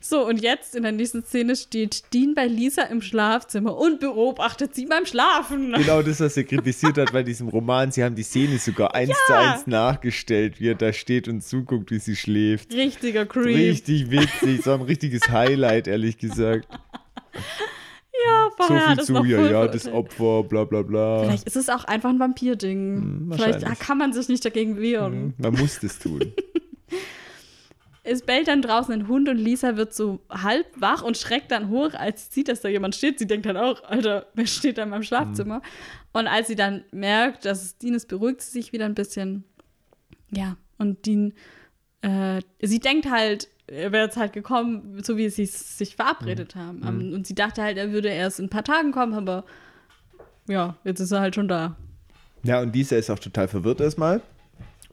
So, 0.07 0.27
und 0.27 0.43
jetzt 0.43 0.75
in 0.77 0.83
der 0.83 0.93
nächsten 0.93 1.25
Szene 1.25 1.57
steht 1.57 2.13
Dean 2.13 2.35
bei 2.35 2.47
Lisa 2.47 2.83
im 2.83 3.01
Schlafzimmer 3.01 3.75
und 3.75 4.01
beobachtet 4.01 4.75
sie 4.75 4.85
beim 4.85 5.07
Schlafen. 5.07 5.73
Genau 5.73 6.03
das, 6.03 6.21
was 6.21 6.37
er 6.37 6.45
kritisiert 6.45 6.99
hat 6.99 7.11
bei 7.13 7.23
diesem 7.23 7.49
Roman. 7.49 7.91
Sie 7.91 8.05
haben 8.05 8.15
die 8.15 8.23
Szene 8.23 8.59
sogar 8.59 8.95
eins 8.95 9.15
zu 9.27 9.35
eins 9.35 9.67
nachgestellt, 9.67 10.61
wie 10.61 10.69
er 10.69 10.75
da 10.75 10.93
steht 10.93 11.27
und 11.27 11.41
zuguckt, 11.43 11.91
wie 11.91 11.99
sie 12.01 12.17
schläft. 12.17 12.75
Richtiger 12.75 13.25
Creep. 13.25 13.57
Richtig 13.57 14.11
witzig, 14.11 14.63
so 14.63 14.73
ein 14.75 14.83
richtiges 14.83 15.23
Highlight, 15.31 15.89
ehrlich 15.89 16.19
gesagt. 16.19 16.69
Ja, 18.27 18.49
So 18.59 18.65
vorher 18.67 18.97
viel 18.97 19.05
zu 19.05 19.15
voll 19.15 19.29
ja, 19.31 19.67
das. 19.69 19.89
Opfer, 19.89 20.43
bla 20.45 20.65
bla 20.65 20.83
bla. 20.83 21.25
Vielleicht 21.25 21.47
ist 21.47 21.57
es 21.57 21.71
auch 21.71 21.85
einfach 21.85 22.11
ein 22.11 22.19
Vampir-Ding. 22.21 22.97
Hm, 22.97 23.31
Vielleicht 23.33 23.55
wahrscheinlich. 23.55 23.79
kann 23.79 23.97
man 23.99 24.13
sich 24.13 24.29
nicht 24.29 24.45
dagegen 24.45 24.79
wehren. 24.79 25.13
Hm, 25.13 25.35
Man 25.39 25.55
muss 25.55 25.81
das 25.81 25.99
tun. 25.99 26.33
Es 28.07 28.23
bellt 28.23 28.49
dann 28.49 28.61
draußen 28.61 28.93
ein 28.93 29.09
Hund 29.09 29.29
und 29.31 29.39
Lisa 29.39 29.77
wird 29.77 29.95
so 29.95 30.21
halb 30.31 30.67
wach 30.77 31.03
und 31.03 31.17
schreckt 31.17 31.51
dann 31.51 31.71
hoch, 31.71 31.95
als 31.95 32.27
sie 32.27 32.35
sieht, 32.35 32.49
dass 32.49 32.61
da 32.61 32.69
jemand 32.69 32.95
steht. 32.95 33.19
Sie 33.19 33.27
denkt 33.27 33.47
dann 33.47 33.57
auch, 33.57 33.83
Alter, 33.85 34.27
wer 34.35 34.47
steht 34.47 34.77
da 34.77 34.83
in 34.83 34.91
meinem 34.91 35.03
Schlafzimmer? 35.03 35.63
Und 36.13 36.27
als 36.27 36.49
sie 36.49 36.55
dann 36.55 36.85
merkt, 36.93 37.47
dass 37.47 37.63
es 37.63 37.79
Dean 37.79 37.95
ist, 37.95 38.07
beruhigt 38.09 38.43
sie 38.43 38.51
sich 38.51 38.73
wieder 38.73 38.85
ein 38.85 38.95
bisschen. 38.95 39.45
Ja, 40.31 40.57
und 40.77 41.07
Dean, 41.07 41.33
äh, 42.03 42.43
sie 42.61 42.79
denkt 42.79 43.11
halt, 43.11 43.49
er 43.67 43.93
wäre 43.93 44.05
jetzt 44.05 44.19
halt 44.19 44.35
gekommen, 44.35 45.03
so 45.03 45.17
wie 45.17 45.29
sie 45.31 45.45
es 45.45 45.79
sich 45.79 45.97
verabredet 45.97 46.55
haben. 46.55 46.83
Um, 46.83 47.15
Und 47.15 47.27
sie 47.27 47.35
dachte 47.35 47.63
halt, 47.63 47.79
er 47.79 47.93
würde 47.93 48.09
erst 48.09 48.39
in 48.39 48.47
ein 48.47 48.51
paar 48.51 48.65
Tagen 48.65 48.93
kommen, 48.93 49.15
aber 49.15 49.45
ja, 50.47 50.77
jetzt 50.85 51.01
ist 51.01 51.13
er 51.13 51.21
halt 51.21 51.35
schon 51.35 51.49
da. 51.49 51.77
Ja, 52.43 52.61
und 52.61 52.73
dieser 52.73 52.99
ist 52.99 53.09
auch 53.09 53.19
total 53.19 53.49
verwirrt 53.49 53.81
erstmal. 53.81 54.21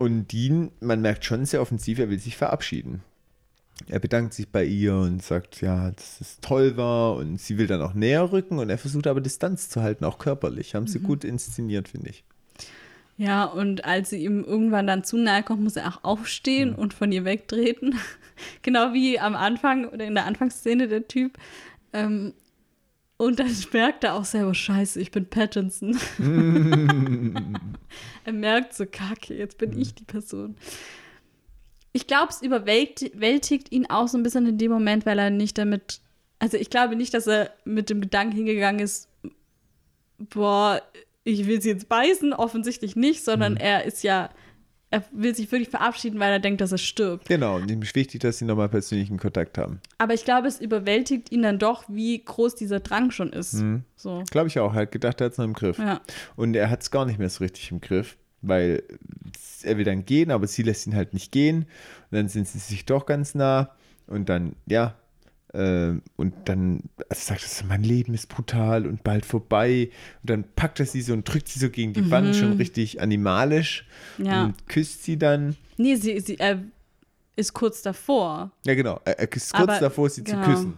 Und 0.02 0.32
Dean, 0.32 0.72
man 0.80 1.04
merkt 1.04 1.26
schon 1.26 1.46
sehr 1.46 1.62
offensiv, 1.62 2.00
er 2.00 2.10
will 2.10 2.18
sich 2.18 2.36
verabschieden. 2.36 3.04
Er 3.88 4.00
bedankt 4.00 4.34
sich 4.34 4.50
bei 4.50 4.66
ihr 4.66 4.96
und 4.96 5.22
sagt, 5.22 5.62
ja, 5.62 5.92
dass 5.92 6.20
es 6.20 6.40
toll 6.40 6.76
war 6.76 7.18
und 7.18 7.40
sie 7.40 7.60
will 7.60 7.68
dann 7.68 7.84
auch 7.84 7.94
näher 7.94 8.32
rücken 8.32 8.58
und 8.58 8.72
er 8.72 8.80
versucht 8.80 9.06
aber 9.06 9.22
Distanz 9.22 9.70
zu 9.70 9.84
halten, 9.84 10.04
auch 10.04 10.18
körperlich. 10.18 10.74
Haben 10.74 10.88
sie 10.88 11.02
gut 11.02 11.24
inszeniert, 11.24 11.88
finde 11.88 12.10
ich. 12.10 12.24
Ja, 13.16 13.44
und 13.44 13.86
als 13.86 14.10
sie 14.10 14.26
ihm 14.26 14.44
irgendwann 14.44 14.88
dann 14.88 15.04
zu 15.04 15.18
nahe 15.18 15.44
kommt, 15.44 15.62
muss 15.62 15.76
er 15.76 15.88
auch 15.88 16.04
aufstehen 16.04 16.74
und 16.74 16.96
von 16.96 17.12
ihr 17.12 17.24
wegtreten. 17.24 17.94
genau 18.64 18.94
wie 18.94 19.20
am 19.20 19.36
Anfang 19.36 19.88
oder 19.88 20.06
in 20.06 20.16
der 20.16 20.26
Anfangsszene 20.26 20.88
der 20.88 21.08
Typ. 21.08 21.38
Ähm, 21.94 22.34
und 23.22 23.38
dann 23.38 23.56
merkt 23.72 24.04
er 24.04 24.16
auch 24.16 24.26
selber, 24.26 24.56
scheiße, 24.56 25.00
ich 25.00 25.12
bin 25.12 25.28
Pattinson. 25.28 25.96
er 28.26 28.34
merkt 28.34 28.74
so, 28.74 28.88
kacke, 28.88 29.36
jetzt 29.36 29.60
bin 29.60 29.78
ich 29.78 29.94
die 29.94 30.06
Person. 30.06 30.56
Ich 31.94 32.08
glaube, 32.08 32.30
es 32.32 32.42
überwältigt 32.42 33.72
ihn 33.72 33.86
auch 33.86 34.08
so 34.08 34.18
ein 34.18 34.24
bisschen 34.24 34.48
in 34.48 34.58
dem 34.58 34.72
Moment, 34.72 35.06
weil 35.06 35.20
er 35.20 35.30
nicht 35.30 35.60
damit, 35.60 36.02
also 36.40 36.58
ich 36.58 36.72
glaube 36.72 36.96
nicht, 36.96 37.14
dass 37.14 37.28
er 37.28 37.54
mit 37.64 37.92
dem 37.92 38.02
Gedanken 38.02 38.36
hingegangen 38.36 38.82
ist, 38.82 39.08
boah, 40.18 40.82
ich 41.24 41.46
will 41.46 41.62
sie 41.62 41.70
jetzt 41.70 41.90
beißen, 41.90 42.34
offensichtlich 42.34 42.96
nicht, 42.96 43.24
sondern 43.24 43.56
er 43.56 43.86
ist 43.86 44.02
ja, 44.02 44.32
er 44.92 45.04
will 45.12 45.34
sich 45.34 45.52
wirklich 45.52 45.70
verabschieden, 45.70 46.20
weil 46.20 46.32
er 46.32 46.40
denkt, 46.40 46.60
dass 46.62 46.74
er 46.74 46.78
stirbt. 46.78 47.28
Genau, 47.28 47.56
und 47.56 47.72
ihm 47.72 47.82
ist 47.82 47.96
wichtig, 47.96 48.22
dass 48.22 48.38
sie 48.38 48.46
nochmal 48.46 48.68
persönlichen 48.68 49.18
Kontakt 49.18 49.58
haben. 49.58 49.80
Aber 49.98 50.14
ich 50.14 50.26
glaube, 50.26 50.48
es 50.48 50.60
überwältigt 50.60 51.32
ihn 51.32 51.42
dann 51.42 51.60
doch, 51.60 51.86
wie 51.88 52.24
groß 52.24 52.56
dieser 52.56 52.82
Drang 52.82 53.10
schon 53.10 53.32
ist. 53.32 53.64
So. 53.96 54.24
Glaube 54.30 54.50
ich 54.50 54.60
auch. 54.60 54.74
Er 54.74 54.82
hat 54.82 54.92
gedacht, 54.92 55.22
er 55.22 55.26
hat 55.26 55.32
es 55.32 55.38
noch 55.38 55.46
im 55.46 55.54
Griff. 55.54 55.80
Ja. 55.80 56.02
Und 56.36 56.56
er 56.56 56.70
hat 56.70 56.82
es 56.82 56.92
gar 56.92 57.06
nicht 57.06 57.20
mehr 57.20 57.30
so 57.30 57.44
richtig 57.44 57.72
im 57.72 57.80
Griff, 57.80 58.18
weil 58.42 58.84
er 59.64 59.78
will 59.78 59.86
dann 59.86 60.06
gehen, 60.06 60.30
aber 60.30 60.46
sie 60.48 60.64
lässt 60.64 60.86
ihn 60.86 60.96
halt 60.96 61.14
nicht 61.14 61.32
gehen. 61.32 61.68
Und 62.12 62.18
dann 62.18 62.28
sind 62.28 62.48
sie 62.48 62.60
sich 62.60 62.86
doch 62.86 63.06
ganz 63.06 63.34
nah. 63.34 63.72
Und 64.08 64.28
dann, 64.28 64.58
ja, 64.66 64.96
und 65.54 66.34
dann 66.46 66.84
also 67.10 67.22
sagt 67.28 67.44
er 67.44 67.48
so, 67.50 67.66
mein 67.66 67.84
Leben 67.84 68.14
ist 68.14 68.28
brutal 68.30 68.86
und 68.88 69.04
bald 69.04 69.26
vorbei. 69.26 69.90
Und 70.22 70.30
dann 70.30 70.44
packt 70.56 70.80
er 70.80 70.86
sie 70.86 71.02
so 71.02 71.12
und 71.14 71.26
drückt 71.32 71.50
sie 71.50 71.60
so 71.60 71.70
gegen 71.70 71.92
die 71.94 72.10
Wand, 72.10 72.36
schon 72.36 72.54
richtig 72.54 73.02
animalisch. 73.02 73.86
Mhm. 74.18 74.26
Ja. 74.26 74.44
Und 74.46 74.68
küsst 74.68 75.04
sie 75.04 75.18
dann. 75.18 75.58
Nee, 75.78 75.96
sie, 75.96 76.20
sie 76.22 76.40
er 76.40 76.62
ist 77.36 77.54
kurz 77.54 77.82
davor. 77.82 78.52
Ja, 78.66 78.76
genau. 78.76 79.02
Er, 79.04 79.20
er 79.20 79.32
ist 79.32 79.54
kurz 79.54 79.64
Aber- 79.70 79.80
davor, 79.80 80.10
sie 80.10 80.24
genau. 80.24 80.44
zu 80.44 80.50
küssen. 80.50 80.74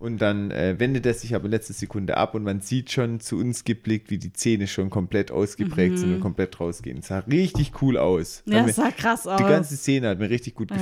Und 0.00 0.18
dann 0.18 0.52
äh, 0.52 0.76
wendet 0.78 1.06
er 1.06 1.14
sich 1.14 1.34
aber 1.34 1.48
letzte 1.48 1.72
Sekunde 1.72 2.16
ab 2.16 2.36
und 2.36 2.44
man 2.44 2.60
sieht 2.60 2.92
schon 2.92 3.18
zu 3.18 3.36
uns 3.36 3.64
geblickt, 3.64 4.10
wie 4.10 4.18
die 4.18 4.32
Zähne 4.32 4.68
schon 4.68 4.90
komplett 4.90 5.32
ausgeprägt 5.32 5.98
sind 5.98 6.14
und 6.14 6.20
komplett 6.20 6.60
rausgehen. 6.60 7.02
sah 7.02 7.18
richtig 7.20 7.82
cool 7.82 7.96
aus. 7.98 8.42
Mhm. 8.46 8.52
Ja, 8.52 8.62
mir- 8.62 8.70
es 8.70 8.76
sah 8.76 8.92
krass 8.92 9.26
aus. 9.26 9.38
die 9.38 9.42
ganze 9.48 9.76
Szene 9.76 10.08
hat 10.10 10.20
mir 10.20 10.30
richtig 10.30 10.54
gut 10.54 10.70
Ja. 10.70 10.76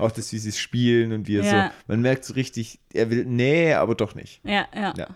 Auch 0.00 0.10
das, 0.10 0.32
wie 0.32 0.38
sie 0.38 0.48
es 0.50 0.58
spielen 0.58 1.12
und 1.12 1.28
wie 1.28 1.36
er 1.36 1.44
Ja. 1.44 1.66
so, 1.68 1.72
man 1.88 2.00
merkt 2.02 2.24
so 2.24 2.34
richtig, 2.34 2.78
er 2.92 3.10
will 3.10 3.24
Nähe, 3.24 3.78
aber 3.78 3.94
doch 3.94 4.14
nicht. 4.14 4.40
Ja, 4.44 4.66
ja. 4.74 4.94
Ja. 4.96 5.06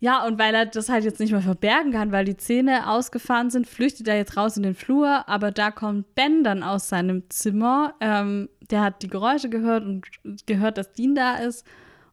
Ja, 0.00 0.26
und 0.26 0.38
weil 0.38 0.54
er 0.54 0.66
das 0.66 0.90
halt 0.90 1.04
jetzt 1.04 1.18
nicht 1.18 1.32
mehr 1.32 1.40
verbergen 1.40 1.92
kann, 1.92 2.12
weil 2.12 2.26
die 2.26 2.36
Zähne 2.36 2.90
ausgefahren 2.90 3.48
sind, 3.48 3.66
flüchtet 3.66 4.06
er 4.06 4.16
jetzt 4.16 4.36
raus 4.36 4.56
in 4.58 4.62
den 4.62 4.74
Flur. 4.74 5.26
Aber 5.28 5.50
da 5.50 5.70
kommt 5.70 6.14
Ben 6.14 6.44
dann 6.44 6.62
aus 6.62 6.90
seinem 6.90 7.22
Zimmer. 7.30 7.94
Ähm, 8.00 8.50
der 8.70 8.82
hat 8.82 9.02
die 9.02 9.08
Geräusche 9.08 9.48
gehört 9.48 9.82
und 9.84 10.04
gehört, 10.44 10.76
dass 10.76 10.92
Dean 10.92 11.14
da 11.14 11.36
ist. 11.36 11.64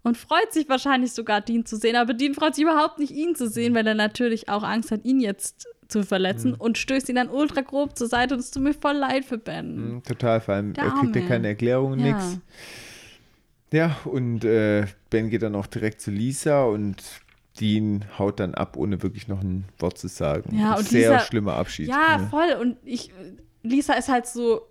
Und 0.03 0.17
freut 0.17 0.53
sich 0.53 0.69
wahrscheinlich 0.69 1.11
sogar, 1.11 1.41
Dean 1.41 1.65
zu 1.65 1.75
sehen. 1.75 1.97
Aber 1.97 2.13
Dean 2.13 2.33
freut 2.33 2.55
sich 2.55 2.63
überhaupt 2.63 2.97
nicht, 2.97 3.11
ihn 3.11 3.35
zu 3.35 3.49
sehen, 3.49 3.75
weil 3.75 3.85
er 3.85 3.93
natürlich 3.95 4.47
auch 4.47 4.63
Angst 4.63 4.91
hat, 4.91 5.03
ihn 5.03 5.19
jetzt 5.19 5.67
zu 5.91 6.03
verletzen. 6.03 6.53
Und 6.53 6.77
stößt 6.77 7.09
ihn 7.09 7.15
dann 7.15 7.29
ultra 7.29 7.61
grob 7.61 7.97
zur 7.97 8.07
Seite. 8.07 8.33
Und 8.35 8.39
es 8.39 8.51
tut 8.51 8.63
mir 8.63 8.73
voll 8.73 8.95
leid 8.95 9.25
für 9.25 9.37
Ben. 9.37 9.95
Mhm, 9.95 10.03
Total, 10.03 10.41
vor 10.41 10.55
allem, 10.55 10.73
Der 10.73 10.85
er 10.85 10.91
kriegt 10.99 11.15
ja 11.15 11.21
keine 11.27 11.47
Erklärung, 11.49 11.99
Ja. 11.99 12.13
nix. 12.13 12.39
Ja, 13.73 13.95
und 14.05 14.43
äh, 14.43 14.85
Ben 15.09 15.29
geht 15.29 15.43
dann 15.43 15.55
auch 15.55 15.67
direkt 15.67 16.01
zu 16.01 16.11
Lisa 16.11 16.65
und 16.65 17.01
Dean 17.59 18.05
haut 18.19 18.39
dann 18.39 18.53
ab, 18.53 18.75
ohne 18.75 19.01
wirklich 19.01 19.27
noch 19.27 19.41
ein 19.41 19.65
Wort 19.79 19.97
zu 19.97 20.07
sagen. 20.07 20.57
Ja, 20.57 20.75
und 20.75 20.87
Sehr 20.87 21.11
Lisa- 21.11 21.25
schlimmer 21.25 21.53
Abschied. 21.55 21.87
Ja, 21.87 22.17
ne? 22.17 22.27
voll. 22.29 22.57
Und 22.59 22.77
ich, 22.83 23.11
Lisa 23.63 23.93
ist 23.93 24.09
halt 24.09 24.25
so, 24.27 24.61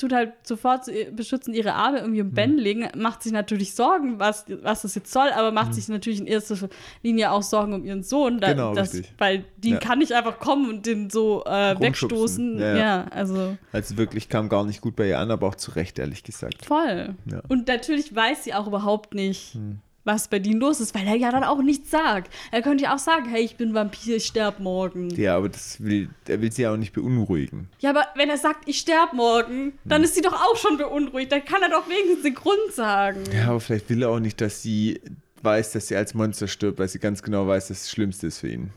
tut 0.00 0.12
halt 0.12 0.32
sofort 0.42 0.84
so 0.84 0.92
beschützen 1.12 1.54
ihre 1.54 1.74
Arme 1.74 1.98
irgendwie 1.98 2.22
Mhm. 2.22 2.28
um 2.30 2.34
Ben 2.34 2.56
legen, 2.58 2.88
macht 2.96 3.22
sich 3.22 3.32
natürlich 3.32 3.74
Sorgen, 3.74 4.18
was, 4.18 4.46
was 4.62 4.82
das 4.82 4.94
jetzt 4.94 5.12
soll, 5.12 5.28
aber 5.30 5.52
macht 5.52 5.74
sich 5.74 5.88
natürlich 5.88 6.20
in 6.20 6.26
erster 6.26 6.68
Linie 7.02 7.30
auch 7.30 7.42
Sorgen 7.42 7.72
um 7.74 7.84
ihren 7.84 8.02
Sohn. 8.02 8.40
Da, 8.40 8.48
Mhm. 8.48 8.52
Genau, 8.52 8.74
das, 8.74 8.92
richtig. 8.94 9.12
Weil 9.18 9.44
die 9.58 9.70
Ja. 9.70 9.78
kann 9.78 9.98
nicht 9.98 10.12
einfach 10.12 10.38
kommen 10.38 10.68
und 10.68 10.86
den 10.86 11.10
so 11.10 11.44
äh, 11.44 11.78
wegstoßen. 11.80 12.58
Ja, 12.58 12.76
Ja, 12.76 13.04
also 13.10 13.56
Also 13.72 13.96
wirklich 13.96 14.28
kam 14.28 14.48
gar 14.48 14.64
nicht 14.64 14.80
gut 14.80 14.96
bei 14.96 15.08
ihr 15.08 15.18
an, 15.18 15.30
aber 15.30 15.46
auch 15.46 15.54
zu 15.54 15.72
Recht, 15.72 15.98
ehrlich 15.98 16.22
gesagt. 16.24 16.64
voll. 16.64 17.14
Ja. 17.26 17.42
Und 17.48 17.68
natürlich 17.68 18.14
weiß 18.14 18.44
sie 18.44 18.54
auch 18.54 18.66
überhaupt 18.66 19.14
nicht. 19.14 19.54
Hm. 19.54 19.78
Was 20.04 20.28
bei 20.28 20.38
Dean 20.38 20.58
los 20.58 20.80
ist, 20.80 20.94
weil 20.94 21.06
er 21.06 21.14
ja 21.14 21.30
dann 21.30 21.44
auch 21.44 21.60
nichts 21.60 21.90
sagt. 21.90 22.32
Er 22.52 22.62
könnte 22.62 22.84
ja 22.84 22.94
auch 22.94 22.98
sagen, 22.98 23.28
hey, 23.28 23.42
ich 23.42 23.56
bin 23.56 23.74
Vampir, 23.74 24.16
ich 24.16 24.26
sterb 24.26 24.58
morgen. 24.58 25.10
Ja, 25.10 25.36
aber 25.36 25.50
das 25.50 25.82
will, 25.82 26.08
er 26.26 26.40
will 26.40 26.50
sie 26.50 26.62
ja 26.62 26.72
auch 26.72 26.78
nicht 26.78 26.94
beunruhigen. 26.94 27.68
Ja, 27.80 27.90
aber 27.90 28.06
wenn 28.14 28.30
er 28.30 28.38
sagt, 28.38 28.66
ich 28.66 28.78
sterb 28.78 29.12
morgen, 29.12 29.74
dann 29.84 30.02
ist 30.02 30.14
sie 30.14 30.22
doch 30.22 30.32
auch 30.32 30.56
schon 30.56 30.78
beunruhigt. 30.78 31.30
Dann 31.32 31.44
kann 31.44 31.62
er 31.62 31.68
doch 31.68 31.86
wenigstens 31.86 32.22
den 32.22 32.34
Grund 32.34 32.72
sagen. 32.72 33.24
Ja, 33.34 33.48
aber 33.48 33.60
vielleicht 33.60 33.90
will 33.90 34.02
er 34.02 34.08
auch 34.08 34.20
nicht, 34.20 34.40
dass 34.40 34.62
sie 34.62 35.00
weiß, 35.42 35.72
dass 35.72 35.88
sie 35.88 35.96
als 35.96 36.14
Monster 36.14 36.48
stirbt, 36.48 36.78
weil 36.78 36.88
sie 36.88 36.98
ganz 36.98 37.22
genau 37.22 37.46
weiß, 37.46 37.68
dass 37.68 37.82
das 37.82 37.90
Schlimmste 37.90 38.26
ist 38.26 38.38
für 38.38 38.48
ihn. 38.48 38.70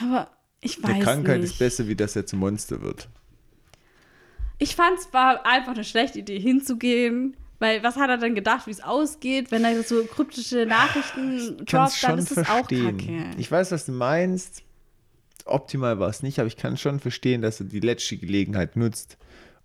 Ja, 0.00 0.06
aber 0.06 0.30
ich 0.62 0.82
weiß 0.82 0.90
Eine 0.90 1.04
Krankheit 1.04 1.40
nicht. 1.42 1.52
ist 1.52 1.58
besser, 1.58 1.86
wie 1.86 1.94
dass 1.96 2.16
er 2.16 2.24
zum 2.24 2.38
Monster 2.38 2.80
wird. 2.80 3.08
Ich 4.58 4.76
fand 4.76 4.98
es 4.98 5.12
war 5.12 5.44
einfach 5.44 5.72
eine 5.74 5.84
schlechte 5.84 6.20
Idee, 6.20 6.38
hinzugehen. 6.38 7.36
Weil 7.62 7.80
was 7.84 7.94
hat 7.94 8.10
er 8.10 8.18
denn 8.18 8.34
gedacht, 8.34 8.66
wie 8.66 8.72
es 8.72 8.82
ausgeht, 8.82 9.52
wenn 9.52 9.62
er 9.64 9.80
so 9.84 10.04
kryptische 10.04 10.66
Nachrichten 10.66 11.58
droppt, 11.58 12.02
dann 12.02 12.18
ist 12.18 12.32
es 12.32 12.38
auch 12.48 12.66
verstehen. 12.66 12.98
kacke. 12.98 13.30
Ich 13.38 13.52
weiß, 13.52 13.70
was 13.70 13.86
du 13.86 13.92
meinst. 13.92 14.64
Optimal 15.44 16.00
war 16.00 16.08
es 16.08 16.24
nicht, 16.24 16.40
aber 16.40 16.48
ich 16.48 16.56
kann 16.56 16.76
schon 16.76 16.98
verstehen, 16.98 17.40
dass 17.40 17.60
er 17.60 17.66
die 17.66 17.78
letzte 17.78 18.16
Gelegenheit 18.16 18.74
nutzt, 18.74 19.16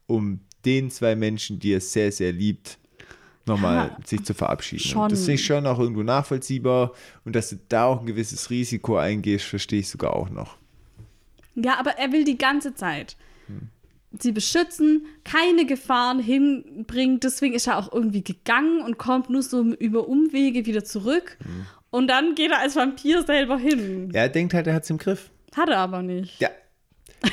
um 0.06 0.42
den 0.64 0.92
zwei 0.92 1.16
Menschen, 1.16 1.58
die 1.58 1.74
er 1.74 1.82
sehr, 1.82 2.12
sehr 2.12 2.34
liebt, 2.34 2.78
nochmal 3.48 3.88
Ja, 3.88 3.98
sich 4.06 4.24
zu 4.24 4.36
verabschieden. 4.36 4.84
schon. 4.84 5.10
Das 5.10 5.22
finde 5.22 5.34
ich 5.34 5.46
schon 5.46 5.66
auch 5.66 5.80
irgendwo 5.80 6.04
nachvollziehbar. 6.04 6.92
Und 7.26 7.36
dass 7.36 7.50
du 7.50 7.56
da 7.68 7.86
auch 7.86 8.02
ein 8.02 8.06
gewisses 8.06 8.52
Risiko 8.52 8.98
eingehst, 8.98 9.46
verstehe 9.46 9.80
ich 9.80 9.90
sogar 9.90 10.14
auch 10.16 10.30
noch. 10.30 10.58
Ja, 11.56 11.80
aber 11.80 11.98
er 11.98 12.12
will 12.12 12.26
die 12.26 12.38
ganze 12.38 12.76
Zeit 12.76 13.18
Hm. 13.48 13.70
Sie 14.20 14.32
beschützen, 14.32 15.06
keine 15.24 15.66
Gefahren 15.66 16.20
hinbringen. 16.20 17.20
Deswegen 17.20 17.54
ist 17.54 17.68
er 17.68 17.78
auch 17.78 17.92
irgendwie 17.92 18.24
gegangen 18.24 18.82
und 18.82 18.98
kommt 18.98 19.30
nur 19.30 19.42
so 19.44 19.62
über 19.64 20.08
Umwege 20.08 20.66
wieder 20.66 20.84
zurück. 20.84 21.38
Hm. 21.44 21.66
Und 21.90 22.08
dann 22.08 22.36
geht 22.36 22.52
er 22.52 22.60
als 22.60 22.76
Vampir 22.76 23.24
selber 23.24 23.58
hin. 23.58 24.10
Er 24.14 24.30
denkt 24.30 24.54
halt, 24.54 24.68
er 24.68 24.74
hat 24.74 24.84
es 24.84 24.90
im 24.90 24.98
Griff. 24.98 25.30
Hat 25.56 25.70
er 25.70 25.78
aber 25.80 26.02
nicht. 26.02 26.40
Ja. 26.42 26.50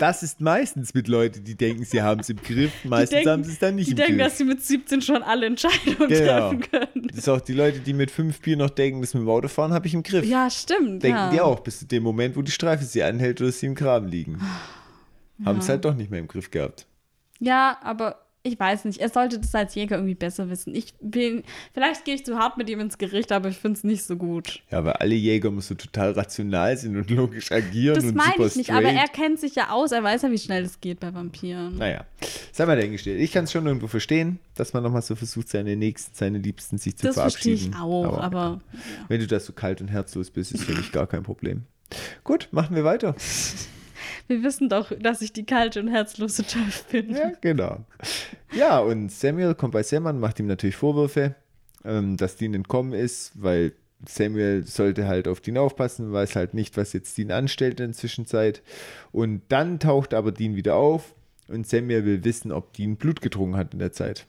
Das 0.00 0.22
ist 0.22 0.40
meistens 0.40 0.94
mit 0.94 1.08
Leuten, 1.08 1.42
die 1.42 1.56
denken, 1.56 1.84
sie 1.84 2.00
haben 2.02 2.20
es 2.20 2.28
im 2.28 2.36
Griff. 2.40 2.70
Meistens 2.84 3.16
denken- 3.16 3.30
haben 3.30 3.42
sie 3.42 3.50
es 3.50 3.58
dann 3.58 3.74
nicht 3.74 3.88
Die 3.88 3.90
im 3.90 3.96
denken, 3.96 4.18
Griff. 4.18 4.26
dass 4.28 4.38
sie 4.38 4.44
mit 4.44 4.62
17 4.64 5.02
schon 5.02 5.24
alle 5.24 5.46
Entscheidungen 5.46 6.08
Genau. 6.08 6.50
treffen 6.50 6.60
können. 6.60 7.08
Das 7.08 7.18
ist 7.18 7.28
auch 7.28 7.40
die 7.40 7.52
Leute, 7.52 7.80
die 7.80 7.92
mit 7.94 8.12
fünf 8.12 8.38
Bier 8.40 8.56
noch 8.56 8.70
denken, 8.70 9.00
das 9.00 9.12
mit 9.14 9.24
dem 9.24 9.28
Autofahren 9.28 9.72
habe 9.72 9.88
ich 9.88 9.94
im 9.94 10.04
Griff. 10.04 10.24
Ja, 10.24 10.48
stimmt. 10.50 11.02
Denken 11.02 11.18
ja. 11.18 11.30
die 11.30 11.40
auch, 11.40 11.58
bis 11.58 11.80
zu 11.80 11.86
dem 11.86 12.04
Moment, 12.04 12.36
wo 12.36 12.42
die 12.42 12.52
Streife 12.52 12.84
sie 12.84 13.02
anhält 13.02 13.40
oder 13.40 13.50
sie 13.50 13.66
im 13.66 13.74
Graben 13.74 14.06
liegen. 14.06 14.40
Haben 15.44 15.58
es 15.58 15.68
halt 15.68 15.84
doch 15.84 15.94
nicht 15.94 16.10
mehr 16.10 16.20
im 16.20 16.28
Griff 16.28 16.50
gehabt. 16.50 16.86
Ja, 17.40 17.78
aber 17.82 18.24
ich 18.42 18.58
weiß 18.58 18.84
nicht. 18.84 19.00
Er 19.00 19.08
sollte 19.08 19.38
das 19.38 19.54
als 19.54 19.74
Jäger 19.74 19.96
irgendwie 19.96 20.14
besser 20.14 20.48
wissen. 20.48 20.74
Ich 20.74 20.94
bin, 21.00 21.42
vielleicht 21.74 22.04
gehe 22.04 22.14
ich 22.14 22.24
zu 22.24 22.38
hart 22.38 22.56
mit 22.56 22.70
ihm 22.70 22.80
ins 22.80 22.98
Gericht, 22.98 23.32
aber 23.32 23.48
ich 23.48 23.58
finde 23.58 23.78
es 23.78 23.84
nicht 23.84 24.04
so 24.04 24.16
gut. 24.16 24.62
Ja, 24.70 24.84
weil 24.84 24.94
alle 24.94 25.14
Jäger 25.14 25.52
so 25.60 25.74
total 25.74 26.12
rational 26.12 26.76
sind 26.76 26.96
und 26.96 27.10
logisch 27.10 27.52
agieren 27.52 27.94
Das 27.94 28.04
meine 28.14 28.46
ich 28.46 28.56
nicht, 28.56 28.66
straight. 28.66 28.84
aber 28.84 28.88
er 28.92 29.08
kennt 29.08 29.38
sich 29.40 29.54
ja 29.54 29.70
aus. 29.70 29.92
Er 29.92 30.02
weiß 30.02 30.22
ja, 30.22 30.30
wie 30.30 30.38
schnell 30.38 30.64
es 30.64 30.80
geht 30.80 31.00
bei 31.00 31.12
Vampiren. 31.12 31.76
Naja, 31.76 32.04
sei 32.52 32.66
mal 32.66 32.76
dahingestellt. 32.76 33.20
Ich 33.20 33.32
kann 33.32 33.44
es 33.44 33.52
schon 33.52 33.66
irgendwo 33.66 33.86
verstehen, 33.88 34.38
dass 34.54 34.72
man 34.72 34.82
nochmal 34.82 35.02
so 35.02 35.14
versucht, 35.14 35.48
seine 35.48 35.76
Nächsten, 35.76 36.14
seine 36.14 36.38
Liebsten 36.38 36.78
sich 36.78 36.96
zu 36.96 37.06
das 37.06 37.16
verstehe 37.16 37.56
verabschieden. 37.56 37.74
ich 37.76 37.80
auch, 37.80 38.18
aber, 38.18 38.60
wenn 39.08 39.20
du 39.20 39.26
da 39.26 39.40
so 39.40 39.52
kalt 39.52 39.80
und 39.80 39.88
herzlos 39.88 40.30
bist, 40.30 40.52
ist 40.52 40.64
für 40.64 40.74
mich 40.74 40.92
gar 40.92 41.06
kein 41.06 41.22
Problem. 41.22 41.64
Gut, 42.24 42.48
machen 42.52 42.74
wir 42.76 42.84
weiter. 42.84 43.14
wir 44.28 44.42
wissen 44.42 44.68
doch, 44.68 44.92
dass 44.98 45.22
ich 45.22 45.32
die 45.32 45.44
kalte 45.44 45.80
und 45.80 45.88
herzlose 45.88 46.46
Teufel 46.46 47.02
bin. 47.02 47.16
Ja, 47.16 47.32
genau. 47.40 47.84
Ja, 48.52 48.78
und 48.78 49.10
Samuel 49.10 49.54
kommt 49.54 49.72
bei 49.72 49.82
Sam 49.82 50.06
an, 50.06 50.20
macht 50.20 50.38
ihm 50.38 50.46
natürlich 50.46 50.76
Vorwürfe, 50.76 51.34
ähm, 51.84 52.16
dass 52.16 52.36
Dean 52.36 52.54
entkommen 52.54 52.92
ist, 52.92 53.32
weil 53.34 53.72
Samuel 54.06 54.64
sollte 54.64 55.08
halt 55.08 55.26
auf 55.26 55.40
Dean 55.40 55.58
aufpassen, 55.58 56.12
weiß 56.12 56.36
halt 56.36 56.54
nicht, 56.54 56.76
was 56.76 56.92
jetzt 56.92 57.16
Dean 57.18 57.32
anstellt 57.32 57.80
in 57.80 57.88
der 57.88 57.96
Zwischenzeit. 57.96 58.62
Und 59.10 59.42
dann 59.48 59.80
taucht 59.80 60.14
aber 60.14 60.30
Dean 60.30 60.54
wieder 60.54 60.76
auf 60.76 61.14
und 61.48 61.66
Samuel 61.66 62.04
will 62.04 62.24
wissen, 62.24 62.52
ob 62.52 62.72
Dean 62.74 62.96
Blut 62.96 63.20
getrunken 63.20 63.56
hat 63.56 63.72
in 63.72 63.80
der 63.80 63.92
Zeit. 63.92 64.26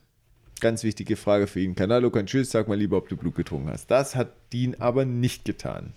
Ganz 0.60 0.84
wichtige 0.84 1.16
Frage 1.16 1.48
für 1.48 1.62
ihn. 1.62 1.76
Kanalo 1.76 2.10
kann 2.10 2.26
tschüss, 2.26 2.52
sag 2.52 2.68
mal 2.68 2.78
lieber, 2.78 2.98
ob 2.98 3.08
du 3.08 3.16
Blut 3.16 3.36
getrunken 3.36 3.70
hast. 3.70 3.90
Das 3.92 4.16
hat 4.16 4.34
Dean 4.52 4.76
aber 4.80 5.06
nicht 5.06 5.46
getan. 5.46 5.94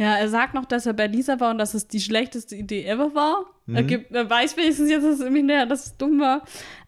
Ja, 0.00 0.16
er 0.16 0.30
sagt 0.30 0.54
noch, 0.54 0.64
dass 0.64 0.86
er 0.86 0.94
bei 0.94 1.06
Lisa 1.06 1.40
war 1.40 1.50
und 1.50 1.58
dass 1.58 1.74
es 1.74 1.86
die 1.86 2.00
schlechteste 2.00 2.56
Idee 2.56 2.86
ever 2.86 3.14
war. 3.14 3.44
Er, 3.66 3.82
gibt, 3.82 4.12
er 4.12 4.30
weiß 4.30 4.56
wenigstens 4.56 4.88
jetzt, 4.88 5.04
dass 5.04 5.16
es 5.16 5.20
irgendwie 5.20 5.42
näher, 5.42 5.66
dass 5.66 5.84
es 5.84 5.96
dumm 5.98 6.18
war. 6.18 6.42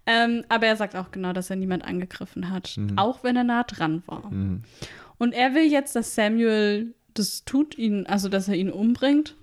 Ähm, 0.07 0.47
aber 0.49 0.67
er 0.67 0.77
sagt 0.77 0.97
auch 0.97 1.11
genau, 1.11 1.35
dass 1.35 1.51
er 1.51 1.57
niemand 1.57 1.85
angegriffen 1.85 2.49
hat, 2.51 2.75
auch 2.97 3.23
wenn 3.23 3.37
er 3.37 3.45
nah 3.45 3.65
dran 3.65 4.03
war. 4.07 4.31
Und 5.19 5.35
er 5.35 5.55
will 5.55 5.71
jetzt, 5.71 5.95
dass 5.95 6.15
Samuel 6.15 6.95
das 7.13 7.45
tut, 7.45 7.77
ihn, 7.77 8.07
also 8.07 8.31
dass 8.31 8.49
er 8.49 8.55
ihn 8.55 8.71
umbringt. 8.71 9.37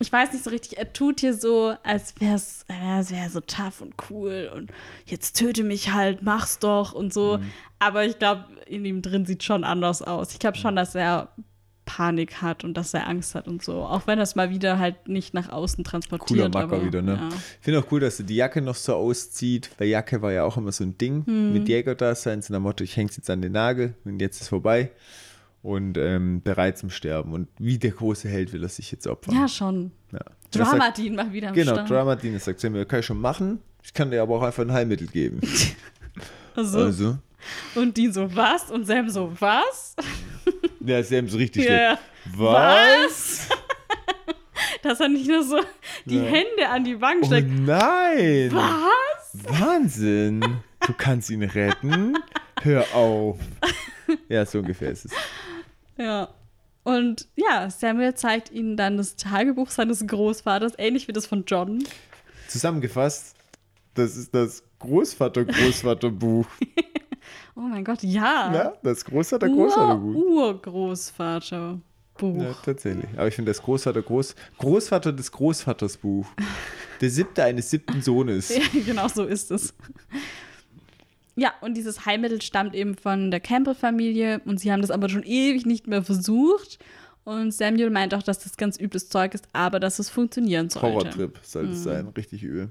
Ich 0.00 0.10
weiß 0.10 0.32
nicht 0.32 0.42
so 0.42 0.48
richtig, 0.48 0.78
er 0.78 0.94
tut 0.94 1.20
hier 1.20 1.34
so, 1.34 1.74
als 1.82 2.18
wäre 2.22 2.36
es 2.36 2.64
wär 2.68 3.28
so 3.28 3.40
tough 3.40 3.82
und 3.82 3.94
cool 4.08 4.50
und 4.56 4.72
jetzt 5.04 5.38
töte 5.38 5.62
mich 5.62 5.92
halt, 5.92 6.22
mach's 6.22 6.58
doch 6.58 6.94
und 6.94 7.12
so. 7.12 7.38
Aber 7.78 8.06
ich 8.06 8.18
glaube, 8.18 8.46
in 8.66 8.86
ihm 8.86 9.02
drin 9.02 9.26
sieht 9.26 9.42
schon 9.42 9.62
anders 9.62 10.00
aus. 10.00 10.32
Ich 10.32 10.38
glaube 10.38 10.56
schon, 10.56 10.74
dass 10.74 10.94
er 10.94 11.28
Panik 11.96 12.40
hat 12.40 12.64
und 12.64 12.74
dass 12.76 12.94
er 12.94 13.06
Angst 13.06 13.34
hat 13.34 13.46
und 13.48 13.62
so. 13.62 13.82
Auch 13.82 14.06
wenn 14.06 14.18
es 14.18 14.34
mal 14.34 14.48
wieder 14.50 14.78
halt 14.78 15.08
nicht 15.08 15.34
nach 15.34 15.50
außen 15.50 15.84
transportiert. 15.84 16.28
Cooler 16.28 16.44
Macker 16.48 16.76
aber, 16.76 16.84
wieder, 16.86 17.02
ne? 17.02 17.14
Ja. 17.20 17.28
Ich 17.28 17.64
finde 17.64 17.80
auch 17.80 17.86
cool, 17.92 18.00
dass 18.00 18.18
er 18.18 18.24
die 18.24 18.36
Jacke 18.36 18.62
noch 18.62 18.74
so 18.76 18.94
auszieht, 18.94 19.70
weil 19.76 19.88
Jacke 19.88 20.22
war 20.22 20.32
ja 20.32 20.44
auch 20.44 20.56
immer 20.56 20.72
so 20.72 20.84
ein 20.84 20.96
Ding 20.96 21.26
Hm. 21.26 21.52
mit 21.52 21.68
Jägerdasein, 21.68 22.40
so 22.40 22.52
nach 22.54 22.60
dem 22.60 22.62
Motto, 22.62 22.82
ich 22.82 22.96
häng's 22.96 23.16
jetzt 23.16 23.28
an 23.28 23.42
den 23.42 23.52
Nagel 23.52 23.94
und 24.04 24.20
jetzt 24.20 24.40
ist 24.40 24.48
vorbei 24.48 24.90
und 25.62 25.98
ähm, 25.98 26.40
bereit 26.42 26.78
zum 26.78 26.88
Sterben. 26.90 27.32
Und 27.34 27.48
wie 27.58 27.78
der 27.78 27.90
große 27.90 28.28
Held 28.28 28.52
will 28.54 28.62
er 28.62 28.68
sich 28.70 28.90
jetzt 28.90 29.06
opfern. 29.06 29.34
ja, 29.34 29.46
schon. 29.48 29.92
Ja. 30.12 30.20
Das 30.50 30.68
Drama 30.68 30.84
sagt- 30.86 30.98
Dean 30.98 31.14
mal 31.14 31.32
wieder 31.32 31.48
am 31.48 31.54
Genau, 31.54 31.72
Start. 31.74 31.90
Drama 31.90 32.16
Dean 32.16 32.38
sagt 32.38 32.60
Samuel, 32.60 32.86
kann 32.86 33.00
ich 33.00 33.06
schon 33.06 33.20
machen, 33.20 33.60
ich 33.82 33.92
kann 33.92 34.10
dir 34.10 34.22
aber 34.22 34.36
auch 34.36 34.42
einfach 34.42 34.62
ein 34.62 34.72
Heilmittel 34.72 35.08
geben. 35.08 35.40
Also, 36.54 36.78
Also, 36.80 37.18
Und 37.74 37.96
Dean 37.96 38.12
so, 38.12 38.34
was? 38.36 38.70
Und 38.70 38.86
Sam 38.86 39.08
so, 39.08 39.32
was? 39.40 39.96
Ja, 40.84 41.02
Sam 41.02 41.28
so 41.28 41.36
richtig 41.38 41.64
Ja. 41.64 41.96
schlecht. 41.96 42.38
Was? 42.38 43.48
Dass 44.82 45.00
er 45.00 45.08
nicht 45.08 45.28
nur 45.28 45.42
so 45.42 45.60
die 46.04 46.16
Ja. 46.16 46.22
Hände 46.24 46.68
an 46.68 46.84
die 46.84 47.00
Wangen 47.00 47.22
Oh 47.22 47.26
steckt. 47.26 47.48
nein! 47.50 48.50
Was? 48.52 49.60
Wahnsinn! 49.60 50.40
Du 50.86 50.92
kannst 50.96 51.30
ihn 51.30 51.42
retten? 51.42 52.16
Hör 52.62 52.84
auf. 52.94 53.38
Ja, 54.28 54.44
so 54.44 54.58
ungefähr 54.58 54.90
ist 54.90 55.06
es. 55.06 55.12
Ja. 55.96 56.28
Und 56.84 57.28
ja, 57.36 57.70
Samuel 57.70 58.14
zeigt 58.14 58.50
ihnen 58.50 58.76
dann 58.76 58.96
das 58.96 59.14
Tagebuch 59.14 59.70
seines 59.70 60.04
Großvaters, 60.06 60.72
ähnlich 60.78 61.06
wie 61.06 61.12
das 61.12 61.26
von 61.26 61.44
John. 61.46 61.84
Zusammengefasst, 62.48 63.36
das 63.94 64.16
ist 64.16 64.34
das 64.34 64.64
Großvater-Großvater-Buch. 64.80 66.46
Oh 67.54 67.60
mein 67.60 67.84
Gott, 67.84 68.02
ja. 68.02 68.52
Ja, 68.52 68.72
das 68.82 69.04
Großvater-Großvater-Buch. 69.04 70.14
Ur-Urgroßvater-Buch. 70.14 72.42
Ja, 72.42 72.54
tatsächlich. 72.64 73.08
Aber 73.16 73.28
ich 73.28 73.34
finde 73.34 73.50
das 73.50 73.62
Großvater-Groß... 73.62 74.34
Großvater 74.58 75.12
des 75.12 75.30
Großvaters-Buch. 75.32 76.26
Der 77.00 77.10
siebte 77.10 77.44
eines 77.44 77.70
siebten 77.70 78.02
Sohnes. 78.02 78.48
Ja, 78.56 78.62
genau 78.84 79.08
so 79.08 79.24
ist 79.24 79.50
es. 79.50 79.74
Ja, 81.34 81.52
und 81.62 81.76
dieses 81.76 82.04
Heilmittel 82.04 82.42
stammt 82.42 82.74
eben 82.74 82.94
von 82.94 83.30
der 83.30 83.40
Campbell-Familie 83.40 84.42
und 84.44 84.60
sie 84.60 84.70
haben 84.70 84.82
das 84.82 84.90
aber 84.90 85.08
schon 85.08 85.22
ewig 85.22 85.66
nicht 85.66 85.86
mehr 85.86 86.02
versucht. 86.02 86.78
Und 87.24 87.52
Samuel 87.52 87.90
meint 87.90 88.14
auch, 88.14 88.22
dass 88.22 88.40
das 88.40 88.56
ganz 88.56 88.78
übles 88.78 89.08
Zeug 89.08 89.34
ist, 89.34 89.46
aber 89.52 89.80
dass 89.80 89.98
es 89.98 90.10
funktionieren 90.10 90.70
sollte. 90.70 90.88
Horrortrip 90.88 91.38
sollte 91.42 91.72
es 91.72 91.84
sein. 91.84 92.08
Richtig 92.16 92.42
übel. 92.42 92.70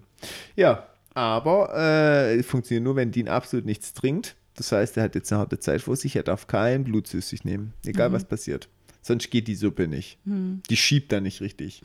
Ja, 0.56 0.88
aber 1.14 1.74
äh, 1.76 2.44
funktioniert 2.44 2.84
nur, 2.84 2.96
wenn 2.96 3.12
Dean 3.12 3.28
absolut 3.28 3.66
nichts 3.66 3.94
trinkt. 3.94 4.36
Das 4.56 4.72
heißt, 4.72 4.98
er 4.98 5.04
hat 5.04 5.16
jetzt 5.16 5.32
eine 5.32 5.40
harte 5.40 5.60
Zeit 5.60 5.82
vor 5.82 5.96
sich. 5.96 6.16
Er 6.16 6.24
darf 6.24 6.48
kein 6.48 6.84
Blut 6.84 7.08
zu 7.08 7.22
sich 7.22 7.44
nehmen. 7.46 7.74
Egal, 7.86 8.12
was 8.12 8.26
passiert. 8.26 8.70
Sonst 9.02 9.32
geht 9.32 9.48
die 9.48 9.56
Suppe 9.56 9.88
nicht. 9.88 10.20
Die 10.26 10.78
schiebt 10.78 11.12
da 11.12 11.22
nicht 11.22 11.42
richtig. 11.42 11.82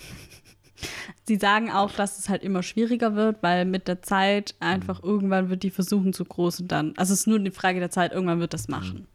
Sie 1.27 1.37
sagen 1.37 1.71
auch, 1.71 1.93
dass 1.93 2.19
es 2.19 2.29
halt 2.29 2.43
immer 2.43 2.63
schwieriger 2.63 3.15
wird, 3.15 3.43
weil 3.43 3.65
mit 3.65 3.89
der 3.89 4.03
Zeit 4.03 4.55
einfach 4.61 5.03
irgendwann 5.03 5.49
wird 5.49 5.63
die 5.63 5.71
Versuchung 5.71 6.13
zu 6.13 6.25
groß 6.25 6.61
und 6.61 6.69
dann, 6.71 6.93
also 6.97 7.15
es 7.15 7.21
ist 7.21 7.27
nur 7.27 7.39
eine 7.39 7.51
Frage 7.51 7.81
der 7.81 7.91
Zeit, 7.91 8.13
irgendwann 8.13 8.41
wird 8.41 8.53
das 8.53 8.69
machen. 8.69 9.07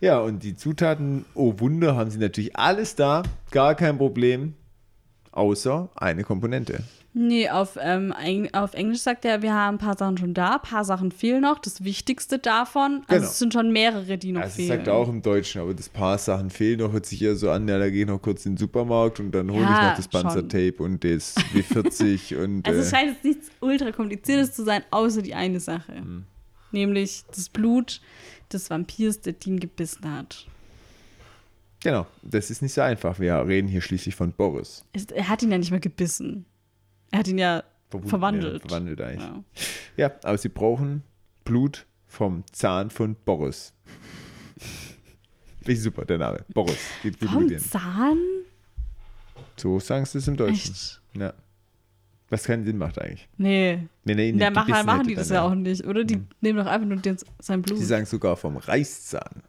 Ja, 0.00 0.18
und 0.20 0.42
die 0.42 0.56
Zutaten, 0.56 1.26
oh 1.34 1.58
Wunder, 1.58 1.94
haben 1.94 2.10
sie 2.10 2.18
natürlich 2.18 2.56
alles 2.56 2.94
da. 2.94 3.22
Gar 3.50 3.74
kein 3.74 3.98
Problem. 3.98 4.54
Außer 5.32 5.90
eine 5.94 6.24
Komponente. 6.24 6.82
Nee, 7.12 7.48
auf, 7.50 7.76
ähm, 7.80 8.14
Eng 8.22 8.54
auf 8.54 8.74
Englisch 8.74 9.00
sagt 9.00 9.24
er, 9.24 9.42
wir 9.42 9.52
haben 9.52 9.74
ein 9.74 9.78
paar 9.78 9.96
Sachen 9.98 10.16
schon 10.16 10.32
da, 10.32 10.54
ein 10.54 10.62
paar 10.62 10.84
Sachen 10.84 11.10
fehlen 11.10 11.42
noch. 11.42 11.58
Das 11.58 11.82
Wichtigste 11.82 12.38
davon, 12.38 13.02
also 13.08 13.14
Genau. 13.20 13.24
es 13.30 13.38
sind 13.40 13.52
schon 13.52 13.72
mehrere, 13.72 14.16
die 14.16 14.30
noch 14.30 14.42
Also, 14.42 14.50
es 14.50 14.56
fehlen. 14.56 14.68
sagt 14.68 14.86
er 14.86 14.94
auch 14.94 15.08
im 15.08 15.20
Deutschen, 15.20 15.60
aber 15.60 15.74
das 15.74 15.88
paar 15.88 16.18
Sachen 16.18 16.50
fehlen 16.50 16.78
noch. 16.78 16.92
Hört 16.92 17.06
sich 17.06 17.20
eher 17.20 17.34
so 17.34 17.50
an, 17.50 17.66
ja, 17.66 17.78
da 17.80 17.90
gehe 17.90 18.02
ich 18.02 18.06
noch 18.06 18.22
kurz 18.22 18.46
in 18.46 18.52
den 18.52 18.58
Supermarkt 18.58 19.18
und 19.18 19.32
dann 19.32 19.50
hole 19.50 19.62
Ja, 19.62 19.70
ich 19.72 19.88
noch 19.88 19.96
das 19.96 20.04
schon. 20.04 20.22
Panzertape 20.22 20.82
und 20.84 21.02
das 21.02 21.34
W40 21.52 22.36
und. 22.44 22.68
Also 22.68 22.78
es 22.80 22.86
äh, 22.86 22.90
scheint 22.96 23.08
jetzt 23.14 23.24
nichts 23.24 23.50
ultra 23.58 23.90
kompliziertes 23.90 24.52
zu 24.52 24.62
sein, 24.64 24.84
außer 24.92 25.22
die 25.22 25.34
eine 25.34 25.58
Sache. 25.58 25.96
Hm. 25.96 26.24
Nämlich 26.70 27.24
das 27.34 27.48
Blut 27.48 28.00
des 28.52 28.70
Vampirs, 28.70 29.20
der 29.20 29.32
Dean 29.32 29.58
gebissen 29.58 30.08
hat. 30.16 30.46
Genau, 31.82 32.06
das 32.22 32.50
ist 32.50 32.62
nicht 32.62 32.74
so 32.74 32.82
einfach. 32.82 33.18
Wir 33.18 33.34
reden 33.46 33.66
hier 33.66 33.80
schließlich 33.80 34.14
von 34.14 34.32
Boris. 34.32 34.84
Es- 34.92 35.06
Er 35.06 35.28
hat 35.28 35.42
ihn 35.42 35.50
ja 35.50 35.58
nicht 35.58 35.70
mehr 35.72 35.80
gebissen. 35.80 36.44
Er 37.10 37.18
hat 37.18 37.28
ihn 37.28 37.38
ja 37.38 37.64
Verwunden, 37.88 38.08
verwandelt. 38.08 38.62
Ja, 38.62 38.68
verwandelt 38.68 39.00
eigentlich. 39.00 39.28
Ja. 39.96 40.08
Ja. 40.08 40.12
aber 40.22 40.38
sie 40.38 40.48
brauchen 40.48 41.02
Blut 41.44 41.86
vom 42.06 42.44
Zahn 42.52 42.90
von 42.90 43.16
Boris. 43.24 43.72
Finde 45.58 45.72
ich 45.72 45.82
super, 45.82 46.04
der 46.04 46.18
Name. 46.18 46.44
Boris. 46.54 46.78
Geht 47.02 47.18
gut 47.20 47.30
Vom. 47.30 47.58
Zahn? 47.58 48.18
So 49.56 49.78
sagen 49.80 50.04
sie 50.06 50.18
es 50.18 50.28
im 50.28 50.36
Deutschen. 50.36 50.72
Echt? 50.72 51.00
Ja. 51.14 51.34
Was 52.30 52.44
keinen 52.44 52.64
Sinn 52.64 52.78
macht 52.78 52.98
eigentlich. 53.00 53.28
Nee. 53.36 53.88
Der 54.04 54.14
nicht 54.14 54.38
Macher 54.38 54.64
gebissen 54.64 54.86
machen 54.86 54.98
hätte, 54.98 55.08
die 55.08 55.14
das 55.16 55.28
ja 55.30 55.42
auch 55.42 55.54
nicht, 55.54 55.84
oder? 55.84 56.04
Die 56.04 56.22
nehmen 56.40 56.58
doch 56.58 56.66
einfach 56.66 56.86
nur 56.86 56.98
den, 56.98 57.16
sein 57.40 57.60
Blut. 57.60 57.78
Sie 57.78 57.84
sagen 57.84 58.06
sogar 58.06 58.36
vom 58.36 58.56
Reißzahn. 58.56 59.42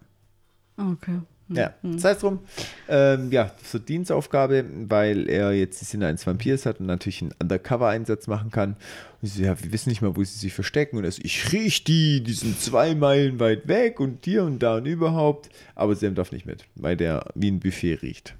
Ah, 0.77 0.91
okay. 0.91 1.19
Hm. 1.51 1.57
Ja, 1.57 1.73
sei 1.97 2.11
es 2.11 2.19
drum. 2.19 2.39
Ähm, 2.87 3.31
ja, 3.31 3.51
so 3.63 3.79
Dienstaufgabe, 3.79 4.65
weil 4.87 5.29
er 5.29 5.51
jetzt 5.53 5.81
die 5.81 5.85
Sinne 5.85 6.07
eines 6.07 6.25
Vampirs 6.25 6.65
hat 6.65 6.79
und 6.79 6.85
natürlich 6.85 7.21
einen 7.21 7.33
Undercover-Einsatz 7.41 8.27
machen 8.27 8.51
kann. 8.51 8.75
Und 9.21 9.27
sie 9.27 9.39
so, 9.39 9.43
ja, 9.43 9.61
wir 9.61 9.71
wissen 9.71 9.89
nicht 9.89 10.01
mal, 10.01 10.15
wo 10.15 10.23
sie 10.23 10.37
sich 10.37 10.53
verstecken. 10.53 10.97
Und 10.97 11.03
er 11.03 11.11
so, 11.11 11.21
ich 11.23 11.51
riech 11.51 11.83
die, 11.83 12.23
die 12.23 12.33
sind 12.33 12.59
zwei 12.59 12.95
Meilen 12.95 13.39
weit 13.39 13.67
weg 13.67 13.99
und 13.99 14.25
hier 14.25 14.43
und 14.43 14.59
da 14.59 14.77
und 14.77 14.85
überhaupt. 14.85 15.49
Aber 15.75 15.95
Sam 15.95 16.15
darf 16.15 16.31
nicht 16.31 16.45
mit, 16.45 16.65
weil 16.75 16.95
der 16.95 17.25
wie 17.35 17.51
ein 17.51 17.59
Buffet 17.59 18.01
riecht. 18.01 18.35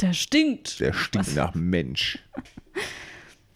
Der 0.00 0.12
stinkt. 0.12 0.80
Der 0.80 0.92
stinkt 0.92 1.34
nach 1.36 1.54
Mensch. 1.54 2.18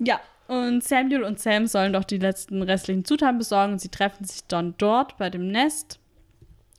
Ja, 0.02 0.18
und 0.50 0.82
Samuel 0.82 1.22
und 1.24 1.38
Sam 1.38 1.66
sollen 1.66 1.92
doch 1.92 2.04
die 2.04 2.16
letzten 2.16 2.62
restlichen 2.62 3.04
Zutaten 3.04 3.36
besorgen 3.38 3.74
und 3.74 3.80
sie 3.80 3.90
treffen 3.90 4.24
sich 4.24 4.40
dann 4.48 4.74
dort 4.78 5.18
bei 5.18 5.28
dem 5.28 5.46
Nest. 5.46 6.00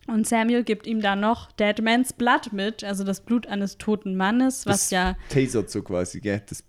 Und 0.08 0.26
Samuel 0.26 0.64
gibt 0.64 0.86
ihm 0.86 1.00
dann 1.00 1.20
noch 1.20 1.52
Dead 1.52 1.80
Man's 1.80 2.12
Blood 2.12 2.52
mit, 2.52 2.82
also 2.82 3.04
das 3.04 3.20
Blut 3.20 3.46
eines 3.46 3.78
toten 3.78 4.16
Mannes, 4.16 4.66
was 4.66 4.88
das 4.88 4.90
ja. 4.90 5.16
tasert 5.28 5.70
so 5.70 5.82
quasi, 5.82 6.20
gell? 6.20 6.42
Das 6.48 6.64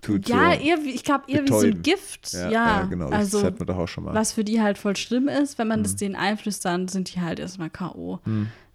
tut 0.00 0.28
Ja, 0.28 0.54
so. 0.54 0.60
eher 0.60 0.78
ich 0.86 1.04
glaube, 1.04 1.24
eher 1.28 1.42
wie 1.44 1.48
so 1.48 1.56
ein 1.58 1.60
betäuben. 1.62 1.82
Gift. 1.82 2.32
Ja, 2.32 2.40
Ja, 2.50 2.50
ja, 2.50 2.82
genau. 2.84 3.10
Das 3.10 3.18
Also, 3.18 3.42
hatten 3.42 3.58
wir 3.58 3.66
doch 3.66 3.76
auch 3.76 3.88
schon 3.88 4.04
mal. 4.04 4.14
was 4.14 4.32
für 4.32 4.42
die 4.44 4.62
halt 4.62 4.78
voll 4.78 4.96
schlimm 4.96 5.28
ist, 5.28 5.58
wenn 5.58 5.68
man 5.68 5.80
Mhm. 5.80 5.82
das 5.84 5.96
denen 5.96 6.16
einflößt, 6.16 6.64
dann 6.64 6.88
sind 6.88 7.14
die 7.14 7.20
halt 7.20 7.38
erstmal 7.40 7.68
K.O. 7.70 8.20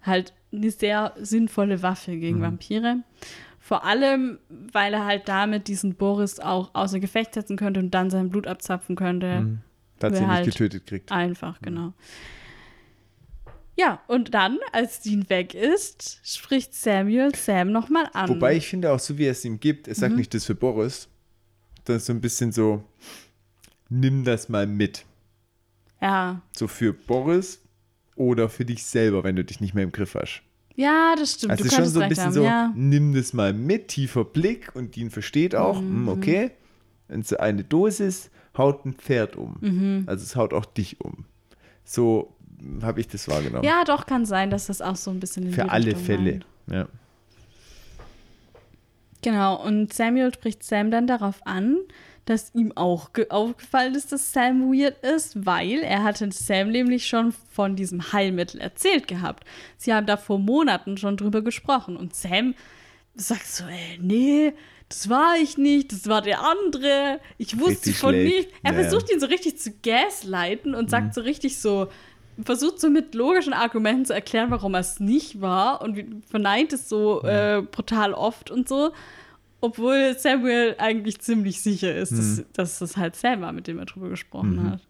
Halt 0.02 0.32
eine 0.52 0.70
sehr 0.70 1.12
sinnvolle 1.20 1.82
Waffe 1.82 2.16
gegen 2.16 2.38
Mhm. 2.38 2.42
Vampire. 2.42 2.96
Vor 3.58 3.84
allem, 3.84 4.38
weil 4.50 4.92
er 4.94 5.06
halt 5.06 5.26
damit 5.28 5.66
diesen 5.68 5.94
Boris 5.94 6.38
auch 6.38 6.70
außer 6.74 7.00
Gefecht 7.00 7.32
setzen 7.34 7.56
könnte 7.56 7.80
und 7.80 7.90
dann 7.92 8.10
sein 8.10 8.28
Blut 8.28 8.46
abzapfen 8.46 8.94
könnte. 8.94 9.40
Mhm. 9.40 9.58
Tatsächlich 9.98 10.28
halt 10.30 10.44
getötet 10.44 10.86
kriegt. 10.86 11.10
Einfach, 11.10 11.60
genau. 11.62 11.94
Ja, 13.76 14.00
und 14.06 14.34
dann, 14.34 14.58
als 14.72 15.00
Dean 15.00 15.28
weg 15.28 15.52
ist, 15.54 16.20
spricht 16.22 16.74
Samuel 16.74 17.34
Sam 17.34 17.72
nochmal 17.72 18.08
an. 18.12 18.28
Wobei 18.28 18.56
ich 18.56 18.68
finde 18.68 18.92
auch, 18.92 19.00
so 19.00 19.18
wie 19.18 19.24
er 19.26 19.32
es 19.32 19.44
ihm 19.44 19.58
gibt, 19.58 19.88
er 19.88 19.94
sagt 19.96 20.12
Mhm. 20.12 20.18
nicht 20.18 20.32
das 20.34 20.44
für 20.44 20.54
Boris. 20.54 21.08
Das 21.84 21.96
ist 21.96 22.06
so 22.06 22.12
ein 22.12 22.20
bisschen 22.20 22.52
so, 22.52 22.84
nimm 23.88 24.24
das 24.24 24.48
mal 24.48 24.66
mit. 24.66 25.04
Ja. 26.00 26.40
So 26.56 26.68
für 26.68 26.92
Boris 26.92 27.60
oder 28.16 28.48
für 28.48 28.64
dich 28.64 28.84
selber, 28.84 29.24
wenn 29.24 29.36
du 29.36 29.44
dich 29.44 29.60
nicht 29.60 29.74
mehr 29.74 29.84
im 29.84 29.92
Griff 29.92 30.14
hast. 30.14 30.42
Ja, 30.76 31.14
das 31.16 31.32
stimmt. 31.34 31.52
Also 31.52 31.64
du 31.64 31.68
ist 31.68 31.74
schon 31.74 31.86
so 31.86 32.00
ein 32.00 32.08
bisschen 32.08 32.24
haben, 32.26 32.32
so, 32.32 32.44
ja. 32.44 32.72
nimm 32.76 33.14
das 33.14 33.32
mal 33.32 33.52
mit, 33.52 33.88
tiefer 33.88 34.24
Blick 34.24 34.74
und 34.74 34.96
Dean 34.96 35.10
versteht 35.10 35.54
auch, 35.54 35.80
Mhm. 35.80 35.88
hm, 36.06 36.08
okay, 36.08 36.50
und 37.08 37.26
so 37.26 37.36
eine 37.38 37.64
Dosis 37.64 38.30
haut 38.56 38.84
ein 38.84 38.94
Pferd 38.94 39.36
um. 39.36 39.56
Mhm. 39.60 40.04
Also 40.06 40.22
es 40.24 40.36
haut 40.36 40.52
auch 40.52 40.64
dich 40.64 41.00
um. 41.00 41.24
So 41.84 42.33
habe 42.82 43.00
ich 43.00 43.08
das 43.08 43.28
wahrgenommen. 43.28 43.64
Ja, 43.64 43.84
doch, 43.84 44.06
kann 44.06 44.24
sein, 44.26 44.50
dass 44.50 44.66
das 44.66 44.80
auch 44.82 44.96
so 44.96 45.10
ein 45.10 45.20
bisschen 45.20 45.50
Für 45.52 45.68
alle 45.70 45.86
Richtung 45.86 46.02
Fälle. 46.04 46.30
meint. 46.32 46.46
Ja. 46.70 46.88
Genau, 49.22 49.62
und 49.64 49.92
Samuel 49.92 50.32
spricht 50.34 50.62
Sam 50.62 50.90
dann 50.90 51.06
darauf 51.06 51.46
an, 51.46 51.78
dass 52.26 52.54
ihm 52.54 52.72
auch 52.74 53.12
ge- 53.12 53.28
aufgefallen 53.30 53.94
ist, 53.94 54.12
dass 54.12 54.32
Sam 54.32 54.70
weird 54.72 54.98
ist, 55.04 55.46
weil 55.46 55.80
er 55.80 56.02
hatte 56.04 56.30
Sam 56.30 56.70
nämlich 56.70 57.06
schon 57.06 57.32
von 57.50 57.74
diesem 57.76 58.12
Heilmittel 58.12 58.60
erzählt 58.60 59.08
gehabt. 59.08 59.44
Sie 59.76 59.92
haben 59.94 60.06
da 60.06 60.16
vor 60.16 60.38
Monaten 60.38 60.96
schon 60.98 61.16
drüber 61.16 61.42
gesprochen 61.42 61.96
und 61.96 62.14
Sam 62.14 62.54
sagt 63.14 63.46
so, 63.46 63.64
ey, 63.64 63.98
nee, 64.00 64.52
das 64.90 65.08
war 65.08 65.36
ich 65.42 65.56
nicht, 65.56 65.92
das 65.92 66.06
war 66.08 66.20
der 66.20 66.40
andere, 66.42 67.18
ich 67.38 67.58
wusste 67.58 67.70
Richtig 67.88 67.98
von 67.98 68.10
schlecht. 68.10 68.36
nicht. 68.36 68.48
Er 68.62 68.72
Ja, 68.74 68.80
versucht 68.80 69.10
ihn 69.10 69.20
so 69.20 69.26
richtig 69.26 69.58
zu 69.58 69.70
gaslighten 69.82 70.74
und 70.74 70.84
Mhm. 70.86 70.90
sagt 70.90 71.14
so 71.14 71.22
richtig 71.22 71.58
so, 71.58 71.88
versucht 72.42 72.80
so 72.80 72.90
mit 72.90 73.14
logischen 73.14 73.52
Argumenten 73.52 74.06
zu 74.06 74.14
erklären, 74.14 74.50
warum 74.50 74.74
er 74.74 74.80
es 74.80 74.98
nicht 75.00 75.40
war 75.40 75.82
und 75.82 76.24
verneint 76.28 76.72
es 76.72 76.88
so 76.88 77.22
äh, 77.22 77.62
brutal 77.70 78.12
oft 78.14 78.50
und 78.50 78.68
so. 78.68 78.92
Obwohl 79.60 80.14
Samuel 80.18 80.74
eigentlich 80.78 81.20
ziemlich 81.20 81.62
sicher 81.62 81.94
ist, 81.94 82.12
dass, 82.12 82.38
Mhm. 82.38 82.44
dass 82.52 82.78
das 82.80 82.96
halt 82.96 83.16
Sam 83.16 83.40
war, 83.40 83.52
mit 83.52 83.66
dem 83.66 83.78
er 83.78 83.86
drüber 83.86 84.08
gesprochen 84.10 84.56
Mhm. 84.56 84.70
hat. 84.72 84.80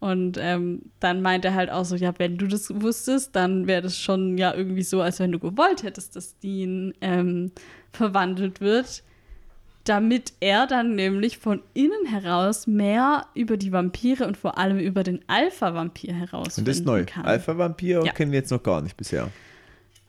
Und 0.00 0.38
ähm, 0.40 0.82
dann 1.00 1.22
meint 1.22 1.44
er 1.44 1.54
halt 1.54 1.70
auch 1.70 1.84
so, 1.84 1.96
ja, 1.96 2.12
wenn 2.18 2.38
du 2.38 2.46
das 2.46 2.68
wusstest, 2.82 3.34
dann 3.34 3.66
wäre 3.66 3.82
das 3.82 3.98
schon 3.98 4.38
ja 4.38 4.54
irgendwie 4.54 4.82
so, 4.82 5.00
als 5.02 5.18
wenn 5.20 5.32
du 5.32 5.38
gewollt 5.40 5.82
hättest, 5.82 6.14
dass 6.16 6.38
Dean 6.38 6.94
ähm, 7.00 7.50
verwandelt 7.92 8.60
wird, 8.60 9.02
damit 9.88 10.32
er 10.40 10.66
dann 10.66 10.94
nämlich 10.94 11.38
von 11.38 11.62
innen 11.74 12.06
heraus 12.06 12.66
mehr 12.66 13.26
über 13.34 13.56
die 13.56 13.72
Vampire 13.72 14.26
und 14.26 14.36
vor 14.36 14.58
allem 14.58 14.78
über 14.78 15.02
den 15.02 15.20
Alpha-Vampir 15.28 16.12
herausfinden 16.14 16.60
Und 16.60 16.68
das 16.68 16.76
ist 16.78 16.86
neu. 16.86 17.04
kann. 17.04 17.24
Alpha-Vampir 17.24 18.02
Ja. 18.04 18.12
kennen 18.12 18.32
wir 18.32 18.38
jetzt 18.38 18.50
noch 18.50 18.62
gar 18.62 18.80
nicht 18.82 18.96
bisher. 18.96 19.30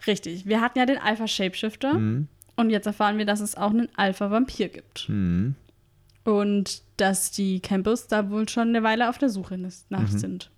Richtig. 0.07 0.45
Wir 0.45 0.61
hatten 0.61 0.79
ja 0.79 0.85
den 0.85 0.97
Alpha-Shapeshifter 0.97 1.93
Mhm. 1.95 2.27
und 2.55 2.69
jetzt 2.69 2.85
erfahren 2.87 3.17
wir, 3.17 3.25
dass 3.25 3.39
es 3.41 3.55
auch 3.55 3.69
einen 3.71 3.89
Alpha-Vampir 3.95 4.69
gibt. 4.69 5.07
Mhm. 5.09 5.55
Und 6.25 6.81
dass 6.97 7.31
die 7.31 7.59
Campbells 7.59 8.07
da 8.07 8.29
wohl 8.29 8.47
schon 8.49 8.69
eine 8.69 8.83
Weile 8.83 9.09
auf 9.09 9.17
der 9.17 9.29
Suche 9.29 9.57
nach 9.57 10.11
Mhm. 10.11 10.17
sind. 10.19 10.51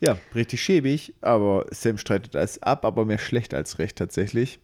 Ja, 0.00 0.16
richtig 0.34 0.60
schäbig, 0.62 1.14
aber 1.20 1.66
Sam 1.70 1.96
streitet 1.98 2.34
das 2.34 2.60
ab, 2.62 2.84
aber 2.84 3.04
mehr 3.04 3.18
schlecht 3.18 3.54
als 3.54 3.78
recht 3.78 3.96
tatsächlich. 3.96 4.58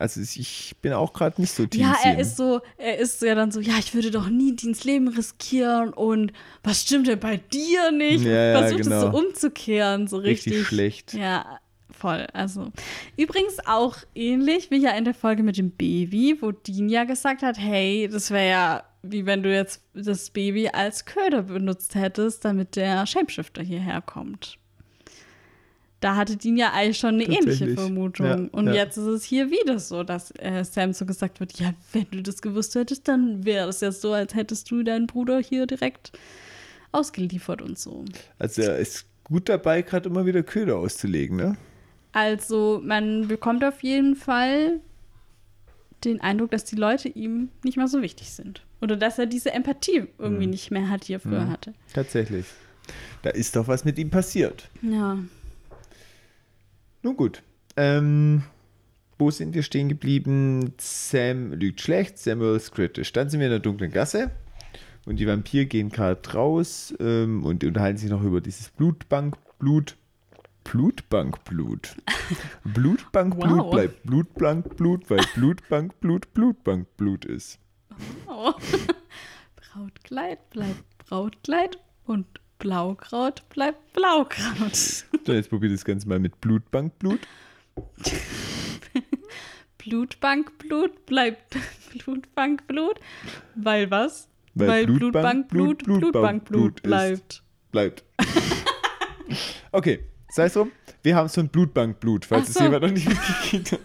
Also 0.00 0.20
ich 0.20 0.76
bin 0.82 0.92
auch 0.92 1.12
gerade 1.12 1.40
nicht 1.40 1.52
so 1.52 1.66
tief. 1.66 1.80
Ja, 1.80 1.96
er 2.04 2.18
ist 2.18 2.36
so, 2.36 2.60
er 2.76 2.98
ist 2.98 3.22
ja 3.22 3.34
dann 3.34 3.50
so, 3.50 3.60
ja, 3.60 3.74
ich 3.78 3.94
würde 3.94 4.10
doch 4.10 4.28
nie 4.28 4.54
Deans 4.54 4.84
Leben 4.84 5.08
riskieren 5.08 5.92
und 5.92 6.32
was 6.62 6.82
stimmt 6.82 7.06
denn 7.06 7.20
bei 7.20 7.36
dir 7.36 7.90
nicht? 7.92 8.24
Ja, 8.24 8.52
ja, 8.52 8.58
Versucht 8.58 8.80
es 8.80 8.88
genau. 8.88 9.00
so 9.12 9.18
umzukehren, 9.18 10.06
so 10.06 10.16
richtig. 10.18 10.52
Richtig 10.52 10.66
schlecht. 10.66 11.14
Ja, 11.14 11.60
voll. 11.90 12.26
Also 12.32 12.70
übrigens 13.16 13.58
auch 13.66 13.96
ähnlich 14.14 14.70
wie 14.70 14.78
ja 14.78 14.90
in 14.90 15.04
der 15.04 15.14
Folge 15.14 15.42
mit 15.42 15.58
dem 15.58 15.70
Baby, 15.70 16.36
wo 16.40 16.52
Dean 16.52 16.88
ja 16.88 17.04
gesagt 17.04 17.42
hat, 17.42 17.58
hey, 17.58 18.08
das 18.10 18.30
wäre 18.30 18.48
ja 18.48 18.84
wie 19.10 19.26
wenn 19.26 19.42
du 19.42 19.52
jetzt 19.52 19.82
das 19.94 20.30
Baby 20.30 20.68
als 20.68 21.04
Köder 21.04 21.42
benutzt 21.42 21.94
hättest, 21.94 22.44
damit 22.44 22.76
der 22.76 23.06
Shapeshifter 23.06 23.62
hierher 23.62 24.02
kommt. 24.02 24.58
Da 26.00 26.14
hatte 26.16 26.36
Dean 26.36 26.56
ja 26.58 26.72
eigentlich 26.72 26.98
schon 26.98 27.14
eine 27.14 27.24
ähnliche. 27.24 27.74
Vermutung. 27.74 28.26
Ja, 28.26 28.34
Und 28.52 28.66
ja. 28.66 28.74
jetzt 28.74 28.96
ist 28.98 29.06
es 29.06 29.24
hier 29.24 29.50
wieder 29.50 29.78
so, 29.78 30.02
dass 30.02 30.30
äh, 30.38 30.62
Sam 30.62 30.92
so 30.92 31.06
gesagt 31.06 31.40
wird, 31.40 31.58
ja, 31.58 31.72
wenn 31.92 32.06
du 32.10 32.22
das 32.22 32.42
gewusst 32.42 32.74
hättest, 32.74 33.08
dann 33.08 33.44
wäre 33.46 33.68
es 33.70 33.80
ja 33.80 33.90
so, 33.92 34.12
als 34.12 34.34
hättest 34.34 34.70
du 34.70 34.82
deinen 34.82 35.06
Bruder 35.06 35.38
hier 35.40 35.66
direkt 35.66 36.12
ausgeliefert 36.92 37.62
und 37.62 37.78
so. 37.78 38.04
Also 38.38 38.62
er 38.62 38.76
ist 38.78 39.06
gut 39.24 39.48
dabei, 39.48 39.82
gerade 39.82 40.08
immer 40.08 40.26
wieder 40.26 40.42
Köder 40.42 40.76
auszulegen, 40.76 41.36
ne? 41.36 41.56
Also 42.12 42.80
man 42.84 43.28
bekommt 43.28 43.64
auf 43.64 43.82
jeden 43.82 44.16
Fall 44.16 44.80
den 46.04 46.20
Eindruck, 46.20 46.50
dass 46.50 46.64
die 46.64 46.76
Leute 46.76 47.08
ihm 47.08 47.48
nicht 47.64 47.76
mehr 47.76 47.88
so 47.88 48.02
wichtig 48.02 48.30
sind. 48.30 48.62
Oder 48.80 48.96
dass 48.96 49.18
er 49.18 49.26
diese 49.26 49.52
Empathie 49.52 50.04
irgendwie 50.18 50.44
Mhm. 50.44 50.50
nicht 50.50 50.70
mehr 50.70 50.88
hat, 50.90 51.08
die 51.08 51.14
er 51.14 51.20
früher 51.20 51.44
Mhm. 51.46 51.50
hatte. 51.50 51.74
Tatsächlich. 51.94 52.46
Da 53.22 53.30
ist 53.30 53.56
doch 53.56 53.66
was 53.66 53.84
mit 53.84 53.98
ihm 53.98 54.10
passiert. 54.10 54.68
Ja. 54.82 55.18
Nun 57.06 57.16
gut. 57.16 57.44
Ähm, 57.76 58.42
wo 59.16 59.30
sind 59.30 59.54
wir 59.54 59.62
stehen 59.62 59.88
geblieben? 59.88 60.72
Sam 60.76 61.52
lügt 61.52 61.80
schlecht, 61.80 62.18
Samuel 62.18 62.56
ist 62.56 62.72
kritisch. 62.72 63.12
Dann 63.12 63.30
sind 63.30 63.38
wir 63.38 63.46
in 63.46 63.52
der 63.52 63.60
dunklen 63.60 63.92
Gasse 63.92 64.32
und 65.04 65.20
die 65.20 65.26
Vampire 65.28 65.66
gehen 65.66 65.90
gerade 65.90 66.28
raus 66.32 66.92
ähm, 66.98 67.44
und 67.44 67.62
unterhalten 67.62 67.98
sich 67.98 68.10
noch 68.10 68.24
über 68.24 68.40
dieses 68.40 68.70
Blutbankblut. 68.70 69.96
Blutbankblut. 70.64 71.94
Blutbankblut 72.64 73.58
Wow. 73.58 73.70
bleibt 73.70 74.02
Blutbankblut, 74.02 75.08
weil 75.08 75.24
Blutbankblut 75.36 76.34
Blutbankblut 76.34 77.24
ist. 77.24 77.60
Oh. 78.26 78.52
Brautkleid 79.54 80.50
bleibt 80.50 80.98
Brautkleid 80.98 81.78
und 82.04 82.26
Blaukraut 82.58 83.48
bleibt 83.48 83.92
Blaukraut. 83.92 84.74
So, 84.74 85.32
jetzt 85.32 85.50
probiert 85.50 85.72
das 85.72 85.84
Ganze 85.84 86.08
mal 86.08 86.18
mit 86.18 86.40
Blutbankblut. 86.40 87.20
Blutbankblut 89.78 91.06
bleibt 91.06 91.56
Blutbankblut. 91.92 93.00
Weil 93.54 93.90
was? 93.90 94.28
Weil 94.54 94.86
Blutbankblut 94.86 95.84
Blutbankblut 95.84 96.00
Blutbankblut 96.00 96.80
ist. 96.80 96.82
bleibt. 96.82 97.42
Bleibt. 97.72 98.04
okay, 99.72 100.00
sei 100.36 100.46
es 100.46 100.52
drum. 100.52 100.70
Wir 101.02 101.16
haben 101.16 101.28
so 101.28 101.40
ein 101.40 101.48
Blutbankblut, 101.48 102.26
falls 102.26 102.44
Ach 102.44 102.48
es 102.48 102.54
so. 102.54 102.62
jemand 102.64 102.82
noch 102.82 102.90
nicht 102.90 103.08
mitgekriegt 103.08 103.72
hat. 103.72 103.80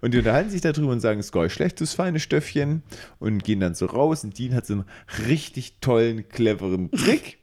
Und 0.00 0.14
die 0.14 0.18
unterhalten 0.18 0.50
sich 0.50 0.60
darüber 0.60 0.92
und 0.92 1.00
sagen, 1.00 1.22
Skoy, 1.22 1.48
schlechtes 1.50 1.94
feine 1.94 2.18
Stöffchen 2.18 2.82
und 3.18 3.44
gehen 3.44 3.60
dann 3.60 3.74
so 3.74 3.86
raus. 3.86 4.24
Und 4.24 4.38
Dean 4.38 4.54
hat 4.54 4.66
so 4.66 4.74
einen 4.74 4.84
richtig 5.28 5.78
tollen, 5.80 6.28
cleveren 6.28 6.90
Trick. 6.90 7.38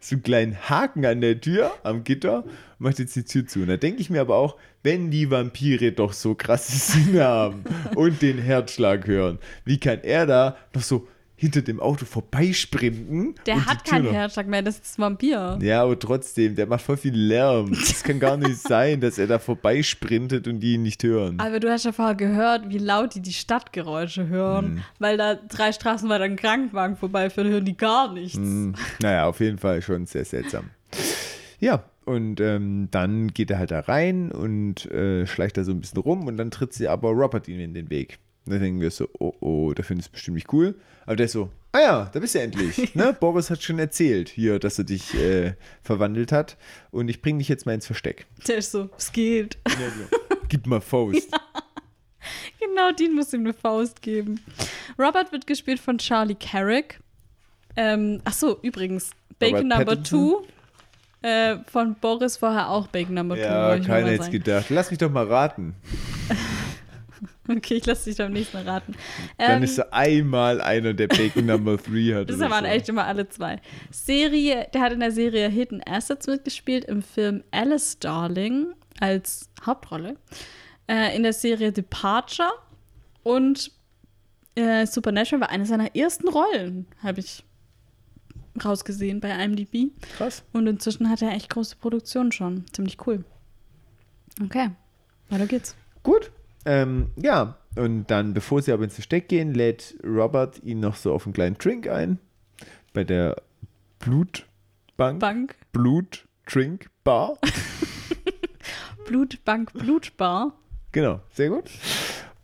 so 0.00 0.14
einen 0.14 0.22
kleinen 0.22 0.56
Haken 0.68 1.04
an 1.04 1.20
der 1.20 1.40
Tür, 1.40 1.72
am 1.82 2.04
Gitter, 2.04 2.44
und 2.44 2.80
macht 2.80 2.98
jetzt 2.98 3.16
die 3.16 3.24
Tür 3.24 3.46
zu. 3.46 3.60
Und 3.60 3.68
da 3.68 3.76
denke 3.76 4.00
ich 4.00 4.10
mir 4.10 4.20
aber 4.20 4.36
auch, 4.36 4.56
wenn 4.82 5.10
die 5.10 5.30
Vampire 5.30 5.92
doch 5.92 6.12
so 6.12 6.34
krasse 6.34 6.76
Sinne 6.76 7.24
haben 7.24 7.64
und 7.96 8.22
den 8.22 8.38
Herzschlag 8.38 9.06
hören, 9.06 9.38
wie 9.64 9.78
kann 9.78 10.00
er 10.02 10.26
da 10.26 10.56
noch 10.74 10.82
so 10.82 11.08
hinter 11.40 11.62
dem 11.62 11.78
Auto 11.80 12.04
vorbeisprinten? 12.04 13.34
Der 13.46 13.64
hat 13.64 13.84
keinen 13.84 14.06
noch- 14.06 14.12
Herzschlag 14.12 14.46
mehr, 14.48 14.60
das 14.62 14.78
ist 14.80 14.98
ein 14.98 15.02
Vampir. 15.02 15.58
ja, 15.62 15.82
aber 15.84 15.98
trotzdem, 15.98 16.54
der 16.56 16.66
macht 16.66 16.82
voll 16.82 16.96
viel 16.96 17.14
Lärm. 17.14 17.72
Es 17.98 18.02
kann 18.02 18.18
gar 18.20 18.36
nicht 18.36 18.56
sein, 18.58 19.00
dass 19.00 19.18
er 19.18 19.26
da 19.28 19.38
vorbeisprintet 19.38 20.46
und 20.48 20.60
die 20.60 20.74
ihn 20.74 20.82
nicht 20.82 21.02
hören. 21.04 21.38
Aber 21.40 21.60
du 21.60 21.70
hast 21.70 21.84
ja 21.84 21.92
vorher 21.92 22.14
gehört, 22.16 22.68
wie 22.68 22.78
laut 22.78 23.14
die 23.14 23.22
die 23.22 23.32
Stadtgeräusche 23.32 24.26
hören, 24.28 24.74
Mhm. 24.74 24.82
weil 24.98 25.16
da 25.16 25.34
drei 25.36 25.72
Straßen 25.72 26.08
weiter 26.08 26.24
ein 26.24 26.36
Krankenwagen 26.36 26.96
vorbeiführt, 26.96 27.46
hören 27.46 27.64
die 27.64 27.76
gar 27.76 28.12
nichts. 28.12 28.36
Hm, 28.36 28.74
naja, 29.00 29.26
auf 29.26 29.40
jeden 29.40 29.58
Fall 29.58 29.80
schon 29.80 30.06
sehr 30.06 30.24
seltsam. 30.24 30.70
Ja, 31.60 31.84
und 32.04 32.40
ähm, 32.40 32.88
dann 32.90 33.28
geht 33.28 33.50
er 33.50 33.58
halt 33.58 33.70
da 33.70 33.80
rein 33.80 34.32
und 34.32 34.90
äh, 34.90 35.26
schleicht 35.26 35.56
da 35.56 35.64
so 35.64 35.72
ein 35.72 35.80
bisschen 35.80 35.98
rum 36.00 36.26
und 36.26 36.36
dann 36.36 36.50
tritt 36.50 36.72
sie 36.72 36.88
aber 36.88 37.10
Robert 37.10 37.48
ihm 37.48 37.60
in 37.60 37.74
den 37.74 37.90
Weg. 37.90 38.18
Und 38.48 38.54
dann 38.54 38.62
denken 38.62 38.80
wir 38.80 38.90
so, 38.90 39.06
oh 39.18 39.34
oh, 39.40 39.74
der 39.74 39.84
findet 39.84 40.06
es 40.06 40.08
bestimmt 40.08 40.36
nicht 40.36 40.50
cool. 40.54 40.74
Aber 41.04 41.16
der 41.16 41.26
ist 41.26 41.32
so, 41.32 41.50
ah 41.72 41.80
ja, 41.80 42.10
da 42.10 42.18
bist 42.18 42.34
du 42.34 42.40
endlich. 42.40 42.94
ne? 42.94 43.14
Boris 43.20 43.50
hat 43.50 43.62
schon 43.62 43.78
erzählt 43.78 44.30
hier, 44.30 44.58
dass 44.58 44.78
er 44.78 44.84
dich 44.84 45.14
äh, 45.14 45.52
verwandelt 45.82 46.32
hat 46.32 46.56
und 46.90 47.10
ich 47.10 47.20
bringe 47.20 47.40
dich 47.40 47.48
jetzt 47.48 47.66
mal 47.66 47.74
ins 47.74 47.84
Versteck. 47.84 48.24
Der 48.46 48.56
ist 48.56 48.72
so, 48.72 48.88
es 48.96 49.12
geht. 49.12 49.58
Gib 50.48 50.66
mal 50.66 50.80
Faust. 50.80 51.28
Genau, 52.60 52.90
Dean 52.92 53.14
muss 53.14 53.32
ihm 53.32 53.40
eine 53.40 53.54
Faust 53.54 54.02
geben. 54.02 54.40
Robert 54.98 55.32
wird 55.32 55.46
gespielt 55.46 55.80
von 55.80 55.98
Charlie 55.98 56.34
Carrick. 56.34 57.00
Ähm, 57.76 58.20
ach 58.24 58.32
so, 58.32 58.58
übrigens, 58.60 59.10
Bacon 59.38 59.72
Robert 59.72 59.86
Number? 59.86 60.02
Two. 60.02 60.46
Äh, 61.22 61.58
von 61.70 61.94
Boris 61.94 62.36
vorher 62.36 62.68
auch 62.68 62.88
Bacon 62.88 63.14
Number 63.14 63.36
Two. 63.36 63.42
Ja, 63.42 63.78
keiner 63.78 64.08
hätte 64.08 64.24
sagen. 64.24 64.32
gedacht. 64.32 64.66
Lass 64.68 64.90
mich 64.90 64.98
doch 64.98 65.10
mal 65.10 65.26
raten. 65.26 65.74
Okay, 67.56 67.74
ich 67.74 67.86
lasse 67.86 68.10
dich 68.10 68.18
beim 68.18 68.32
nächsten 68.32 68.58
Mal 68.58 68.68
raten. 68.68 68.94
Dann 69.38 69.58
Ähm, 69.58 69.62
ist 69.62 69.76
so 69.76 69.82
einmal 69.90 70.60
einer, 70.60 70.92
der 70.92 71.08
Bacon 71.08 71.46
Number 71.46 71.76
3 71.76 72.14
hat. 72.14 72.30
das 72.30 72.38
waren 72.38 72.64
so. 72.64 72.70
echt 72.70 72.88
immer 72.88 73.06
alle 73.06 73.28
zwei. 73.28 73.60
Serie, 73.90 74.68
der 74.72 74.80
hat 74.82 74.92
in 74.92 75.00
der 75.00 75.12
Serie 75.12 75.48
Hidden 75.48 75.82
Assets 75.86 76.26
mitgespielt, 76.26 76.84
im 76.84 77.02
Film 77.02 77.42
Alice 77.50 77.98
Darling 77.98 78.74
als 79.00 79.48
Hauptrolle, 79.64 80.16
äh, 80.88 81.16
in 81.16 81.22
der 81.22 81.32
Serie 81.32 81.72
Departure 81.72 82.50
und 83.22 83.70
äh, 84.54 84.86
Supernatural 84.86 85.40
war 85.42 85.50
eine 85.50 85.66
seiner 85.66 85.94
ersten 85.94 86.28
Rollen, 86.28 86.86
habe 87.02 87.20
ich 87.20 87.44
rausgesehen 88.64 89.20
bei 89.20 89.30
IMDb. 89.30 89.92
Krass. 90.16 90.42
Und 90.52 90.66
inzwischen 90.66 91.08
hat 91.08 91.22
er 91.22 91.30
echt 91.32 91.48
große 91.48 91.76
Produktionen 91.76 92.32
schon. 92.32 92.64
Ziemlich 92.72 92.98
cool. 93.06 93.24
Okay, 94.42 94.70
weiter 95.30 95.46
geht's. 95.46 95.76
Gut. 96.02 96.30
Ähm, 96.68 97.12
ja, 97.16 97.56
und 97.76 98.10
dann, 98.10 98.34
bevor 98.34 98.60
sie 98.60 98.72
aber 98.72 98.84
ins 98.84 98.92
Versteck 98.92 99.28
gehen, 99.28 99.54
lädt 99.54 99.96
Robert 100.04 100.62
ihn 100.62 100.80
noch 100.80 100.96
so 100.96 101.14
auf 101.14 101.24
einen 101.24 101.32
kleinen 101.32 101.56
Drink 101.56 101.88
ein. 101.88 102.18
Bei 102.92 103.04
der 103.04 103.36
Blutbank. 104.00 105.18
Bank, 105.18 105.56
Blut-Drink-Bar. 105.72 107.38
Blutbank, 109.06 109.72
Blutbar. 109.72 110.52
genau, 110.92 111.20
sehr 111.32 111.48
gut. 111.48 111.70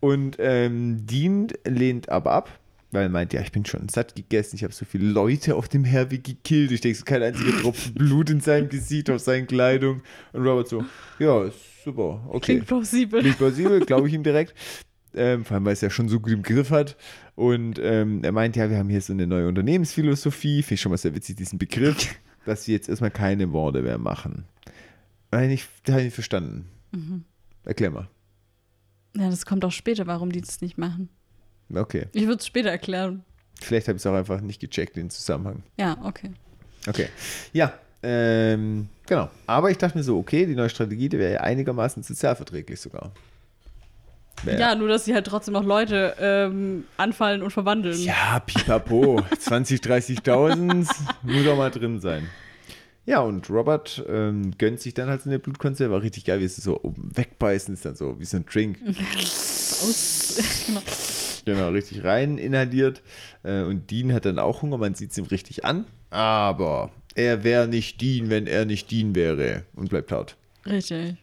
Und 0.00 0.36
ähm, 0.38 1.06
Dean 1.06 1.48
lehnt 1.66 2.08
aber 2.08 2.32
ab, 2.32 2.48
weil 2.92 3.02
er 3.02 3.08
meint, 3.10 3.34
ja, 3.34 3.42
ich 3.42 3.52
bin 3.52 3.66
schon 3.66 3.90
satt 3.90 4.16
gegessen, 4.16 4.56
ich 4.56 4.64
habe 4.64 4.72
so 4.72 4.86
viele 4.86 5.06
Leute 5.06 5.54
auf 5.54 5.68
dem 5.68 5.84
Herweg 5.84 6.24
gekillt. 6.24 6.72
Ich 6.72 6.80
denke, 6.80 6.92
es 6.92 6.98
ist 7.00 7.04
kein 7.04 7.22
einziger 7.22 7.60
Tropfen 7.60 7.92
Blut 7.92 8.30
in 8.30 8.40
seinem 8.40 8.70
Gesicht, 8.70 9.10
auf 9.10 9.20
seinen 9.20 9.46
Kleidung. 9.46 10.00
Und 10.32 10.46
Robert 10.46 10.68
so, 10.68 10.82
ja, 11.18 11.44
ist 11.44 11.73
super, 11.84 12.24
okay. 12.28 12.54
Klingt 12.54 12.66
plausibel. 12.66 13.20
Klingt 13.20 13.38
plausibel, 13.38 13.80
glaube 13.80 14.08
ich 14.08 14.14
ihm 14.14 14.22
direkt. 14.22 14.54
Ähm, 15.14 15.44
vor 15.44 15.54
allem, 15.54 15.64
weil 15.64 15.74
es 15.74 15.80
ja 15.80 15.90
schon 15.90 16.08
so 16.08 16.18
gut 16.18 16.32
im 16.32 16.42
Griff 16.42 16.70
hat. 16.70 16.96
Und 17.36 17.78
ähm, 17.80 18.24
er 18.24 18.32
meint, 18.32 18.56
ja, 18.56 18.68
wir 18.68 18.78
haben 18.78 18.88
hier 18.88 19.00
so 19.00 19.12
eine 19.12 19.26
neue 19.26 19.46
Unternehmensphilosophie. 19.46 20.62
Finde 20.62 20.74
ich 20.74 20.80
schon 20.80 20.90
mal 20.90 20.98
sehr 20.98 21.14
witzig, 21.14 21.36
diesen 21.36 21.58
Begriff, 21.58 22.16
dass 22.46 22.66
wir 22.66 22.74
jetzt 22.74 22.88
erstmal 22.88 23.10
keine 23.10 23.52
Worte 23.52 23.82
mehr 23.82 23.98
machen. 23.98 24.44
Nein, 25.30 25.50
ich, 25.50 25.66
habe 25.88 26.00
ich 26.00 26.06
nicht 26.06 26.14
verstanden. 26.14 26.68
Erklär 27.64 27.90
mal. 27.90 28.08
Ja, 29.16 29.30
das 29.30 29.46
kommt 29.46 29.64
auch 29.64 29.72
später, 29.72 30.06
warum 30.06 30.32
die 30.32 30.40
das 30.40 30.60
nicht 30.60 30.78
machen. 30.78 31.08
Okay. 31.72 32.06
Ich 32.12 32.26
würde 32.26 32.38
es 32.38 32.46
später 32.46 32.70
erklären. 32.70 33.24
Vielleicht 33.60 33.88
habe 33.88 33.96
ich 33.96 34.02
es 34.02 34.06
auch 34.06 34.14
einfach 34.14 34.40
nicht 34.40 34.60
gecheckt, 34.60 34.96
den 34.96 35.10
Zusammenhang. 35.10 35.62
Ja, 35.78 35.96
okay. 36.04 36.30
Okay. 36.86 37.08
Ja, 37.52 37.72
ähm, 38.04 38.88
genau. 39.06 39.30
Aber 39.46 39.70
ich 39.70 39.78
dachte 39.78 39.96
mir 39.98 40.04
so, 40.04 40.18
okay, 40.18 40.46
die 40.46 40.54
neue 40.54 40.68
Strategie, 40.68 41.08
die 41.08 41.18
wäre 41.18 41.32
ja 41.34 41.40
einigermaßen 41.40 42.02
sozialverträglich 42.02 42.80
sogar. 42.80 43.10
Wär- 44.42 44.58
Ja, 44.58 44.74
nur 44.74 44.88
dass 44.88 45.04
sie 45.06 45.14
halt 45.14 45.26
trotzdem 45.26 45.54
noch 45.54 45.64
Leute 45.64 46.14
ähm, 46.20 46.84
anfallen 46.96 47.42
und 47.42 47.50
verwandeln. 47.50 47.98
Ja, 48.00 48.40
pipapo. 48.40 49.22
20, 49.38 49.80
30.000 49.80 50.86
muss 51.22 51.44
doch 51.44 51.56
mal 51.56 51.70
drin 51.70 52.00
sein. 52.00 52.28
Ja, 53.06 53.20
und 53.20 53.50
Robert 53.50 54.02
ähm, 54.08 54.52
gönnt 54.56 54.80
sich 54.80 54.94
dann 54.94 55.08
halt 55.10 55.22
so 55.22 55.28
eine 55.30 55.38
Blutkonserve. 55.38 55.92
War 55.92 56.02
richtig 56.02 56.24
geil, 56.24 56.40
wie 56.40 56.44
es 56.44 56.56
so 56.56 56.80
oben 56.82 57.10
wegbeißen 57.14 57.74
ist 57.74 57.84
dann 57.84 57.96
so 57.96 58.18
wie 58.18 58.24
so 58.24 58.38
ein 58.38 58.46
Drink. 58.46 58.78
Aus, 59.82 60.36
genau. 60.66 60.80
Genau, 61.44 61.68
richtig 61.70 62.02
rein 62.04 62.38
inhaliert. 62.38 63.02
Äh, 63.42 63.62
und 63.62 63.90
Dean 63.90 64.12
hat 64.14 64.24
dann 64.24 64.38
auch 64.38 64.62
Hunger, 64.62 64.78
man 64.78 64.94
sieht 64.94 65.10
es 65.10 65.18
ihm 65.18 65.26
richtig 65.26 65.64
an. 65.66 65.84
Aber 66.10 66.90
er 67.14 67.44
wäre 67.44 67.68
nicht 67.68 68.00
Dean, 68.00 68.30
wenn 68.30 68.46
er 68.46 68.64
nicht 68.64 68.90
Dean 68.90 69.14
wäre. 69.14 69.64
Und 69.74 69.90
bleibt 69.90 70.10
laut. 70.10 70.36
Richtig. 70.66 71.16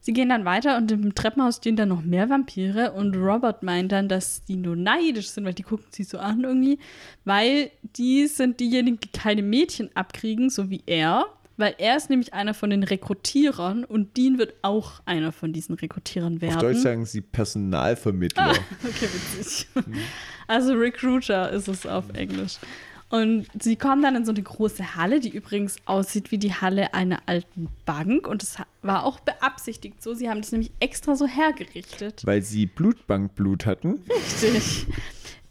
Sie 0.00 0.12
gehen 0.12 0.28
dann 0.28 0.44
weiter 0.44 0.76
und 0.76 0.92
im 0.92 1.14
Treppenhaus 1.14 1.56
stehen 1.56 1.76
dann 1.76 1.88
noch 1.88 2.02
mehr 2.02 2.28
Vampire 2.28 2.92
und 2.92 3.16
Robert 3.16 3.62
meint 3.62 3.90
dann, 3.90 4.06
dass 4.06 4.44
die 4.44 4.56
nur 4.56 4.76
neidisch 4.76 5.28
sind, 5.28 5.46
weil 5.46 5.54
die 5.54 5.62
gucken 5.62 5.86
sie 5.90 6.04
so 6.04 6.18
an 6.18 6.44
irgendwie, 6.44 6.78
weil 7.24 7.70
die 7.96 8.26
sind 8.26 8.60
diejenigen, 8.60 9.00
die 9.00 9.08
keine 9.08 9.42
Mädchen 9.42 9.88
abkriegen, 9.94 10.50
so 10.50 10.68
wie 10.68 10.82
er, 10.84 11.24
weil 11.56 11.74
er 11.78 11.96
ist 11.96 12.10
nämlich 12.10 12.34
einer 12.34 12.52
von 12.52 12.68
den 12.68 12.82
Rekrutierern 12.82 13.82
und 13.82 14.18
Dean 14.18 14.36
wird 14.36 14.52
auch 14.60 15.00
einer 15.06 15.32
von 15.32 15.54
diesen 15.54 15.74
Rekrutierern 15.74 16.42
werden. 16.42 16.56
Auf 16.56 16.60
Deutsch 16.60 16.80
sagen 16.80 17.06
sie 17.06 17.22
Personalvermittler. 17.22 18.50
Okay, 18.84 19.08
witzig. 19.10 19.68
Also 20.46 20.74
Recruiter 20.74 21.50
ist 21.50 21.68
es 21.68 21.86
auf 21.86 22.10
Englisch. 22.12 22.58
Und 23.10 23.46
sie 23.60 23.76
kommen 23.76 24.02
dann 24.02 24.16
in 24.16 24.24
so 24.24 24.32
eine 24.32 24.42
große 24.42 24.96
Halle, 24.96 25.20
die 25.20 25.28
übrigens 25.28 25.76
aussieht 25.84 26.32
wie 26.32 26.38
die 26.38 26.54
Halle 26.54 26.94
einer 26.94 27.22
alten 27.26 27.68
Bank. 27.84 28.26
Und 28.26 28.42
das 28.42 28.56
war 28.82 29.04
auch 29.04 29.20
beabsichtigt 29.20 30.02
so. 30.02 30.14
Sie 30.14 30.28
haben 30.28 30.40
das 30.40 30.52
nämlich 30.52 30.72
extra 30.80 31.14
so 31.14 31.26
hergerichtet. 31.26 32.22
Weil 32.24 32.42
sie 32.42 32.66
Blutbankblut 32.66 33.66
hatten. 33.66 34.00
Richtig. 34.10 34.86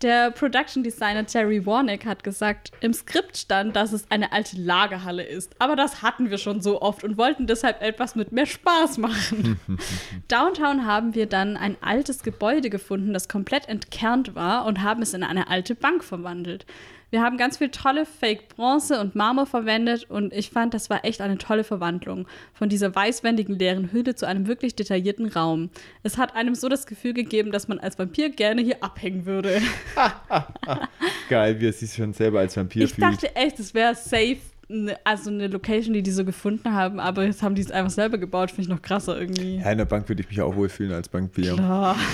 Der 0.03 0.31
Production 0.31 0.83
Designer 0.83 1.25
Terry 1.25 1.65
Warnick 1.65 2.05
hat 2.05 2.25
gesagt, 2.25 2.73
im 2.81 2.93
Skript 2.93 3.37
stand, 3.37 3.77
dass 3.77 3.93
es 3.93 4.11
eine 4.11 4.33
alte 4.33 4.57
Lagerhalle 4.57 5.23
ist. 5.23 5.55
Aber 5.59 5.77
das 5.77 6.01
hatten 6.01 6.29
wir 6.29 6.37
schon 6.37 6.61
so 6.61 6.81
oft 6.81 7.05
und 7.05 7.17
wollten 7.17 7.47
deshalb 7.47 7.81
etwas 7.81 8.13
mit 8.15 8.33
mehr 8.33 8.45
Spaß 8.45 8.97
machen. 8.97 9.57
Downtown 10.27 10.85
haben 10.85 11.15
wir 11.15 11.25
dann 11.25 11.55
ein 11.55 11.77
altes 11.79 12.21
Gebäude 12.21 12.69
gefunden, 12.69 13.13
das 13.13 13.29
komplett 13.29 13.69
entkernt 13.69 14.35
war 14.35 14.65
und 14.65 14.81
haben 14.83 15.01
es 15.01 15.13
in 15.13 15.23
eine 15.23 15.47
alte 15.47 15.73
Bank 15.73 16.03
verwandelt. 16.03 16.65
Wir 17.13 17.21
haben 17.21 17.37
ganz 17.37 17.59
viel 17.59 17.69
tolle 17.69 18.07
Fake-Bronze 18.07 18.99
und 18.99 19.13
Marmor 19.13 19.45
verwendet 19.45 20.09
und 20.09 20.33
ich 20.33 20.49
fand, 20.49 20.73
das 20.73 20.89
war 20.89 21.05
echt 21.05 21.21
eine 21.21 21.37
tolle 21.37 21.63
Verwandlung 21.63 22.27
von 22.55 22.69
dieser 22.69 22.95
weißwändigen 22.95 23.53
leeren 23.53 23.91
Hülle 23.91 24.15
zu 24.15 24.25
einem 24.25 24.47
wirklich 24.47 24.75
detaillierten 24.75 25.27
Raum. 25.27 25.69
Es 26.01 26.17
hat 26.17 26.35
einem 26.35 26.55
so 26.55 26.69
das 26.69 26.87
Gefühl 26.87 27.13
gegeben, 27.13 27.51
dass 27.51 27.67
man 27.67 27.77
als 27.77 27.99
Vampir 27.99 28.31
gerne 28.31 28.63
hier 28.63 28.83
abhängen 28.83 29.27
würde. 29.27 29.61
Geil, 31.29 31.59
wie 31.59 31.67
er 31.67 31.73
sich 31.73 31.93
schon 31.93 32.13
selber 32.13 32.39
als 32.39 32.57
Vampir 32.57 32.83
Ich 32.85 32.95
fühlt. 32.95 33.03
dachte 33.07 33.35
echt, 33.35 33.59
es 33.59 33.75
wäre 33.75 33.93
safe, 33.93 34.37
ne, 34.67 34.97
also 35.03 35.29
eine 35.29 35.45
Location, 35.45 35.93
die 35.93 36.01
die 36.01 36.09
so 36.09 36.25
gefunden 36.25 36.73
haben, 36.73 36.99
aber 36.99 37.25
jetzt 37.25 37.43
haben 37.43 37.53
die 37.53 37.61
es 37.61 37.69
einfach 37.69 37.91
selber 37.91 38.17
gebaut, 38.17 38.49
finde 38.49 38.63
ich 38.63 38.69
noch 38.69 38.81
krasser 38.81 39.21
irgendwie. 39.21 39.57
Ja, 39.57 39.69
in 39.71 39.77
der 39.77 39.85
Bank 39.85 40.09
würde 40.09 40.23
ich 40.23 40.29
mich 40.29 40.41
auch 40.41 40.55
wohlfühlen 40.55 40.93
als 40.93 41.09
Bankbier. 41.09 41.53
Klar. 41.53 41.95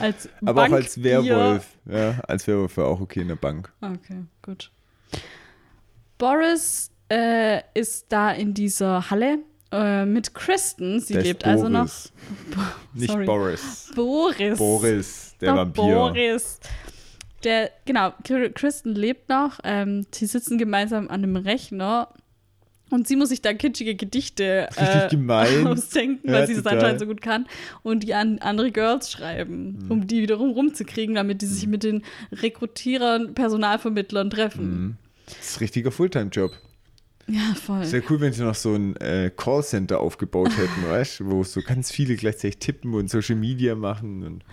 als 0.00 0.28
Aber 0.44 0.64
auch 0.66 0.72
als. 0.72 1.02
Werwolf. 1.02 1.66
Ja, 1.86 2.18
als 2.26 2.46
Werwolf 2.46 2.76
wäre 2.76 2.86
auch 2.88 3.00
okay 3.00 3.20
in 3.20 3.28
der 3.28 3.36
Bank. 3.36 3.72
Okay, 3.80 4.24
gut. 4.42 4.70
Boris 6.18 6.90
äh, 7.10 7.60
ist 7.74 8.06
da 8.08 8.30
in 8.32 8.54
dieser 8.54 9.10
Halle 9.10 9.38
äh, 9.72 10.04
mit 10.04 10.34
Kristen. 10.34 11.00
Sie 11.00 11.12
Der 11.14 11.22
ist 11.22 11.28
lebt 11.28 11.44
also 11.44 11.68
noch. 11.68 11.80
Boris. 11.88 12.12
Nicht 12.94 13.10
Sorry. 13.12 13.24
Boris. 13.26 13.90
Boris. 13.94 14.58
Boris, 14.58 15.34
der 15.40 15.50
Doch, 15.50 15.56
Vampir. 15.58 15.82
Boris. 15.82 16.60
Der, 17.44 17.70
genau, 17.84 18.08
Kr- 18.24 18.50
Kristen 18.52 18.94
lebt 18.94 19.28
noch. 19.28 19.58
Ähm, 19.62 20.06
sie 20.12 20.26
sitzen 20.26 20.58
gemeinsam 20.58 21.08
an 21.08 21.22
einem 21.22 21.36
Rechner. 21.36 22.08
Und 22.90 23.08
sie 23.08 23.16
muss 23.16 23.30
sich 23.30 23.42
da 23.42 23.52
kitschige 23.52 23.96
Gedichte 23.96 24.68
äh, 24.76 25.08
ausdenken, 25.66 26.28
Ja, 26.28 26.34
weil 26.34 26.46
sie 26.46 26.54
das 26.54 26.66
anscheinend 26.66 27.00
so 27.00 27.06
gut 27.06 27.20
kann. 27.20 27.46
Und 27.82 28.04
die 28.04 28.14
an 28.14 28.38
andere 28.38 28.70
Girls 28.70 29.10
schreiben, 29.10 29.78
Mhm. 29.84 29.90
um 29.90 30.06
die 30.06 30.22
wiederum 30.22 30.50
rumzukriegen, 30.50 31.14
damit 31.16 31.42
die 31.42 31.46
sich 31.46 31.66
mit 31.66 31.82
den 31.82 32.02
Rekrutierern, 32.32 33.34
Personalvermittlern 33.34 34.30
treffen. 34.30 34.64
Mhm. 34.70 34.96
Das 35.26 35.36
ist 35.50 35.56
ein 35.56 35.58
richtiger 35.60 35.90
Fulltime-Job. 35.90 36.52
Ja, 37.28 37.54
voll. 37.54 37.84
Sehr 37.84 38.02
cool, 38.08 38.20
wenn 38.20 38.32
sie 38.32 38.44
noch 38.44 38.54
so 38.54 38.74
ein 38.74 38.94
äh, 38.96 39.32
Callcenter 39.36 40.00
aufgebaut 40.00 40.50
hätten, 40.56 40.88
weißt 40.88 41.20
du, 41.20 41.30
wo 41.30 41.42
so 41.42 41.60
ganz 41.60 41.90
viele 41.90 42.14
gleichzeitig 42.14 42.58
tippen 42.58 42.94
und 42.94 43.10
Social 43.10 43.34
Media 43.34 43.74
machen. 43.74 44.22
Und, 44.22 44.44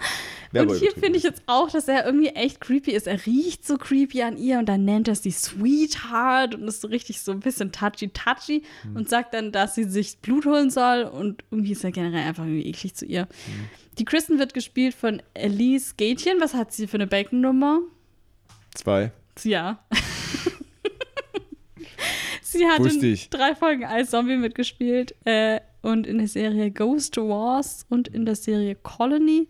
Und 0.59 0.75
hier 0.77 0.91
finde 0.91 1.17
ich 1.17 1.23
jetzt 1.23 1.43
auch, 1.45 1.69
dass 1.69 1.87
er 1.87 2.05
irgendwie 2.05 2.29
echt 2.29 2.61
creepy 2.61 2.91
ist. 2.91 3.05
Er 3.05 3.23
riecht 3.25 3.65
so 3.67 3.77
creepy 3.77 4.23
an 4.23 4.37
ihr 4.37 4.57
und 4.57 4.67
dann 4.67 4.85
nennt 4.85 5.07
er 5.07 5.13
sie 5.15 5.29
Sweetheart 5.31 6.55
und 6.55 6.67
ist 6.67 6.81
so 6.81 6.87
richtig 6.87 7.21
so 7.21 7.31
ein 7.31 7.41
bisschen 7.41 7.71
touchy-touchy 7.71 8.63
Hm. 8.81 8.95
und 8.95 9.09
sagt 9.09 9.33
dann, 9.35 9.51
dass 9.51 9.75
sie 9.75 9.83
sich 9.83 10.17
Blut 10.19 10.45
holen 10.45 10.69
soll 10.71 11.03
und 11.03 11.43
irgendwie 11.51 11.73
ist 11.73 11.83
er 11.83 11.91
generell 11.91 12.27
einfach 12.27 12.43
irgendwie 12.43 12.67
eklig 12.67 12.95
zu 12.95 13.05
ihr. 13.05 13.21
Hm. 13.21 13.29
Die 13.99 14.05
Kristen 14.05 14.39
wird 14.39 14.55
gespielt 14.55 14.95
von 14.95 15.21
Elise 15.35 15.93
Gätchen. 15.97 16.37
Was 16.39 16.55
hat 16.55 16.73
sie 16.73 16.87
für 16.87 16.97
eine 16.97 17.05
Bacon-Nummer? 17.05 17.81
Zwei. 18.73 19.11
Ja. 19.43 19.83
Sie 22.53 22.67
hat 22.67 22.79
Wusste 22.79 23.05
in 23.07 23.13
ich. 23.13 23.29
drei 23.29 23.55
Folgen 23.55 23.83
als 23.85 24.09
Zombie 24.11 24.37
mitgespielt 24.37 25.15
äh, 25.25 25.59
und 25.81 26.07
in 26.07 26.17
der 26.19 26.27
Serie 26.27 26.71
Ghost 26.71 27.17
Wars 27.17 27.85
und 27.89 28.07
in 28.07 28.25
der 28.25 28.35
Serie 28.35 28.75
Colony 28.75 29.47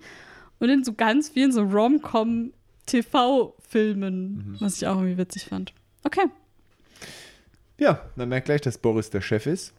und 0.59 0.69
in 0.69 0.83
so 0.83 0.93
ganz 0.93 1.29
vielen 1.29 1.51
so 1.51 1.61
Rom-Com 1.61 2.53
TV-Filmen, 2.85 4.35
Mhm. 4.35 4.55
was 4.59 4.77
ich 4.77 4.87
auch 4.87 4.95
irgendwie 4.97 5.17
witzig 5.17 5.45
fand. 5.45 5.73
Okay. 6.03 6.25
Ja, 7.79 8.01
man 8.15 8.29
merkt 8.29 8.45
gleich, 8.45 8.61
dass 8.61 8.77
Boris 8.77 9.09
der 9.09 9.21
Chef 9.21 9.45
ist. 9.45 9.73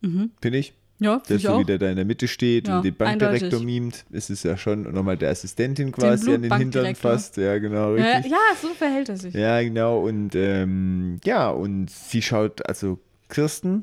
Finde 0.00 0.58
ich. 0.58 0.72
Ja, 0.98 1.20
Der 1.28 1.38
so 1.40 1.48
auch. 1.48 1.58
wie 1.60 1.64
der 1.64 1.78
da 1.78 1.90
in 1.90 1.96
der 1.96 2.04
Mitte 2.04 2.28
steht 2.28 2.68
Ja, 2.68 2.76
und 2.76 2.84
den 2.84 2.94
Bankdirektor 2.94 3.46
eindeutig. 3.58 3.64
mimt. 3.66 4.04
Es 4.12 4.30
ist 4.30 4.44
ja 4.44 4.56
schon 4.56 4.82
nochmal 4.92 5.16
der 5.16 5.30
Assistentin 5.30 5.90
quasi 5.90 6.32
an 6.32 6.42
den 6.42 6.52
Hintern 6.52 6.70
Blutbankdirektor. 6.70 7.10
fasst. 7.10 7.36
Ja, 7.38 7.58
genau, 7.58 7.96
ja, 7.96 8.16
richtig. 8.16 8.30
ja, 8.32 8.38
so 8.60 8.68
verhält 8.68 9.08
er 9.08 9.16
sich. 9.16 9.34
Ja, 9.34 9.60
genau. 9.62 10.00
Und 10.06 10.34
ähm, 10.36 11.18
ja, 11.24 11.50
und 11.50 11.90
sie 11.90 12.22
schaut, 12.22 12.64
also 12.68 13.00
Kirsten, 13.28 13.82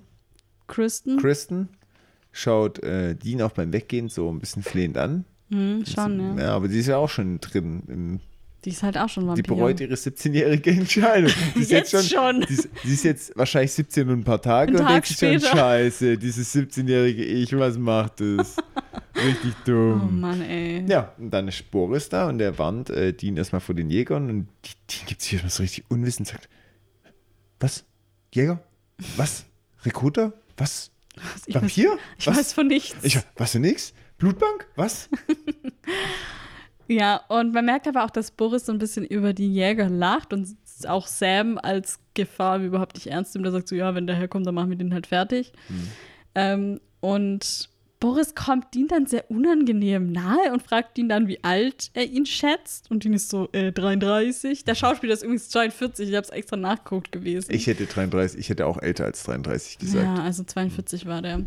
Kristen. 0.67 1.17
Kristen 1.17 1.69
schaut 2.31 2.81
äh, 2.83 3.15
Dean 3.15 3.41
auch 3.41 3.51
beim 3.51 3.73
Weggehen 3.73 4.07
so 4.07 4.31
ein 4.31 4.39
bisschen 4.39 4.63
flehend 4.63 4.97
an. 4.97 5.25
Hm, 5.49 5.83
schon, 5.85 6.37
ja. 6.37 6.43
Ja, 6.45 6.55
aber 6.55 6.67
die 6.67 6.77
ist 6.79 6.87
ja 6.87 6.97
auch 6.97 7.09
schon 7.09 7.39
drin. 7.41 7.83
Im, 7.87 8.19
Die 8.65 8.71
ist 8.71 8.83
halt 8.83 8.97
auch 8.97 9.07
schon 9.07 9.23
die 9.23 9.29
Vampir. 9.29 9.43
bereut 9.43 9.79
ihre 9.79 9.93
17-jährige 9.93 10.71
Entscheidung. 10.71 11.31
Die 11.55 11.61
ist 11.61 11.71
Jetzt 11.71 11.91
schon. 12.11 12.41
Die 12.41 12.53
ist, 12.53 12.69
die 12.83 12.93
ist 12.93 13.03
jetzt 13.05 13.31
wahrscheinlich 13.37 13.71
17 13.71 14.09
und 14.09 14.19
ein 14.19 14.23
paar 14.23 14.41
Tage 14.41 14.73
Ein 14.73 14.79
und 14.81 14.89
denkt 14.89 15.07
sich 15.07 15.17
schon, 15.17 15.39
scheiße, 15.39 16.17
dieses 16.17 16.53
17-jährige 16.53 17.23
Ich, 17.23 17.57
was 17.57 17.77
macht 17.77 18.19
das? 18.19 18.57
Richtig 19.15 19.53
Oh 19.61 19.63
dumm. 19.65 20.19
Mann, 20.19 20.41
ey. 20.41 20.85
Ja, 20.87 21.13
und 21.17 21.31
dann 21.31 21.47
ist 21.47 21.71
Boris 21.71 22.09
da 22.09 22.27
und 22.27 22.37
der 22.37 22.57
warnt 22.57 22.89
äh, 22.89 23.13
Dean 23.13 23.37
erstmal 23.37 23.61
vor 23.61 23.75
den 23.75 23.89
Jägern 23.89 24.29
und 24.29 24.47
die, 24.65 24.71
Dean 24.89 25.05
gibt 25.07 25.21
sich 25.21 25.33
erstmal 25.33 25.51
so 25.51 25.63
richtig 25.63 25.85
unwissend 25.89 26.27
sagt, 26.27 26.49
was? 27.59 27.85
Jäger? 28.33 28.61
Was? 29.17 29.45
Rekruter? 29.83 30.33
Was? 30.57 30.91
Was, 31.15 31.47
ich 31.47 31.55
Vampir? 31.55 31.91
Weiß, 31.91 31.97
ich 32.17 32.27
was? 32.27 32.37
weiß 32.37 32.53
von 32.53 32.67
nichts. 32.67 32.95
Ich, 33.03 33.19
was 33.35 33.51
für 33.51 33.59
nix? 33.59 33.93
Blutbank? 34.17 34.67
Was? 34.75 35.09
Ja, 36.89 37.21
und 37.27 37.53
man 37.53 37.65
merkt 37.65 37.87
aber 37.87 38.03
auch, 38.03 38.09
dass 38.09 38.31
Boris 38.31 38.65
so 38.65 38.71
ein 38.71 38.79
bisschen 38.79 39.05
über 39.05 39.31
die 39.33 39.53
Jäger 39.53 39.89
lacht 39.89 40.33
und 40.33 40.47
auch 40.87 41.05
Sam 41.05 41.59
als 41.61 41.99
Gefahr 42.15 42.59
überhaupt 42.59 42.95
nicht 42.95 43.07
ernst 43.07 43.35
nimmt. 43.35 43.45
Der 43.45 43.51
sagt 43.51 43.67
so, 43.67 43.75
ja, 43.75 43.93
wenn 43.93 44.07
der 44.07 44.15
herkommt, 44.15 44.47
dann 44.47 44.55
machen 44.55 44.71
wir 44.71 44.77
den 44.77 44.93
halt 44.93 45.05
fertig. 45.05 45.53
Ähm, 46.33 46.79
und 46.99 47.69
Boris 47.99 48.33
kommt 48.33 48.73
Dean 48.73 48.87
dann 48.87 49.05
sehr 49.05 49.29
unangenehm 49.29 50.11
nahe 50.13 50.53
und 50.53 50.63
fragt 50.63 50.97
ihn 50.97 51.09
dann, 51.09 51.27
wie 51.27 51.43
alt 51.43 51.91
er 51.93 52.05
ihn 52.05 52.25
schätzt. 52.25 52.89
Und 52.89 53.03
Dean 53.03 53.13
ist 53.13 53.29
so, 53.29 53.49
äh, 53.51 53.71
33. 53.73 54.63
Der 54.63 54.73
Schauspieler 54.73 55.13
ist 55.13 55.21
übrigens 55.21 55.49
42, 55.49 56.09
ich 56.09 56.15
habe 56.15 56.23
es 56.23 56.29
extra 56.29 56.55
nachgeguckt 56.55 57.11
gewesen. 57.11 57.53
Ich 57.53 57.67
hätte 57.67 57.85
33, 57.85 58.39
ich 58.39 58.49
hätte 58.49 58.65
auch 58.65 58.81
älter 58.81 59.05
als 59.05 59.23
33 59.23 59.79
gesagt. 59.79 60.05
ja, 60.05 60.23
also 60.23 60.43
42 60.43 61.05
war 61.07 61.21
der. 61.21 61.41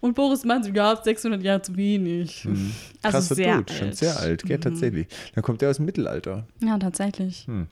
Und 0.00 0.14
Boris 0.14 0.44
meint 0.44 0.64
so, 0.64 0.70
ja, 0.70 0.96
600 1.02 1.42
Jahre 1.42 1.62
zu 1.62 1.76
wenig. 1.76 2.44
Hm. 2.44 2.72
Also 3.02 3.18
Krasser 3.18 3.34
sehr 3.34 3.56
Dude, 3.58 3.72
schon 3.72 3.92
sehr 3.92 4.18
alt, 4.18 4.42
gell, 4.44 4.56
Mhm. 4.56 4.62
tatsächlich. 4.62 5.06
Dann 5.34 5.42
kommt 5.44 5.62
er 5.62 5.70
aus 5.70 5.76
dem 5.76 5.84
Mittelalter. 5.86 6.46
Ja, 6.64 6.78
tatsächlich. 6.78 7.46
Hm. 7.46 7.66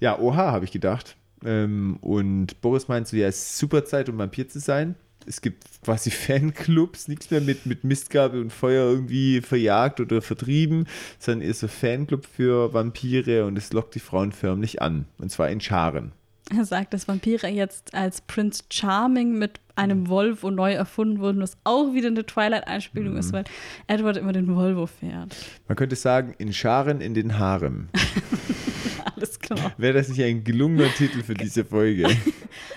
Ja, 0.00 0.18
oha, 0.18 0.50
habe 0.52 0.64
ich 0.64 0.72
gedacht. 0.72 1.16
Ähm, 1.44 1.98
und 2.00 2.60
Boris 2.62 2.88
meint 2.88 3.06
so, 3.08 3.16
ja, 3.16 3.28
es 3.28 3.36
ist 3.36 3.58
super 3.58 3.84
Zeit, 3.84 4.08
um 4.08 4.18
Vampir 4.18 4.48
zu 4.48 4.58
sein. 4.60 4.94
Es 5.26 5.42
gibt 5.42 5.64
quasi 5.84 6.10
Fanclubs, 6.10 7.06
nichts 7.06 7.30
mehr 7.30 7.42
mit, 7.42 7.66
mit 7.66 7.84
Mistgabel 7.84 8.40
und 8.40 8.52
Feuer 8.52 8.90
irgendwie 8.90 9.42
verjagt 9.42 10.00
oder 10.00 10.22
vertrieben, 10.22 10.86
sondern 11.18 11.46
eher 11.46 11.54
so 11.54 11.68
Fanclub 11.68 12.24
für 12.26 12.72
Vampire 12.72 13.44
und 13.44 13.58
es 13.58 13.72
lockt 13.74 13.94
die 13.94 14.00
Frauen 14.00 14.32
förmlich 14.32 14.80
an. 14.80 15.04
Und 15.18 15.30
zwar 15.30 15.50
in 15.50 15.60
Scharen. 15.60 16.12
Er 16.56 16.64
sagt, 16.64 16.94
dass 16.94 17.06
Vampire 17.06 17.48
jetzt 17.48 17.94
als 17.94 18.22
Prince 18.22 18.62
Charming 18.70 19.38
mit 19.38 19.60
einem 19.76 20.08
Volvo 20.08 20.50
neu 20.50 20.72
erfunden 20.72 21.20
wurden, 21.20 21.40
was 21.42 21.56
auch 21.64 21.92
wieder 21.92 22.08
eine 22.08 22.24
Twilight-Einspielung 22.24 23.12
Mhm. 23.12 23.18
ist, 23.18 23.32
weil 23.32 23.44
Edward 23.86 24.16
immer 24.16 24.32
den 24.32 24.54
Volvo 24.56 24.86
fährt. 24.86 25.36
Man 25.68 25.76
könnte 25.76 25.94
sagen, 25.94 26.34
in 26.38 26.52
Scharen 26.52 27.00
in 27.02 27.12
den 27.14 27.38
Harem. 27.38 27.88
Alles 29.16 29.38
klar. 29.40 29.72
Wäre 29.76 29.94
das 29.94 30.08
nicht 30.08 30.22
ein 30.22 30.42
gelungener 30.42 30.88
Titel 30.94 31.22
für 31.22 31.34
diese 31.34 31.64
Folge? 31.64 32.08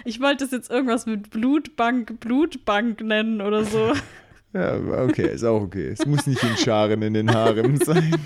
Ich 0.03 0.19
wollte 0.19 0.43
es 0.43 0.51
jetzt 0.51 0.69
irgendwas 0.69 1.05
mit 1.05 1.29
Blutbank, 1.31 2.19
Blutbank 2.19 3.01
nennen 3.01 3.39
oder 3.41 3.63
so. 3.63 3.93
Ja, 4.53 4.75
okay, 5.03 5.33
ist 5.33 5.43
auch 5.43 5.61
okay. 5.61 5.87
Es 5.87 6.05
muss 6.05 6.27
nicht 6.27 6.43
in 6.43 6.57
Scharen 6.57 7.01
in 7.03 7.13
den 7.13 7.33
Harem 7.33 7.77
sein. 7.77 8.15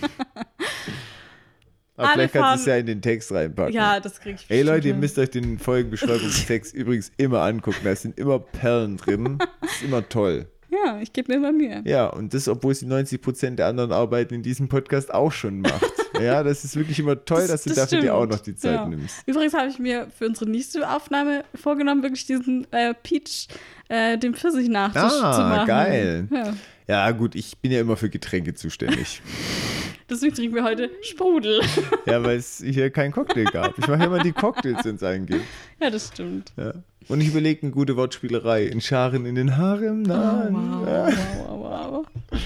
Aber 1.97 2.09
vielleicht 2.09 2.33
kannst 2.33 2.65
du 2.65 2.71
es 2.71 2.75
ja 2.75 2.77
in 2.79 2.85
den 2.85 3.01
Text 3.01 3.31
reinpacken. 3.31 3.73
Ja, 3.73 3.99
das 3.99 4.19
kriege 4.19 4.35
ich 4.39 4.45
Ey 4.49 4.63
Leute, 4.63 4.89
ihr 4.89 4.95
müsst 4.95 5.17
euch 5.17 5.29
den 5.29 5.59
Folgenbeschreibungstext 5.59 6.73
übrigens 6.75 7.11
immer 7.17 7.41
angucken. 7.41 7.79
Da 7.83 7.95
sind 7.95 8.17
immer 8.19 8.39
Perlen 8.39 8.97
drin. 8.97 9.37
Das 9.61 9.71
ist 9.71 9.83
immer 9.83 10.07
toll. 10.07 10.47
Ja, 10.69 10.99
ich 10.99 11.13
gebe 11.13 11.31
mir 11.31 11.37
immer 11.37 11.51
Mühe. 11.53 11.81
Ja, 11.85 12.07
und 12.07 12.33
das, 12.33 12.47
obwohl 12.49 12.75
sie 12.75 12.85
90% 12.85 13.55
der 13.55 13.67
anderen 13.67 13.91
Arbeiten 13.93 14.33
in 14.33 14.43
diesem 14.43 14.67
Podcast 14.67 15.13
auch 15.13 15.31
schon 15.31 15.61
macht. 15.61 15.85
Ja, 16.21 16.43
das 16.43 16.63
ist 16.63 16.77
wirklich 16.77 16.97
immer 16.97 17.25
toll, 17.25 17.45
dass 17.45 17.63
du 17.65 17.73
dafür 17.73 17.99
dir 17.99 18.15
auch 18.15 18.25
noch 18.25 18.39
die 18.39 18.55
Zeit 18.55 18.75
ja. 18.75 18.87
nimmst. 18.87 19.17
Übrigens 19.25 19.53
habe 19.53 19.67
ich 19.67 19.79
mir 19.79 20.07
für 20.17 20.25
unsere 20.25 20.49
nächste 20.49 20.89
Aufnahme 20.89 21.43
vorgenommen, 21.55 22.03
wirklich 22.03 22.25
diesen 22.25 22.65
äh, 22.71 22.93
Peach, 22.93 23.49
äh, 23.89 24.17
den 24.17 24.33
Pfirsich-Nachtisch 24.33 25.01
Ah, 25.01 25.33
zu 25.33 25.41
machen. 25.41 25.67
geil. 25.67 26.27
Ja. 26.31 26.53
Ja, 26.87 27.09
gut, 27.11 27.35
ich 27.35 27.57
bin 27.57 27.71
ja 27.71 27.81
immer 27.81 27.97
für 27.97 28.09
Getränke 28.09 28.53
zuständig. 28.53 29.21
Deswegen 30.09 30.35
trinken 30.35 30.55
wir 30.55 30.63
heute 30.63 30.91
Sprudel. 31.01 31.61
ja, 32.05 32.23
weil 32.23 32.37
es 32.37 32.59
hier 32.63 32.91
keinen 32.91 33.11
Cocktail 33.11 33.45
gab. 33.45 33.77
Ich 33.79 33.87
mache 33.87 34.03
immer 34.03 34.19
die 34.21 34.33
Cocktails, 34.33 34.85
wenn 34.85 34.97
es 34.97 35.03
einen 35.03 35.25
gibt. 35.25 35.43
ja, 35.81 35.89
das 35.89 36.09
stimmt. 36.09 36.53
Ja. 36.57 36.73
Und 37.07 37.21
ich 37.21 37.29
überlege 37.29 37.63
eine 37.63 37.71
gute 37.71 37.95
Wortspielerei. 37.97 38.65
In 38.65 38.81
Scharen 38.81 39.25
in 39.25 39.33
den 39.33 39.57
Harem? 39.57 40.03
Nein. 40.03 40.53
wow, 40.53 40.87
Ja. 40.87 41.07
wow, 41.07 41.49
wow, 41.49 42.05
wow. 42.31 42.39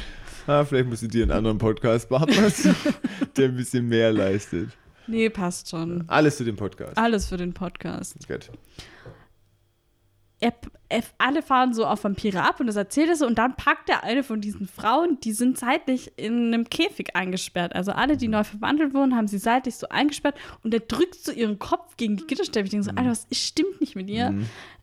Ah, 0.48 0.64
vielleicht 0.66 0.88
musst 0.88 1.04
du 1.04 1.08
dir 1.08 1.24
einen 1.24 1.32
anderen 1.32 1.58
Podcast-Partner 1.58 2.50
suchen, 2.50 2.94
der 3.38 3.50
ein 3.50 3.56
bisschen 3.58 3.88
mehr 3.90 4.12
leistet. 4.14 4.70
Nee, 5.06 5.30
passt 5.30 5.70
schon. 5.70 6.06
Alles 6.08 6.38
zu 6.38 6.46
dem 6.46 6.56
Podcast. 6.56 6.98
Alles 6.98 7.28
für 7.28 7.38
den 7.38 7.54
Podcast. 7.54 8.16
Gut. 8.28 8.50
Er, 10.40 10.54
alle 11.18 11.42
fahren 11.42 11.74
so 11.74 11.86
auf 11.86 12.04
Vampire 12.04 12.42
ab 12.42 12.60
und 12.60 12.68
das 12.68 12.76
erzählt 12.76 13.10
er 13.10 13.16
so 13.16 13.28
und 13.28 13.38
dann 13.38 13.56
packt 13.56 13.90
er 13.90 14.04
eine 14.04 14.24
von 14.24 14.42
diesen 14.42 14.68
Frauen, 14.68 15.20
die 15.22 15.34
sind 15.34 15.58
seitlich 15.58 16.12
in 16.18 16.48
einem 16.54 16.70
Käfig 16.70 17.16
eingesperrt. 17.16 17.76
Also 17.76 17.92
alle, 17.92 18.18
die 18.18 18.28
neu 18.28 18.44
verwandelt 18.44 18.94
wurden, 18.94 19.16
haben 19.16 19.28
sie 19.28 19.38
seitlich 19.38 19.76
so 19.76 19.88
eingesperrt 19.90 20.36
und 20.64 20.74
er 20.74 20.80
drückt 20.80 21.16
so 21.16 21.32
ihren 21.32 21.60
Kopf 21.60 21.96
gegen 21.98 22.18
die 22.18 22.26
Gitterstäbe. 22.26 22.66
Ich 22.66 22.72
denke 22.72 22.86
so, 22.86 22.92
Alter, 22.92 23.12
was 23.12 23.28
stimmt 23.32 23.80
nicht 23.82 23.96
mit 23.96 24.10
ihr? 24.10 24.34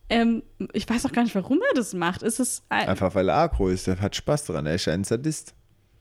Ähm, 0.09 0.43
ich 0.73 0.89
weiß 0.89 1.05
auch 1.07 1.13
gar 1.13 1.23
nicht, 1.23 1.35
warum 1.35 1.59
er 1.59 1.75
das 1.75 1.93
macht. 1.93 2.23
Ist 2.23 2.39
es 2.39 2.63
ein, 2.69 2.89
Einfach 2.89 3.15
weil 3.15 3.29
er 3.29 3.37
agro 3.37 3.69
ist. 3.69 3.89
Er 3.89 4.01
hat 4.01 4.15
Spaß 4.15 4.45
daran. 4.45 4.67
Er 4.67 4.77
ist 4.77 4.87
ein 4.87 5.03
Sadist. 5.03 5.55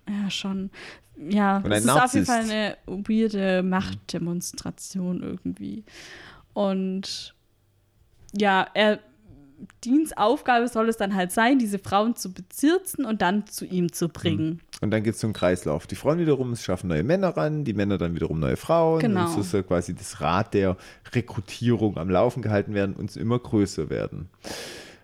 Ja, 0.07 0.29
schon. 0.29 0.69
Ja, 1.17 1.57
Und 1.57 1.71
es 1.71 1.85
ist 1.85 1.89
auf 1.89 2.13
jeden. 2.13 2.25
Fall 2.25 2.41
eine 2.41 2.77
weirde 2.85 3.63
Machtdemonstration 3.63 5.23
irgendwie. 5.23 5.83
Und 6.53 7.33
ja, 8.33 8.67
er 8.73 8.99
Deans 9.83 10.15
Aufgabe 10.15 10.67
soll 10.67 10.89
es 10.89 10.97
dann 10.97 11.15
halt 11.15 11.31
sein, 11.31 11.59
diese 11.59 11.79
Frauen 11.79 12.15
zu 12.15 12.33
bezirzen 12.33 13.05
und 13.05 13.21
dann 13.21 13.47
zu 13.47 13.65
ihm 13.65 13.91
zu 13.91 14.09
bringen. 14.09 14.61
Und 14.81 14.91
dann 14.91 15.03
gibt 15.03 15.15
es 15.15 15.21
so 15.21 15.27
einen 15.27 15.33
Kreislauf. 15.33 15.87
Die 15.87 15.95
Frauen 15.95 16.19
wiederum 16.19 16.55
schaffen 16.55 16.87
neue 16.87 17.03
Männer 17.03 17.37
ran, 17.37 17.63
die 17.63 17.73
Männer 17.73 17.97
dann 17.97 18.15
wiederum 18.15 18.39
neue 18.39 18.57
Frauen. 18.57 18.99
Genau. 18.99 19.25
Und 19.25 19.31
so 19.31 19.41
soll 19.41 19.63
quasi 19.63 19.93
das 19.93 20.21
Rad 20.21 20.53
der 20.53 20.77
Rekrutierung 21.13 21.97
am 21.97 22.09
Laufen 22.09 22.41
gehalten 22.41 22.73
werden 22.73 22.95
und 22.95 23.15
immer 23.15 23.39
größer 23.39 23.89
werden. 23.89 24.29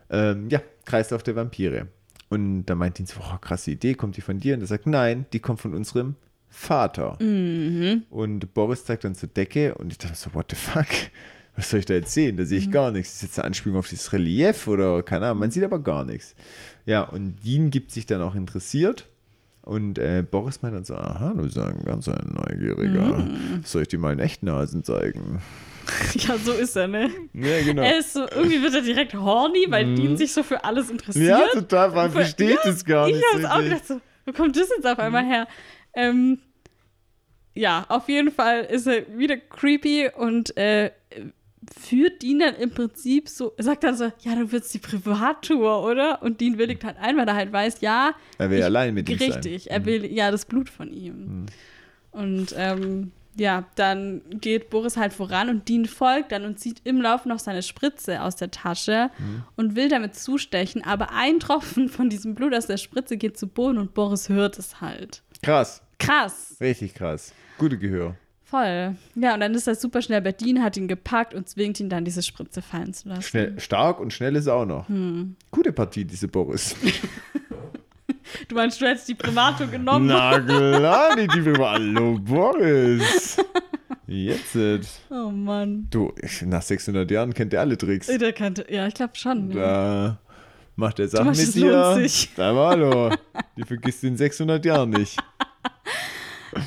Ähm, 0.09 0.49
ja, 0.49 0.61
Kreislauf 0.85 1.23
der 1.23 1.35
Vampire. 1.35 1.87
Und 2.29 2.65
da 2.65 2.75
meint 2.75 2.99
ihn 2.99 3.05
so, 3.05 3.19
oh, 3.19 3.37
krasse 3.39 3.71
Idee, 3.71 3.93
kommt 3.93 4.17
die 4.17 4.21
von 4.21 4.39
dir? 4.39 4.55
Und 4.55 4.61
er 4.61 4.67
sagt, 4.67 4.87
nein, 4.87 5.25
die 5.33 5.39
kommt 5.39 5.59
von 5.59 5.73
unserem 5.73 6.15
Vater. 6.47 7.17
Mhm. 7.21 8.03
Und 8.09 8.53
Boris 8.53 8.85
zeigt 8.85 9.03
dann 9.05 9.15
zur 9.15 9.29
Decke 9.29 9.75
und 9.75 9.91
ich 9.91 9.97
dachte 9.97 10.15
so, 10.15 10.33
what 10.33 10.47
the 10.49 10.55
fuck? 10.55 10.87
Was 11.55 11.69
soll 11.69 11.79
ich 11.81 11.85
da 11.85 11.93
jetzt 11.95 12.13
sehen? 12.13 12.37
Da 12.37 12.45
sehe 12.45 12.57
ich 12.59 12.67
Mhm. 12.67 12.71
gar 12.71 12.91
nichts. 12.91 13.15
Ist 13.15 13.21
jetzt 13.23 13.39
eine 13.39 13.45
Anspielung 13.47 13.77
auf 13.77 13.87
dieses 13.89 14.11
Relief 14.13 14.67
oder 14.67 15.03
keine 15.03 15.25
Ahnung, 15.27 15.39
man 15.39 15.51
sieht 15.51 15.63
aber 15.63 15.79
gar 15.79 16.05
nichts. 16.05 16.33
Ja, 16.85 17.01
und 17.03 17.35
Dean 17.45 17.69
gibt 17.69 17.91
sich 17.91 18.05
dann 18.05 18.21
auch 18.21 18.35
interessiert. 18.35 19.07
Und 19.63 19.99
äh, 19.99 20.23
Boris 20.29 20.61
meint 20.63 20.73
dann 20.75 20.85
so, 20.85 20.95
aha, 20.95 21.33
du 21.35 21.43
bist 21.43 21.57
ein 21.57 21.83
ganz 21.85 22.07
ein 22.07 22.33
Neugieriger. 22.33 23.17
Mhm. 23.19 23.61
Soll 23.63 23.83
ich 23.83 23.89
dir 23.89 23.99
mal 23.99 24.09
einen 24.11 24.19
echten 24.21 24.49
Hasen 24.51 24.83
zeigen? 24.83 25.41
Ja, 26.13 26.37
so 26.37 26.53
ist 26.53 26.75
er, 26.77 26.87
ne? 26.87 27.09
Ja, 27.33 27.61
genau. 27.63 27.81
Er 27.81 27.97
ist 27.99 28.13
so, 28.13 28.21
irgendwie 28.21 28.61
wird 28.61 28.73
er 28.75 28.81
direkt 28.81 29.13
horny, 29.15 29.65
weil 29.69 29.87
Mhm. 29.87 29.95
Dean 29.95 30.17
sich 30.17 30.31
so 30.31 30.41
für 30.43 30.63
alles 30.63 30.89
interessiert. 30.89 31.27
Ja, 31.27 31.47
total, 31.51 31.91
man 31.91 32.11
versteht 32.11 32.59
ja, 32.63 32.69
es 32.71 32.85
gar 32.85 33.07
Ich 33.09 33.15
nicht. 33.15 33.25
habe 33.33 33.43
es 33.43 33.49
auch 33.49 33.59
gedacht, 33.59 33.87
so, 33.87 34.01
wo 34.25 34.31
kommt 34.31 34.55
das 34.55 34.69
jetzt 34.69 34.85
auf 34.87 34.99
einmal 34.99 35.25
her? 35.25 35.47
Ähm, 35.93 36.37
ja, 37.53 37.85
auf 37.89 38.07
jeden 38.07 38.31
Fall 38.31 38.61
ist 38.65 38.87
er 38.87 39.05
wieder 39.17 39.37
creepy 39.37 40.09
und 40.15 40.55
äh, 40.55 40.91
führt 41.79 42.21
Dean 42.23 42.39
dann 42.39 42.55
im 42.55 42.71
Prinzip 42.71 43.29
so, 43.29 43.53
sagt 43.57 43.83
dann 43.83 43.95
so, 43.95 44.05
ja, 44.21 44.35
du 44.35 44.51
willst 44.51 44.73
die 44.73 44.79
Privattour, 44.79 45.83
oder? 45.83 46.21
Und 46.23 46.41
Dean 46.41 46.57
willigt 46.57 46.83
halt 46.83 46.97
ein, 46.99 47.17
weil 47.17 47.27
er 47.27 47.35
halt 47.35 47.51
weiß, 47.51 47.81
ja, 47.81 48.13
Er 48.37 48.49
will 48.49 48.59
ich- 48.59 48.65
allein 48.65 48.93
mit 48.93 49.07
ihm 49.09 49.17
sein. 49.17 49.27
Mhm. 49.29 49.33
richtig, 49.35 49.69
er 49.71 49.85
will 49.85 50.05
ja 50.11 50.31
das 50.31 50.45
Blut 50.45 50.69
von 50.69 50.91
ihm. 50.91 51.45
Und 52.11 52.53
ähm, 52.57 53.11
ja, 53.37 53.65
dann 53.75 54.21
geht 54.31 54.69
Boris 54.69 54.97
halt 54.97 55.13
voran 55.13 55.47
und 55.49 55.69
Dean 55.69 55.85
folgt 55.85 56.33
dann 56.33 56.43
und 56.43 56.59
zieht 56.59 56.81
im 56.83 56.99
Lauf 56.99 57.25
noch 57.25 57.39
seine 57.39 57.61
Spritze 57.63 58.21
aus 58.21 58.35
der 58.35 58.51
Tasche 58.51 59.09
Mhm. 59.19 59.43
und 59.55 59.75
will 59.75 59.87
damit 59.87 60.15
zustechen, 60.15 60.83
aber 60.83 61.11
ein 61.13 61.39
Tropfen 61.39 61.87
von 61.87 62.09
diesem 62.09 62.35
Blut 62.35 62.53
aus 62.53 62.67
der 62.67 62.77
Spritze 62.77 63.15
geht 63.17 63.37
zu 63.37 63.47
Boden 63.47 63.77
und 63.77 63.93
Boris 63.93 64.27
hört 64.29 64.57
es 64.59 64.81
halt. 64.81 65.21
Krass, 65.43 65.81
Krass, 65.99 66.57
richtig 66.59 66.95
krass. 66.95 67.33
Gute 67.59 67.77
Gehör. 67.77 68.15
Voll. 68.51 68.95
Ja, 69.15 69.33
und 69.33 69.39
dann 69.39 69.55
ist 69.55 69.67
er 69.67 69.73
super 69.75 70.01
schnell 70.01 70.21
bei 70.21 70.31
Dean, 70.33 70.61
hat 70.61 70.77
ihn 70.77 70.87
gepackt 70.87 71.33
und 71.33 71.49
zwingt 71.49 71.79
ihn 71.79 71.89
dann, 71.89 72.05
diese 72.05 72.21
Spritze 72.21 72.61
fallen 72.61 72.93
zu 72.93 73.09
lassen. 73.09 73.21
Schnell, 73.23 73.59
stark 73.59 73.99
und 73.99 74.13
schnell 74.13 74.35
ist 74.35 74.45
er 74.47 74.55
auch 74.55 74.65
noch. 74.65 74.87
Hm. 74.89 75.35
Gute 75.49 75.71
Partie, 75.71 76.05
diese 76.05 76.27
Boris. 76.27 76.75
Du 78.47 78.55
meinst, 78.55 78.79
du 78.79 78.85
hättest 78.85 79.09
die 79.09 79.15
Privato 79.15 79.67
genommen? 79.67 80.07
Na 80.07 80.39
klar, 80.39 81.15
die 81.17 81.27
Liebe 81.27 81.49
über 81.51 81.71
Hallo 81.71 82.17
Boris. 82.17 83.35
Jetzt. 84.07 84.55
äh, 84.55 84.79
Oh 85.09 85.29
Mann. 85.29 85.87
Du, 85.89 86.13
nach 86.45 86.61
600 86.61 87.09
Jahren 87.11 87.33
kennt 87.33 87.53
er 87.53 87.59
alle 87.61 87.77
Tricks. 87.77 88.07
Der 88.07 88.31
kannte, 88.31 88.65
ja, 88.69 88.87
ich 88.87 88.93
glaube 88.93 89.15
schon. 89.15 89.51
Ja. 89.51 89.57
Da 89.61 90.19
macht 90.75 90.99
er 90.99 91.09
Sachen 91.09 91.31
mit 91.35 91.55
dir. 91.55 91.71
lohnt 91.71 91.95
sich. 92.09 92.29
Da 92.35 92.55
war 92.55 92.69
hallo. 92.71 93.11
Die 93.57 93.63
vergisst 93.63 94.03
in 94.05 94.15
600 94.15 94.63
Jahren 94.63 94.91
nicht. 94.91 95.17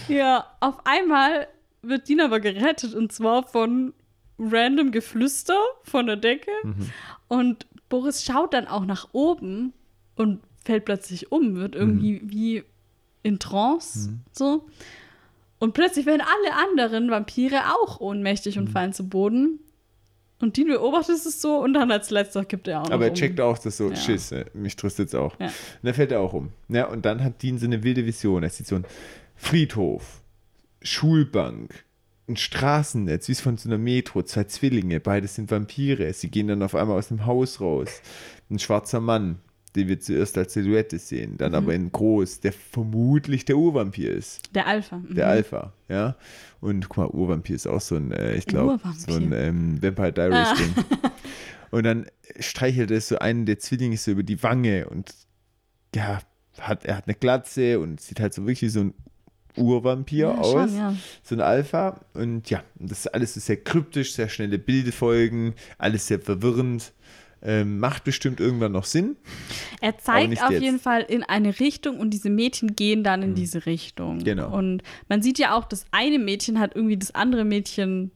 Ja, 0.09 0.45
auf 0.61 0.85
einmal 0.85 1.47
wird 1.89 2.09
Dean 2.09 2.21
aber 2.21 2.41
gerettet 2.41 2.95
und 2.95 3.13
zwar 3.13 3.47
von 3.47 3.93
random 4.39 4.91
Geflüster 4.93 5.59
von 5.85 6.07
der 6.07 6.17
Decke. 6.17 6.51
Mhm. 6.63 6.91
Und 7.29 7.67
Boris 7.89 8.25
schaut 8.25 8.53
dann 8.55 8.67
auch 8.67 8.85
nach 8.85 9.09
oben 9.13 9.73
und 10.17 10.41
fällt 10.65 10.85
plötzlich 10.85 11.31
um, 11.31 11.55
wird 11.57 11.75
irgendwie 11.75 12.21
Mhm. 12.21 12.31
wie 12.31 12.65
in 13.23 13.39
Trance 13.39 14.11
so. 14.33 14.67
Und 15.59 15.73
plötzlich 15.73 16.05
werden 16.05 16.21
alle 16.21 16.57
anderen 16.69 17.11
Vampire 17.11 17.63
auch 17.81 18.01
ohnmächtig 18.01 18.57
Mhm. 18.57 18.63
und 18.63 18.69
fallen 18.71 18.93
zu 18.93 19.09
Boden. 19.09 19.61
Und 20.41 20.57
Dean 20.57 20.67
beobachtet 20.69 21.15
es 21.17 21.41
so 21.41 21.57
und 21.59 21.73
dann 21.75 21.91
als 21.91 22.11
letzter 22.11 22.45
kippt 22.45 22.67
er 22.69 22.83
auch 22.83 22.91
Aber 22.91 23.05
er 23.05 23.11
um. 23.13 23.17
checkt 23.17 23.41
auch, 23.41 23.57
dass 23.57 23.77
so, 23.77 23.89
Ja. 23.89 23.97
Schiss, 23.97 24.33
äh, 24.33 24.45
mich 24.53 24.77
tröstet 24.77 25.09
es 25.09 25.15
auch. 25.15 25.39
Ja. 25.39 25.47
Und 25.47 25.53
dann 25.85 25.95
fällt 25.95 26.11
er 26.13 26.21
auch 26.21 26.33
um. 26.35 26.51
Ja, 26.69 26.87
und 26.89 27.05
dann 27.07 27.23
hat 27.23 27.43
Dean 27.43 27.57
so 27.59 27.65
eine 27.67 27.83
wilde 27.83 28.05
Vision. 28.05 28.43
Er 28.43 28.51
sieht 28.51 28.67
so 28.67 28.75
einen 28.75 28.85
Friedhof, 29.37 30.23
Schulbank, 30.85 31.85
ein 32.29 32.37
Straßennetz, 32.37 33.29
wie 33.29 33.33
es 33.33 33.41
von 33.41 33.57
so 33.59 33.69
einer 33.69 33.79
Metro, 33.79 34.23
zwei 34.23 34.45
Zwillinge, 34.45 35.01
beide 35.01 35.27
sind 35.27 35.51
Vampire. 35.51 36.13
Sie 36.13 36.31
gehen 36.31 36.49
dann 36.49 36.63
auf 36.63 36.75
einmal 36.75 36.97
aus 36.99 37.09
dem 37.09 37.27
Haus 37.27 37.61
raus. 37.61 38.01
Ein 38.51 38.59
schwarzer 38.59 39.01
Mann, 39.01 39.39
den 39.77 39.89
wir 39.89 39.99
zuerst 40.01 40.39
als 40.39 40.53
Silhouette 40.55 40.99
sehen, 40.99 41.37
dann 41.37 41.51
Mhm. 41.53 41.57
aber 41.59 41.75
in 41.75 41.91
groß, 41.93 42.41
der 42.41 42.53
vermutlich 42.53 43.45
der 43.45 43.57
Urvampir 43.57 44.11
ist. 44.13 44.55
Der 44.55 44.67
Alpha. 44.67 44.99
Mhm. 44.99 45.15
Der 45.15 45.27
Alpha, 45.29 45.73
ja. 45.89 46.17
Und 46.61 46.89
guck 46.89 46.97
mal, 46.99 47.09
Urvampir 47.09 47.57
ist 47.57 47.67
auch 47.67 47.81
so 47.81 47.97
ein, 47.97 48.13
äh, 48.13 48.37
ich 48.37 48.47
glaube, 48.47 48.79
so 48.97 49.15
ein 49.15 49.33
ähm, 49.33 49.83
Vampire 49.83 50.13
Diaries 50.13 50.49
Ah. 50.49 50.55
Ding. 50.55 50.75
Und 51.73 51.83
dann 51.85 52.07
streichelt 52.39 52.93
er 52.93 53.01
so 53.01 53.19
einen 53.19 53.47
der 53.47 53.59
Zwillinge 53.59 53.97
so 53.97 54.13
über 54.13 54.23
die 54.23 54.41
Wange 54.45 54.89
und 54.89 55.13
ja, 55.93 56.21
hat, 56.61 56.85
er 56.85 56.97
hat 56.99 57.09
eine 57.09 57.17
Glatze 57.17 57.81
und 57.81 58.01
sieht 58.01 58.21
halt 58.21 58.33
so 58.33 58.47
wirklich 58.47 58.71
so 58.73 58.79
ein 58.81 58.95
Urvampir 59.57 60.19
Ja, 60.29 60.35
aus. 60.39 60.53
schon, 60.53 60.77
ja. 60.77 60.95
So 61.23 61.35
ein 61.35 61.41
Alpha. 61.41 62.01
Und 62.15 62.51
ja, 62.51 62.63
das 62.77 63.01
ist 63.01 63.15
alles 63.15 63.35
so 63.35 63.41
sehr 63.41 63.57
kryptisch, 63.59 64.15
sehr 64.15 64.29
schnelle 64.29 64.59
Bilderfolgen, 64.59 65.55
alles 65.79 66.07
sehr 66.07 66.21
verwirrend. 66.21 66.93
Ähm, 67.47 67.79
macht 67.79 68.05
bestimmt 68.05 68.41
irgendwann 68.41 68.73
noch 68.73 68.87
Sinn. 68.87 69.17
Er 69.83 69.99
zeigt 69.99 70.43
auf 70.43 70.51
jetzt. 70.51 70.63
jeden 70.63 70.79
Fall 70.79 71.03
in 71.03 71.23
eine 71.23 71.61
Richtung 71.61 72.01
und 72.01 72.09
diese 72.11 72.31
Mädchen 72.31 72.75
gehen 72.75 73.05
dann 73.05 73.23
in 73.23 73.35
diese 73.35 73.67
Richtung. 73.67 74.21
Genau. 74.21 74.51
Und 74.57 74.83
man 75.11 75.21
sieht 75.21 75.39
ja 75.39 75.55
auch, 75.55 75.67
das 75.67 75.85
eine 75.91 76.19
Mädchen 76.19 76.59
hat 76.59 76.75
irgendwie 76.75 76.97
das 76.97 77.15
andere 77.15 77.45
Mädchen 77.45 78.13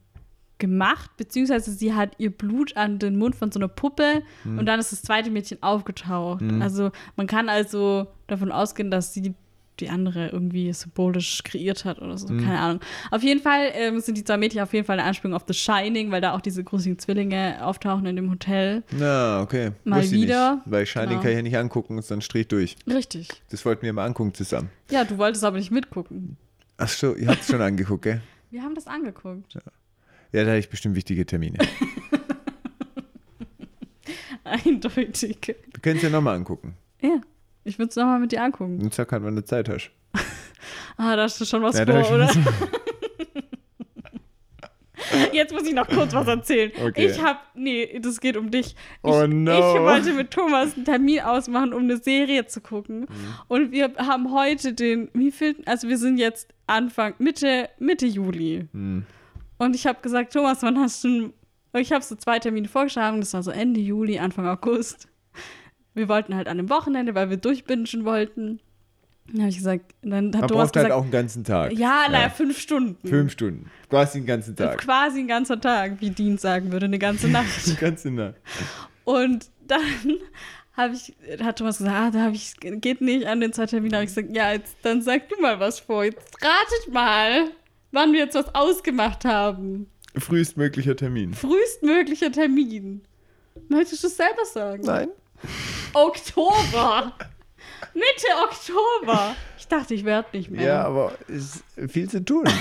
gemacht, 0.57 1.11
beziehungsweise 1.19 1.73
sie 1.73 1.93
hat 1.93 2.13
ihr 2.19 2.31
Blut 2.31 2.77
an 2.79 2.99
den 2.99 3.19
Mund 3.19 3.37
von 3.37 3.53
so 3.53 3.61
einer 3.61 3.69
Puppe 3.69 4.23
Hm. 4.45 4.59
und 4.59 4.65
dann 4.67 4.81
ist 4.81 4.93
das 4.93 5.03
zweite 5.03 5.31
Mädchen 5.31 5.63
aufgetaucht. 5.63 6.43
Also 6.61 6.91
man 7.17 7.27
kann 7.27 7.51
also 7.51 8.07
davon 8.29 8.51
ausgehen, 8.51 8.91
dass 8.91 9.13
sie 9.13 9.35
die 9.81 9.89
andere 9.91 10.29
irgendwie 10.29 10.73
symbolisch 10.73 11.43
kreiert 11.45 11.85
hat 11.85 12.01
oder 12.01 12.17
so, 12.19 12.29
keine 12.29 12.59
Ahnung. 12.59 12.81
Auf 13.11 13.23
jeden 13.23 13.41
Fall 13.41 13.71
ähm, 13.75 14.01
sind 14.01 14.17
die 14.19 14.25
zwei 14.25 14.37
Mädchen 14.37 14.61
auf 14.61 14.73
jeden 14.73 14.85
Fall 14.87 14.99
eine 14.99 15.09
Anspielung 15.09 15.35
auf 15.35 15.45
The 15.47 15.55
Shining, 15.55 16.11
weil 16.11 16.21
da 16.21 16.35
auch 16.35 16.41
diese 16.41 16.65
gruseligen 16.65 16.99
Zwillinge 16.99 17.65
auftauchen 17.65 18.07
in 18.07 18.17
dem 18.17 18.31
Hotel. 18.31 18.83
Na, 18.91 19.41
okay. 19.43 19.73
Mal 19.85 20.03
Wusste 20.03 20.15
wieder. 20.17 20.55
Nicht, 20.57 20.63
weil 20.71 20.87
Shining 20.87 21.09
Genau. 21.09 21.21
kann 21.23 21.31
ich 21.31 21.37
ja 21.37 21.43
nicht 21.43 21.57
angucken, 21.57 22.01
sonst 22.03 22.25
strich 22.25 22.49
durch. 22.49 22.77
Richtig. 22.87 23.29
Das 23.51 23.65
wollten 23.65 23.83
wir 23.83 23.93
mal 23.93 24.05
angucken 24.05 24.35
zusammen. 24.35 24.71
Ja, 24.91 25.05
du 25.05 25.19
wolltest 25.19 25.45
aber 25.45 25.57
nicht 25.59 25.71
mitgucken. 25.71 26.37
Ach 26.77 26.89
so, 26.89 27.15
ihr 27.15 27.29
habt 27.29 27.41
es 27.43 27.47
schon 27.49 27.61
angeguckt, 27.63 28.03
gell? 28.03 28.21
Wir 28.51 28.63
haben 28.63 28.75
das 28.75 28.87
angeguckt. 28.87 29.55
Ja, 30.33 30.43
da 30.45 30.49
habe 30.51 30.59
ich 30.59 30.69
bestimmt 30.69 30.95
wichtige 30.95 31.25
Termine. 31.27 31.59
Eindeutig. 34.45 35.39
Wir 35.47 35.81
können 35.83 35.97
es 35.97 36.03
ja 36.03 36.11
nochmal 36.11 36.37
angucken. 36.37 36.75
Ja. 37.03 37.21
Ich 37.69 37.79
würde 37.79 37.91
es 37.91 37.97
nochmal 37.97 38.19
mit 38.19 38.33
dir 38.33 38.43
angucken. 38.43 38.81
Und 38.81 38.95
sag 38.95 39.13
halt, 39.13 39.23
wann 39.23 39.37
du 39.37 39.45
Zeit 39.45 39.69
hast. 39.69 39.91
Ah, 41.01 41.15
da 41.15 41.23
hast 41.23 41.41
du 41.41 41.45
schon 41.45 41.63
was 41.63 41.79
Ja, 41.79 41.87
vor, 41.87 42.15
oder? 42.17 42.29
Jetzt 45.33 45.53
muss 45.53 45.63
ich 45.67 45.73
noch 45.73 45.87
kurz 45.87 46.13
was 46.13 46.27
erzählen. 46.27 46.73
Okay. 46.77 47.07
Ich 47.07 47.23
habe, 47.23 47.39
nee, 47.55 48.01
das 48.01 48.21
geht 48.21 48.37
um 48.37 48.51
dich. 48.51 48.67
Ich, 48.67 48.75
Oh 49.03 49.25
no. 49.27 49.53
ich 49.53 49.81
wollte 49.81 50.13
mit 50.13 50.33
Thomas 50.33 50.75
einen 50.75 50.85
Termin 50.85 51.21
ausmachen, 51.21 51.73
um 51.73 51.83
eine 51.83 51.99
Serie 51.99 52.47
zu 52.47 52.61
gucken. 52.61 53.01
Mhm. 53.03 53.07
Und 53.47 53.71
wir 53.71 53.93
haben 53.97 54.33
heute 54.33 54.73
den, 54.73 55.09
wie 55.15 55.31
viel, 55.31 55.57
also 55.67 55.89
wir 55.89 55.99
sind 55.99 56.19
jetzt 56.19 56.53
Anfang, 56.67 57.15
Mitte, 57.19 57.69
Mitte 57.79 58.07
Juli. 58.07 58.67
Hm. 58.73 59.05
Und 59.59 59.77
ich 59.77 59.87
habe 59.87 60.01
gesagt, 60.03 60.33
Thomas, 60.33 60.63
wann 60.63 60.79
hast 60.79 61.03
du, 61.05 61.33
ich 61.75 61.93
habe 61.93 62.03
so 62.05 62.17
zwei 62.17 62.39
Termine 62.41 62.67
vorgeschlagen, 62.69 63.21
das 63.21 63.33
war 63.35 63.43
so 63.45 63.51
Ende 63.53 63.81
Juli, 63.81 64.19
Anfang 64.19 64.47
August. 64.49 65.09
Wir 65.99 66.09
wollten 66.09 66.35
halt 66.37 66.49
an 66.49 66.57
dem 66.57 66.71
Wochenende, 66.71 67.15
weil 67.15 67.29
wir 67.29 67.37
durchbingen 67.37 68.05
wollten. 68.05 68.61
Dann 69.27 69.41
habe 69.41 69.51
ich 69.51 69.57
gesagt, 69.59 69.95
dann 70.03 70.29
hat 70.29 70.41
Man 70.41 70.49
Thomas 70.49 70.49
braucht 70.49 70.59
halt 70.59 70.73
gesagt, 70.87 70.93
auch 70.93 71.03
einen 71.03 71.11
ganzen 71.11 71.45
Tag. 71.45 71.73
ja, 71.73 72.07
naja, 72.11 72.31
fünf 72.31 72.59
Stunden. 72.59 73.07
Fünf 73.07 73.33
Stunden. 73.33 73.71
Quasi 73.91 74.21
den 74.21 74.27
ganzen 74.27 74.57
Tag. 74.57 74.79
Quasi 74.79 75.19
ein 75.21 75.29
ganzer 75.29 75.61
Tag, 75.61 76.01
wie 76.01 76.11
Dean 76.11 76.39
sagen 76.39 76.73
würde, 76.73 76.87
eine 76.87 76.99
ganze 76.99 77.29
Nacht. 77.31 77.67
Die 77.67 77.75
ganze 77.77 78.11
Nacht. 78.11 78.37
Und 79.05 79.51
dann 79.67 79.83
habe 80.77 80.95
ich, 80.95 81.15
hat 81.43 81.59
Thomas 81.59 81.79
gesagt, 81.79 81.95
ah, 81.95 82.11
da 82.11 82.21
habe 82.25 82.37
ich, 82.37 82.55
geht 82.59 83.01
nicht 83.03 83.27
an 83.27 83.41
den 83.41 83.53
zwei 83.53 83.67
Terminen. 83.67 83.95
habe 83.97 84.05
ich 84.05 84.15
gesagt, 84.15 84.35
ja, 84.35 84.53
jetzt, 84.53 84.77
dann 84.83 85.03
sag 85.03 85.29
du 85.29 85.39
mal 85.43 85.61
was 85.61 85.81
vor. 85.81 86.05
Jetzt 86.05 86.37
ratet 86.43 86.93
mal, 86.95 87.51
wann 87.93 88.13
wir 88.13 88.21
jetzt 88.21 88.35
was 88.35 88.55
ausgemacht 88.55 89.25
haben. 89.27 89.89
Frühestmöglicher 90.17 90.97
Termin. 90.97 91.35
Frühestmöglicher 91.35 92.33
Termin. 92.33 93.03
Möchtest 93.69 94.05
du 94.05 94.07
es 94.07 94.17
selber 94.17 94.45
sagen? 94.47 94.85
Nein? 94.85 95.09
Oktober. 95.95 97.13
Mitte 97.95 98.27
Oktober. 98.45 99.35
Ich 99.59 99.67
dachte, 99.69 99.95
ich 99.95 100.05
werde 100.05 100.29
nicht 100.37 100.51
mehr. 100.51 100.63
Ja, 100.67 100.85
aber 100.85 101.13
es 101.29 101.63
ist 101.77 101.93
viel 101.93 102.09
zu 102.09 102.25
tun. 102.25 102.45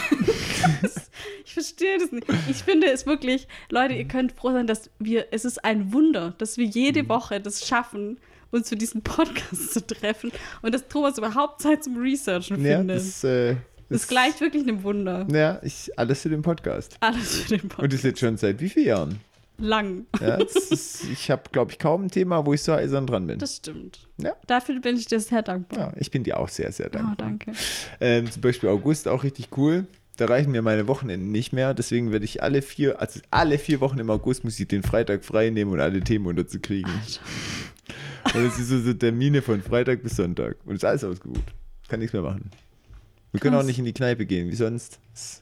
Ich 1.46 1.54
verstehe 1.54 1.98
das 1.98 2.12
nicht. 2.12 2.28
Ich 2.50 2.64
finde 2.64 2.88
es 2.92 3.06
wirklich, 3.06 3.48
Leute, 3.70 3.94
ihr 3.94 4.06
könnt 4.08 4.34
froh 4.34 4.52
sein, 4.52 4.68
dass 4.68 4.90
wir, 5.00 5.28
es 5.32 5.46
ist 5.46 5.64
ein 5.64 5.94
Wunder, 5.94 6.34
dass 6.38 6.58
wir 6.58 6.66
jede 6.66 7.04
Mhm. 7.04 7.10
Woche 7.10 7.40
das 7.40 7.66
schaffen, 7.66 8.18
uns 8.52 8.70
für 8.70 8.76
diesen 8.76 9.02
Podcast 9.02 9.74
zu 9.74 9.86
treffen 9.86 10.32
und 10.62 10.74
dass 10.76 10.88
Thomas 10.88 11.18
überhaupt 11.18 11.62
Zeit 11.62 11.84
zum 11.84 11.98
Researchen 11.98 12.64
ja, 12.64 12.78
findet. 12.80 12.98
das, 12.98 13.24
äh, 13.24 13.56
das 13.90 14.08
gleicht 14.08 14.42
wirklich 14.42 14.64
einem 14.64 14.84
Wunder. 14.84 15.26
Ja, 15.32 15.60
ich, 15.64 15.98
alles 15.98 16.22
für 16.22 16.30
den 16.30 16.42
Podcast. 16.42 16.98
Alles 17.00 17.38
für 17.42 17.50
den 17.58 17.62
Podcast. 17.62 17.84
Und 17.84 17.94
das 17.94 18.04
jetzt 18.04 18.20
schon 18.20 18.38
seit 18.38 18.60
wie 18.60 18.70
vielen 18.70 18.88
Jahren? 18.88 19.22
Lang. 19.60 20.06
Ja, 20.22 20.36
ist, 20.36 21.04
ich 21.06 21.32
habe, 21.32 21.44
glaube 21.52 21.72
ich, 21.72 21.80
kaum 21.80 22.04
ein 22.06 22.12
Thema, 22.12 22.46
wo 22.46 22.54
ich 22.54 22.62
so 22.62 22.74
eisern 22.74 23.08
dran 23.08 23.26
bin. 23.28 23.40
Das 23.40 23.58
stimmt. 23.58 24.08
Ja. 24.18 24.36
Dafür 24.46 24.80
bin 24.80 24.98
ich 24.98 25.06
dir 25.06 25.20
sehr 25.20 25.42
dankbar. 25.42 25.80
Ja, 25.80 25.94
ich 26.00 26.12
bin 26.12 26.24
dir 26.24 26.40
auch 26.40 26.50
sehr, 26.50 26.72
sehr 26.72 26.88
Oh, 26.88 26.90
dankbar. 26.94 27.16
danke. 27.18 27.52
Ähm, 28.00 28.30
zum 28.32 28.42
Beispiel 28.42 28.70
August 28.70 29.08
auch 29.08 29.24
richtig 29.24 29.50
cool. 29.58 29.86
Da 30.18 30.26
reichen 30.26 30.52
mir 30.52 30.62
meine 30.64 30.88
Wochenenden 30.88 31.32
nicht 31.32 31.54
mehr. 31.54 31.74
Deswegen 31.74 32.12
werde 32.12 32.26
ich 32.26 32.42
alle 32.42 32.62
vier, 32.62 33.00
also 33.02 33.20
alle 33.30 33.58
vier 33.60 33.82
Wochen 33.82 34.00
im 34.00 34.10
August 34.10 34.44
muss 34.44 34.60
ich 34.60 34.68
den 34.68 34.82
Freitag 34.84 35.24
frei 35.24 35.50
nehmen 35.52 35.72
und 35.72 35.80
alle 35.80 36.00
Themen 36.02 36.26
unterzukriegen. 36.28 36.92
Und 38.34 38.44
das 38.46 38.58
ist 38.60 38.70
so, 38.70 38.80
so 38.80 38.94
Termine 38.94 39.42
von 39.42 39.62
Freitag 39.62 40.04
bis 40.04 40.16
Sonntag. 40.16 40.58
Und 40.66 40.76
ist 40.76 40.86
alles 40.86 41.04
ausgebucht. 41.04 41.54
Kann 41.88 42.00
nichts 42.00 42.14
mehr 42.14 42.22
machen. 42.24 42.50
Wir 43.32 43.40
können 43.40 43.54
Krass. 43.54 43.64
auch 43.64 43.68
nicht 43.68 43.80
in 43.80 43.86
die 43.86 43.94
Kneipe 43.94 44.26
gehen, 44.26 44.50
wie 44.50 44.56
sonst. 44.56 45.00
Das 45.14 45.42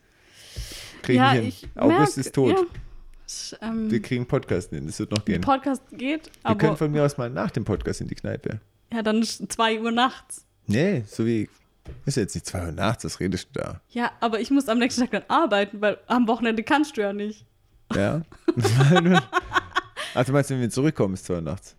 krieg 1.02 1.16
ich 1.16 1.22
ja, 1.22 1.34
nicht 1.36 1.60
hin. 1.62 1.70
August 1.76 2.18
merk, 2.18 2.26
ist 2.28 2.34
tot. 2.36 2.52
Ja. 2.58 2.66
Ähm, 3.62 3.90
Wir 3.92 4.02
kriegen 4.02 4.26
Podcast 4.26 4.70
hin. 4.70 4.86
Das 4.86 5.00
wird 5.00 5.12
noch 5.12 5.24
gehen. 5.26 5.42
Podcast 5.42 5.82
geht, 5.92 6.30
Wir 6.44 6.56
können 6.56 6.70
aber 6.70 6.78
von 6.78 6.92
mir 6.92 7.04
aus 7.04 7.18
mal 7.18 7.30
nach 7.30 7.52
dem 7.52 7.64
Podcast 7.66 8.02
in 8.02 8.08
die 8.08 8.16
Kneipe. 8.16 8.60
ja, 8.94 9.02
dann 9.02 9.22
ist 9.22 9.52
2 9.52 9.82
Uhr 9.82 9.92
nachts. 9.92 10.46
Nee, 10.68 11.04
so 11.08 11.26
wie. 11.26 11.50
Ist 12.06 12.18
jetzt 12.18 12.34
nicht 12.34 12.48
2 12.48 12.66
Uhr 12.68 12.72
nachts, 12.72 13.04
was 13.06 13.20
redest 13.20 13.50
du 13.54 13.60
da? 13.62 13.82
Ja, 13.90 14.12
aber 14.20 14.40
ich 14.40 14.50
muss 14.50 14.68
am 14.68 14.80
nächsten 14.80 15.02
Tag 15.02 15.12
dann 15.12 15.24
arbeiten, 15.28 15.82
weil 15.82 15.98
am 16.08 16.28
Wochenende 16.28 16.64
kannst 16.64 16.98
du 16.98 17.02
ja 17.02 17.14
nicht. 17.14 17.46
Ja? 17.94 18.24
also 20.16 20.34
meinst 20.34 20.50
du, 20.50 20.56
wenn 20.56 20.62
wir 20.62 20.70
zurückkommen, 20.72 21.14
ist 21.14 21.26
2 21.26 21.36
Uhr 21.36 21.42
nachts? 21.42 21.76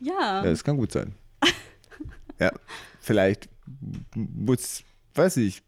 Ja. 0.00 0.12
Ja, 0.12 0.42
das 0.42 0.62
kann 0.62 0.76
gut 0.76 0.92
sein. 0.92 1.14
Ja, 2.38 2.52
vielleicht 3.00 3.48
muss, 4.14 4.82
weiß 5.16 5.36
ich, 5.38 5.62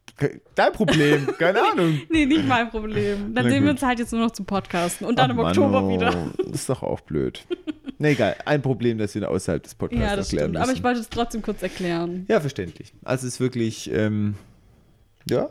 dein 0.54 0.72
Problem, 0.72 1.26
keine 1.38 1.60
Ahnung. 1.72 2.00
Nee, 2.10 2.26
nicht 2.26 2.46
mein 2.46 2.70
Problem. 2.70 3.34
Dann 3.34 3.44
Na 3.44 3.50
sehen 3.50 3.62
wir 3.64 3.72
gut. 3.72 3.80
uns 3.80 3.82
halt 3.82 3.98
jetzt 3.98 4.12
nur 4.12 4.20
noch 4.20 4.30
zum 4.32 4.46
Podcasten 4.46 5.06
und 5.06 5.18
dann 5.18 5.26
Ach, 5.30 5.34
im 5.34 5.36
Mann, 5.36 5.46
Oktober 5.46 5.82
oh, 5.84 5.88
wieder. 5.94 6.30
Das 6.38 6.60
ist 6.62 6.68
doch 6.68 6.82
auch 6.82 7.00
blöd. 7.00 7.44
Na 7.98 8.08
egal, 8.10 8.36
ein 8.44 8.62
Problem, 8.62 8.98
das 8.98 9.14
wir 9.14 9.28
außerhalb 9.28 9.62
des 9.62 9.74
Podcasts 9.74 10.02
Ja, 10.04 10.16
das 10.16 10.26
erklären 10.26 10.44
stimmt. 10.50 10.52
müssen. 10.54 10.62
Aber 10.62 10.72
ich 10.72 10.84
wollte 10.84 11.00
es 11.00 11.08
trotzdem 11.08 11.42
kurz 11.42 11.62
erklären. 11.62 12.26
ja, 12.28 12.40
verständlich. 12.40 12.92
Also 13.04 13.26
es 13.26 13.34
ist 13.34 13.40
wirklich, 13.40 13.90
ähm, 13.92 14.34
ja, 15.28 15.50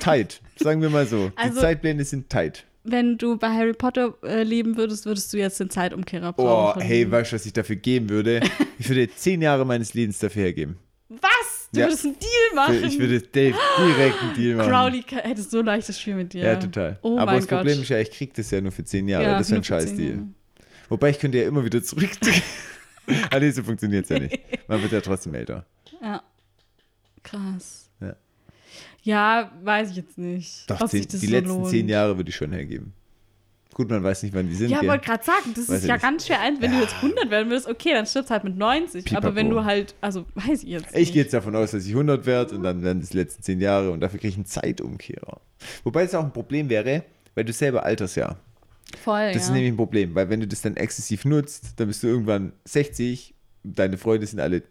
tight, 0.00 0.40
sagen 0.56 0.82
wir 0.82 0.90
mal 0.90 1.06
so. 1.06 1.28
Die 1.30 1.36
Also- 1.38 1.60
Zeitpläne 1.60 2.04
sind 2.04 2.28
tight. 2.30 2.64
Wenn 2.82 3.18
du 3.18 3.36
bei 3.36 3.48
Harry 3.48 3.74
Potter 3.74 4.14
äh, 4.24 4.42
leben 4.42 4.78
würdest, 4.78 5.04
würdest 5.04 5.30
du 5.34 5.36
jetzt 5.36 5.60
den 5.60 5.68
Zeitumkehrer 5.68 6.32
Oh, 6.38 6.42
brauchen. 6.42 6.80
hey, 6.80 7.10
weißt 7.10 7.32
du, 7.32 7.34
was 7.36 7.44
ich 7.44 7.52
dafür 7.52 7.76
geben 7.76 8.08
würde? 8.08 8.40
Ich 8.78 8.88
würde 8.88 9.06
zehn 9.14 9.42
Jahre 9.42 9.66
meines 9.66 9.92
Lebens 9.92 10.18
dafür 10.18 10.44
hergeben. 10.44 10.78
Was? 11.10 11.59
Du 11.72 11.78
Ja. 11.80 11.86
würdest 11.86 12.04
einen 12.04 12.16
Deal 12.18 12.54
machen? 12.56 12.84
Ich 12.84 12.98
würde 12.98 13.20
Dave 13.20 13.56
direkt 13.78 14.20
einen 14.22 14.34
Deal 14.34 14.56
machen. 14.56 14.70
Crowley 14.70 15.04
hätte 15.08 15.42
so 15.42 15.62
leichtes 15.62 16.00
Spiel 16.00 16.16
mit 16.16 16.32
dir. 16.32 16.42
Ja, 16.44 16.56
total. 16.56 16.98
Oh 17.02 17.16
Aber 17.16 17.32
das 17.34 17.46
Problem 17.46 17.74
Gott. 17.76 17.82
ist 17.84 17.88
ja, 17.90 17.98
ich 17.98 18.10
krieg 18.10 18.34
das 18.34 18.50
ja 18.50 18.60
nur 18.60 18.72
für 18.72 18.84
zehn 18.84 19.06
Jahre. 19.06 19.24
Ja, 19.24 19.32
das 19.38 19.42
ist 19.46 19.50
ja 19.52 19.56
ein 19.58 19.64
Scheißdeal. 19.64 20.10
Jahre. 20.10 20.26
Wobei 20.88 21.10
ich 21.10 21.18
könnte 21.20 21.38
ja 21.38 21.46
immer 21.46 21.64
wieder 21.64 21.80
zurück. 21.82 22.10
ah, 23.30 23.38
nee, 23.38 23.50
so 23.52 23.62
funktioniert 23.62 24.02
es 24.04 24.08
ja 24.10 24.18
nicht. 24.18 24.40
Man 24.68 24.82
wird 24.82 24.90
ja 24.92 25.00
trotzdem 25.00 25.34
älter. 25.34 25.64
Ja. 26.02 26.22
Krass. 27.22 27.88
Ja. 28.00 28.16
Ja, 29.02 29.52
weiß 29.62 29.90
ich 29.90 29.96
jetzt 29.96 30.18
nicht. 30.18 30.68
Doch, 30.68 30.80
ob 30.80 30.90
zehn, 30.90 31.02
sich 31.02 31.08
das 31.08 31.20
die 31.20 31.26
so 31.26 31.32
letzten 31.32 31.48
lohnt. 31.50 31.68
zehn 31.70 31.88
Jahre 31.88 32.16
würde 32.16 32.30
ich 32.30 32.36
schon 32.36 32.52
hergeben. 32.52 32.92
Gut, 33.74 33.88
man 33.88 34.02
weiß 34.02 34.24
nicht, 34.24 34.34
wann 34.34 34.48
die 34.48 34.54
sind. 34.54 34.70
Ja, 34.70 34.82
wollte 34.86 35.06
gerade 35.06 35.24
sagen, 35.24 35.52
das 35.54 35.68
Weiß 35.68 35.78
ist 35.78 35.86
ja 35.86 35.94
nicht. 35.94 36.02
ganz 36.02 36.26
schwer 36.26 36.40
ein. 36.40 36.60
Wenn 36.60 36.72
du 36.72 36.80
jetzt 36.80 36.94
100 36.96 37.30
werden 37.30 37.48
würdest, 37.50 37.68
okay, 37.68 37.92
dann 37.94 38.04
stirbst 38.04 38.30
halt 38.30 38.44
mit 38.44 38.56
90. 38.56 39.04
Pipapo. 39.04 39.26
Aber 39.28 39.36
wenn 39.36 39.48
du 39.48 39.64
halt, 39.64 39.94
also 40.00 40.26
weiß 40.34 40.64
ich 40.64 40.70
jetzt 40.70 40.94
Ich 40.96 41.12
gehe 41.12 41.22
jetzt 41.22 41.32
davon 41.32 41.54
aus, 41.56 41.70
dass 41.70 41.84
ich 41.86 41.92
100 41.92 42.26
werde 42.26 42.56
und 42.56 42.62
dann 42.62 42.82
werden 42.82 43.00
es 43.00 43.10
die 43.10 43.16
letzten 43.16 43.42
10 43.42 43.60
Jahre 43.60 43.90
und 43.92 44.00
dafür 44.00 44.18
kriege 44.18 44.30
ich 44.30 44.36
einen 44.36 44.46
Zeitumkehrer. 44.46 45.40
Wobei 45.84 46.02
es 46.02 46.14
auch 46.14 46.24
ein 46.24 46.32
Problem 46.32 46.68
wäre, 46.68 47.04
weil 47.34 47.44
du 47.44 47.52
selber 47.52 47.84
alterst 47.84 48.16
ja. 48.16 48.36
Voll, 49.02 49.32
Das 49.32 49.42
ist 49.42 49.48
ja. 49.48 49.54
nämlich 49.54 49.72
ein 49.72 49.76
Problem, 49.76 50.14
weil 50.16 50.28
wenn 50.30 50.40
du 50.40 50.48
das 50.48 50.62
dann 50.62 50.76
exzessiv 50.76 51.24
nutzt, 51.24 51.74
dann 51.76 51.86
bist 51.86 52.02
du 52.02 52.08
irgendwann 52.08 52.52
60, 52.64 53.34
deine 53.62 53.96
Freunde 53.98 54.26
sind 54.26 54.40
alle 54.40 54.62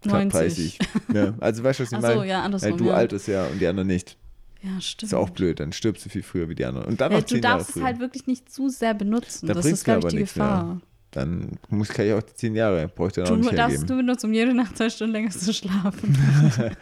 knapp 0.00 0.32
90. 0.32 0.78
30. 0.78 0.78
Ja, 1.14 1.34
also 1.40 1.62
weißt 1.62 1.80
du, 1.80 1.82
was 1.84 1.92
ich 1.92 1.98
Ach 1.98 2.02
so, 2.02 2.16
meine? 2.16 2.26
ja, 2.28 2.42
andersrum, 2.42 2.70
Weil 2.72 2.78
du 2.78 2.84
ja. 2.86 2.94
alterst 2.94 3.28
ja 3.28 3.44
und 3.46 3.60
die 3.60 3.66
anderen 3.66 3.86
nicht. 3.88 4.16
Ja, 4.62 4.80
stimmt. 4.80 5.10
Ist 5.10 5.14
auch 5.14 5.30
blöd, 5.30 5.58
dann 5.60 5.72
stirbst 5.72 6.04
du 6.06 6.08
viel 6.10 6.22
früher 6.22 6.48
wie 6.48 6.54
die 6.54 6.64
anderen. 6.64 6.86
Und 6.86 7.00
dann 7.00 7.10
Ja, 7.12 7.18
noch 7.18 7.24
du 7.24 7.34
10 7.34 7.42
Jahre 7.42 7.56
darfst 7.58 7.68
es 7.70 7.74
früher. 7.74 7.84
halt 7.84 7.98
wirklich 7.98 8.26
nicht 8.28 8.50
zu 8.52 8.68
sehr 8.68 8.94
benutzen. 8.94 9.46
Da 9.48 9.54
das 9.54 9.66
ist, 9.66 9.84
glaube 9.84 10.06
ich, 10.08 10.14
die 10.14 10.20
nichts 10.20 10.36
mehr. 10.36 10.46
Gefahr. 10.46 10.80
dann 11.10 11.58
muss, 11.68 11.88
kann 11.88 12.06
ich 12.06 12.12
auch 12.12 12.22
die 12.22 12.34
10 12.34 12.54
Jahre, 12.54 12.86
brauche 12.88 13.08
ich 13.08 13.12
dann 13.14 13.24
auch 13.24 13.28
Du 13.30 13.36
nicht 13.36 13.52
darfst 13.52 13.70
hergeben. 13.78 13.86
du 13.88 13.96
benutzen, 13.96 14.26
um 14.26 14.32
jede 14.32 14.54
Nacht 14.54 14.76
zwei 14.76 14.88
Stunden 14.88 15.12
länger 15.14 15.30
zu 15.30 15.52
schlafen. 15.52 16.16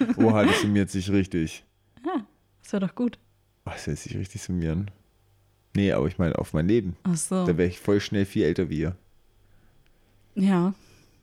Oha, 0.18 0.44
das 0.44 0.60
summiert 0.60 0.90
sich 0.90 1.10
richtig. 1.10 1.64
Das 2.62 2.72
wäre 2.74 2.86
doch 2.86 2.94
gut. 2.94 3.18
Oh, 3.64 3.70
das 3.72 3.86
lässt 3.86 4.02
sich 4.04 4.16
richtig 4.16 4.42
summieren. 4.42 4.90
Nee, 5.74 5.92
aber 5.92 6.06
ich 6.06 6.18
meine 6.18 6.36
auf 6.38 6.52
mein 6.52 6.68
Leben. 6.68 6.96
Ach 7.04 7.16
so. 7.16 7.46
Da 7.46 7.56
wäre 7.56 7.68
ich 7.68 7.78
voll 7.78 8.00
schnell 8.00 8.24
viel 8.26 8.42
älter 8.44 8.68
wie 8.68 8.80
ihr. 8.80 8.96
Ja. 10.34 10.74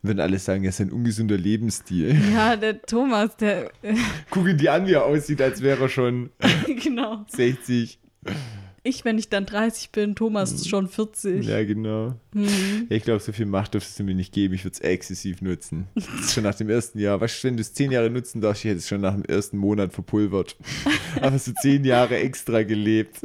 Würden 0.02 0.20
alle 0.20 0.38
sagen, 0.38 0.62
das 0.64 0.74
ist 0.76 0.86
ein 0.86 0.92
ungesunder 0.92 1.36
Lebensstil. 1.36 2.16
Ja, 2.32 2.56
der 2.56 2.80
Thomas, 2.82 3.36
der. 3.36 3.70
Guck 4.30 4.46
ihn 4.48 4.56
die 4.56 4.68
an, 4.68 4.86
wie 4.86 4.92
er 4.92 5.04
aussieht, 5.04 5.40
als 5.42 5.60
wäre 5.62 5.82
er 5.84 5.88
schon 5.88 6.30
genau. 6.82 7.24
60. 7.28 7.98
Ich, 8.84 9.04
wenn 9.04 9.18
ich 9.18 9.28
dann 9.28 9.44
30 9.44 9.90
bin, 9.90 10.14
Thomas 10.14 10.52
ist 10.52 10.68
schon 10.68 10.86
40. 10.88 11.44
Ja, 11.44 11.62
genau. 11.64 12.14
Mhm. 12.32 12.86
Ich 12.88 13.02
glaube, 13.02 13.20
so 13.20 13.32
viel 13.32 13.44
Macht 13.44 13.74
dürftest 13.74 13.98
du 13.98 14.04
mir 14.04 14.14
nicht 14.14 14.32
geben. 14.32 14.54
Ich 14.54 14.64
würde 14.64 14.74
es 14.74 14.80
exzessiv 14.80 15.42
nutzen. 15.42 15.88
schon 16.32 16.44
nach 16.44 16.54
dem 16.54 16.70
ersten 16.70 16.98
Jahr. 17.00 17.20
Weißt 17.20 17.42
du, 17.42 17.48
wenn 17.48 17.56
du 17.56 17.60
es 17.60 17.74
zehn 17.74 17.90
Jahre 17.90 18.08
nutzen 18.08 18.40
darfst, 18.40 18.64
ich 18.64 18.70
hätte 18.70 18.78
es 18.78 18.88
schon 18.88 19.00
nach 19.00 19.14
dem 19.14 19.24
ersten 19.24 19.58
Monat 19.58 19.92
verpulvert. 19.92 20.56
Aber 21.20 21.38
so 21.38 21.52
zehn 21.60 21.84
Jahre 21.84 22.16
extra 22.18 22.62
gelebt. 22.62 23.18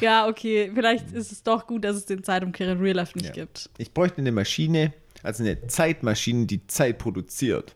Ja, 0.00 0.28
okay. 0.28 0.70
Vielleicht 0.74 1.12
ist 1.12 1.32
es 1.32 1.42
doch 1.42 1.66
gut, 1.66 1.84
dass 1.84 1.96
es 1.96 2.06
den 2.06 2.22
Zeitumkehrer 2.24 2.72
in 2.72 2.78
Real 2.80 2.96
Life 2.96 3.16
nicht 3.18 3.26
Ja. 3.36 3.44
gibt. 3.44 3.68
Ich 3.76 3.92
bräuchte 3.92 4.18
eine 4.18 4.32
Maschine, 4.32 4.94
also 5.22 5.42
eine 5.42 5.66
Zeitmaschine, 5.66 6.46
die 6.46 6.66
Zeit 6.66 6.98
produziert. 6.98 7.74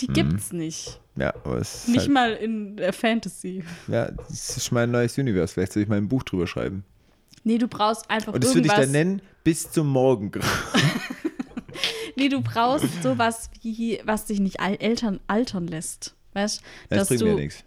Die 0.00 0.08
Mhm. 0.08 0.12
gibt's 0.14 0.52
nicht. 0.52 1.00
Ja, 1.16 1.34
aber 1.44 1.58
es 1.58 1.86
Nicht 1.88 2.00
halt, 2.00 2.10
mal 2.10 2.32
in 2.32 2.76
der 2.76 2.92
Fantasy. 2.92 3.62
ja, 3.88 4.10
das 4.10 4.56
ist 4.56 4.72
mein 4.72 4.90
neues 4.90 5.18
Universum. 5.18 5.54
Vielleicht 5.54 5.72
soll 5.72 5.82
ich 5.82 5.88
mal 5.88 5.98
ein 5.98 6.08
Buch 6.08 6.22
drüber 6.22 6.46
schreiben. 6.46 6.84
Nee, 7.44 7.58
du 7.58 7.68
brauchst 7.68 8.08
einfach 8.10 8.32
Und 8.32 8.44
das 8.44 8.54
würde 8.54 8.68
ich 8.68 8.72
dann 8.74 8.90
nennen, 8.90 9.22
bis 9.44 9.70
zum 9.70 9.88
Morgen. 9.88 10.30
Nee, 12.16 12.28
du 12.28 12.42
brauchst 12.42 13.02
sowas 13.02 13.48
wie, 13.62 13.98
was 14.04 14.26
dich 14.26 14.40
nicht 14.40 14.60
al 14.60 14.74
Eltern 14.74 15.20
altern 15.26 15.66
lässt. 15.66 16.14
Weißt 16.34 16.60
Das 16.90 17.08
bringt 17.08 17.20
du. 17.22 17.26
mir 17.26 17.34
nichts. 17.34 17.64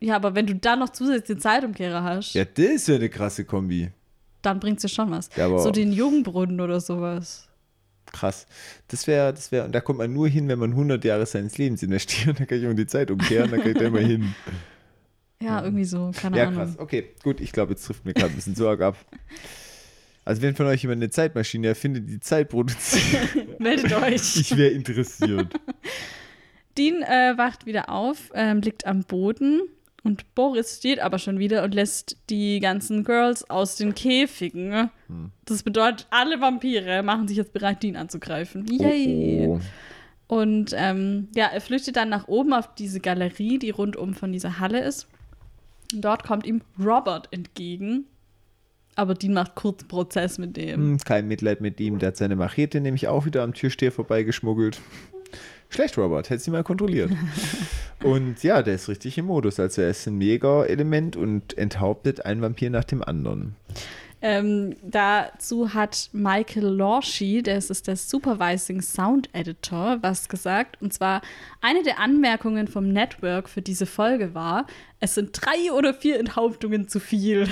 Ja, 0.00 0.16
aber 0.16 0.34
wenn 0.34 0.46
du 0.46 0.54
dann 0.56 0.80
noch 0.80 0.90
zusätzlich 0.90 1.36
den 1.36 1.40
Zeitumkehrer 1.40 2.02
hast, 2.02 2.34
Ja, 2.34 2.44
das 2.44 2.58
ist 2.66 2.88
ja 2.88 2.96
eine 2.96 3.08
krasse 3.08 3.44
Kombi. 3.44 3.90
Dann 4.42 4.60
bringt's 4.60 4.82
dir 4.82 4.88
schon 4.88 5.10
was. 5.10 5.30
Ja, 5.36 5.56
so 5.58 5.70
den 5.70 5.92
Jungbrunnen 5.92 6.60
oder 6.60 6.80
sowas. 6.80 7.48
Krass. 8.06 8.46
Das 8.88 9.06
wäre, 9.06 9.32
das 9.32 9.52
wäre, 9.52 9.64
und 9.64 9.72
da 9.72 9.80
kommt 9.80 9.98
man 9.98 10.12
nur 10.12 10.28
hin, 10.28 10.46
wenn 10.48 10.58
man 10.58 10.70
100 10.72 11.02
Jahre 11.04 11.24
seines 11.24 11.56
Lebens 11.56 11.82
investiert. 11.82 12.38
Dann 12.40 12.46
kann 12.46 12.58
ich 12.58 12.66
um 12.66 12.76
die 12.76 12.86
Zeit 12.86 13.10
umkehren, 13.10 13.50
dann 13.50 13.60
kann 13.60 13.70
ich 13.72 13.78
da 13.78 13.84
immer 13.86 14.00
hin. 14.00 14.34
Ja, 15.40 15.60
irgendwie 15.64 15.84
so, 15.84 16.12
keine 16.14 16.36
Ja, 16.36 16.44
Ahnung. 16.46 16.54
krass. 16.60 16.78
Okay, 16.78 17.14
gut. 17.24 17.40
Ich 17.40 17.50
glaube, 17.50 17.72
jetzt 17.72 17.84
trifft 17.84 18.04
mir 18.04 18.14
gerade 18.14 18.28
ein 18.32 18.36
bisschen 18.36 18.54
Sorge 18.54 18.86
ab. 18.86 18.96
Also, 20.24 20.40
wenn 20.40 20.54
von 20.54 20.66
euch 20.66 20.82
jemand 20.82 21.02
eine 21.02 21.10
Zeitmaschine 21.10 21.66
erfindet, 21.66 22.08
die 22.08 22.20
Zeit 22.20 22.48
produziert, 22.50 23.58
Meldet 23.58 23.92
euch. 23.92 24.36
ich 24.36 24.56
wäre 24.56 24.70
interessiert. 24.70 25.52
Dean 26.78 27.02
äh, 27.02 27.36
wacht 27.36 27.66
wieder 27.66 27.88
auf, 27.88 28.30
ähm, 28.34 28.60
liegt 28.60 28.86
am 28.86 29.00
Boden 29.02 29.62
und 30.04 30.34
Boris 30.34 30.78
steht 30.78 30.98
aber 30.98 31.18
schon 31.18 31.38
wieder 31.38 31.62
und 31.62 31.74
lässt 31.74 32.16
die 32.28 32.58
ganzen 32.58 33.04
Girls 33.04 33.48
aus 33.48 33.76
den 33.76 33.94
Käfigen. 33.94 34.90
Hm. 35.06 35.30
Das 35.44 35.62
bedeutet, 35.62 36.06
alle 36.10 36.40
Vampire 36.40 37.02
machen 37.02 37.28
sich 37.28 37.36
jetzt 37.36 37.52
bereit, 37.52 37.82
Dean 37.82 37.96
anzugreifen. 37.96 38.66
Yay! 38.66 39.46
Oh, 39.46 39.54
oh. 39.54 39.60
Und 40.34 40.74
ähm, 40.76 41.28
ja, 41.36 41.46
er 41.46 41.60
flüchtet 41.60 41.96
dann 41.96 42.08
nach 42.08 42.26
oben 42.26 42.52
auf 42.52 42.74
diese 42.74 43.00
Galerie, 43.00 43.58
die 43.58 43.70
rundum 43.70 44.14
von 44.14 44.32
dieser 44.32 44.58
Halle 44.58 44.82
ist. 44.82 45.06
Und 45.92 46.02
dort 46.02 46.24
kommt 46.24 46.46
ihm 46.46 46.62
Robert 46.82 47.28
entgegen. 47.32 48.06
Aber 48.94 49.14
Dean 49.14 49.34
macht 49.34 49.54
kurz 49.54 49.84
Prozess 49.84 50.38
mit 50.38 50.56
dem. 50.56 50.80
Hm, 50.80 50.98
kein 50.98 51.28
Mitleid 51.28 51.60
mit 51.60 51.78
ihm. 51.80 51.98
Der 51.98 52.08
hat 52.08 52.16
seine 52.16 52.36
Machete 52.36 52.80
nämlich 52.80 53.08
auch 53.08 53.24
wieder 53.24 53.42
am 53.42 53.54
Türsteher 53.54 53.92
vorbeigeschmuggelt. 53.92 54.80
Schlecht, 55.72 55.96
Robert. 55.96 56.28
Hätte 56.28 56.42
sie 56.42 56.50
mal 56.50 56.62
kontrolliert. 56.62 57.10
und 58.02 58.42
ja, 58.42 58.62
der 58.62 58.74
ist 58.74 58.88
richtig 58.88 59.16
im 59.18 59.26
Modus. 59.26 59.58
Also 59.58 59.82
er 59.82 59.90
ist 59.90 60.06
ein 60.06 60.18
Mega-Element 60.18 61.16
und 61.16 61.56
enthauptet 61.56 62.24
einen 62.26 62.42
Vampir 62.42 62.70
nach 62.70 62.84
dem 62.84 63.02
anderen. 63.02 63.56
Ähm, 64.24 64.76
dazu 64.82 65.74
hat 65.74 66.08
Michael 66.12 66.66
Lorshi, 66.66 67.42
das 67.42 67.70
ist 67.70 67.88
der 67.88 67.96
Supervising 67.96 68.80
Sound 68.80 69.28
Editor, 69.32 69.98
was 70.00 70.28
gesagt. 70.28 70.80
Und 70.80 70.92
zwar 70.92 71.22
eine 71.60 71.82
der 71.82 71.98
Anmerkungen 71.98 72.68
vom 72.68 72.88
Network 72.88 73.48
für 73.48 73.62
diese 73.62 73.84
Folge 73.84 74.32
war, 74.32 74.66
es 75.00 75.16
sind 75.16 75.30
drei 75.32 75.72
oder 75.72 75.92
vier 75.92 76.20
Enthauptungen 76.20 76.86
zu 76.86 77.00
viel. 77.00 77.48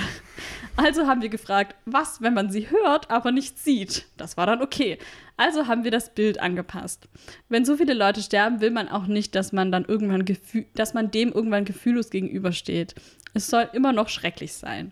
Also 0.83 1.05
haben 1.05 1.21
wir 1.21 1.29
gefragt, 1.29 1.75
was, 1.85 2.21
wenn 2.21 2.33
man 2.33 2.49
sie 2.49 2.71
hört, 2.71 3.11
aber 3.11 3.31
nicht 3.31 3.59
sieht? 3.59 4.05
Das 4.17 4.35
war 4.35 4.47
dann 4.47 4.63
okay. 4.63 4.97
Also 5.37 5.67
haben 5.67 5.83
wir 5.83 5.91
das 5.91 6.13
Bild 6.13 6.39
angepasst. 6.39 7.07
Wenn 7.49 7.65
so 7.65 7.77
viele 7.77 7.93
Leute 7.93 8.21
sterben, 8.21 8.61
will 8.61 8.71
man 8.71 8.89
auch 8.89 9.05
nicht, 9.05 9.35
dass 9.35 9.51
man 9.51 9.71
dann 9.71 9.85
irgendwann 9.85 10.25
dass 10.73 10.93
man 10.93 11.11
dem 11.11 11.31
irgendwann 11.31 11.65
gefühllos 11.65 12.09
gegenübersteht. 12.09 12.95
Es 13.33 13.47
soll 13.47 13.69
immer 13.73 13.93
noch 13.93 14.09
schrecklich 14.09 14.53
sein. 14.53 14.91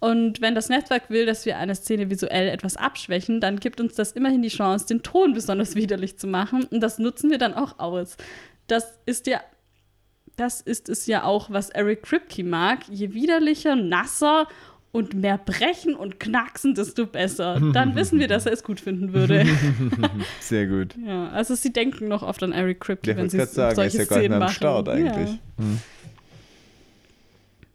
Und 0.00 0.40
wenn 0.40 0.54
das 0.54 0.68
Netzwerk 0.68 1.08
will, 1.10 1.26
dass 1.26 1.46
wir 1.46 1.56
eine 1.56 1.76
Szene 1.76 2.10
visuell 2.10 2.48
etwas 2.48 2.76
abschwächen, 2.76 3.40
dann 3.40 3.58
gibt 3.60 3.80
uns 3.80 3.94
das 3.94 4.12
immerhin 4.12 4.42
die 4.42 4.48
Chance, 4.48 4.86
den 4.86 5.02
Ton 5.02 5.32
besonders 5.32 5.76
widerlich 5.76 6.18
zu 6.18 6.26
machen. 6.26 6.64
Und 6.64 6.80
das 6.80 6.98
nutzen 6.98 7.30
wir 7.30 7.38
dann 7.38 7.54
auch 7.54 7.78
aus. 7.78 8.16
Das 8.66 8.98
ist 9.06 9.26
ja, 9.28 9.40
das 10.36 10.60
ist 10.60 10.88
es 10.88 11.06
ja 11.06 11.22
auch, 11.24 11.50
was 11.50 11.70
Eric 11.70 12.02
Kripke 12.02 12.42
mag. 12.42 12.80
Je 12.88 13.14
widerlicher, 13.14 13.76
nasser 13.76 14.48
und 14.92 15.14
mehr 15.14 15.38
brechen 15.38 15.94
und 15.94 16.20
knacksen, 16.20 16.74
desto 16.74 17.06
besser. 17.06 17.58
Dann 17.72 17.94
wissen 17.96 18.18
wir, 18.18 18.28
dass 18.28 18.46
er 18.46 18.52
es 18.52 18.62
gut 18.62 18.78
finden 18.78 19.12
würde. 19.14 19.46
Sehr 20.40 20.66
gut. 20.66 20.94
ja, 21.06 21.28
also 21.30 21.54
sie 21.54 21.72
denken 21.72 22.08
noch 22.08 22.22
oft 22.22 22.42
an 22.42 22.52
Eric 22.52 22.80
Kripke, 22.80 23.16
wenn 23.16 23.30
sie 23.30 23.38
gerade 23.38 23.50
sagen, 23.50 23.78
er 23.80 23.86
ist 23.86 23.92
solche 23.94 24.08
ja 24.14 24.18
Szenen 24.20 24.38
machen. 24.38 24.52
Start 24.52 24.88
eigentlich. 24.90 25.30
Ja. 25.30 25.38
Hm. 25.58 25.78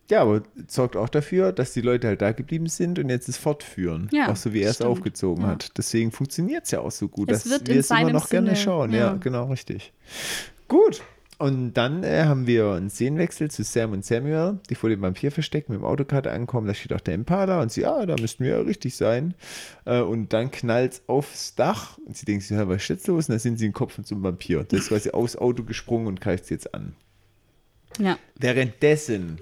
Ja, 0.10 0.22
aber 0.22 0.42
sorgt 0.68 0.96
auch 0.96 1.10
dafür, 1.10 1.52
dass 1.52 1.74
die 1.74 1.82
Leute 1.82 2.08
halt 2.08 2.22
da 2.22 2.32
geblieben 2.32 2.68
sind 2.68 2.98
und 2.98 3.10
jetzt 3.10 3.28
es 3.28 3.36
fortführen. 3.38 4.08
Ja, 4.14 4.30
auch 4.32 4.38
so 4.38 4.54
wie 4.54 4.62
er 4.62 4.70
es 4.70 4.82
aufgezogen 4.82 5.44
Ja. 5.44 5.50
hat. 5.50 5.78
Deswegen 5.78 6.12
funktioniert 6.12 6.64
es 6.64 6.72
ja 6.72 6.80
auch 6.80 6.92
so 6.92 7.10
gut, 7.10 7.30
Es 7.30 7.44
dass 7.44 7.52
wird 7.52 7.68
wir 7.68 7.80
es 7.80 7.90
immer 7.92 8.12
noch 8.12 8.30
gerne 8.30 8.50
Sinne, 8.52 8.58
schauen. 8.58 8.94
Ja, 8.94 9.00
ja. 9.00 9.14
genau, 9.16 9.48
richtig. 9.50 9.92
Gut. 10.70 11.02
Und 11.40 11.76
dann 11.76 12.04
äh, 12.04 12.24
haben 12.24 12.48
wir 12.48 12.72
einen 12.72 12.90
Szenenwechsel 12.90 13.52
zu 13.52 13.64
Sam 13.64 13.92
und 13.92 14.04
Samuel, 14.04 14.60
die 14.70 14.76
vor 14.76 14.90
dem 14.90 15.02
Vampirversteck 15.02 15.70
mit 15.70 15.78
dem 15.78 15.86
Autokarte 15.86 16.32
ankommen. 16.32 16.66
Da 16.66 16.74
steht 16.74 16.94
auch 16.94 17.02
der 17.02 17.14
Impala 17.14 17.62
und 17.62 17.72
sie, 17.72 17.82
ja, 17.82 18.06
da 18.08 18.16
müssten 18.20 18.44
wir 18.44 18.52
ja 18.58 18.62
richtig 18.62 18.96
sein. 18.96 19.36
Äh, 19.86 20.02
und 20.02 20.34
dann 20.34 20.50
knallt 20.50 20.94
es 20.94 21.02
aufs 21.06 21.54
Dach 21.54 22.00
und 22.00 22.18
sie 22.18 22.26
denken 22.26 22.42
sich, 22.42 22.58
ja, 22.58 22.68
was 22.68 22.82
ist 22.84 22.90
jetzt 22.90 23.08
los? 23.08 23.30
Und 23.30 23.34
dann 23.34 23.40
sind 23.40 23.60
sie 23.60 23.68
im 23.68 23.74
Kopf 23.74 24.00
einem 24.00 24.24
Vampir. 24.24 24.64
Der 24.64 24.80
ist 24.80 24.88
quasi 24.88 25.12
aus 25.12 25.36
Auto 25.36 25.64
gesprungen 25.64 26.08
und 26.08 26.22
greift 26.22 26.46
sie 26.46 26.56
jetzt 26.56 26.74
an. 26.74 26.96
ja. 28.00 28.18
Währenddessen 28.36 29.40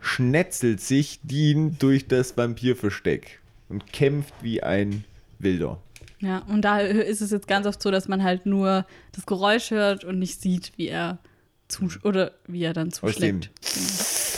schnetzelt 0.00 0.80
sich 0.80 1.20
Dean 1.22 1.76
durch 1.78 2.08
das 2.08 2.36
Vampirversteck 2.36 3.40
und 3.70 3.90
kämpft 3.90 4.34
wie 4.42 4.62
ein 4.62 5.04
Wilder. 5.38 5.80
Ja, 6.22 6.38
und 6.48 6.62
da 6.62 6.78
ist 6.80 7.20
es 7.20 7.30
jetzt 7.32 7.48
ganz 7.48 7.66
oft 7.66 7.82
so, 7.82 7.90
dass 7.90 8.06
man 8.08 8.22
halt 8.22 8.46
nur 8.46 8.86
das 9.12 9.26
Geräusch 9.26 9.70
hört 9.72 10.04
und 10.04 10.18
nicht 10.18 10.40
sieht, 10.40 10.72
wie 10.76 10.86
er 10.88 11.18
zu 11.68 11.88
oder 12.04 12.32
wie 12.46 12.62
er 12.62 12.72
dann 12.72 12.90
zuschlägt. 12.92 13.50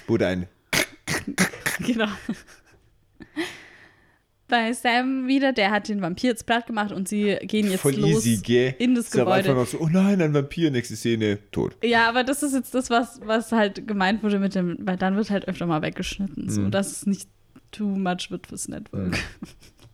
wurde 0.08 0.26
ein 0.26 0.48
Genau. 1.80 2.08
Bei 4.46 4.72
Sam 4.74 5.26
wieder, 5.26 5.52
der 5.54 5.70
hat 5.70 5.88
den 5.88 6.02
Vampir 6.02 6.30
jetzt 6.30 6.44
platt 6.46 6.66
gemacht 6.66 6.92
und 6.92 7.08
sie 7.08 7.36
gehen 7.42 7.70
jetzt 7.70 7.80
voll 7.80 7.94
los 7.94 8.24
easy, 8.26 8.40
gell? 8.42 8.74
in 8.78 8.94
das 8.94 9.06
Ist 9.06 9.18
am 9.18 9.26
Anfang 9.28 9.54
Gebäude. 9.54 9.70
so, 9.70 9.78
oh 9.80 9.88
nein, 9.88 10.20
ein 10.20 10.34
Vampir, 10.34 10.70
nächste 10.70 10.96
Szene, 10.96 11.38
tot. 11.50 11.76
Ja, 11.82 12.08
aber 12.08 12.24
das 12.24 12.42
ist 12.42 12.52
jetzt 12.52 12.74
das, 12.74 12.90
was, 12.90 13.20
was 13.24 13.52
halt 13.52 13.88
gemeint 13.88 14.22
wurde 14.22 14.38
mit 14.38 14.54
dem, 14.54 14.76
weil 14.80 14.96
dann 14.98 15.16
wird 15.16 15.30
halt 15.30 15.48
öfter 15.48 15.64
mal 15.66 15.80
weggeschnitten, 15.82 16.50
so 16.50 16.60
Mhm. 16.60 16.70
dass 16.70 16.92
es 16.92 17.06
nicht 17.06 17.28
too 17.72 17.86
much 17.88 18.30
wird 18.30 18.46
fürs 18.46 18.68
Network. 18.68 19.18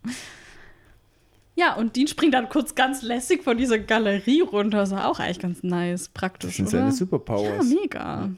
Ja, 1.61 1.75
und 1.75 1.95
Dean 1.95 2.07
springt 2.07 2.33
dann 2.33 2.49
kurz 2.49 2.75
ganz 2.75 3.03
lässig 3.03 3.45
von 3.45 3.59
dieser 3.59 3.79
Galerie 3.79 4.41
runter. 4.41 4.79
Das 4.79 4.93
war 4.93 5.07
auch 5.07 5.21
eigentlich 5.21 5.41
ganz 5.41 5.63
nice, 5.63 6.09
praktisch. 6.09 6.53
Das 6.53 6.57
sind 6.57 6.71
seine 6.71 6.91
Superpowers. 6.91 7.71
Ja, 7.71 7.77
mega. 7.83 8.31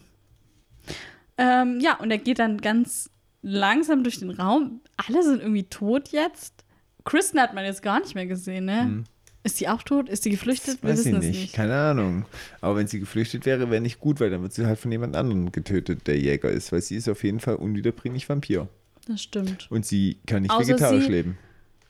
Ähm, 1.38 1.78
ja, 1.80 2.00
und 2.00 2.10
er 2.10 2.18
geht 2.18 2.40
dann 2.40 2.58
ganz 2.58 3.10
langsam 3.40 4.02
durch 4.02 4.18
den 4.18 4.30
Raum. 4.30 4.80
Alle 4.96 5.22
sind 5.22 5.40
irgendwie 5.40 5.62
tot 5.62 6.08
jetzt. 6.08 6.64
Kristen 7.04 7.40
hat 7.40 7.54
man 7.54 7.64
jetzt 7.64 7.80
gar 7.82 8.00
nicht 8.00 8.16
mehr 8.16 8.26
gesehen, 8.26 8.64
ne? 8.64 9.04
Ist 9.44 9.58
sie 9.58 9.68
auch 9.68 9.84
tot? 9.84 10.08
Ist 10.08 10.24
sie 10.24 10.30
geflüchtet? 10.30 10.82
Wir 10.82 10.90
Weiß 10.90 11.00
ich 11.00 11.06
wissen 11.06 11.18
es 11.18 11.24
nicht. 11.24 11.40
nicht. 11.42 11.54
keine 11.54 11.76
Ahnung. 11.76 12.24
Aber 12.60 12.74
wenn 12.74 12.88
sie 12.88 12.98
geflüchtet 12.98 13.46
wäre, 13.46 13.70
wäre 13.70 13.80
nicht 13.80 14.00
gut, 14.00 14.18
weil 14.18 14.30
dann 14.30 14.42
wird 14.42 14.52
sie 14.52 14.66
halt 14.66 14.80
von 14.80 14.90
jemand 14.90 15.14
anderem 15.14 15.52
getötet, 15.52 16.08
der 16.08 16.18
Jäger 16.18 16.50
ist, 16.50 16.72
weil 16.72 16.82
sie 16.82 16.96
ist 16.96 17.08
auf 17.08 17.22
jeden 17.22 17.38
Fall 17.38 17.54
unwiederbringlich 17.54 18.28
Vampir. 18.28 18.68
Das 19.06 19.22
stimmt. 19.22 19.68
Und 19.70 19.86
sie 19.86 20.18
kann 20.26 20.42
nicht 20.42 20.50
Außer 20.50 20.66
vegetarisch 20.66 21.06
leben. 21.06 21.38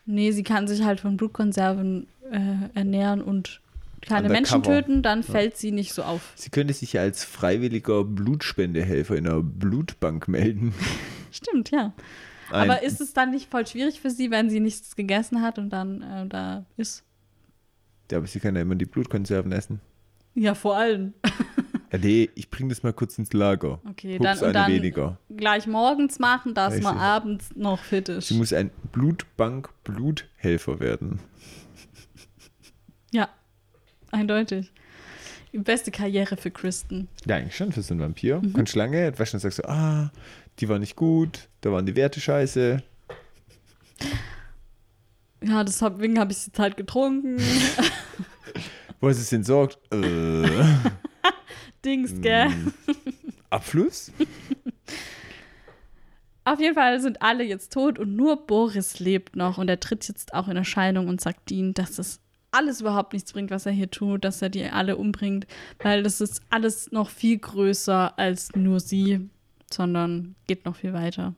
Nee, 0.04 0.32
sie 0.32 0.42
kann 0.42 0.66
sich 0.68 0.82
halt 0.84 1.00
von 1.00 1.16
Blutkonserven 1.16 2.06
äh, 2.30 2.68
ernähren 2.78 3.22
und 3.22 3.60
keine 4.00 4.28
Menschen 4.28 4.64
töten, 4.64 5.02
dann 5.02 5.22
fällt 5.22 5.56
sie 5.56 5.70
nicht 5.70 5.92
so 5.94 6.02
auf. 6.02 6.32
Sie 6.34 6.50
könnte 6.50 6.74
sich 6.74 6.94
ja 6.94 7.02
als 7.02 7.22
freiwilliger 7.22 8.02
Blutspendehelfer 8.02 9.14
in 9.16 9.28
einer 9.28 9.42
Blutbank 9.42 10.26
melden. 10.26 10.74
Stimmt, 11.30 11.70
ja. 11.70 11.92
Ein- 12.50 12.70
Aber 12.70 12.82
ist 12.82 13.00
es 13.00 13.12
dann 13.12 13.30
nicht 13.30 13.48
voll 13.50 13.64
schwierig 13.66 14.00
für 14.00 14.10
sie, 14.10 14.30
wenn 14.32 14.50
sie 14.50 14.58
nichts 14.60 14.96
gegessen 14.96 15.40
hat 15.40 15.58
und 15.58 15.70
dann 15.70 16.02
äh, 16.02 16.26
da 16.26 16.64
ist? 16.76 17.04
Ja, 18.10 18.18
aber 18.18 18.26
sie 18.26 18.40
kann 18.40 18.56
ja 18.56 18.62
immer 18.62 18.74
die 18.74 18.84
Blutkonserven 18.86 19.52
essen. 19.52 19.80
Ja, 20.34 20.54
vor 20.54 20.76
allem. 20.76 21.14
Ja, 21.92 21.98
nee, 21.98 22.30
ich 22.34 22.48
bring 22.50 22.70
das 22.70 22.82
mal 22.82 22.92
kurz 22.94 23.18
ins 23.18 23.32
Lager. 23.34 23.80
Okay, 23.88 24.14
Hups, 24.18 24.40
dann, 24.40 24.48
und 24.48 24.52
dann 24.54 24.72
weniger. 24.72 25.18
gleich 25.36 25.66
morgens 25.66 26.18
machen, 26.18 26.54
dass 26.54 26.80
man 26.80 26.94
Richtig. 26.94 27.02
abends 27.02 27.50
noch 27.54 27.78
fit 27.80 28.08
ist. 28.08 28.28
Sie 28.28 28.34
muss 28.34 28.52
ein 28.54 28.70
Blutbank-Bluthelfer 28.92 30.80
werden. 30.80 31.20
Ja, 33.12 33.28
eindeutig. 34.10 34.72
Die 35.52 35.58
beste 35.58 35.90
Karriere 35.90 36.38
für 36.38 36.50
Kristen. 36.50 37.08
Ja, 37.26 37.36
eigentlich 37.36 37.56
schon 37.56 37.72
für 37.72 37.82
so 37.82 37.92
einen 37.92 38.00
Vampir. 38.00 38.40
Mhm. 38.40 38.54
Kannst 38.54 38.74
lange 38.74 39.04
etwas 39.04 39.34
und 39.34 39.40
sagst 39.40 39.58
so, 39.58 39.64
ah, 39.64 40.10
die 40.60 40.70
war 40.70 40.78
nicht 40.78 40.96
gut, 40.96 41.48
da 41.60 41.72
waren 41.72 41.84
die 41.84 41.94
Werte 41.94 42.20
scheiße. 42.20 42.82
Ja, 45.44 45.62
deswegen 45.62 46.18
habe 46.18 46.32
ich 46.32 46.38
sie 46.38 46.50
halt 46.56 46.78
getrunken. 46.78 47.36
Wo 49.00 49.08
ist 49.08 49.18
es 49.18 49.30
entsorgt? 49.32 49.78
Äh, 49.92 50.46
Dings, 51.84 52.20
gell? 52.20 52.48
Mm. 52.48 52.72
Abfluss? 53.50 54.10
Auf 56.44 56.58
jeden 56.58 56.74
Fall 56.74 57.00
sind 57.00 57.22
alle 57.22 57.44
jetzt 57.44 57.72
tot 57.72 57.98
und 58.00 58.16
nur 58.16 58.46
Boris 58.46 58.98
lebt 58.98 59.36
noch 59.36 59.58
und 59.58 59.68
er 59.68 59.78
tritt 59.78 60.08
jetzt 60.08 60.34
auch 60.34 60.48
in 60.48 60.56
Erscheinung 60.56 61.06
und 61.08 61.20
sagt 61.20 61.50
Dean, 61.50 61.72
dass 61.72 61.96
das 61.96 62.18
alles 62.50 62.80
überhaupt 62.80 63.12
nichts 63.12 63.32
bringt, 63.32 63.50
was 63.52 63.64
er 63.64 63.72
hier 63.72 63.90
tut, 63.90 64.24
dass 64.24 64.42
er 64.42 64.48
die 64.50 64.64
alle 64.64 64.96
umbringt, 64.96 65.46
weil 65.80 66.02
das 66.02 66.20
ist 66.20 66.42
alles 66.50 66.90
noch 66.90 67.10
viel 67.10 67.38
größer 67.38 68.18
als 68.18 68.54
nur 68.56 68.80
sie, 68.80 69.30
sondern 69.72 70.34
geht 70.48 70.64
noch 70.64 70.76
viel 70.76 70.92
weiter. 70.92 71.34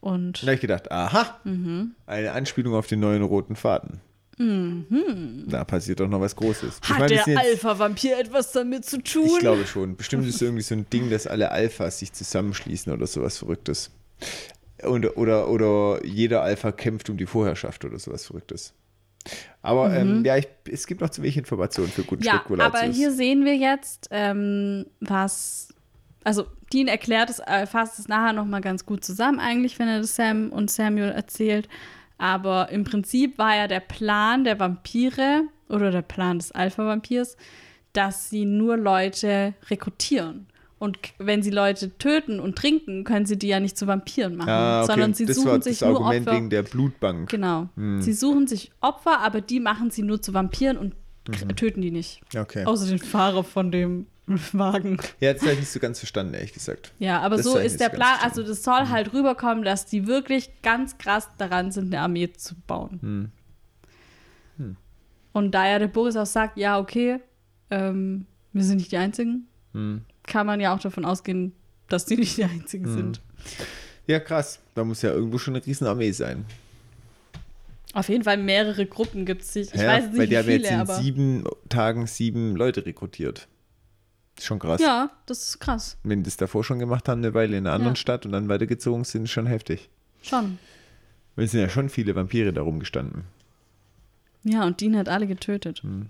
Und 0.00 0.42
Da 0.42 0.46
habe 0.48 0.54
ich 0.56 0.60
gedacht, 0.60 0.90
aha, 0.90 1.40
Mhm. 1.44 1.94
eine 2.06 2.32
Anspielung 2.32 2.74
auf 2.74 2.86
den 2.88 3.00
neuen 3.00 3.22
roten 3.22 3.54
Faden. 3.56 4.00
Da 4.38 5.64
passiert 5.64 6.00
doch 6.00 6.08
noch 6.08 6.20
was 6.20 6.34
Großes. 6.36 6.80
Ich 6.82 6.90
hat 6.90 6.98
meine, 6.98 7.22
der 7.26 7.38
Alpha-Vampir 7.38 8.18
etwas 8.18 8.52
damit 8.52 8.84
zu 8.84 9.00
tun? 9.02 9.26
Ich 9.26 9.38
glaube 9.38 9.66
schon. 9.66 9.96
Bestimmt 9.96 10.26
ist 10.26 10.36
es 10.36 10.42
irgendwie 10.42 10.62
so 10.62 10.74
ein 10.74 10.86
Ding, 10.90 11.10
dass 11.10 11.26
alle 11.26 11.50
Alphas 11.50 12.00
sich 12.00 12.12
zusammenschließen 12.12 12.92
oder 12.92 13.06
sowas 13.06 13.38
Verrücktes. 13.38 13.90
Und, 14.82 15.16
oder, 15.16 15.48
oder 15.48 16.04
jeder 16.04 16.42
Alpha 16.42 16.72
kämpft 16.72 17.08
um 17.10 17.16
die 17.16 17.26
Vorherrschaft 17.26 17.84
oder 17.84 17.98
sowas 17.98 18.26
Verrücktes. 18.26 18.74
Aber 19.62 19.94
ähm, 19.96 20.22
ja, 20.24 20.36
ich, 20.36 20.48
es 20.70 20.86
gibt 20.86 21.00
noch 21.00 21.08
zu 21.08 21.22
wenig 21.22 21.38
Informationen 21.38 21.88
für 21.88 22.02
guten 22.02 22.22
Mhm. 22.22 22.26
ja, 22.26 22.34
Spekulatius. 22.36 22.82
aber 22.82 22.92
hier 22.92 23.10
sehen 23.10 23.44
wir 23.44 23.56
jetzt, 23.56 24.08
ähm, 24.10 24.86
was. 25.00 25.68
Also, 26.24 26.46
Dean 26.72 26.88
erklärt 26.88 27.30
es, 27.30 27.38
äh, 27.38 27.66
fasst 27.66 27.98
es 27.98 28.08
nachher 28.08 28.32
nochmal 28.32 28.60
ganz 28.62 28.84
gut 28.86 29.04
zusammen, 29.04 29.38
eigentlich, 29.40 29.78
wenn 29.78 29.88
er 29.88 30.00
das 30.00 30.16
Sam 30.16 30.50
und 30.50 30.70
Samuel 30.70 31.10
erzählt. 31.10 31.68
Aber 32.18 32.70
im 32.70 32.84
Prinzip 32.84 33.38
war 33.38 33.56
ja 33.56 33.66
der 33.68 33.80
Plan 33.80 34.44
der 34.44 34.58
Vampire 34.60 35.42
oder 35.68 35.90
der 35.90 36.02
Plan 36.02 36.38
des 36.38 36.52
Alpha-Vampirs, 36.52 37.36
dass 37.92 38.30
sie 38.30 38.44
nur 38.44 38.76
Leute 38.76 39.54
rekrutieren. 39.68 40.46
Und 40.78 40.98
wenn 41.18 41.42
sie 41.42 41.50
Leute 41.50 41.96
töten 41.98 42.40
und 42.40 42.56
trinken, 42.56 43.04
können 43.04 43.24
sie 43.26 43.38
die 43.38 43.48
ja 43.48 43.58
nicht 43.60 43.78
zu 43.78 43.86
Vampiren 43.86 44.36
machen, 44.36 44.50
ah, 44.50 44.82
okay. 44.82 44.92
sondern 44.92 45.14
sie 45.14 45.24
das 45.24 45.36
suchen 45.36 45.50
war 45.50 45.62
sich 45.62 45.78
das 45.78 45.88
nur 45.88 45.98
Argument 46.00 46.26
Opfer. 46.26 46.36
wegen 46.36 46.50
der 46.50 46.62
Blutbank. 46.62 47.30
Genau. 47.30 47.68
Hm. 47.76 48.02
Sie 48.02 48.12
suchen 48.12 48.46
sich 48.46 48.70
Opfer, 48.80 49.20
aber 49.20 49.40
die 49.40 49.60
machen 49.60 49.90
sie 49.90 50.02
nur 50.02 50.20
zu 50.20 50.34
Vampiren 50.34 50.76
und 50.76 50.94
Mhm. 51.26 51.56
töten 51.56 51.80
die 51.80 51.90
nicht. 51.90 52.20
Okay. 52.36 52.66
Außer 52.66 52.86
den 52.86 52.98
Fahrer 52.98 53.44
von 53.44 53.70
dem 53.70 54.06
Wagen. 54.26 54.98
Ja, 55.20 55.32
das 55.32 55.42
habe 55.42 55.52
ich 55.52 55.60
nicht 55.60 55.70
so 55.70 55.80
ganz 55.80 55.98
verstanden, 55.98 56.34
ehrlich 56.34 56.52
gesagt. 56.52 56.92
Ja, 56.98 57.20
aber 57.20 57.36
Das 57.36 57.44
so 57.44 57.58
ist 57.58 57.78
der 57.80 57.90
Plan. 57.90 58.18
Also, 58.22 58.42
das 58.42 58.62
soll 58.62 58.88
halt 58.88 59.12
rüberkommen, 59.12 59.64
dass 59.64 59.84
die 59.86 60.06
wirklich 60.06 60.50
ganz 60.62 60.96
krass 60.98 61.28
daran 61.38 61.70
sind, 61.72 61.92
eine 61.92 62.02
Armee 62.02 62.32
zu 62.32 62.54
bauen. 62.66 63.30
Hm. 64.58 64.76
Und 65.32 65.50
da 65.52 65.66
ja 65.68 65.78
der 65.80 65.88
Boris 65.88 66.16
auch 66.16 66.26
sagt, 66.26 66.56
ja, 66.56 66.78
okay, 66.78 67.18
ähm, 67.70 68.26
wir 68.52 68.62
sind 68.62 68.76
nicht 68.76 68.92
die 68.92 68.96
Einzigen, 68.96 69.48
Hm. 69.72 70.02
kann 70.22 70.46
man 70.46 70.60
ja 70.60 70.72
auch 70.74 70.78
davon 70.78 71.04
ausgehen, 71.04 71.52
dass 71.88 72.06
die 72.06 72.16
nicht 72.16 72.36
die 72.36 72.44
Einzigen 72.44 72.84
Hm. 72.86 72.94
sind. 72.94 73.20
Ja, 74.06 74.20
krass. 74.20 74.60
Da 74.74 74.84
muss 74.84 75.02
ja 75.02 75.10
irgendwo 75.10 75.38
schon 75.38 75.56
eine 75.56 75.66
Riesenarmee 75.66 76.12
sein. 76.12 76.44
Auf 77.94 78.08
jeden 78.08 78.22
Fall 78.24 78.36
mehrere 78.36 78.86
Gruppen 78.86 79.24
gibt 79.24 79.42
es. 79.42 79.54
Ich 79.56 79.72
ja, 79.72 79.86
weiß 79.86 80.06
nicht, 80.08 80.18
weil 80.18 80.26
die 80.28 80.36
haben 80.36 80.44
viele, 80.44 80.58
jetzt 80.58 80.70
in 80.70 80.78
aber. 80.80 80.94
sieben 80.96 81.44
Tagen 81.68 82.06
sieben 82.06 82.54
Leute 82.56 82.86
rekrutiert. 82.86 83.48
Ist 84.36 84.44
schon 84.46 84.58
krass. 84.58 84.80
Ja, 84.80 85.10
das 85.26 85.48
ist 85.50 85.60
krass. 85.60 85.96
Wenn 86.02 86.20
die 86.20 86.24
das 86.24 86.36
davor 86.36 86.64
schon 86.64 86.78
gemacht 86.78 87.08
haben, 87.08 87.18
eine 87.20 87.34
Weile 87.34 87.56
in 87.56 87.66
einer 87.66 87.74
anderen 87.74 87.94
Ja. 87.94 88.00
Stadt 88.00 88.26
und 88.26 88.32
dann 88.32 88.48
weitergezogen 88.48 89.04
sind, 89.04 89.24
ist 89.24 89.30
schon 89.30 89.46
heftig. 89.46 89.88
Schon. 90.22 90.58
Weil 91.36 91.44
es 91.46 91.52
sind 91.52 91.60
ja 91.60 91.68
schon 91.68 91.88
viele 91.88 92.14
Vampire 92.14 92.52
da 92.52 92.62
rumgestanden. 92.62 93.24
Ja, 94.44 94.64
und 94.66 94.80
Dean 94.80 94.96
hat 94.96 95.08
alle 95.08 95.26
getötet. 95.26 95.82
Hm. 95.82 96.06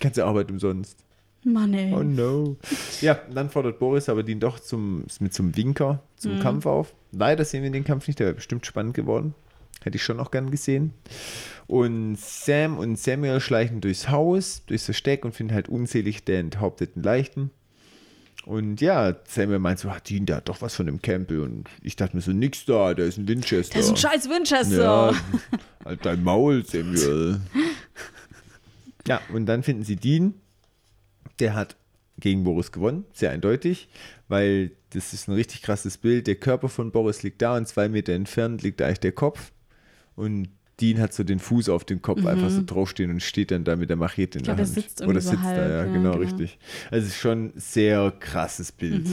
Ganze 0.00 0.24
Arbeit 0.24 0.50
umsonst. 0.50 0.96
Mann, 1.44 1.72
ey. 1.72 1.92
Oh 1.94 2.02
no. 2.02 2.56
Ja, 3.00 3.14
dann 3.32 3.48
fordert 3.48 3.78
Boris 3.78 4.08
aber 4.08 4.22
den 4.22 4.40
doch 4.40 4.58
zum, 4.60 5.04
mit 5.20 5.32
zum 5.32 5.56
Winker 5.56 6.02
zum 6.16 6.36
Mhm. 6.36 6.40
Kampf 6.40 6.66
auf. 6.66 6.94
Leider 7.12 7.44
sehen 7.44 7.62
wir 7.62 7.70
den 7.70 7.84
Kampf 7.84 8.06
nicht, 8.06 8.18
der 8.18 8.26
wäre 8.26 8.34
bestimmt 8.36 8.66
spannend 8.66 8.94
geworden. 8.94 9.34
Hätte 9.82 9.96
ich 9.96 10.02
schon 10.02 10.16
noch 10.16 10.30
gern 10.30 10.50
gesehen. 10.50 10.92
Und 11.68 12.16
Sam 12.18 12.78
und 12.78 12.98
Samuel 12.98 13.40
schleichen 13.40 13.82
durchs 13.82 14.08
Haus, 14.08 14.62
durchs 14.66 14.86
Versteck 14.86 15.26
und 15.26 15.34
finden 15.34 15.52
halt 15.52 15.68
unzählig 15.68 16.24
der 16.24 16.40
enthaupteten 16.40 17.02
Leichen. 17.02 17.50
Und 18.46 18.80
ja, 18.80 19.14
Samuel 19.28 19.58
meint 19.58 19.78
so, 19.78 19.90
ah, 19.90 20.00
Dean, 20.00 20.24
der 20.24 20.36
hat 20.36 20.48
doch 20.48 20.62
was 20.62 20.74
von 20.74 20.86
dem 20.86 21.02
Campbell. 21.02 21.40
Und 21.40 21.68
ich 21.82 21.94
dachte 21.94 22.16
mir 22.16 22.22
so, 22.22 22.32
nix 22.32 22.64
da, 22.64 22.94
der 22.94 23.04
ist 23.04 23.18
ein 23.18 23.28
Winchester. 23.28 23.76
Das 23.76 23.84
ist 23.84 23.90
ein 23.90 23.96
scheiß 23.98 24.30
Winchester. 24.30 25.12
Ja, 25.12 25.14
halt 25.84 26.06
dein 26.06 26.24
Maul, 26.24 26.64
Samuel. 26.64 27.42
ja, 29.06 29.20
und 29.34 29.44
dann 29.44 29.62
finden 29.62 29.84
sie 29.84 29.96
Dean. 29.96 30.32
Der 31.38 31.54
hat 31.54 31.76
gegen 32.18 32.44
Boris 32.44 32.72
gewonnen, 32.72 33.04
sehr 33.12 33.30
eindeutig, 33.30 33.88
weil 34.28 34.72
das 34.90 35.12
ist 35.12 35.28
ein 35.28 35.34
richtig 35.34 35.60
krasses 35.60 35.98
Bild. 35.98 36.26
Der 36.26 36.36
Körper 36.36 36.70
von 36.70 36.90
Boris 36.90 37.22
liegt 37.22 37.42
da 37.42 37.58
und 37.58 37.68
zwei 37.68 37.90
Meter 37.90 38.14
entfernt 38.14 38.62
liegt 38.62 38.80
eigentlich 38.80 39.00
der 39.00 39.12
Kopf. 39.12 39.52
Und 40.16 40.48
Dean 40.80 41.00
hat 41.00 41.12
so 41.12 41.24
den 41.24 41.40
Fuß 41.40 41.68
auf 41.68 41.84
dem 41.84 42.00
Kopf 42.02 42.24
einfach 42.24 42.50
so 42.50 42.62
draufstehen 42.64 43.10
und 43.10 43.22
steht 43.22 43.50
dann 43.50 43.64
da 43.64 43.74
mit 43.76 43.90
der 43.90 43.96
Machete 43.96 44.38
in 44.38 44.44
der 44.44 44.54
glaub, 44.54 44.64
er 44.64 44.66
Hand. 44.66 44.74
sitzt 44.74 45.02
Oder 45.02 45.20
so 45.20 45.30
sitzt 45.30 45.42
da, 45.42 45.48
halb, 45.48 45.58
ja, 45.70 45.76
ja, 45.78 45.84
genau, 45.84 46.12
genau. 46.12 46.16
richtig. 46.22 46.58
Also 46.90 47.06
es 47.06 47.14
ist 47.14 47.18
schon 47.20 47.46
ein 47.46 47.52
sehr 47.56 48.12
krasses 48.20 48.70
Bild. 48.72 49.06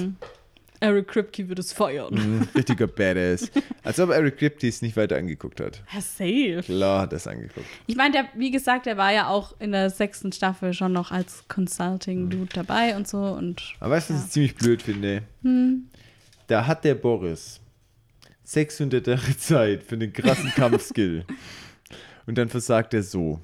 Eric 0.81 1.07
Kripke 1.07 1.47
wird 1.49 1.57
es 1.57 1.71
feuern. 1.73 2.13
Mhm, 2.13 2.47
richtiger 2.53 2.85
Badass. 2.85 3.49
Als 3.81 3.99
ob 3.99 4.09
Eric 4.11 4.37
Kripke 4.37 4.67
es 4.67 4.81
nicht 4.81 4.95
weiter 4.97 5.15
angeguckt 5.15 5.59
hat. 5.61 5.81
Ja, 5.91 6.01
safe. 6.01 6.61
Klar 6.63 7.01
hat 7.01 7.13
er 7.13 7.17
es 7.17 7.25
angeguckt. 7.27 7.65
Ich 7.87 7.95
meine, 7.95 8.11
der, 8.11 8.25
wie 8.35 8.51
gesagt, 8.51 8.85
der 8.85 8.97
war 8.97 9.11
ja 9.11 9.29
auch 9.29 9.55
in 9.59 9.71
der 9.71 9.89
sechsten 9.89 10.31
Staffel 10.33 10.73
schon 10.73 10.91
noch 10.91 11.11
als 11.11 11.45
Consulting-Dude 11.47 12.49
dabei 12.53 12.95
und 12.95 13.07
so. 13.07 13.17
Und 13.19 13.73
Aber 13.79 13.95
weißt 13.95 14.09
du, 14.09 14.13
was 14.13 14.19
Ja. 14.21 14.25
ich 14.25 14.31
ziemlich 14.31 14.55
blöd 14.55 14.81
finde? 14.81 15.23
Da 16.47 16.67
hat 16.67 16.83
der 16.83 16.95
Boris 16.95 17.59
600 18.45 19.05
Jahre 19.07 19.37
Zeit 19.37 19.83
für 19.83 19.95
einen 19.95 20.13
krassen 20.13 20.49
Kampfskill. 20.51 21.25
Und 22.25 22.37
dann 22.37 22.49
versagt 22.49 22.93
er 22.93 23.03
so. 23.03 23.39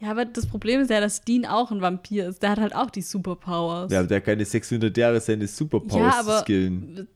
ja, 0.00 0.10
aber 0.10 0.24
das 0.24 0.46
Problem 0.46 0.80
ist 0.80 0.90
ja, 0.90 1.00
dass 1.00 1.20
Dean 1.22 1.46
auch 1.46 1.70
ein 1.70 1.80
Vampir 1.80 2.28
ist. 2.28 2.42
Der 2.42 2.50
hat 2.50 2.58
halt 2.58 2.74
auch 2.74 2.90
die 2.90 3.02
Superpowers. 3.02 3.88
Der 3.88 4.00
hat 4.00 4.10
ja 4.10 4.20
keine 4.20 4.44
600 4.44 4.96
Jahre 4.96 5.20
seine 5.20 5.42
Ja, 5.44 5.48
Superpowers 5.48 6.14
aber 6.14 6.38
zu 6.38 6.42
skillen. 6.44 7.08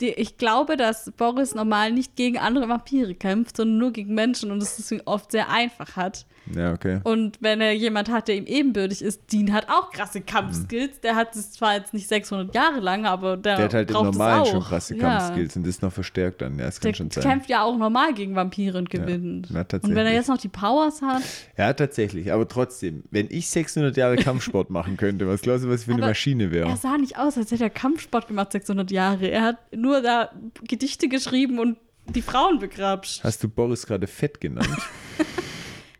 Die, 0.00 0.10
ich 0.10 0.36
glaube, 0.36 0.76
dass 0.76 1.10
Boris 1.16 1.54
normal 1.54 1.92
nicht 1.92 2.16
gegen 2.16 2.38
andere 2.38 2.68
Vampire 2.68 3.14
kämpft, 3.14 3.56
sondern 3.56 3.78
nur 3.78 3.92
gegen 3.92 4.14
Menschen 4.14 4.50
und 4.50 4.62
es 4.62 4.76
deswegen 4.76 5.02
oft 5.06 5.32
sehr 5.32 5.50
einfach 5.50 5.96
hat. 5.96 6.26
Ja, 6.54 6.72
okay. 6.72 7.00
Und 7.04 7.36
wenn 7.40 7.60
er 7.60 7.72
jemand 7.74 8.08
hat, 8.10 8.28
der 8.28 8.36
ihm 8.36 8.46
ebenbürtig 8.46 9.02
ist, 9.02 9.30
Dean 9.32 9.52
hat 9.52 9.68
auch 9.68 9.90
krasse 9.90 10.22
Kampfskills. 10.22 11.00
Der 11.00 11.14
hat 11.14 11.36
es 11.36 11.52
zwar 11.52 11.74
jetzt 11.74 11.92
nicht 11.92 12.08
600 12.08 12.54
Jahre 12.54 12.80
lang, 12.80 13.04
aber 13.04 13.36
der, 13.36 13.56
Der 13.56 13.64
hat 13.66 13.74
halt 13.74 13.90
im 13.90 13.94
braucht 13.94 14.04
Normalen 14.06 14.46
schon 14.46 14.62
krasse 14.62 14.96
Ja. 14.96 15.00
Kampfskills 15.18 15.56
und 15.56 15.66
das 15.66 15.82
noch 15.82 15.92
verstärkt 15.92 16.40
dann. 16.40 16.58
Ja, 16.58 16.64
das 16.66 16.80
kann 16.80 16.92
Der 16.92 16.96
schon 16.96 17.10
sein. 17.10 17.22
kämpft 17.22 17.50
ja 17.50 17.62
auch 17.62 17.76
normal 17.76 18.14
gegen 18.14 18.34
Vampire 18.34 18.78
und 18.78 18.88
gewinnt. 18.88 19.50
Ja, 19.50 19.60
und 19.60 19.94
wenn 19.94 20.06
er 20.06 20.12
jetzt 20.14 20.28
noch 20.28 20.38
die 20.38 20.48
Powers 20.48 21.02
hat, 21.02 21.22
Ja, 21.58 21.72
tatsächlich. 21.74 22.32
Aber 22.32 22.48
trotzdem, 22.48 23.02
wenn 23.10 23.26
ich 23.30 23.48
600 23.50 23.96
Jahre 23.96 24.16
Kampfsport 24.16 24.70
machen 24.70 24.96
könnte, 24.96 25.28
was 25.28 25.42
glaubst 25.42 25.64
du, 25.64 25.68
was 25.68 25.80
ich 25.80 25.86
für 25.86 25.92
eine 25.92 26.02
Aber 26.02 26.10
Maschine 26.10 26.50
wäre? 26.50 26.68
er 26.70 26.76
sah 26.76 26.96
nicht 26.96 27.18
aus, 27.18 27.36
als 27.36 27.50
hätte 27.50 27.64
er 27.64 27.70
Kampfsport 27.70 28.28
gemacht 28.28 28.52
600 28.52 28.90
Jahre. 28.90 29.26
Er 29.28 29.42
hat 29.42 29.56
nur 29.76 29.87
da 30.02 30.30
Gedichte 30.62 31.08
geschrieben 31.08 31.58
und 31.58 31.78
die 32.06 32.22
Frauen 32.22 32.58
begrapscht. 32.58 33.22
Hast 33.22 33.42
du 33.42 33.48
Boris 33.48 33.86
gerade 33.86 34.06
fett 34.06 34.40
genannt? 34.40 34.68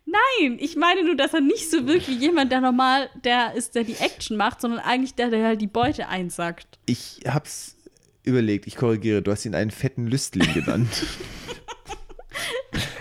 Nein, 0.05 0.57
ich 0.59 0.75
meine 0.75 1.03
nur, 1.03 1.15
dass 1.15 1.33
er 1.33 1.41
nicht 1.41 1.69
so 1.69 1.85
wirkt 1.85 2.07
wie 2.07 2.15
jemand, 2.15 2.51
der 2.51 2.61
normal 2.61 3.09
der 3.23 3.53
ist, 3.53 3.75
der 3.75 3.83
die 3.83 3.95
Action 3.95 4.37
macht, 4.37 4.61
sondern 4.61 4.79
eigentlich 4.79 5.13
der, 5.13 5.29
der 5.29 5.45
halt 5.45 5.61
die 5.61 5.67
Beute 5.67 6.07
einsackt. 6.07 6.79
Ich 6.87 7.19
hab's 7.27 7.75
überlegt, 8.23 8.65
ich 8.65 8.75
korrigiere, 8.75 9.21
du 9.21 9.31
hast 9.31 9.45
ihn 9.45 9.53
einen 9.53 9.71
fetten 9.71 10.07
Lüstling 10.07 10.51
genannt. 10.53 10.89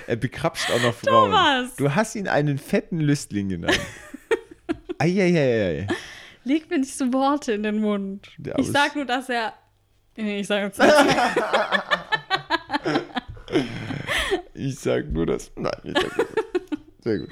er 0.06 0.16
bekrapscht 0.16 0.70
auch 0.70 0.82
noch 0.82 0.94
Frauen. 0.94 1.31
Thomas! 1.31 1.77
Du 1.77 1.94
hast 1.94 2.15
ihn 2.15 2.28
einen 2.28 2.59
fetten 2.59 3.01
Lüstling 3.01 3.48
genannt. 3.48 3.81
Eieiei. 4.98 5.86
Leg 6.44 6.70
mir 6.70 6.78
nicht 6.78 6.97
so 6.97 7.12
Worte 7.12 7.52
in 7.52 7.62
den 7.62 7.81
Mund. 7.81 8.28
Der 8.39 8.59
ich 8.59 8.69
sag 8.69 8.97
nur, 8.97 9.05
dass 9.05 9.28
er. 9.28 9.52
Nee, 10.19 10.40
ich 10.40 10.47
sag 10.49 10.62
jetzt 10.62 10.78
nicht. 10.78 10.93
Ich 14.53 14.81
sag 14.81 15.11
nur 15.12 15.24
das. 15.24 15.53
Nein, 15.55 15.73
ich 15.85 15.95
sag 15.95 16.16
nur 16.16 16.27
das. 16.27 16.45
Sehr 17.05 17.19
gut. 17.19 17.28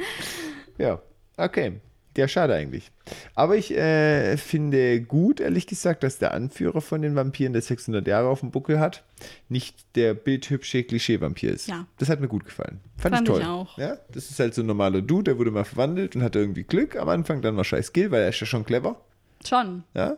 Ja, 0.78 1.02
okay. 1.36 1.80
Ja, 2.16 2.28
schade 2.28 2.54
eigentlich. 2.54 2.92
Aber 3.34 3.56
ich 3.56 3.76
äh, 3.76 4.36
finde 4.36 5.02
gut, 5.02 5.40
ehrlich 5.40 5.66
gesagt, 5.66 6.04
dass 6.04 6.18
der 6.18 6.32
Anführer 6.32 6.80
von 6.80 7.02
den 7.02 7.16
Vampiren, 7.16 7.52
der 7.52 7.62
600 7.62 8.06
Jahre 8.06 8.28
auf 8.28 8.40
dem 8.40 8.52
Buckel 8.52 8.78
hat, 8.78 9.02
nicht 9.48 9.76
der 9.96 10.14
bildhübsche 10.14 10.84
Klischee-Vampir 10.84 11.52
ist. 11.52 11.66
Ja. 11.66 11.86
Das 11.98 12.08
hat 12.08 12.20
mir 12.20 12.28
gut 12.28 12.44
gefallen. 12.44 12.80
Fand, 12.96 13.16
Fand 13.16 13.28
ich 13.28 13.34
toll. 13.34 13.42
ich 13.42 13.48
auch. 13.48 13.76
Ja, 13.76 13.98
das 14.12 14.30
ist 14.30 14.38
halt 14.38 14.54
so 14.54 14.62
ein 14.62 14.66
normaler 14.66 15.02
Dude, 15.02 15.24
der 15.24 15.38
wurde 15.38 15.50
mal 15.50 15.64
verwandelt 15.64 16.14
und 16.16 16.22
hatte 16.22 16.38
irgendwie 16.38 16.62
Glück 16.62 16.96
am 16.96 17.08
Anfang, 17.08 17.42
dann 17.42 17.56
war 17.56 17.64
scheiß 17.64 17.88
Skill, 17.88 18.12
weil 18.12 18.22
er 18.22 18.28
ist 18.28 18.40
ja 18.40 18.46
schon 18.46 18.64
clever. 18.64 19.00
Schon. 19.44 19.84
Ja. 19.94 20.16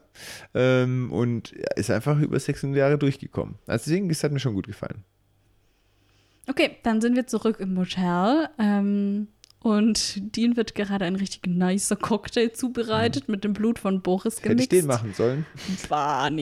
Ähm, 0.54 1.10
und 1.12 1.52
er 1.54 1.76
ist 1.76 1.90
einfach 1.90 2.18
über 2.20 2.38
600 2.38 2.78
Jahre 2.78 2.98
durchgekommen. 2.98 3.56
Also 3.66 3.84
deswegen, 3.86 4.08
das 4.08 4.22
hat 4.22 4.32
mir 4.32 4.40
schon 4.40 4.54
gut 4.54 4.66
gefallen. 4.66 5.04
Okay, 6.48 6.76
dann 6.82 7.00
sind 7.00 7.14
wir 7.16 7.26
zurück 7.26 7.60
im 7.60 7.74
Motel. 7.74 8.48
Ähm, 8.58 9.28
und 9.60 10.34
Dean 10.36 10.56
wird 10.56 10.74
gerade 10.74 11.04
ein 11.04 11.16
richtig 11.16 11.46
nicer 11.46 11.96
Cocktail 11.96 12.50
zubereitet 12.52 13.28
mit 13.28 13.44
dem 13.44 13.52
Blut 13.52 13.78
von 13.78 14.00
Boris 14.02 14.36
Mhm. 14.42 14.48
Hätte 14.48 14.62
ich 14.62 14.68
gemixt. 14.68 14.72
den 14.72 14.86
machen 14.86 15.12
sollen. 15.14 15.46
Bah, 15.88 16.30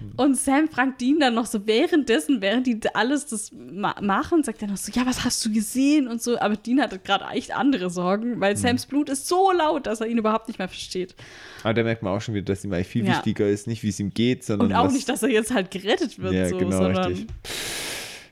nee. 0.00 0.06
Und 0.16 0.36
Sam 0.36 0.68
fragt 0.68 1.00
Dean 1.00 1.18
dann 1.20 1.34
noch 1.34 1.46
so 1.46 1.66
währenddessen, 1.66 2.40
während 2.40 2.66
die 2.66 2.78
alles 2.94 3.26
das 3.26 3.50
ma 3.52 3.94
machen, 4.00 4.42
sagt 4.44 4.62
er 4.62 4.68
noch 4.68 4.76
so, 4.76 4.92
ja, 4.92 5.06
was 5.06 5.24
hast 5.24 5.44
du 5.44 5.52
gesehen 5.52 6.08
und 6.08 6.22
so. 6.22 6.38
Aber 6.38 6.56
Dean 6.56 6.80
hatte 6.80 6.98
gerade 6.98 7.24
echt 7.34 7.54
andere 7.54 7.90
Sorgen, 7.90 8.36
Mhm. 8.36 8.40
weil 8.40 8.56
Sams 8.56 8.86
Blut 8.86 9.08
ist 9.08 9.26
so 9.28 9.52
laut, 9.52 9.86
dass 9.86 10.00
er 10.00 10.06
ihn 10.06 10.18
überhaupt 10.18 10.48
nicht 10.48 10.58
mehr 10.58 10.68
versteht. 10.68 11.14
Aber 11.62 11.74
da 11.74 11.82
merkt 11.82 12.02
man 12.02 12.12
auch 12.16 12.20
schon 12.20 12.34
wieder, 12.34 12.44
dass 12.44 12.64
ihm 12.64 12.72
eigentlich 12.72 12.86
viel 12.88 13.04
Ja. 13.06 13.16
wichtiger 13.16 13.48
ist, 13.48 13.66
nicht 13.66 13.82
wie 13.82 13.88
es 13.88 13.98
ihm 14.00 14.12
geht, 14.12 14.44
sondern 14.44 14.68
Und 14.68 14.74
auch 14.76 14.86
was, 14.86 14.92
nicht, 14.94 15.08
dass 15.08 15.22
er 15.22 15.30
jetzt 15.30 15.52
halt 15.52 15.70
gerettet 15.70 16.18
wird, 16.18 16.32
Ja, 16.34 16.48
so, 16.48 16.58
genau, 16.58 16.76
sondern. 16.78 17.06
richtig. 17.12 17.26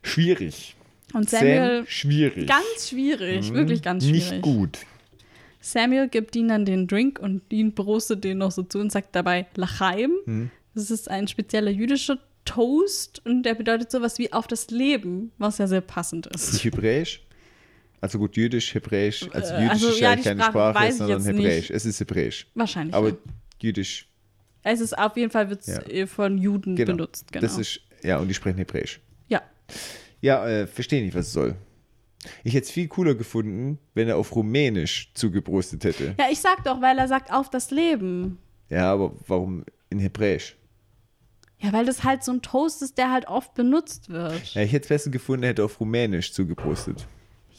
Schwierig. 0.03 0.77
Und 1.13 1.31
Samuel, 1.31 1.77
Sam, 1.79 1.87
schwierig. 1.87 2.47
ganz 2.49 2.89
schwierig, 2.89 3.51
Mhm. 3.51 3.55
wirklich 3.55 3.83
ganz 3.83 4.05
schwierig. 4.05 4.31
Nicht 4.33 4.43
gut. 4.43 4.79
Samuel 5.61 6.09
gibt 6.09 6.35
Dean 6.35 6.49
dann 6.49 6.65
den 6.67 6.87
Drink 6.87 7.19
und 7.19 7.41
Dean 7.51 7.75
prostet 7.75 8.23
den 8.25 8.39
noch 8.39 8.51
so 8.51 8.63
zu 8.65 8.81
und 8.81 8.93
sagt 8.93 9.15
dabei 9.17 9.47
Lachaim. 9.55 10.13
Mhm. 10.27 10.51
Das 10.75 10.91
ist 10.91 11.11
ein 11.11 11.29
spezieller 11.29 11.71
jüdischer 11.71 12.19
Toast 12.45 13.25
und 13.25 13.43
der 13.45 13.55
bedeutet 13.55 13.91
sowas 13.91 14.19
wie 14.19 14.33
auf 14.33 14.47
das 14.47 14.71
Leben, 14.71 15.33
was 15.39 15.59
ja 15.59 15.67
sehr 15.67 15.81
passend 15.81 16.27
ist. 16.29 16.53
Nicht 16.53 16.65
hebräisch. 16.65 17.23
Also 18.01 18.19
gut, 18.19 18.37
jüdisch, 18.37 18.75
hebräisch. 18.75 19.29
Also 19.33 19.55
Äh, 19.55 19.63
jüdisch 19.63 19.71
also, 19.73 19.89
ist 19.89 20.01
ja, 20.01 20.17
keine 20.17 20.43
Sprache 20.43 20.51
Sprache, 20.79 20.93
sondern 20.93 21.23
hebräisch. 21.25 21.45
nicht. 21.57 21.71
Es 21.71 21.87
ist 21.87 22.01
hebräisch. 22.01 22.47
Wahrscheinlich. 22.55 22.95
Aber 22.95 23.09
ja. 23.11 23.15
jüdisch, 23.63 24.09
Es 24.63 24.81
ist 24.81 24.97
auf 24.99 25.17
jeden 25.17 25.31
Fall 25.31 25.49
wird's 25.49 25.67
Ja. 25.69 25.81
äh, 25.83 26.07
von 26.07 26.37
Juden 26.37 26.77
genau. 26.77 26.93
benutzt. 26.93 27.33
Genau. 27.33 27.43
Das 27.47 27.57
ist, 27.57 27.81
ja, 28.03 28.19
und 28.19 28.29
die 28.29 28.35
sprechen 28.35 28.59
hebräisch. 28.59 29.01
ja. 29.29 29.41
Ja, 30.21 30.47
äh, 30.49 30.67
verstehe 30.67 31.03
nicht, 31.03 31.15
was 31.15 31.27
es 31.29 31.33
soll. 31.35 31.55
Ich 32.45 32.55
hätte 32.55 32.65
es 32.65 32.71
viel 32.71 32.89
cooler 32.89 33.15
gefunden, 33.15 33.79
wenn 33.95 34.09
er 34.09 34.17
auf 34.17 34.35
Rumänisch 34.35 35.11
zugebrustet 35.15 35.85
hätte. 35.85 36.15
ja, 36.19 36.27
ich 36.31 36.41
sag 36.41 36.65
doch, 36.65 36.81
weil 36.81 36.97
er 36.99 37.09
sagt 37.09 37.31
auf 37.31 37.51
das 37.51 37.71
Leben. 37.71 38.39
Ja, 38.71 38.91
aber 38.93 39.15
warum 39.27 39.65
in 39.91 39.99
Hebräisch? 39.99 40.57
Ja, 41.65 41.73
weil 41.73 41.87
das 41.87 42.05
halt 42.05 42.23
so 42.23 42.33
ein 42.33 42.43
Toast 42.43 42.83
ist, 42.83 42.99
der 42.99 43.11
halt 43.11 43.27
oft 43.27 43.55
benutzt 43.55 44.11
wird. 44.11 44.55
Ja, 44.55 44.61
ich 44.63 44.73
hätte 44.73 44.83
es 44.85 44.89
besser 44.89 45.11
gefunden, 45.11 45.45
er 45.45 45.51
hätte 45.51 45.65
auf 45.65 45.81
Rumänisch 45.81 46.33
zugebrustet. 46.35 47.07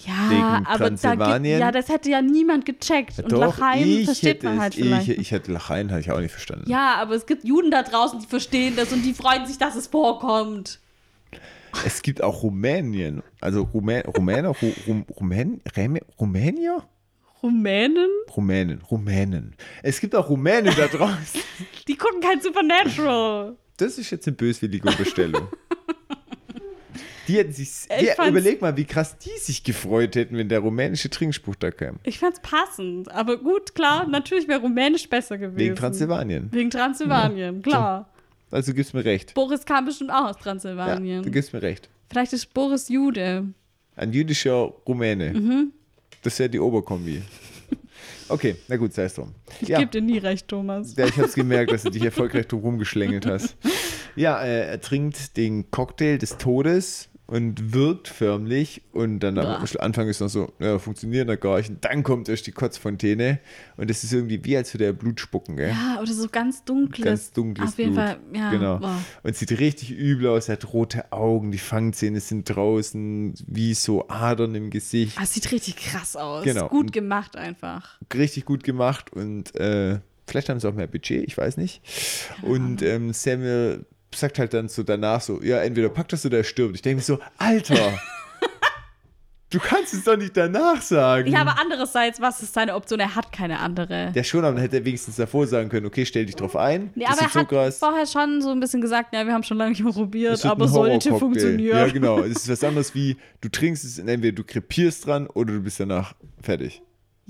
Ja, 0.06 0.62
aber 0.66 0.92
da 0.92 1.16
gibt, 1.38 1.48
ja, 1.48 1.72
das 1.72 1.90
hätte 1.90 2.10
ja 2.12 2.22
niemand 2.22 2.66
gecheckt. 2.66 3.18
und 3.20 3.32
Doch, 3.32 3.40
Lachaim 3.40 3.88
ich 3.88 4.06
versteht 4.06 4.36
hätte 4.36 4.46
man 4.48 4.60
halt 4.60 4.74
es, 4.74 4.80
vielleicht. 4.80 5.08
Ich, 5.08 5.18
ich 5.18 5.32
hätte 5.32 5.52
Lachaim 5.54 5.90
hatte 5.90 6.02
ich 6.02 6.12
auch 6.12 6.20
nicht 6.20 6.32
verstanden. 6.34 6.70
Ja, 6.70 6.96
aber 6.98 7.16
es 7.16 7.26
gibt 7.26 7.46
Juden 7.46 7.72
da 7.72 7.82
draußen, 7.82 8.20
die 8.20 8.28
verstehen 8.28 8.76
das 8.76 8.92
und 8.92 9.04
die 9.04 9.14
freuen 9.14 9.46
sich, 9.48 9.58
dass 9.58 9.76
es 9.76 9.88
vorkommt. 9.88 10.80
Es 11.86 12.02
gibt 12.02 12.22
auch 12.22 12.44
Rumänien. 12.44 13.24
Also 13.42 13.64
Rumä 13.64 14.02
Rumäner, 14.06 14.50
Ru 14.50 14.72
Rum 14.86 15.06
Rumän 15.20 15.62
Räme 15.76 16.02
Rumänier? 16.20 16.84
Rumänen, 17.42 18.10
Rumänen, 18.36 18.82
Rumänen. 18.90 19.56
Es 19.82 20.00
gibt 20.00 20.16
auch 20.16 20.30
Rumänen 20.30 20.74
da 20.76 20.88
draußen. 20.96 21.42
die 21.88 21.96
gucken 21.96 22.22
kein 22.22 22.42
Supernatural. 22.42 23.56
Das 23.78 23.98
ist 23.98 24.10
jetzt 24.12 24.28
eine 24.28 24.36
böswillige 24.36 24.88
Unterstellung. 24.88 25.48
Die 27.28 27.38
hätten 27.38 27.54
sich. 27.54 27.70
Ich 28.00 28.12
Die, 28.16 28.30
überleg 28.30 28.62
mal, 28.62 28.78
wie 28.78 28.86
krass 28.86 29.18
die 29.18 29.36
sich 29.40 29.64
gefreut 29.64 30.16
hätten, 30.16 30.38
wenn 30.38 30.48
der 30.48 30.60
rumänische 30.60 31.10
Trinkspruch 31.10 31.56
da 31.56 31.72
kam. 31.72 31.96
Ich 32.04 32.20
fand's 32.20 32.40
passend, 32.40 33.12
aber 33.12 33.38
gut, 33.38 33.74
klar, 33.74 34.08
natürlich 34.08 34.48
wäre 34.48 34.62
Rumänisch 34.62 35.10
besser 35.10 35.38
gewesen. 35.40 35.58
Wegen 35.58 35.76
Transsilvanien. 35.76 36.50
Wegen 36.52 36.70
Transsilvanien, 36.70 37.64
klar. 37.64 38.10
Also 38.52 38.74
gibst 38.76 38.94
mir 38.94 39.04
recht. 39.04 39.34
Boris 39.34 39.66
kam 39.66 39.86
bestimmt 39.86 40.12
auch 40.12 40.26
aus 40.30 40.36
Ja, 40.38 40.42
Transsilvanien. 40.44 41.24
du 41.24 41.32
gibst 41.32 41.52
mir 41.52 41.64
recht. 41.64 41.90
Vielleicht 42.12 42.32
ist 42.34 42.54
Boris 42.54 42.90
Jude. 42.90 43.46
Ein 43.96 44.14
jüdischer 44.14 44.72
Rumäne. 44.88 45.34
Mhm. 45.34 45.72
Das 46.22 46.38
wäre 46.38 46.50
die 46.50 46.60
Oberkombi. 46.60 47.24
Okay, 48.28 48.56
na 48.68 48.78
gut, 48.78 48.94
sei 48.94 49.04
es 49.04 49.14
drum. 49.14 49.34
Ich 49.62 49.68
Ja. 49.70 49.78
gebe 49.80 49.92
dir 49.92 50.02
nie 50.02 50.18
recht, 50.18 50.48
Thomas. 50.48 50.96
Ja, 50.96 51.06
ich 51.06 51.16
habe 51.18 51.28
es 51.28 51.36
gemerkt, 51.36 51.72
dass 51.72 51.84
du 51.84 51.92
dich 51.92 52.04
erfolgreich 52.04 52.48
drum 52.48 52.62
rumgeschlängelt 52.62 53.26
hast. 53.26 53.56
Ja, 54.18 54.42
äh, 54.42 54.68
er 54.70 54.80
trinkt 54.80 55.36
den 55.36 55.70
Cocktail 55.72 56.18
des 56.18 56.38
Todes 56.38 57.10
und 57.28 57.74
wirkt 57.74 58.08
förmlich. 58.08 58.82
Und 58.92 59.20
dann 59.22 59.38
am 59.40 59.46
Bah. 59.64 59.66
Anfang 59.80 60.08
ist 60.08 60.20
noch 60.22 60.30
so, 60.30 60.54
ja, 60.60 60.78
funktioniert 60.80 61.28
noch 61.28 61.40
gar 61.40 61.58
nicht. 61.58 61.70
Und 61.70 61.84
dann 61.84 62.04
kommt 62.04 62.30
erst 62.30 62.46
die 62.48 62.52
Kotzfontäne. 62.52 63.40
Und 63.78 63.90
es 63.90 64.04
ist 64.04 64.14
irgendwie 64.14 64.44
wie, 64.46 64.56
als 64.58 64.74
würde 64.74 64.86
er 64.86 64.94
Blut 64.94 65.20
spucken, 65.20 65.56
gell? 65.58 65.70
Ja, 65.70 66.00
oder 66.02 66.14
so 66.14 66.28
ganz 66.30 66.64
dunkles. 66.64 67.04
Ganz 67.06 67.32
dunkles 67.32 67.70
Auf 67.70 67.78
jeden 67.80 67.94
Blut. 67.94 68.06
Fall, 68.06 68.18
ja. 68.34 68.52
Genau. 68.52 68.78
boah. 68.80 68.98
Und 69.24 69.36
sieht 69.36 69.52
richtig 69.60 69.92
übel 69.92 70.28
aus. 70.28 70.50
Er 70.50 70.54
hat 70.54 70.72
rote 70.74 71.12
Augen, 71.12 71.52
die 71.52 71.58
Fangzähne 71.58 72.20
sind 72.20 72.50
draußen, 72.56 73.34
wie 73.48 73.74
so 73.74 74.08
Adern 74.08 74.54
im 74.56 74.70
Gesicht. 74.70 75.18
Ah, 75.20 75.26
sieht 75.26 75.52
richtig 75.52 75.78
krass 75.78 76.16
aus. 76.16 76.44
Genau. 76.44 76.68
Gut 76.68 76.80
Und- 76.86 76.92
gemacht 76.92 77.36
einfach. 77.36 78.00
richtig 78.14 78.46
gut 78.46 78.64
gemacht 78.64 79.12
und 79.14 79.56
äh, 79.56 80.00
vielleicht 80.28 80.50
haben 80.50 80.60
sie 80.60 80.68
auch 80.70 80.74
mehr 80.74 80.88
Budget, 80.88 81.24
ich 81.28 81.38
weiß 81.38 81.58
nicht. 81.58 81.82
Und 82.42 82.82
ähm, 82.82 83.14
Samuel 83.14 83.86
sagt 84.16 84.40
halt 84.40 84.54
dann 84.54 84.68
so 84.68 84.84
danach 84.84 85.22
so, 85.22 85.42
ja, 85.42 85.62
entweder 85.62 85.90
packt 85.90 86.14
das 86.14 86.26
oder 86.26 86.38
er 86.38 86.44
stirbt. 86.44 86.76
Ich 86.76 86.82
denke 86.82 86.98
mir 86.98 87.02
so, 87.04 87.20
Alter, 87.38 87.76
du 89.50 89.60
kannst 89.60 89.94
es 89.94 90.04
doch 90.04 90.18
nicht 90.18 90.36
danach 90.36 90.82
sagen. 90.82 91.32
Ja, 91.32 91.42
aber 91.42 91.58
andererseits, 91.60 92.20
was 92.20 92.42
ist 92.42 92.54
seine 92.54 92.76
Option? 92.76 93.00
Er 93.00 93.16
hat 93.16 93.32
keine 93.32 93.60
andere. 93.60 94.12
ja, 94.14 94.24
schon, 94.24 94.42
aber 94.44 94.54
dann 94.54 94.62
hätte 94.62 94.78
er 94.78 94.86
wenigstens 94.86 95.16
davor 95.16 95.48
sagen 95.48 95.70
können, 95.70 95.86
okay, 95.86 96.06
stell 96.06 96.26
dich 96.26 96.36
drauf 96.36 96.56
ein. 96.56 96.92
Nee, 96.96 97.06
das 97.06 97.14
aber 97.14 97.22
er 97.22 97.30
so 97.30 97.40
hat 97.40 97.50
krass. 97.50 97.78
vorher 97.80 98.06
schon 98.06 98.42
so 98.42 98.52
ein 98.52 98.60
bisschen 98.60 98.82
gesagt, 98.82 99.14
ja, 99.14 99.26
wir 99.26 99.34
haben 99.34 99.44
schon 99.44 99.58
lange 99.58 99.72
nicht 99.72 99.84
probiert, 99.84 100.46
aber 100.46 100.68
sollte 100.68 101.18
funktionieren. 101.18 101.78
Ja, 101.78 101.88
genau. 101.88 102.20
Es 102.20 102.38
ist 102.38 102.50
was 102.50 102.64
anderes 102.64 102.94
wie, 102.96 103.18
du 103.42 103.50
trinkst 103.50 103.84
es 103.86 104.00
und 104.00 104.08
entweder 104.08 104.36
du 104.36 104.44
krepierst 104.44 105.06
dran 105.06 105.28
oder 105.28 105.54
du 105.54 105.62
bist 105.62 105.80
danach 105.80 106.14
fertig. 106.42 106.82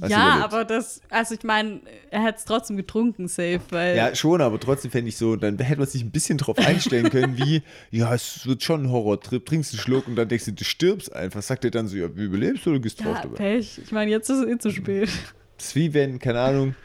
Hast 0.01 0.11
Ja, 0.11 0.43
aber 0.43 0.65
das, 0.65 1.01
also 1.09 1.35
ich 1.35 1.43
meine, 1.43 1.79
er 2.11 2.23
hat 2.23 2.37
es 2.37 2.43
trotzdem 2.43 2.75
getrunken, 2.75 3.29
safe, 3.29 3.61
weil. 3.69 3.95
Ja, 3.95 4.13
schon, 4.13 4.41
aber 4.41 4.59
trotzdem 4.59 4.91
fände 4.91 5.07
ich 5.07 5.15
so, 5.15 5.37
dann 5.37 5.57
hätte 5.57 5.79
man 5.79 5.87
sich 5.87 6.03
ein 6.03 6.11
bisschen 6.11 6.37
drauf 6.37 6.57
einstellen 6.57 7.09
können, 7.09 7.37
wie, 7.37 7.61
ja, 7.91 8.13
es 8.13 8.45
wird 8.45 8.61
schon 8.61 8.83
ein 8.83 8.91
Horrortrip, 8.91 9.45
trinkst 9.45 9.71
einen 9.73 9.79
Schluck 9.79 10.07
und 10.07 10.17
dann 10.17 10.27
denkst 10.27 10.45
du, 10.45 10.51
du 10.51 10.63
stirbst 10.65 11.15
einfach. 11.15 11.41
Sagt 11.41 11.63
er 11.63 11.71
dann 11.71 11.87
so, 11.87 11.95
ja, 11.95 12.13
wie 12.13 12.23
überlebst 12.23 12.65
du 12.65 12.71
oder 12.71 12.79
gehst 12.79 12.99
drauf 12.99 13.15
ja, 13.15 13.21
dabei? 13.21 13.35
Pech. 13.35 13.79
Ich 13.83 13.91
meine, 13.93 14.11
jetzt 14.11 14.29
ist 14.29 14.39
es 14.39 14.47
eh 14.47 14.57
zu 14.57 14.71
spät. 14.71 15.09
Das 15.57 15.67
ist 15.67 15.75
wie 15.75 15.93
wenn, 15.93 16.19
keine 16.19 16.41
Ahnung, 16.41 16.75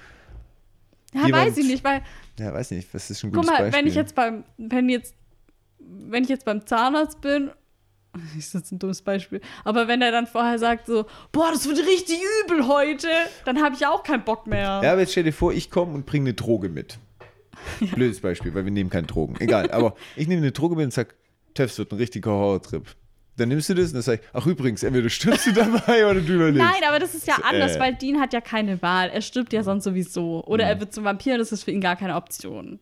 Ja, 1.13 1.27
Jemand- 1.27 1.47
weiß 1.49 1.57
ich 1.57 1.67
nicht, 1.67 1.83
weil, 1.83 2.03
Ja, 2.39 2.55
weiß 2.55 2.71
nicht, 2.71 2.95
was 2.95 3.11
ist 3.11 3.25
ein 3.25 3.33
guck 3.33 3.45
mal, 3.45 3.59
Beispiel? 3.59 3.73
wenn 3.73 3.87
ich 3.89 3.97
jetzt 3.97 4.15
beim, 4.15 4.45
wenn 4.57 4.89
jetzt, 4.89 5.17
wenn 5.81 6.23
ich 6.23 6.29
jetzt 6.31 6.45
beim 6.45 6.65
Zahnarzt 6.65 7.21
bin, 7.21 7.51
ist 8.39 8.55
jetzt 8.55 8.73
ein 8.73 8.79
dummes 8.79 9.03
Beispiel, 9.03 9.41
aber 9.65 9.87
wenn 9.89 10.03
er 10.03 10.11
dann 10.13 10.27
vorher 10.27 10.59
sagt 10.59 10.87
so, 10.87 11.07
boah, 11.33 11.51
das 11.53 11.69
wird 11.69 11.79
richtig 11.79 12.19
übel 12.45 12.67
heute, 12.67 13.09
dann 13.45 13.63
habe 13.63 13.75
ich 13.77 13.87
auch 13.87 14.03
keinen 14.03 14.25
Bock 14.25 14.47
mehr. 14.47 14.81
Ja, 14.83 14.93
aber 14.93 15.01
jetzt 15.01 15.13
stell 15.13 15.25
dir 15.25 15.33
vor, 15.33 15.53
ich 15.53 15.71
komme 15.71 15.95
und 15.95 16.07
bringe 16.07 16.25
eine 16.31 16.35
Droge 16.35 16.69
mit. 16.69 16.99
Blödes 17.95 18.21
Beispiel, 18.21 18.55
weil 18.55 18.65
wir 18.65 18.73
nehmen 18.73 18.91
keine 18.91 19.07
Drogen. 19.07 19.37
Egal, 19.39 19.71
aber 19.71 19.95
ich 20.17 20.27
nehme 20.29 20.43
eine 20.43 20.53
Droge 20.53 20.77
mit 20.77 20.87
und 20.87 20.93
sag, 20.93 21.15
Teffs 21.55 21.79
wird 21.79 21.93
ein 21.93 21.99
richtiger 21.99 22.31
Horrortrip. 22.31 22.85
Dann 23.37 23.49
nimmst 23.49 23.69
du 23.69 23.75
das 23.75 23.89
und 23.89 23.95
dann 23.95 24.03
sag 24.03 24.21
ich, 24.21 24.27
ach 24.33 24.47
übrigens, 24.47 24.83
entweder 24.83 25.09
stirbst 25.09 25.47
du 25.47 25.53
dabei 25.55 26.07
oder 26.07 26.21
du 26.21 26.35
überlebst. 26.35 26.59
Nein, 26.63 26.83
aber 26.89 26.99
das 26.99 27.15
ist 27.15 27.27
ja 27.27 27.37
anders, 27.43 27.77
äh. 27.77 27.81
weil 27.81 27.95
Dean 27.95 28.19
hat 28.21 28.33
ja 28.33 28.41
keine 28.41 28.81
Wahl. 28.83 29.09
Er 29.11 29.23
stirbt 29.23 29.53
ja 29.53 29.63
sonst 29.63 29.85
sowieso. 29.85 30.45
Oder 30.47 30.65
Mhm. 30.65 30.71
er 30.71 30.81
wird 30.81 30.93
zum 30.95 31.05
Vampir, 31.05 31.39
das 31.39 31.53
ist 31.53 31.65
für 31.65 31.71
ihn 31.71 31.81
gar 31.81 31.97
keine 31.97 32.17
Option. 32.17 32.81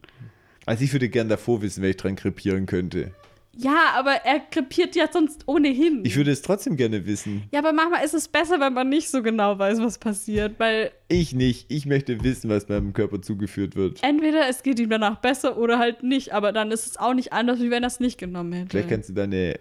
Also 0.66 0.84
ich 0.84 0.92
würde 0.92 1.08
gern 1.08 1.28
davor 1.28 1.62
wissen, 1.62 1.82
wer 1.82 1.90
ich 1.90 1.96
dran 1.96 2.16
krepieren 2.16 2.66
könnte. 2.66 3.12
Ja, 3.60 3.94
aber 3.96 4.12
er 4.24 4.38
krepiert 4.38 4.94
ja 4.94 5.06
sonst 5.12 5.42
ohnehin. 5.46 6.02
Ich 6.04 6.16
würde 6.16 6.30
es 6.30 6.42
trotzdem 6.42 6.76
gerne 6.76 7.04
wissen. 7.06 7.42
ja, 7.50 7.58
aber 7.58 7.72
manchmal 7.72 8.04
ist 8.04 8.14
es 8.14 8.28
besser, 8.28 8.60
wenn 8.60 8.72
man 8.72 8.88
nicht 8.88 9.10
so 9.10 9.20
genau 9.20 9.58
weiß, 9.58 9.80
was 9.80 9.98
passiert, 9.98 10.60
weil 10.60 10.92
Ich 11.08 11.34
nicht. 11.34 11.66
Ich 11.68 11.84
möchte 11.84 12.22
wissen, 12.22 12.50
was 12.50 12.68
meinem 12.68 12.92
Körper 12.92 13.20
zugeführt 13.20 13.74
wird. 13.74 14.02
entweder 14.04 14.48
es 14.48 14.62
geht 14.62 14.78
ihm 14.78 14.90
danach 14.90 15.16
besser 15.16 15.58
oder 15.58 15.78
halt 15.78 16.04
nicht, 16.04 16.32
aber 16.32 16.52
dann 16.52 16.70
ist 16.70 16.86
es 16.86 16.96
auch 16.98 17.14
nicht 17.14 17.32
anders, 17.32 17.58
wie 17.58 17.70
wenn 17.70 17.82
er 17.82 17.88
es 17.88 17.98
nicht 17.98 18.16
genommen 18.18 18.52
hätte. 18.52 18.70
Vielleicht 18.70 18.90
kannst 18.90 19.08
du 19.08 19.14
da 19.14 19.24
eine 19.24 19.58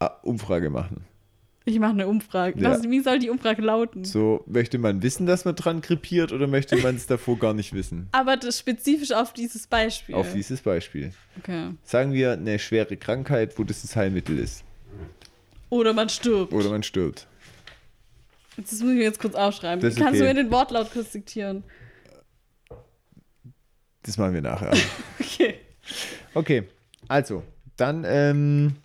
ah, 0.00 0.10
Umfrage 0.22 0.68
machen. 0.68 1.04
Ich 1.68 1.80
mache 1.80 1.90
eine 1.90 2.06
Umfrage. 2.06 2.60
Ja. 2.60 2.70
Was, 2.70 2.84
wie 2.84 3.00
soll 3.00 3.18
die 3.18 3.28
Umfrage 3.28 3.60
lauten? 3.60 4.04
So, 4.04 4.44
möchte 4.46 4.78
man 4.78 5.02
wissen, 5.02 5.26
dass 5.26 5.44
man 5.44 5.56
dran 5.56 5.80
krepiert 5.80 6.32
oder 6.32 6.46
möchte 6.46 6.76
man 6.76 6.94
es 6.94 7.06
davor 7.06 7.38
gar 7.38 7.54
nicht 7.54 7.72
wissen? 7.72 8.08
Aber 8.12 8.36
das 8.36 8.60
spezifisch 8.60 9.10
auf 9.10 9.32
dieses 9.32 9.66
Beispiel. 9.66 10.14
Auf 10.14 10.32
dieses 10.32 10.62
Beispiel. 10.62 11.12
okay. 11.38 11.70
Sagen 11.82 12.12
wir 12.12 12.32
eine 12.32 12.60
schwere 12.60 12.96
Krankheit, 12.96 13.58
wo 13.58 13.64
das 13.64 13.82
das 13.82 13.96
Heilmittel 13.96 14.38
ist. 14.38 14.62
Oder 15.68 15.92
man 15.92 16.08
stirbt. 16.08 16.52
Oder 16.52 16.70
man 16.70 16.84
stirbt. 16.84 17.26
Das 18.56 18.70
muss 18.72 18.92
ich 18.92 18.96
mir 18.96 19.02
jetzt 19.02 19.18
kurz 19.18 19.34
aufschreiben. 19.34 19.80
Das 19.80 19.96
Kannst 19.96 20.20
okay. 20.20 20.20
du 20.20 20.24
mir 20.24 20.34
den 20.34 20.52
Wortlaut 20.52 20.92
kurz 20.92 21.10
diktieren? 21.10 21.64
Das 24.04 24.16
machen 24.18 24.34
wir 24.34 24.42
nachher. 24.42 24.72
Okay. 25.18 25.54
Okay, 26.32 26.62
also, 27.08 27.42
dann 27.76 28.04
ähm, 28.06 28.76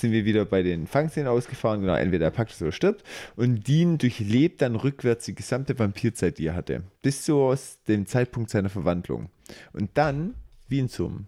sind 0.00 0.12
wir 0.12 0.24
wieder 0.24 0.44
bei 0.44 0.62
den 0.62 0.86
Fangszenen 0.86 1.28
ausgefahren. 1.28 1.80
Genau, 1.80 1.94
entweder 1.94 2.26
er 2.26 2.30
packt 2.30 2.52
es 2.52 2.62
oder 2.62 2.72
stirbt. 2.72 3.04
Und 3.36 3.66
Dean 3.68 3.98
durchlebt 3.98 4.62
dann 4.62 4.76
rückwärts 4.76 5.24
die 5.26 5.34
gesamte 5.34 5.78
Vampirzeit, 5.78 6.38
die 6.38 6.46
er 6.46 6.54
hatte. 6.54 6.82
Bis 7.02 7.22
zu 7.22 7.38
aus 7.40 7.78
dem 7.88 8.06
Zeitpunkt 8.06 8.50
seiner 8.50 8.68
Verwandlung. 8.70 9.28
Und 9.72 9.90
dann, 9.94 10.34
wie 10.68 10.78
in 10.80 10.88
so 10.88 11.06
einem 11.06 11.26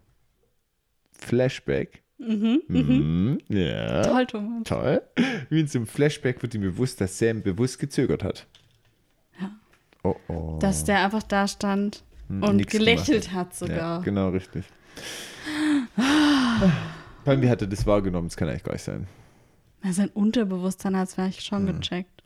Flashback. 1.18 2.02
Mhm. 2.18 3.38
Ja. 3.48 4.02
Toll, 4.02 4.26
Thomas. 4.26 4.64
Toll. 4.64 5.02
Wie 5.48 5.60
in 5.60 5.66
so 5.66 5.78
einem 5.78 5.86
Flashback 5.86 6.42
wird 6.42 6.54
ihm 6.54 6.60
bewusst, 6.60 7.00
dass 7.00 7.18
Sam 7.18 7.42
bewusst 7.42 7.78
gezögert 7.78 8.22
hat. 8.22 8.46
Ja. 9.40 9.50
Oh 10.02 10.16
oh. 10.28 10.58
Dass 10.60 10.84
der 10.84 11.02
einfach 11.04 11.22
da 11.22 11.48
stand 11.48 12.04
und 12.28 12.56
nix 12.56 12.72
gelächelt 12.72 13.32
hat 13.32 13.52
Ja, 13.52 13.56
sogar. 13.66 14.02
genau, 14.02 14.28
richtig. 14.28 14.64
Allem, 17.24 17.42
wie 17.42 17.48
hat 17.50 17.60
er 17.62 17.68
das 17.68 17.86
wahrgenommen? 17.86 18.28
Das 18.28 18.36
kann 18.36 18.48
eigentlich 18.48 18.64
gar 18.64 18.72
nicht 18.72 18.82
sein. 18.84 19.06
Ja, 19.84 19.92
Sein 19.92 20.08
Unterbewusstsein 20.08 20.96
hat 20.96 21.08
es 21.08 21.14
vielleicht 21.14 21.42
schon 21.44 21.66
Hm. 21.68 21.80
gecheckt. 21.80 22.22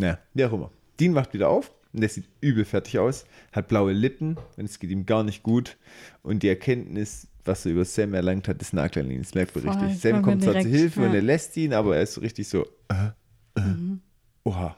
Ja, 0.00 0.18
wie 0.34 0.44
auch 0.44 0.52
immer. 0.52 0.70
Dean 1.00 1.14
wacht 1.14 1.32
wieder 1.34 1.48
auf 1.48 1.72
und 1.92 2.00
der 2.00 2.08
sieht 2.08 2.24
übel 2.40 2.64
fertig 2.64 2.98
aus, 2.98 3.24
hat 3.52 3.68
blaue 3.68 3.92
Lippen 3.92 4.36
und 4.56 4.64
es 4.64 4.78
geht 4.78 4.90
ihm 4.90 5.06
gar 5.06 5.22
nicht 5.24 5.42
gut. 5.42 5.76
Und 6.22 6.42
die 6.42 6.48
Erkenntnis, 6.48 7.28
was 7.44 7.64
er 7.66 7.72
über 7.72 7.84
Sam 7.84 8.14
erlangt 8.14 8.48
hat, 8.48 8.60
ist 8.62 8.72
ihn. 8.72 9.22
Das 9.22 9.34
merkt 9.34 9.54
man 9.54 9.64
Voll, 9.64 9.84
richtig. 9.84 10.00
Sam 10.00 10.22
kommt 10.22 10.42
zwar 10.42 10.60
zu 10.60 10.68
Hilfe 10.68 11.00
und 11.00 11.08
ja. 11.10 11.14
er 11.16 11.22
lässt 11.22 11.56
ihn, 11.56 11.72
aber 11.72 11.96
er 11.96 12.02
ist 12.02 12.14
so 12.14 12.20
richtig 12.20 12.48
so. 12.48 12.64
Äh, 12.88 13.08
äh, 13.56 13.60
Mhm. 13.60 14.00
Oha. 14.44 14.76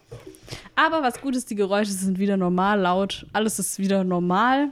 Aber 0.74 1.02
was 1.02 1.20
gut 1.20 1.36
ist, 1.36 1.50
die 1.50 1.54
Geräusche 1.54 1.92
sind 1.92 2.18
wieder 2.18 2.36
normal 2.36 2.80
laut. 2.80 3.26
Alles 3.32 3.58
ist 3.58 3.78
wieder 3.78 4.02
normal. 4.04 4.70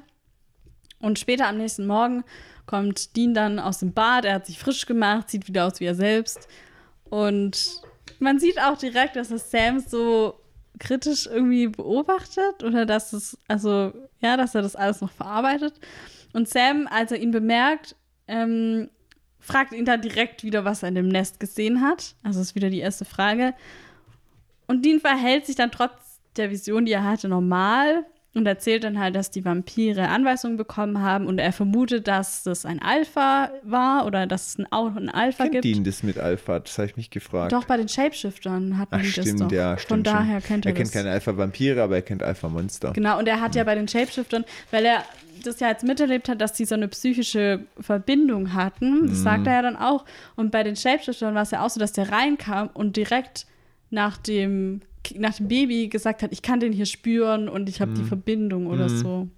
Und 1.01 1.19
später 1.19 1.47
am 1.47 1.59
nächsten 1.59 1.87
Morgen 1.87 2.25
kommt 2.69 3.17
Dean 3.17 3.35
dann 3.35 3.59
aus 3.59 3.79
dem 3.79 3.93
Bad. 3.93 4.25
Er 4.25 4.35
hat 4.35 4.47
sich 4.47 4.59
frisch 4.59 4.87
gemacht, 4.87 5.31
sieht 5.31 5.49
wieder 5.49 5.67
aus 5.67 5.81
wie 5.81 5.87
er 5.87 5.95
selbst. 5.95 6.47
Und 7.09 7.81
man 8.21 8.39
sieht 8.39 8.61
auch 8.61 8.77
direkt, 8.77 9.17
dass 9.17 9.31
es 9.31 9.51
Sam 9.51 9.81
so 9.81 10.39
kritisch 10.79 11.27
irgendwie 11.27 11.69
beobachtet 11.69 12.63
oder 12.63 12.85
dass 12.85 13.13
es, 13.13 13.39
also 13.49 13.93
ja, 14.21 14.37
dass 14.37 14.55
er 14.55 14.63
das 14.63 14.77
alles 14.77 15.01
noch 15.01 15.11
verarbeitet. 15.11 15.75
Und 16.35 16.49
Sam, 16.49 16.87
als 16.91 17.11
er 17.11 17.19
ihn 17.19 17.31
bemerkt, 17.31 17.97
ähm, 18.29 18.91
fragt 19.41 19.73
ihn 19.73 19.87
dann 19.87 20.03
direkt 20.03 20.45
wieder, 20.45 20.67
was 20.67 20.83
er 20.83 20.91
in 20.91 20.95
dem 20.95 21.09
Nest 21.09 21.41
gesehen 21.41 21.81
hat. 21.81 22.15
Also 22.23 22.41
ist 22.41 22.55
wieder 22.55 22.69
die 22.69 22.81
erste 22.81 23.07
Frage. 23.07 23.55
Und 24.67 24.85
Dean 24.85 25.01
verhält 25.01 25.47
sich 25.47 25.57
dann 25.57 25.73
trotz 25.73 26.21
der 26.37 26.51
Vision, 26.51 26.85
die 26.85 26.93
er 26.93 27.05
hatte, 27.05 27.29
normal 27.29 28.05
und 28.35 28.47
erzählt 28.47 28.85
dann 28.85 28.99
halt, 29.01 29.17
dass 29.17 29.31
die 29.31 29.45
Vampire 29.45 30.09
Anweisungen 30.09 30.57
bekommen 30.57 31.01
haben 31.03 31.27
und 31.27 31.39
er 31.39 31.53
vermutet, 31.53 32.07
dass 32.07 32.43
das 32.45 32.65
ein 32.65 32.81
Alpha 32.81 33.51
war 33.65 34.07
oder 34.07 34.27
dass 34.27 34.49
es 34.49 34.59
ein, 34.59 34.67
auch 34.71 34.95
ein 34.97 35.09
Alpha 35.09 35.45
Kennt 35.45 35.53
gibt. 35.55 35.65
Dean 35.65 35.83
das 35.85 36.03
mit 36.03 36.19
Alpha? 36.19 36.61
Das 36.61 36.79
habe 36.79 36.87
ich 36.89 36.97
mich 36.97 37.11
gefragt. 37.11 37.53
Doch, 37.53 37.65
bei 37.65 37.77
den 37.77 37.89
Shapeshiftern 37.89 38.79
hatten 38.79 38.95
Ach, 38.95 39.01
die 39.01 39.11
das 39.13 39.25
stimmt, 39.25 39.41
doch. 39.41 39.51
ja, 39.53 39.71
Von 39.77 39.79
stimmt. 39.81 40.07
daher 40.07 40.41
stimmt. 40.41 40.45
kennt 40.47 40.67
er, 40.67 40.71
Er 40.71 40.75
kennt 40.77 40.87
das. 40.89 40.93
keine 40.95 41.11
Alpha-Vampire, 41.11 41.83
aber 41.83 41.97
er 41.97 42.03
kennt 42.03 42.23
Alpha-Monster. 42.23 42.93
Genau, 42.93 43.19
und 43.19 43.27
er 43.27 43.41
hat 43.41 43.55
ja 43.57 43.65
bei 43.65 43.75
den 43.75 43.89
Shapeshiftern, 43.89 44.45
weil 44.71 44.85
er 44.85 45.03
das 45.45 45.61
ja 45.61 45.69
jetzt 45.69 45.85
miterlebt 45.85 46.29
hat, 46.29 46.41
dass 46.41 46.53
die 46.53 46.65
so 46.65 46.75
eine 46.75 46.89
psychische 46.89 47.61
Verbindung 47.81 48.55
hatten, 48.55 49.09
das 49.09 49.23
sagt 49.23 49.47
er 49.47 49.53
ja 49.55 49.63
dann 49.63 49.77
auch. 49.77 50.05
Und 50.37 50.51
bei 50.51 50.63
den 50.65 50.75
Shapeshiftern 50.77 51.35
war 51.35 51.43
es 51.43 51.53
ja 51.53 51.65
auch 51.65 51.71
so, 51.71 51.79
dass 51.81 51.93
der 51.93 52.11
reinkam 52.11 52.69
und 52.75 52.97
direkt 52.97 53.47
nach 53.91 54.17
dem, 54.17 54.81
nach 55.17 55.35
dem 55.35 55.49
Baby 55.49 55.89
gesagt 55.89 56.23
hat, 56.23 56.33
ich 56.33 56.43
kann 56.43 56.61
den 56.61 56.73
hier 56.73 56.87
spüren 56.87 57.49
und 57.49 57.69
ich 57.69 57.81
habe 57.81 57.93
die 57.93 58.05
Verbindung 58.05 58.67
oder 58.67 58.89
so. 58.89 59.29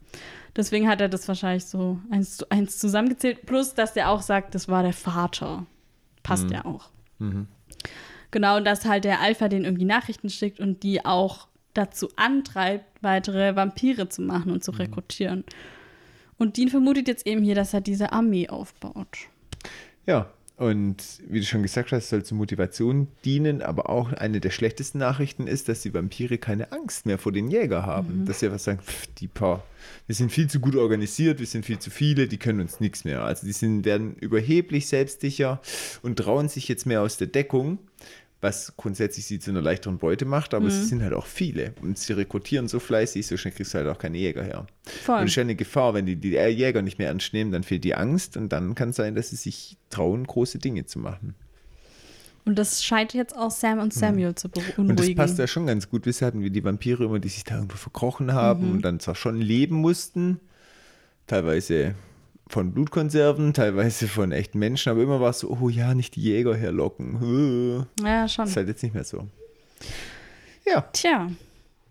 Deswegen 0.57 0.89
hat 0.89 1.01
er 1.01 1.09
das 1.09 1.29
wahrscheinlich 1.29 1.65
so 1.67 2.01
eins 2.11 2.37
zu 2.37 2.51
eins 2.51 2.79
zusammengezählt. 2.79 3.47
Plus, 3.47 3.75
dass 3.75 3.95
der 3.95 4.11
auch 4.11 4.23
sagt, 4.23 4.55
das 4.55 4.69
war 4.69 4.83
der 4.83 4.93
Vater. 4.93 5.67
Passt 6.23 6.51
ja 6.51 6.65
auch. 6.65 6.91
Genau, 8.31 8.57
und 8.57 8.65
dass 8.65 8.85
halt 8.85 9.05
der 9.05 9.21
Alpha 9.21 9.49
den 9.49 9.65
irgendwie 9.65 9.85
Nachrichten 9.85 10.31
schickt 10.31 10.61
und 10.61 10.83
die 10.83 11.05
auch 11.05 11.49
dazu 11.75 12.09
antreibt, 12.17 13.03
weitere 13.03 13.55
Vampire 13.57 14.09
zu 14.09 14.23
machen 14.23 14.51
und 14.53 14.65
zu 14.65 14.73
rekrutieren. 14.73 15.45
Und 16.37 16.57
Dean 16.57 16.69
vermutet 16.69 17.07
jetzt 17.07 17.27
eben 17.27 17.43
hier, 17.43 17.55
dass 17.55 17.75
er 17.75 17.81
diese 17.81 18.13
Armee 18.13 18.49
aufbaut. 18.49 19.29
Ja, 20.07 20.31
und 20.61 21.23
wie 21.27 21.41
du 21.41 21.47
schon 21.47 21.63
gesagt 21.63 21.91
hast, 21.91 22.11
soll 22.11 22.23
zur 22.23 22.37
Motivation 22.37 23.09
dienen, 23.25 23.63
aber 23.63 23.89
auch 23.89 24.13
eine 24.13 24.41
der 24.41 24.51
schlechtesten 24.51 24.99
Nachrichten 24.99 25.47
ist, 25.47 25.71
dass 25.71 25.81
die 25.81 25.95
Vampire 25.95 26.37
keine 26.37 26.71
Angst 26.71 27.07
mehr 27.07 27.17
vor 27.17 27.33
den 27.33 27.51
Jäger 27.51 27.87
haben. 27.87 28.27
Dass 28.27 28.41
sie 28.41 28.47
einfach 28.47 28.59
sagen, 28.59 28.81
pff, 28.81 29.07
die 29.07 29.27
paar, 29.27 29.65
wir 30.07 30.15
sind 30.15 30.31
viel 30.31 30.51
zu 30.51 30.61
gut 30.61 30.77
organisiert, 30.77 31.41
wir 31.41 31.47
sind 31.47 31.65
viel 31.65 31.79
zu 31.79 31.89
viele, 31.89 32.29
die 32.29 32.37
können 32.37 32.61
uns 32.61 32.79
nichts 32.79 33.07
mehr. 33.07 33.23
Also 33.23 33.47
die 33.47 33.55
sind, 33.55 33.87
werden 33.87 34.17
überheblich 34.17 34.87
selbstsicher 34.87 35.63
und 36.03 36.19
trauen 36.19 36.51
sich 36.51 36.69
jetzt 36.69 36.85
mehr 36.85 37.01
aus 37.01 37.17
der 37.17 37.29
Deckung, 37.29 37.79
was 38.41 38.75
grundsätzlich 38.77 39.27
sie 39.27 39.39
zu 39.39 39.51
einer 39.51 39.61
leichteren 39.61 39.99
Beute 39.99 40.25
macht, 40.25 40.55
aber 40.55 40.71
sie 40.71 40.85
sind 40.85 41.03
halt 41.03 41.13
auch 41.13 41.27
viele 41.27 41.75
und 41.83 41.99
sie 41.99 42.15
rekrutieren 42.15 42.69
so 42.69 42.81
fleißig, 42.81 43.27
so 43.27 43.37
schnell 43.37 43.53
kriegst 43.53 43.75
du 43.75 43.79
halt 43.79 43.89
auch 43.89 43.99
keine 43.99 44.17
Jäger 44.17 44.43
her. 44.43 44.67
Voll. 44.85 45.19
Und 45.19 45.25
es 45.25 45.33
ist 45.33 45.37
ja 45.37 45.43
eine 45.43 45.57
Gefahr, 45.57 45.93
wenn 45.93 46.07
die, 46.07 46.17
die 46.17 46.31
Jäger 46.31 46.81
nicht 46.81 46.99
mehr 46.99 47.09
ernst 47.09 47.35
nehmen, 47.35 47.53
dann 47.53 47.63
fehlt 47.63 47.85
die 47.85 47.95
Angst 47.95 48.37
und 48.37 48.49
dann 48.51 48.75
kann 48.75 48.91
es 48.91 48.97
sein, 48.97 49.15
dass 49.15 49.31
sie 49.31 49.37
sich 49.37 49.77
trauen, 49.91 50.27
große 50.27 50.59
Dinge 50.59 50.87
zu 50.87 50.99
machen. 50.99 51.35
Und 52.47 52.59
das 52.59 52.83
scheint 52.83 53.13
jetzt 53.13 53.37
auch 53.37 53.51
Sam 53.51 53.79
und 53.79 53.93
Samuel 53.93 54.35
zu 54.35 54.49
beunruhigen. 54.49 54.91
Und 54.91 54.99
das 54.99 55.15
passt 55.15 55.39
ja 55.39 55.47
schon 55.47 55.67
ganz 55.67 55.91
gut. 55.91 56.03
Bisher 56.03 56.27
hatten 56.27 56.43
wir 56.43 56.51
die 56.51 56.65
Vampire 56.65 57.05
immer, 57.05 57.19
die 57.19 57.29
sich 57.29 57.45
da 57.45 57.57
irgendwo 57.57 57.77
verkrochen 57.77 58.33
haben 58.33 58.73
und 58.73 58.83
dann 58.83 58.99
zwar 58.99 59.15
schon 59.15 59.37
leben 59.37 59.77
mussten, 59.77 60.41
teilweise 61.27 61.95
von 62.51 62.73
Blutkonserven, 62.73 63.55
teilweise 63.55 64.09
von 64.09 64.33
echten 64.33 64.59
Menschen, 64.59 64.91
aber 64.91 65.03
immer 65.03 65.21
war 65.21 65.31
es 65.31 65.39
so, 65.41 65.57
oh 65.61 65.69
ja, 65.69 65.95
nicht 65.95 66.17
die 66.17 66.23
Jäger 66.23 66.55
herlocken. 66.57 67.87
Ja, 68.05 68.29
schon. 68.29 68.45
Das 68.45 68.51
ist 68.51 68.57
halt 68.57 68.69
jetzt 68.69 68.83
nicht 68.83 68.95
mehr 68.95 69.05
so. 69.05 69.27
Ja, 70.67 70.83
Tja, 70.93 71.31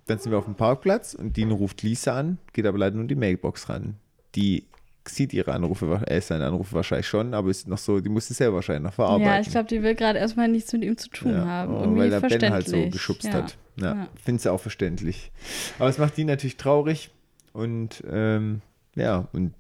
dann 0.06 0.20
sind 0.20 0.32
wir 0.32 0.38
auf 0.40 0.46
dem 0.46 0.56
Parkplatz 0.56 1.14
und 1.14 1.36
Dean 1.38 1.52
ruft 1.52 1.82
Lisa 1.84 2.18
an, 2.18 2.38
geht 2.54 2.66
aber 2.66 2.78
leider 2.78 2.96
nur 2.98 3.06
die 3.06 3.16
Mailbox 3.16 3.70
ran. 3.70 3.96
Die 4.36 4.66
sieht 5.08 5.34
ihre 5.34 5.54
Anrufe, 5.54 6.02
äh, 6.06 6.22
seine 6.22 6.46
Anrufe 6.46 6.74
wahrscheinlich 6.76 7.08
schon, 7.08 7.34
aber 7.34 7.50
ist 7.50 7.68
noch 7.68 7.78
so, 7.80 8.00
die 8.00 8.10
muss 8.10 8.30
es 8.30 8.38
selber 8.38 8.56
wahrscheinlich 8.56 8.84
noch 8.84 8.94
verarbeiten. 8.94 9.26
ja, 9.34 9.40
ich 9.40 9.50
glaube, 9.50 9.68
die 9.68 9.82
will 9.82 9.96
gerade 9.96 10.20
erstmal 10.20 10.48
nichts 10.48 10.72
mit 10.74 10.84
ihm 10.84 10.98
zu 10.98 11.10
tun 11.10 11.32
Ja, 11.32 11.46
haben. 11.46 11.74
oh, 11.74 11.82
Irgendwie 11.82 12.00
weil 12.00 12.10
der 12.12 12.20
Ben 12.38 12.52
halt 12.52 12.68
so 12.68 12.90
geschubst 12.90 13.24
ja. 13.26 13.34
hat. 13.34 13.58
Ja, 13.78 13.96
Ja. 13.96 14.08
finde 14.24 14.40
es 14.40 14.48
auch 14.48 14.60
verständlich. 14.60 15.32
Aber 15.80 15.90
es 15.90 15.98
macht 15.98 16.18
ihn 16.20 16.28
natürlich 16.28 16.58
traurig 16.58 17.10
und 17.54 18.04
ähm, 18.12 18.62
ja, 18.96 19.28
und 19.34 19.54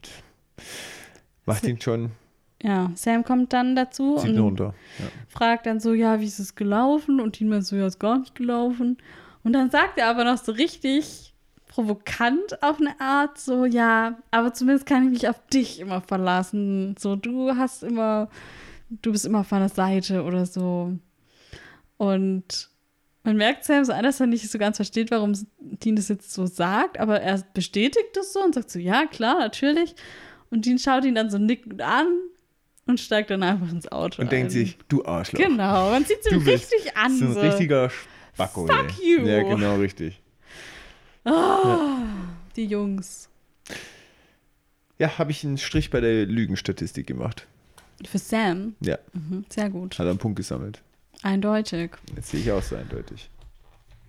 macht 1.45 1.65
ihn 1.65 1.79
schon, 1.81 2.11
Ja, 2.61 2.91
Sam 2.95 3.23
kommt 3.23 3.53
dann 3.53 3.75
dazu 3.75 4.15
und 4.15 4.37
runter. 4.37 4.73
Ja. 4.99 5.05
fragt 5.27 5.65
dann 5.65 5.79
so, 5.79 5.93
ja, 5.93 6.19
wie 6.19 6.25
ist 6.25 6.39
es 6.39 6.55
gelaufen? 6.55 7.19
Und 7.19 7.39
meint 7.41 7.65
so, 7.65 7.75
ja, 7.75 7.87
ist 7.87 7.99
gar 7.99 8.19
nicht 8.19 8.35
gelaufen. 8.35 8.97
Und 9.43 9.53
dann 9.53 9.69
sagt 9.69 9.97
er 9.97 10.07
aber 10.07 10.25
noch 10.25 10.37
so 10.37 10.51
richtig 10.51 11.33
provokant 11.67 12.61
auf 12.61 12.81
eine 12.81 12.99
Art, 12.99 13.37
so 13.37 13.63
ja, 13.63 14.17
aber 14.31 14.53
zumindest 14.53 14.85
kann 14.85 15.05
ich 15.05 15.11
mich 15.11 15.29
auf 15.29 15.39
dich 15.47 15.79
immer 15.79 16.01
verlassen. 16.01 16.95
So, 16.99 17.15
du 17.15 17.55
hast 17.55 17.83
immer, 17.83 18.27
du 18.89 19.11
bist 19.11 19.25
immer 19.25 19.41
auf 19.41 19.51
meiner 19.51 19.69
Seite 19.69 20.23
oder 20.23 20.45
so. 20.45 20.97
Und 21.97 22.69
man 23.23 23.37
merkt 23.37 23.65
Sam 23.65 23.85
so 23.85 23.93
an, 23.93 24.03
dass 24.03 24.19
er 24.19 24.27
nicht 24.27 24.49
so 24.49 24.57
ganz 24.57 24.77
versteht, 24.77 25.11
warum 25.11 25.33
Dean 25.59 25.95
das 25.95 26.07
jetzt 26.07 26.33
so 26.33 26.47
sagt, 26.47 26.99
aber 26.99 27.21
er 27.21 27.43
bestätigt 27.53 28.15
das 28.15 28.33
so 28.33 28.43
und 28.43 28.55
sagt 28.55 28.71
so, 28.71 28.79
ja, 28.79 29.05
klar, 29.05 29.37
natürlich. 29.39 29.95
Und 30.51 30.65
Dean 30.65 30.79
schaut 30.79 31.05
ihn 31.05 31.15
dann 31.15 31.29
so 31.29 31.37
nickend 31.37 31.81
an 31.81 32.07
und 32.85 32.99
steigt 32.99 33.29
dann 33.29 33.43
einfach 33.43 33.71
ins 33.71 33.91
Auto. 33.91 34.21
Und 34.21 34.27
ein. 34.27 34.29
denkt 34.29 34.51
sich, 34.51 34.77
du 34.87 35.05
Arschloch. 35.05 35.39
Genau, 35.39 35.91
man 35.91 36.05
sieht 36.05 36.23
sie 36.23 36.35
richtig 36.35 36.97
an. 36.97 37.17
So 37.17 37.25
ein 37.25 37.37
richtiger 37.37 37.89
Spacko. 38.33 38.65
Fuck 38.65 38.99
ey. 38.99 39.17
you. 39.17 39.25
Ja, 39.25 39.43
genau, 39.43 39.75
richtig. 39.75 40.21
Oh, 41.25 41.29
ja. 41.29 42.01
Die 42.55 42.65
Jungs. 42.65 43.29
Ja, 44.97 45.17
habe 45.17 45.31
ich 45.31 45.43
einen 45.45 45.57
Strich 45.57 45.91
bei 45.91 46.01
der 46.01 46.25
Lügenstatistik 46.25 47.07
gemacht. 47.07 47.47
Für 48.05 48.17
Sam? 48.17 48.75
Ja. 48.79 48.97
Mhm, 49.13 49.45
sehr 49.49 49.69
gut. 49.69 49.99
Hat 49.99 50.07
einen 50.07 50.17
Punkt 50.17 50.37
gesammelt. 50.37 50.81
Eindeutig. 51.21 51.91
Das 52.15 52.29
sehe 52.29 52.39
ich 52.39 52.51
auch 52.51 52.63
so 52.63 52.75
eindeutig. 52.75 53.29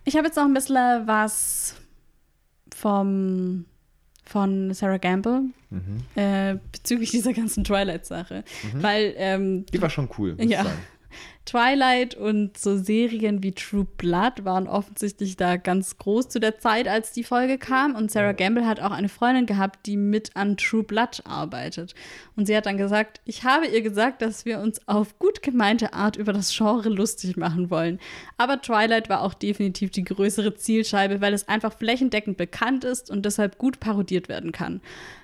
Ich 0.05 0.15
habe 0.15 0.27
jetzt 0.27 0.35
noch 0.35 0.45
ein 0.45 0.53
bisschen 0.53 1.07
was 1.07 1.75
vom, 2.73 3.65
von 4.23 4.73
Sarah 4.73 4.97
Gamble 4.97 5.43
mhm. 5.69 6.03
äh, 6.15 6.57
bezüglich 6.71 7.11
dieser 7.11 7.33
ganzen 7.33 7.63
Twilight-Sache. 7.63 8.43
Mhm. 8.73 8.83
Weil. 8.83 9.13
Ähm, 9.17 9.65
Die 9.67 9.81
war 9.81 9.89
schon 9.89 10.09
cool. 10.17 10.35
Ja. 10.39 10.65
Twilight 11.45 12.13
und 12.15 12.57
so 12.57 12.77
Serien 12.77 13.41
wie 13.41 13.51
True 13.51 13.87
Blood 13.97 14.45
waren 14.45 14.67
offensichtlich 14.67 15.37
da 15.37 15.57
ganz 15.57 15.97
groß 15.97 16.29
zu 16.29 16.39
der 16.39 16.59
Zeit, 16.59 16.87
als 16.87 17.11
die 17.11 17.23
Folge 17.23 17.57
kam. 17.57 17.95
Und 17.95 18.11
Sarah 18.11 18.33
Gamble 18.33 18.67
hat 18.67 18.79
auch 18.79 18.91
eine 18.91 19.09
Freundin 19.09 19.47
gehabt, 19.47 19.85
die 19.85 19.97
mit 19.97 20.35
an 20.35 20.55
True 20.55 20.83
Blood 20.83 21.23
arbeitet. 21.25 21.95
Und 22.35 22.45
sie 22.45 22.55
hat 22.55 22.67
dann 22.67 22.77
gesagt, 22.77 23.21
ich 23.25 23.43
habe 23.43 23.65
ihr 23.65 23.81
gesagt, 23.81 24.21
dass 24.21 24.45
wir 24.45 24.59
uns 24.59 24.87
auf 24.87 25.17
gut 25.17 25.41
gemeinte 25.41 25.93
Art 25.93 26.15
über 26.15 26.31
das 26.31 26.55
Genre 26.55 26.89
lustig 26.89 27.37
machen 27.37 27.69
wollen. 27.69 27.99
Aber 28.37 28.61
Twilight 28.61 29.09
war 29.09 29.21
auch 29.21 29.33
definitiv 29.33 29.89
die 29.91 30.03
größere 30.03 30.55
Zielscheibe, 30.55 31.21
weil 31.21 31.33
es 31.33 31.47
einfach 31.47 31.73
flächendeckend 31.73 32.37
bekannt 32.37 32.83
ist 32.83 33.09
und 33.09 33.25
deshalb 33.25 33.57
gut 33.57 33.79
parodiert 33.79 34.29
werden 34.29 34.51
kann. 34.51 34.79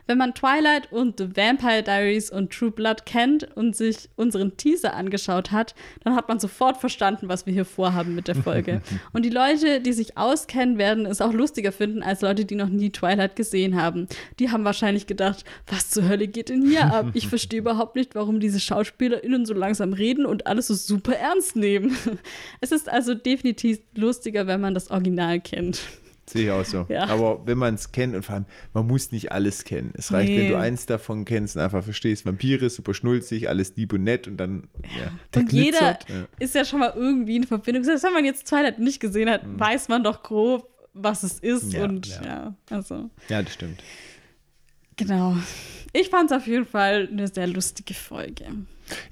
Wenn 0.07 0.17
man 0.17 0.33
Twilight 0.33 0.91
und 0.91 1.19
The 1.19 1.35
Vampire 1.35 1.83
Diaries 1.83 2.31
und 2.31 2.51
True 2.51 2.71
Blood 2.71 3.05
kennt 3.05 3.43
und 3.55 3.75
sich 3.75 4.09
unseren 4.15 4.55
Teaser 4.55 4.93
angeschaut 4.93 5.51
hat, 5.51 5.75
dann 6.03 6.15
hat 6.15 6.29
man 6.29 6.39
sofort 6.39 6.77
verstanden, 6.77 7.27
was 7.27 7.45
wir 7.45 7.53
hier 7.53 7.65
vorhaben 7.65 8.15
mit 8.15 8.29
der 8.29 8.35
Folge. 8.35 8.81
und 9.13 9.25
die 9.25 9.29
Leute, 9.29 9.81
die 9.81 9.91
sich 9.91 10.17
auskennen, 10.17 10.77
werden 10.77 11.05
es 11.05 11.19
auch 11.19 11.33
lustiger 11.33 11.73
finden 11.73 12.03
als 12.03 12.21
Leute, 12.21 12.45
die 12.45 12.55
noch 12.55 12.69
nie 12.69 12.89
Twilight 12.89 13.35
gesehen 13.35 13.79
haben. 13.81 14.07
Die 14.39 14.49
haben 14.49 14.63
wahrscheinlich 14.63 15.07
gedacht, 15.07 15.43
was 15.67 15.89
zur 15.89 16.07
Hölle 16.07 16.27
geht 16.27 16.49
denn 16.49 16.65
hier 16.65 16.85
ab? 16.85 17.07
Ich 17.13 17.27
verstehe 17.27 17.59
überhaupt 17.59 17.95
nicht, 17.95 18.15
warum 18.15 18.39
diese 18.39 18.61
SchauspielerInnen 18.61 19.45
so 19.45 19.53
langsam 19.53 19.91
reden 19.91 20.25
und 20.25 20.47
alles 20.47 20.67
so 20.67 20.73
super 20.73 21.15
ernst 21.15 21.57
nehmen. 21.57 21.97
es 22.61 22.71
ist 22.71 22.89
also 22.89 23.13
definitiv 23.13 23.79
lustiger, 23.93 24.47
wenn 24.47 24.61
man 24.61 24.73
das 24.73 24.89
Original 24.89 25.41
kennt. 25.41 25.81
Sehe 26.29 26.43
ich 26.43 26.51
auch 26.51 26.65
so. 26.65 26.85
Ja. 26.89 27.07
Aber 27.07 27.47
wenn 27.47 27.57
man 27.57 27.75
es 27.75 27.93
kennt 27.93 28.13
und 28.13 28.23
vor 28.23 28.35
allem, 28.35 28.45
man 28.73 28.85
muss 28.85 29.11
nicht 29.13 29.31
alles 29.31 29.63
kennen. 29.63 29.93
Es 29.95 30.11
reicht, 30.11 30.29
nee. 30.29 30.39
wenn 30.39 30.49
du 30.49 30.57
eins 30.57 30.85
davon 30.85 31.23
kennst 31.23 31.55
und 31.55 31.61
einfach 31.61 31.83
verstehst, 31.83 32.25
Vampire, 32.25 32.69
super 32.69 32.93
schnulzig, 32.93 33.47
alles 33.47 33.75
lieb 33.77 33.93
und 33.93 34.03
nett 34.03 34.27
und 34.27 34.35
dann, 34.35 34.67
ja. 34.83 35.05
ja 35.05 35.41
und 35.41 35.53
jeder 35.53 35.99
ja. 36.07 36.27
ist 36.39 36.53
ja 36.53 36.65
schon 36.65 36.81
mal 36.81 36.91
irgendwie 36.95 37.37
in 37.37 37.45
Verbindung. 37.45 37.85
Selbst 37.85 38.03
wenn 38.03 38.13
man 38.13 38.25
jetzt 38.25 38.45
Twilight 38.47 38.77
nicht 38.77 38.99
gesehen 38.99 39.29
hat, 39.29 39.45
mhm. 39.45 39.57
weiß 39.57 39.87
man 39.87 40.03
doch 40.03 40.21
grob, 40.21 40.69
was 40.93 41.23
es 41.23 41.39
ist 41.39 41.75
und 41.75 42.07
ja, 42.07 42.53
also. 42.69 43.09
Ja, 43.29 43.41
das 43.41 43.53
stimmt. 43.53 43.81
Genau. 44.97 45.37
Ich 45.93 46.09
fand 46.09 46.29
es 46.31 46.37
auf 46.37 46.47
jeden 46.47 46.65
Fall 46.65 47.07
eine 47.09 47.27
sehr 47.27 47.47
lustige 47.47 47.93
Folge. 47.93 48.45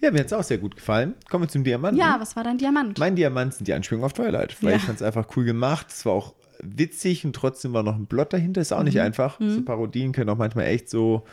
Ja, 0.01 0.11
mir 0.11 0.19
hat 0.19 0.27
es 0.27 0.33
auch 0.33 0.43
sehr 0.43 0.57
gut 0.57 0.75
gefallen. 0.75 1.13
Kommen 1.29 1.45
wir 1.45 1.47
zum 1.47 1.63
Diamanten. 1.63 1.99
Ja, 1.99 2.17
was 2.19 2.35
war 2.35 2.43
dein 2.43 2.57
Diamant? 2.57 2.97
Mein 2.97 3.15
Diamant 3.15 3.53
sind 3.53 3.67
die 3.67 3.73
Anspielungen 3.73 4.05
auf 4.05 4.13
Twilight, 4.13 4.61
weil 4.61 4.77
ich 4.77 4.81
fand 4.81 4.97
es 4.97 5.01
einfach 5.01 5.27
cool 5.35 5.45
gemacht. 5.45 5.87
Es 5.89 6.05
war 6.05 6.13
auch 6.13 6.33
witzig 6.75 7.25
und 7.25 7.33
trotzdem 7.33 7.73
war 7.73 7.83
noch 7.83 7.95
ein 7.95 8.07
Plot 8.07 8.33
dahinter. 8.33 8.61
Ist 8.61 8.73
auch 8.73 8.83
nicht 8.83 8.95
mhm. 8.95 9.01
einfach. 9.01 9.39
Mhm. 9.39 9.49
So 9.49 9.61
Parodien 9.63 10.11
können 10.11 10.29
auch 10.29 10.37
manchmal 10.37 10.65
echt 10.65 10.89
so, 10.89 11.23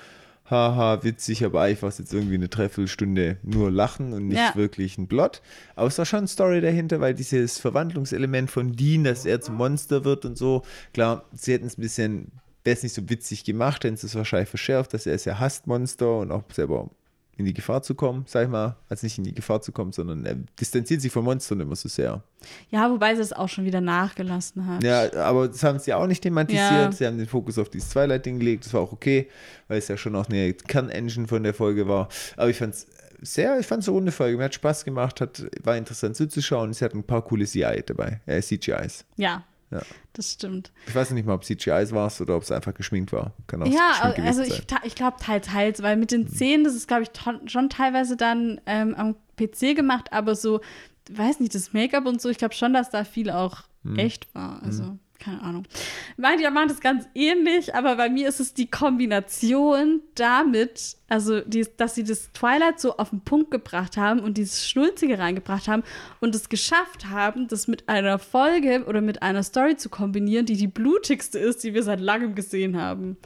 haha, 0.51 1.03
witzig, 1.03 1.45
aber 1.45 1.69
ich 1.71 1.83
war 1.83 1.91
jetzt 1.91 2.13
irgendwie 2.13 2.35
eine 2.35 2.49
Dreiviertelstunde 2.49 3.39
nur 3.43 3.71
lachen 3.71 4.13
und 4.13 4.29
nicht 4.29 4.39
ja. 4.39 4.53
wirklich 4.55 4.99
ein 4.99 5.09
Plot. 5.09 5.41
Aber 5.77 5.89
es 5.89 5.99
war 5.99 6.05
schon 6.05 6.19
eine 6.19 6.29
Story 6.29 6.61
dahinter, 6.61 7.01
weil 7.01 7.15
dieses 7.15 7.59
Verwandlungselement 7.59 8.51
von 8.51 8.73
Dean, 8.73 9.05
dass 9.05 9.25
er 9.25 9.41
zum 9.41 9.57
Monster 9.57 10.05
wird 10.05 10.25
und 10.25 10.37
so, 10.37 10.63
klar, 10.93 11.25
sie 11.33 11.55
hätten 11.55 11.67
es 11.67 11.79
ein 11.79 11.83
bisschen, 11.83 12.33
wäre 12.65 12.77
es 12.77 12.83
nicht 12.83 12.95
so 12.95 13.09
witzig 13.09 13.45
gemacht, 13.45 13.85
hätten 13.85 13.97
sie 13.97 14.07
es 14.07 14.15
wahrscheinlich 14.15 14.51
verschärft, 14.51 14.95
dass 14.95 15.07
er 15.07 15.15
es 15.15 15.25
ja 15.25 15.39
hasst 15.39 15.67
Monster 15.67 16.19
und 16.19 16.31
auch 16.31 16.45
selber 16.53 16.91
in 17.37 17.47
die 17.47 17.55
Gefahr 17.55 17.83
zu 17.83 17.95
kommen, 17.95 18.25
sag 18.27 18.45
ich 18.45 18.51
mal, 18.51 18.77
als 18.89 19.03
nicht 19.03 19.17
in 19.17 19.25
die 19.25 19.35
Gefahr 19.35 19.63
zu 19.63 19.73
kommen, 19.73 19.93
sondern 19.93 20.25
er 20.27 20.37
distanziert 20.61 21.01
sich 21.01 21.11
von 21.11 21.25
Monstern 21.25 21.61
immer 21.61 21.77
so 21.77 21.89
sehr. 21.89 22.23
Ja, 22.71 22.91
wobei 22.91 23.15
sie 23.15 23.23
es 23.23 23.33
auch 23.33 23.49
schon 23.49 23.65
wieder 23.65 23.81
nachgelassen 23.81 24.67
hat. 24.67 24.85
Ja, 24.85 25.13
aber 25.15 25.49
das 25.49 25.63
haben 25.63 25.79
sie 25.79 25.95
auch 25.95 26.07
nicht 26.07 26.23
thematisiert. 26.23 26.63
Ja. 26.63 26.93
Sie 26.93 27.07
haben 27.07 27.17
den 27.17 27.27
Fokus 27.27 27.59
auf 27.59 27.71
dieses 27.71 27.89
Twilight-Ding 27.91 28.39
gelegt. 28.39 28.67
Das 28.67 28.75
war 28.75 28.83
auch 28.83 28.93
okay, 28.93 29.29
weil 29.69 29.79
es 29.79 29.89
ja 29.89 29.97
schon 29.97 30.15
auch 30.15 30.29
eine 30.29 30.53
Kernengine 30.53 31.27
von 31.27 31.43
der 31.43 31.55
Folge 31.55 31.89
war. 31.89 32.09
Aber 32.37 32.51
ich 32.51 32.59
fand 32.59 32.75
es 32.75 32.87
sehr, 33.23 33.59
ich 33.59 33.67
fand 33.67 33.83
es 33.83 33.89
eine 33.89 33.97
runde 33.97 34.13
Folge. 34.13 34.37
Mir 34.37 34.45
hat 34.45 34.55
Spaß 34.55 34.85
gemacht, 34.85 35.21
hat, 35.21 35.47
war 35.63 35.77
interessant 35.77 36.17
zuzuschauen. 36.17 36.73
Sie 36.75 36.85
hat 36.85 36.95
ein 36.95 37.05
paar 37.05 37.23
coole 37.23 37.47
CGI 37.47 37.83
dabei, 37.87 38.21
äh, 38.27 38.43
CGIs. 38.43 39.05
Ja, 39.17 39.45
ja. 39.73 39.83
Das 40.13 40.33
stimmt. 40.33 40.71
Ich 40.87 40.95
weiß 40.95 41.11
nicht 41.13 41.27
mal, 41.27 41.35
ob 41.35 41.45
CGI 41.45 41.91
war 41.91 42.13
oder 42.21 42.37
ob 42.37 42.43
es 42.43 42.53
einfach 42.53 42.75
geschminkt 42.75 43.13
war. 43.13 43.33
Kann 43.47 43.63
auch 43.63 43.67
ja, 43.67 44.15
also 44.23 44.43
ich, 44.43 44.63
ich 44.85 44.95
glaube 44.95 45.17
teils, 45.21 45.47
teils, 45.49 45.83
weil 45.83 45.97
mit 45.97 46.13
den 46.13 46.29
Szenen, 46.29 46.65
das 46.65 46.75
ist, 46.75 46.87
glaube 46.87 47.03
ich, 47.05 47.11
schon 47.51 47.69
teilweise 47.71 48.17
dann 48.17 48.61
ähm, 48.67 48.95
am 48.95 49.17
PC 49.37 49.75
gemacht, 49.75 50.13
aber 50.13 50.35
so, 50.37 50.61
weiß 51.11 51.41
nicht, 51.41 51.55
das 51.55 51.73
Make-up 51.73 52.07
und 52.07 52.21
so, 52.21 52.29
ich 52.29 52.39
glaube 52.39 52.55
schon, 52.55 52.75
dass 52.75 52.91
da 52.91 53.05
viel 53.05 53.31
auch 53.31 53.63
hm. 53.83 53.99
echt 53.99 54.35
war. 54.35 54.63
Also. 54.63 54.85
Hm 54.85 54.99
keine 55.23 55.41
Ahnung. 55.43 55.65
Mein 56.17 56.39
Diamant 56.39 56.71
ist 56.71 56.81
ganz 56.81 57.09
ähnlich, 57.15 57.75
aber 57.75 57.97
bei 57.97 58.09
mir 58.09 58.29
ist 58.29 58.41
es 58.41 58.55
die 58.55 58.71
Kombination 58.71 60.01
damit, 60.15 60.97
also 61.09 61.41
die, 61.41 61.67
dass 61.77 61.95
sie 61.95 62.05
das 62.05 62.33
Twilight 62.33 62.81
so 62.81 62.97
auf 62.97 63.11
den 63.11 63.21
Punkt 63.21 63.51
gebracht 63.51 63.97
haben 63.97 64.21
und 64.21 64.37
dieses 64.37 64.69
Schnulzige 64.69 65.19
reingebracht 65.19 65.69
haben 65.69 65.85
und 66.21 66.35
es 66.35 66.49
geschafft 66.49 67.09
haben, 67.09 67.47
das 67.49 67.69
mit 67.69 67.89
einer 67.89 68.19
Folge 68.19 68.85
oder 68.87 69.01
mit 69.01 69.23
einer 69.23 69.43
Story 69.43 69.77
zu 69.77 69.89
kombinieren, 69.89 70.47
die 70.47 70.57
die 70.57 70.67
blutigste 70.67 71.39
ist, 71.39 71.63
die 71.63 71.75
wir 71.75 71.83
seit 71.83 72.01
langem 72.01 72.35
gesehen 72.35 72.81
haben. 72.81 73.17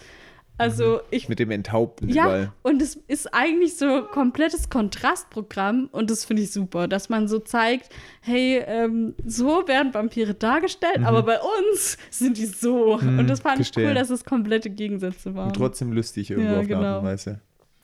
Also 0.58 0.94
mhm. 0.94 1.00
ich. 1.10 1.28
Mit 1.28 1.38
dem 1.38 1.50
Enthaupten 1.50 2.08
ja, 2.08 2.24
überall. 2.24 2.52
Und 2.62 2.80
es 2.80 2.96
ist 3.08 3.32
eigentlich 3.34 3.76
so 3.76 3.86
ein 3.86 4.06
komplettes 4.06 4.70
Kontrastprogramm 4.70 5.88
und 5.92 6.10
das 6.10 6.24
finde 6.24 6.42
ich 6.42 6.52
super, 6.52 6.88
dass 6.88 7.08
man 7.08 7.28
so 7.28 7.38
zeigt, 7.38 7.90
hey, 8.20 8.62
ähm, 8.66 9.14
so 9.24 9.68
werden 9.68 9.92
Vampire 9.92 10.34
dargestellt, 10.34 11.00
mhm. 11.00 11.06
aber 11.06 11.22
bei 11.22 11.38
uns 11.38 11.98
sind 12.10 12.38
die 12.38 12.46
so. 12.46 12.98
Mhm, 12.98 13.18
und 13.18 13.30
das 13.30 13.40
fand 13.40 13.56
verstehe. 13.56 13.84
ich 13.84 13.88
cool, 13.90 13.94
dass 13.94 14.10
es 14.10 14.24
komplette 14.24 14.70
Gegensätze 14.70 15.34
waren. 15.34 15.48
Und 15.48 15.56
trotzdem 15.56 15.92
lustig 15.92 16.30
irgendwo 16.30 16.54
ja, 16.54 16.60
auf 16.60 16.66
genau. 16.66 16.78
eine 16.78 16.88
Art 16.88 17.02
und 17.02 17.08
Weise. 17.08 17.40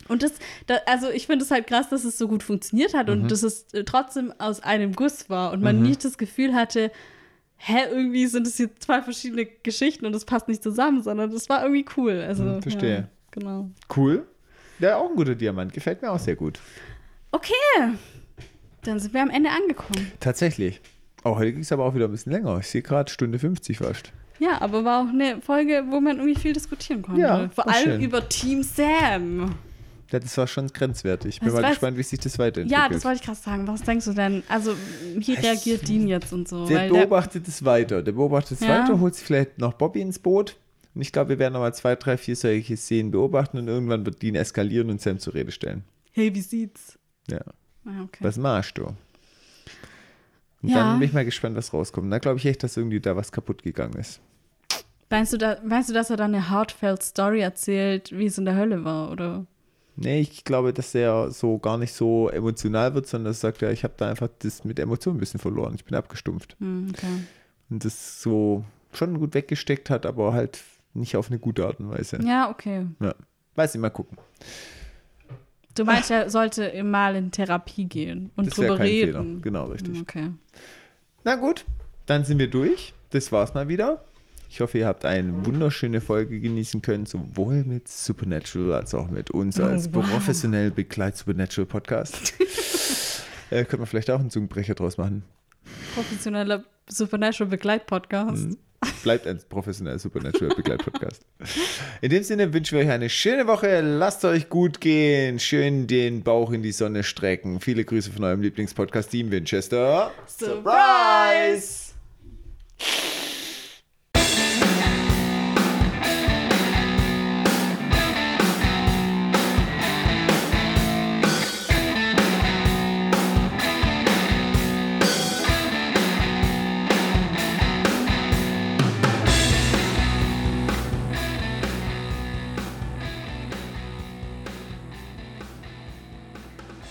Und 0.09 0.23
das, 0.23 0.33
da, 0.67 0.79
also 0.87 1.11
ich 1.11 1.27
finde 1.27 1.45
es 1.45 1.51
halt 1.51 1.67
krass, 1.67 1.89
dass 1.89 2.05
es 2.05 2.19
so 2.19 2.27
gut 2.27 2.43
funktioniert 2.43 2.95
hat 2.95 3.09
und 3.09 3.25
mhm. 3.25 3.29
dass 3.29 3.43
es 3.43 3.73
äh, 3.73 3.85
trotzdem 3.85 4.33
aus 4.39 4.61
einem 4.61 4.95
Guss 4.95 5.31
war 5.31 5.53
und 5.53 5.63
man 5.63 5.77
mhm. 5.77 5.83
nicht 5.83 6.05
das 6.05 6.19
Gefühl 6.19 6.55
hatte, 6.55 6.91
hä, 7.65 7.79
irgendwie 7.91 8.27
sind 8.27 8.47
es 8.47 8.57
hier 8.57 8.75
zwei 8.77 9.03
verschiedene 9.03 9.47
Geschichten 9.47 10.05
und 10.05 10.13
das 10.13 10.25
passt 10.25 10.49
nicht 10.49 10.63
zusammen, 10.63 11.03
sondern 11.03 11.31
das 11.31 11.49
war 11.49 11.63
irgendwie 11.63 11.85
cool. 11.97 12.21
Also, 12.27 12.45
hm, 12.45 12.63
verstehe. 12.63 12.97
Ja, 12.97 13.09
genau. 13.31 13.71
Cool. 13.97 14.27
Ja, 14.81 14.97
auch 14.97 15.11
ein 15.11 15.17
guter 15.17 15.37
Diamant. 15.37 15.73
Gefällt 15.73 16.03
mir 16.03 16.11
auch 16.11 16.19
sehr 16.19 16.35
gut. 16.35 16.59
Okay. 17.31 17.53
Dann 18.83 18.99
sind 18.99 19.15
wir 19.15 19.23
am 19.23 19.31
Ende 19.31 19.51
angekommen. 19.51 20.11
Tatsächlich. 20.19 20.81
Oh, 21.23 21.37
heute 21.37 21.53
ging 21.53 21.63
es 21.63 21.71
aber 21.71 21.85
auch 21.85 21.95
wieder 21.95 22.07
ein 22.07 22.11
bisschen 22.11 22.33
länger. 22.33 22.59
Ich 22.59 22.67
sehe 22.67 22.83
gerade 22.83 23.11
Stunde 23.13 23.39
50 23.39 23.79
fast. 23.79 24.13
Ja, 24.41 24.61
aber 24.61 24.85
war 24.85 25.05
auch 25.05 25.09
eine 25.09 25.41
Folge, 25.41 25.85
wo 25.89 26.01
man 26.01 26.17
irgendwie 26.17 26.35
viel 26.39 26.53
diskutieren 26.53 27.03
konnte. 27.03 27.21
Ja, 27.21 27.49
Vor 27.51 27.69
allem 27.69 27.85
schön. 27.85 28.01
über 28.01 28.29
Team 28.29 28.65
Sam. 28.65 29.55
Das 30.11 30.37
war 30.37 30.47
schon 30.47 30.69
grenzwertig. 30.69 31.37
Ich 31.37 31.41
bin 31.41 31.53
mal 31.53 31.69
gespannt, 31.71 31.97
wie 31.97 32.03
sich 32.03 32.21
das 32.21 32.39
weiterentwickelt. 32.39 32.71
Ja, 32.71 32.89
das 32.89 33.05
wollte 33.05 33.21
ich 33.21 33.27
gerade 33.27 33.39
sagen. 33.39 33.67
Was 33.67 33.83
denkst 33.83 34.05
du 34.05 34.13
denn? 34.13 34.43
Also, 34.49 34.75
wie 35.17 35.35
reagiert 35.35 35.89
Dean 35.89 36.07
jetzt 36.07 36.33
und 36.33 36.49
so? 36.49 36.67
Der 36.67 36.89
beobachtet 36.89 37.49
es 37.49 37.65
weiter. 37.65 38.03
Der 38.03 38.13
beobachtet 38.13 38.61
es 38.61 38.67
ja. 38.67 38.83
weiter, 38.83 39.01
holt 39.01 39.15
sich 39.15 39.25
vielleicht 39.25 39.59
noch 39.59 39.73
Bobby 39.75 40.01
ins 40.01 40.19
Boot. 40.19 40.57
Und 40.95 41.01
ich 41.01 41.13
glaube, 41.13 41.31
wir 41.31 41.39
werden 41.39 41.55
nochmal 41.55 41.75
zwei, 41.75 41.97
drei, 41.97 42.19
vier 42.19 42.37
solche 42.37 42.77
Szenen 42.77 43.11
beobachten 43.11 43.57
und 43.57 43.69
irgendwann 43.69 44.05
wird 44.05 44.21
Dean 44.21 44.35
eskalieren 44.35 44.91
und 44.91 45.01
Sam 45.01 45.19
zur 45.19 45.35
Rede 45.35 45.51
stellen. 45.51 45.85
Hey, 46.13 46.35
wie 46.35 46.43
sieht's? 46.43 46.99
Ja. 47.31 47.41
Ah, 47.87 48.03
okay. 48.05 48.19
Was 48.21 48.37
machst 48.37 48.77
du? 48.77 48.85
Und 50.63 50.69
ja. 50.69 50.77
dann 50.77 50.99
bin 50.99 51.09
ich 51.09 51.15
mal 51.15 51.25
gespannt, 51.25 51.57
was 51.57 51.73
rauskommt. 51.73 52.13
Da 52.13 52.19
glaube 52.19 52.39
ich 52.39 52.47
echt, 52.47 52.63
dass 52.63 52.77
irgendwie 52.77 53.01
da 53.01 53.17
was 53.17 53.33
kaputt 53.33 53.63
gegangen 53.63 53.95
ist. 53.95 54.21
Meinst 55.11 55.33
du, 55.33 55.39
da, 55.39 55.59
meinst 55.65 55.91
du, 55.91 55.93
dass 55.93 56.11
er 56.11 56.17
dann 56.17 56.35
eine 56.35 56.51
heartfelt 56.51 57.03
Story 57.03 57.41
erzählt, 57.41 58.13
wie 58.13 58.27
es 58.27 58.39
in 58.39 58.45
der 58.45 58.57
Hölle 58.57 58.85
war, 58.85 59.11
oder? 59.11 59.45
Nee, 59.97 60.21
ich 60.21 60.45
glaube, 60.45 60.73
dass 60.73 60.95
er 60.95 61.31
so 61.31 61.59
gar 61.59 61.77
nicht 61.79 61.93
so 61.93 62.29
emotional 62.31 62.95
wird, 62.95 63.07
sondern 63.07 63.35
sagt 63.35 63.61
ja, 63.61 63.71
ich 63.71 63.85
habe 63.85 63.95
da 63.97 64.09
einfach 64.09 64.29
das 64.39 64.65
mit 64.65 64.79
Emotionen 64.79 65.17
ein 65.17 65.21
bisschen 65.21 65.41
verloren. 65.41 65.75
Ich 65.75 65.85
bin 65.85 65.95
abgestumpft. 65.95 66.57
Hm, 66.61 66.89
okay. 66.91 67.07
Und 67.69 67.85
das 67.85 68.23
so 68.23 68.65
schon 68.93 69.19
gut 69.19 69.35
weggesteckt 69.35 69.91
hat, 69.91 70.07
aber 70.07 70.33
halt 70.33 70.61
nicht 70.95 71.17
auf 71.17 71.29
eine 71.29 71.39
gute 71.39 71.67
Art 71.67 71.81
und 71.81 71.91
Weise. 71.91 72.19
Ja, 72.23 72.51
okay. 72.51 72.87
Ja. 73.01 73.15
Weiß 73.55 73.75
ich 73.75 73.81
mal 73.81 73.91
gucken. 73.91 74.17
Du 75.75 75.85
meinst, 75.85 76.11
er 76.11 76.29
sollte 76.29 76.83
mal 76.85 77.17
in 77.17 77.31
Therapie 77.31 77.87
gehen 77.87 78.31
und 78.37 78.47
Das 78.47 78.55
drüber 78.55 78.77
kein 78.77 78.87
reden. 78.87 79.13
Fehler. 79.13 79.41
Genau, 79.41 79.65
richtig. 79.67 80.01
Okay. 80.01 80.31
Na 81.25 81.37
gut, 81.37 81.65
dann 82.07 82.25
sind 82.25 82.39
wir 82.39 82.49
durch. 82.51 82.93
Das 83.11 83.33
war's 83.33 83.55
mal 83.55 83.69
wieder. 83.69 84.05
Ich 84.53 84.61
hoffe, 84.61 84.77
ihr 84.77 84.87
habt 84.87 85.07
eine 85.07 85.47
wunderschöne 85.47 86.03
Folge 86.03 86.39
genießen 86.39 86.83
können, 86.83 87.07
sowohl 87.07 87.65
mit 87.65 87.89
Supernatural 87.89 88.75
als 88.75 88.95
auch 88.95 89.09
mit 89.09 89.31
uns 89.31 89.59
als 89.59 89.89
Oh, 89.89 89.95
wow. 89.95 90.11
professionell 90.11 90.71
begleit 90.71 91.17
Supernatural 91.17 91.65
Podcast. 91.65 92.35
äh, 93.51 93.65
könnte 93.65 93.79
man 93.79 93.87
vielleicht 93.87 94.11
auch 94.11 94.21
einen 94.21 94.29
Zungenbrecher 94.29 94.75
draus 94.75 94.99
machen. 94.99 95.23
Professioneller 95.95 96.65
Supernatural 96.87 97.49
Begleitpodcast. 97.49 98.49
Mhm. 98.49 98.59
Bleibt 99.03 99.27
ein 99.27 99.41
professioneller 99.49 99.99
Supernatural 99.99 100.55
Begleit-Podcast. 100.55 101.25
In 102.03 102.11
dem 102.11 102.23
Sinne 102.23 102.53
wünschen 102.53 102.77
wir 102.77 102.85
euch 102.85 102.91
eine 102.91 103.09
schöne 103.09 103.47
Woche. 103.47 103.81
Lasst 103.81 104.23
euch 104.27 104.51
gut 104.51 104.83
gehen. 104.83 105.39
Schön 105.39 105.87
den 105.87 106.23
Bauch 106.25 106.51
in 106.53 106.63
die 106.63 106.73
Sonne 106.73 107.05
strecken. 107.05 107.61
Viele 107.61 107.85
Grüße 107.85 108.11
von 108.13 108.25
eurem 108.25 108.43
Lieblingspodcast-Team 108.43 109.31
Winchester. 109.31 110.11
Surprise! 110.27 111.93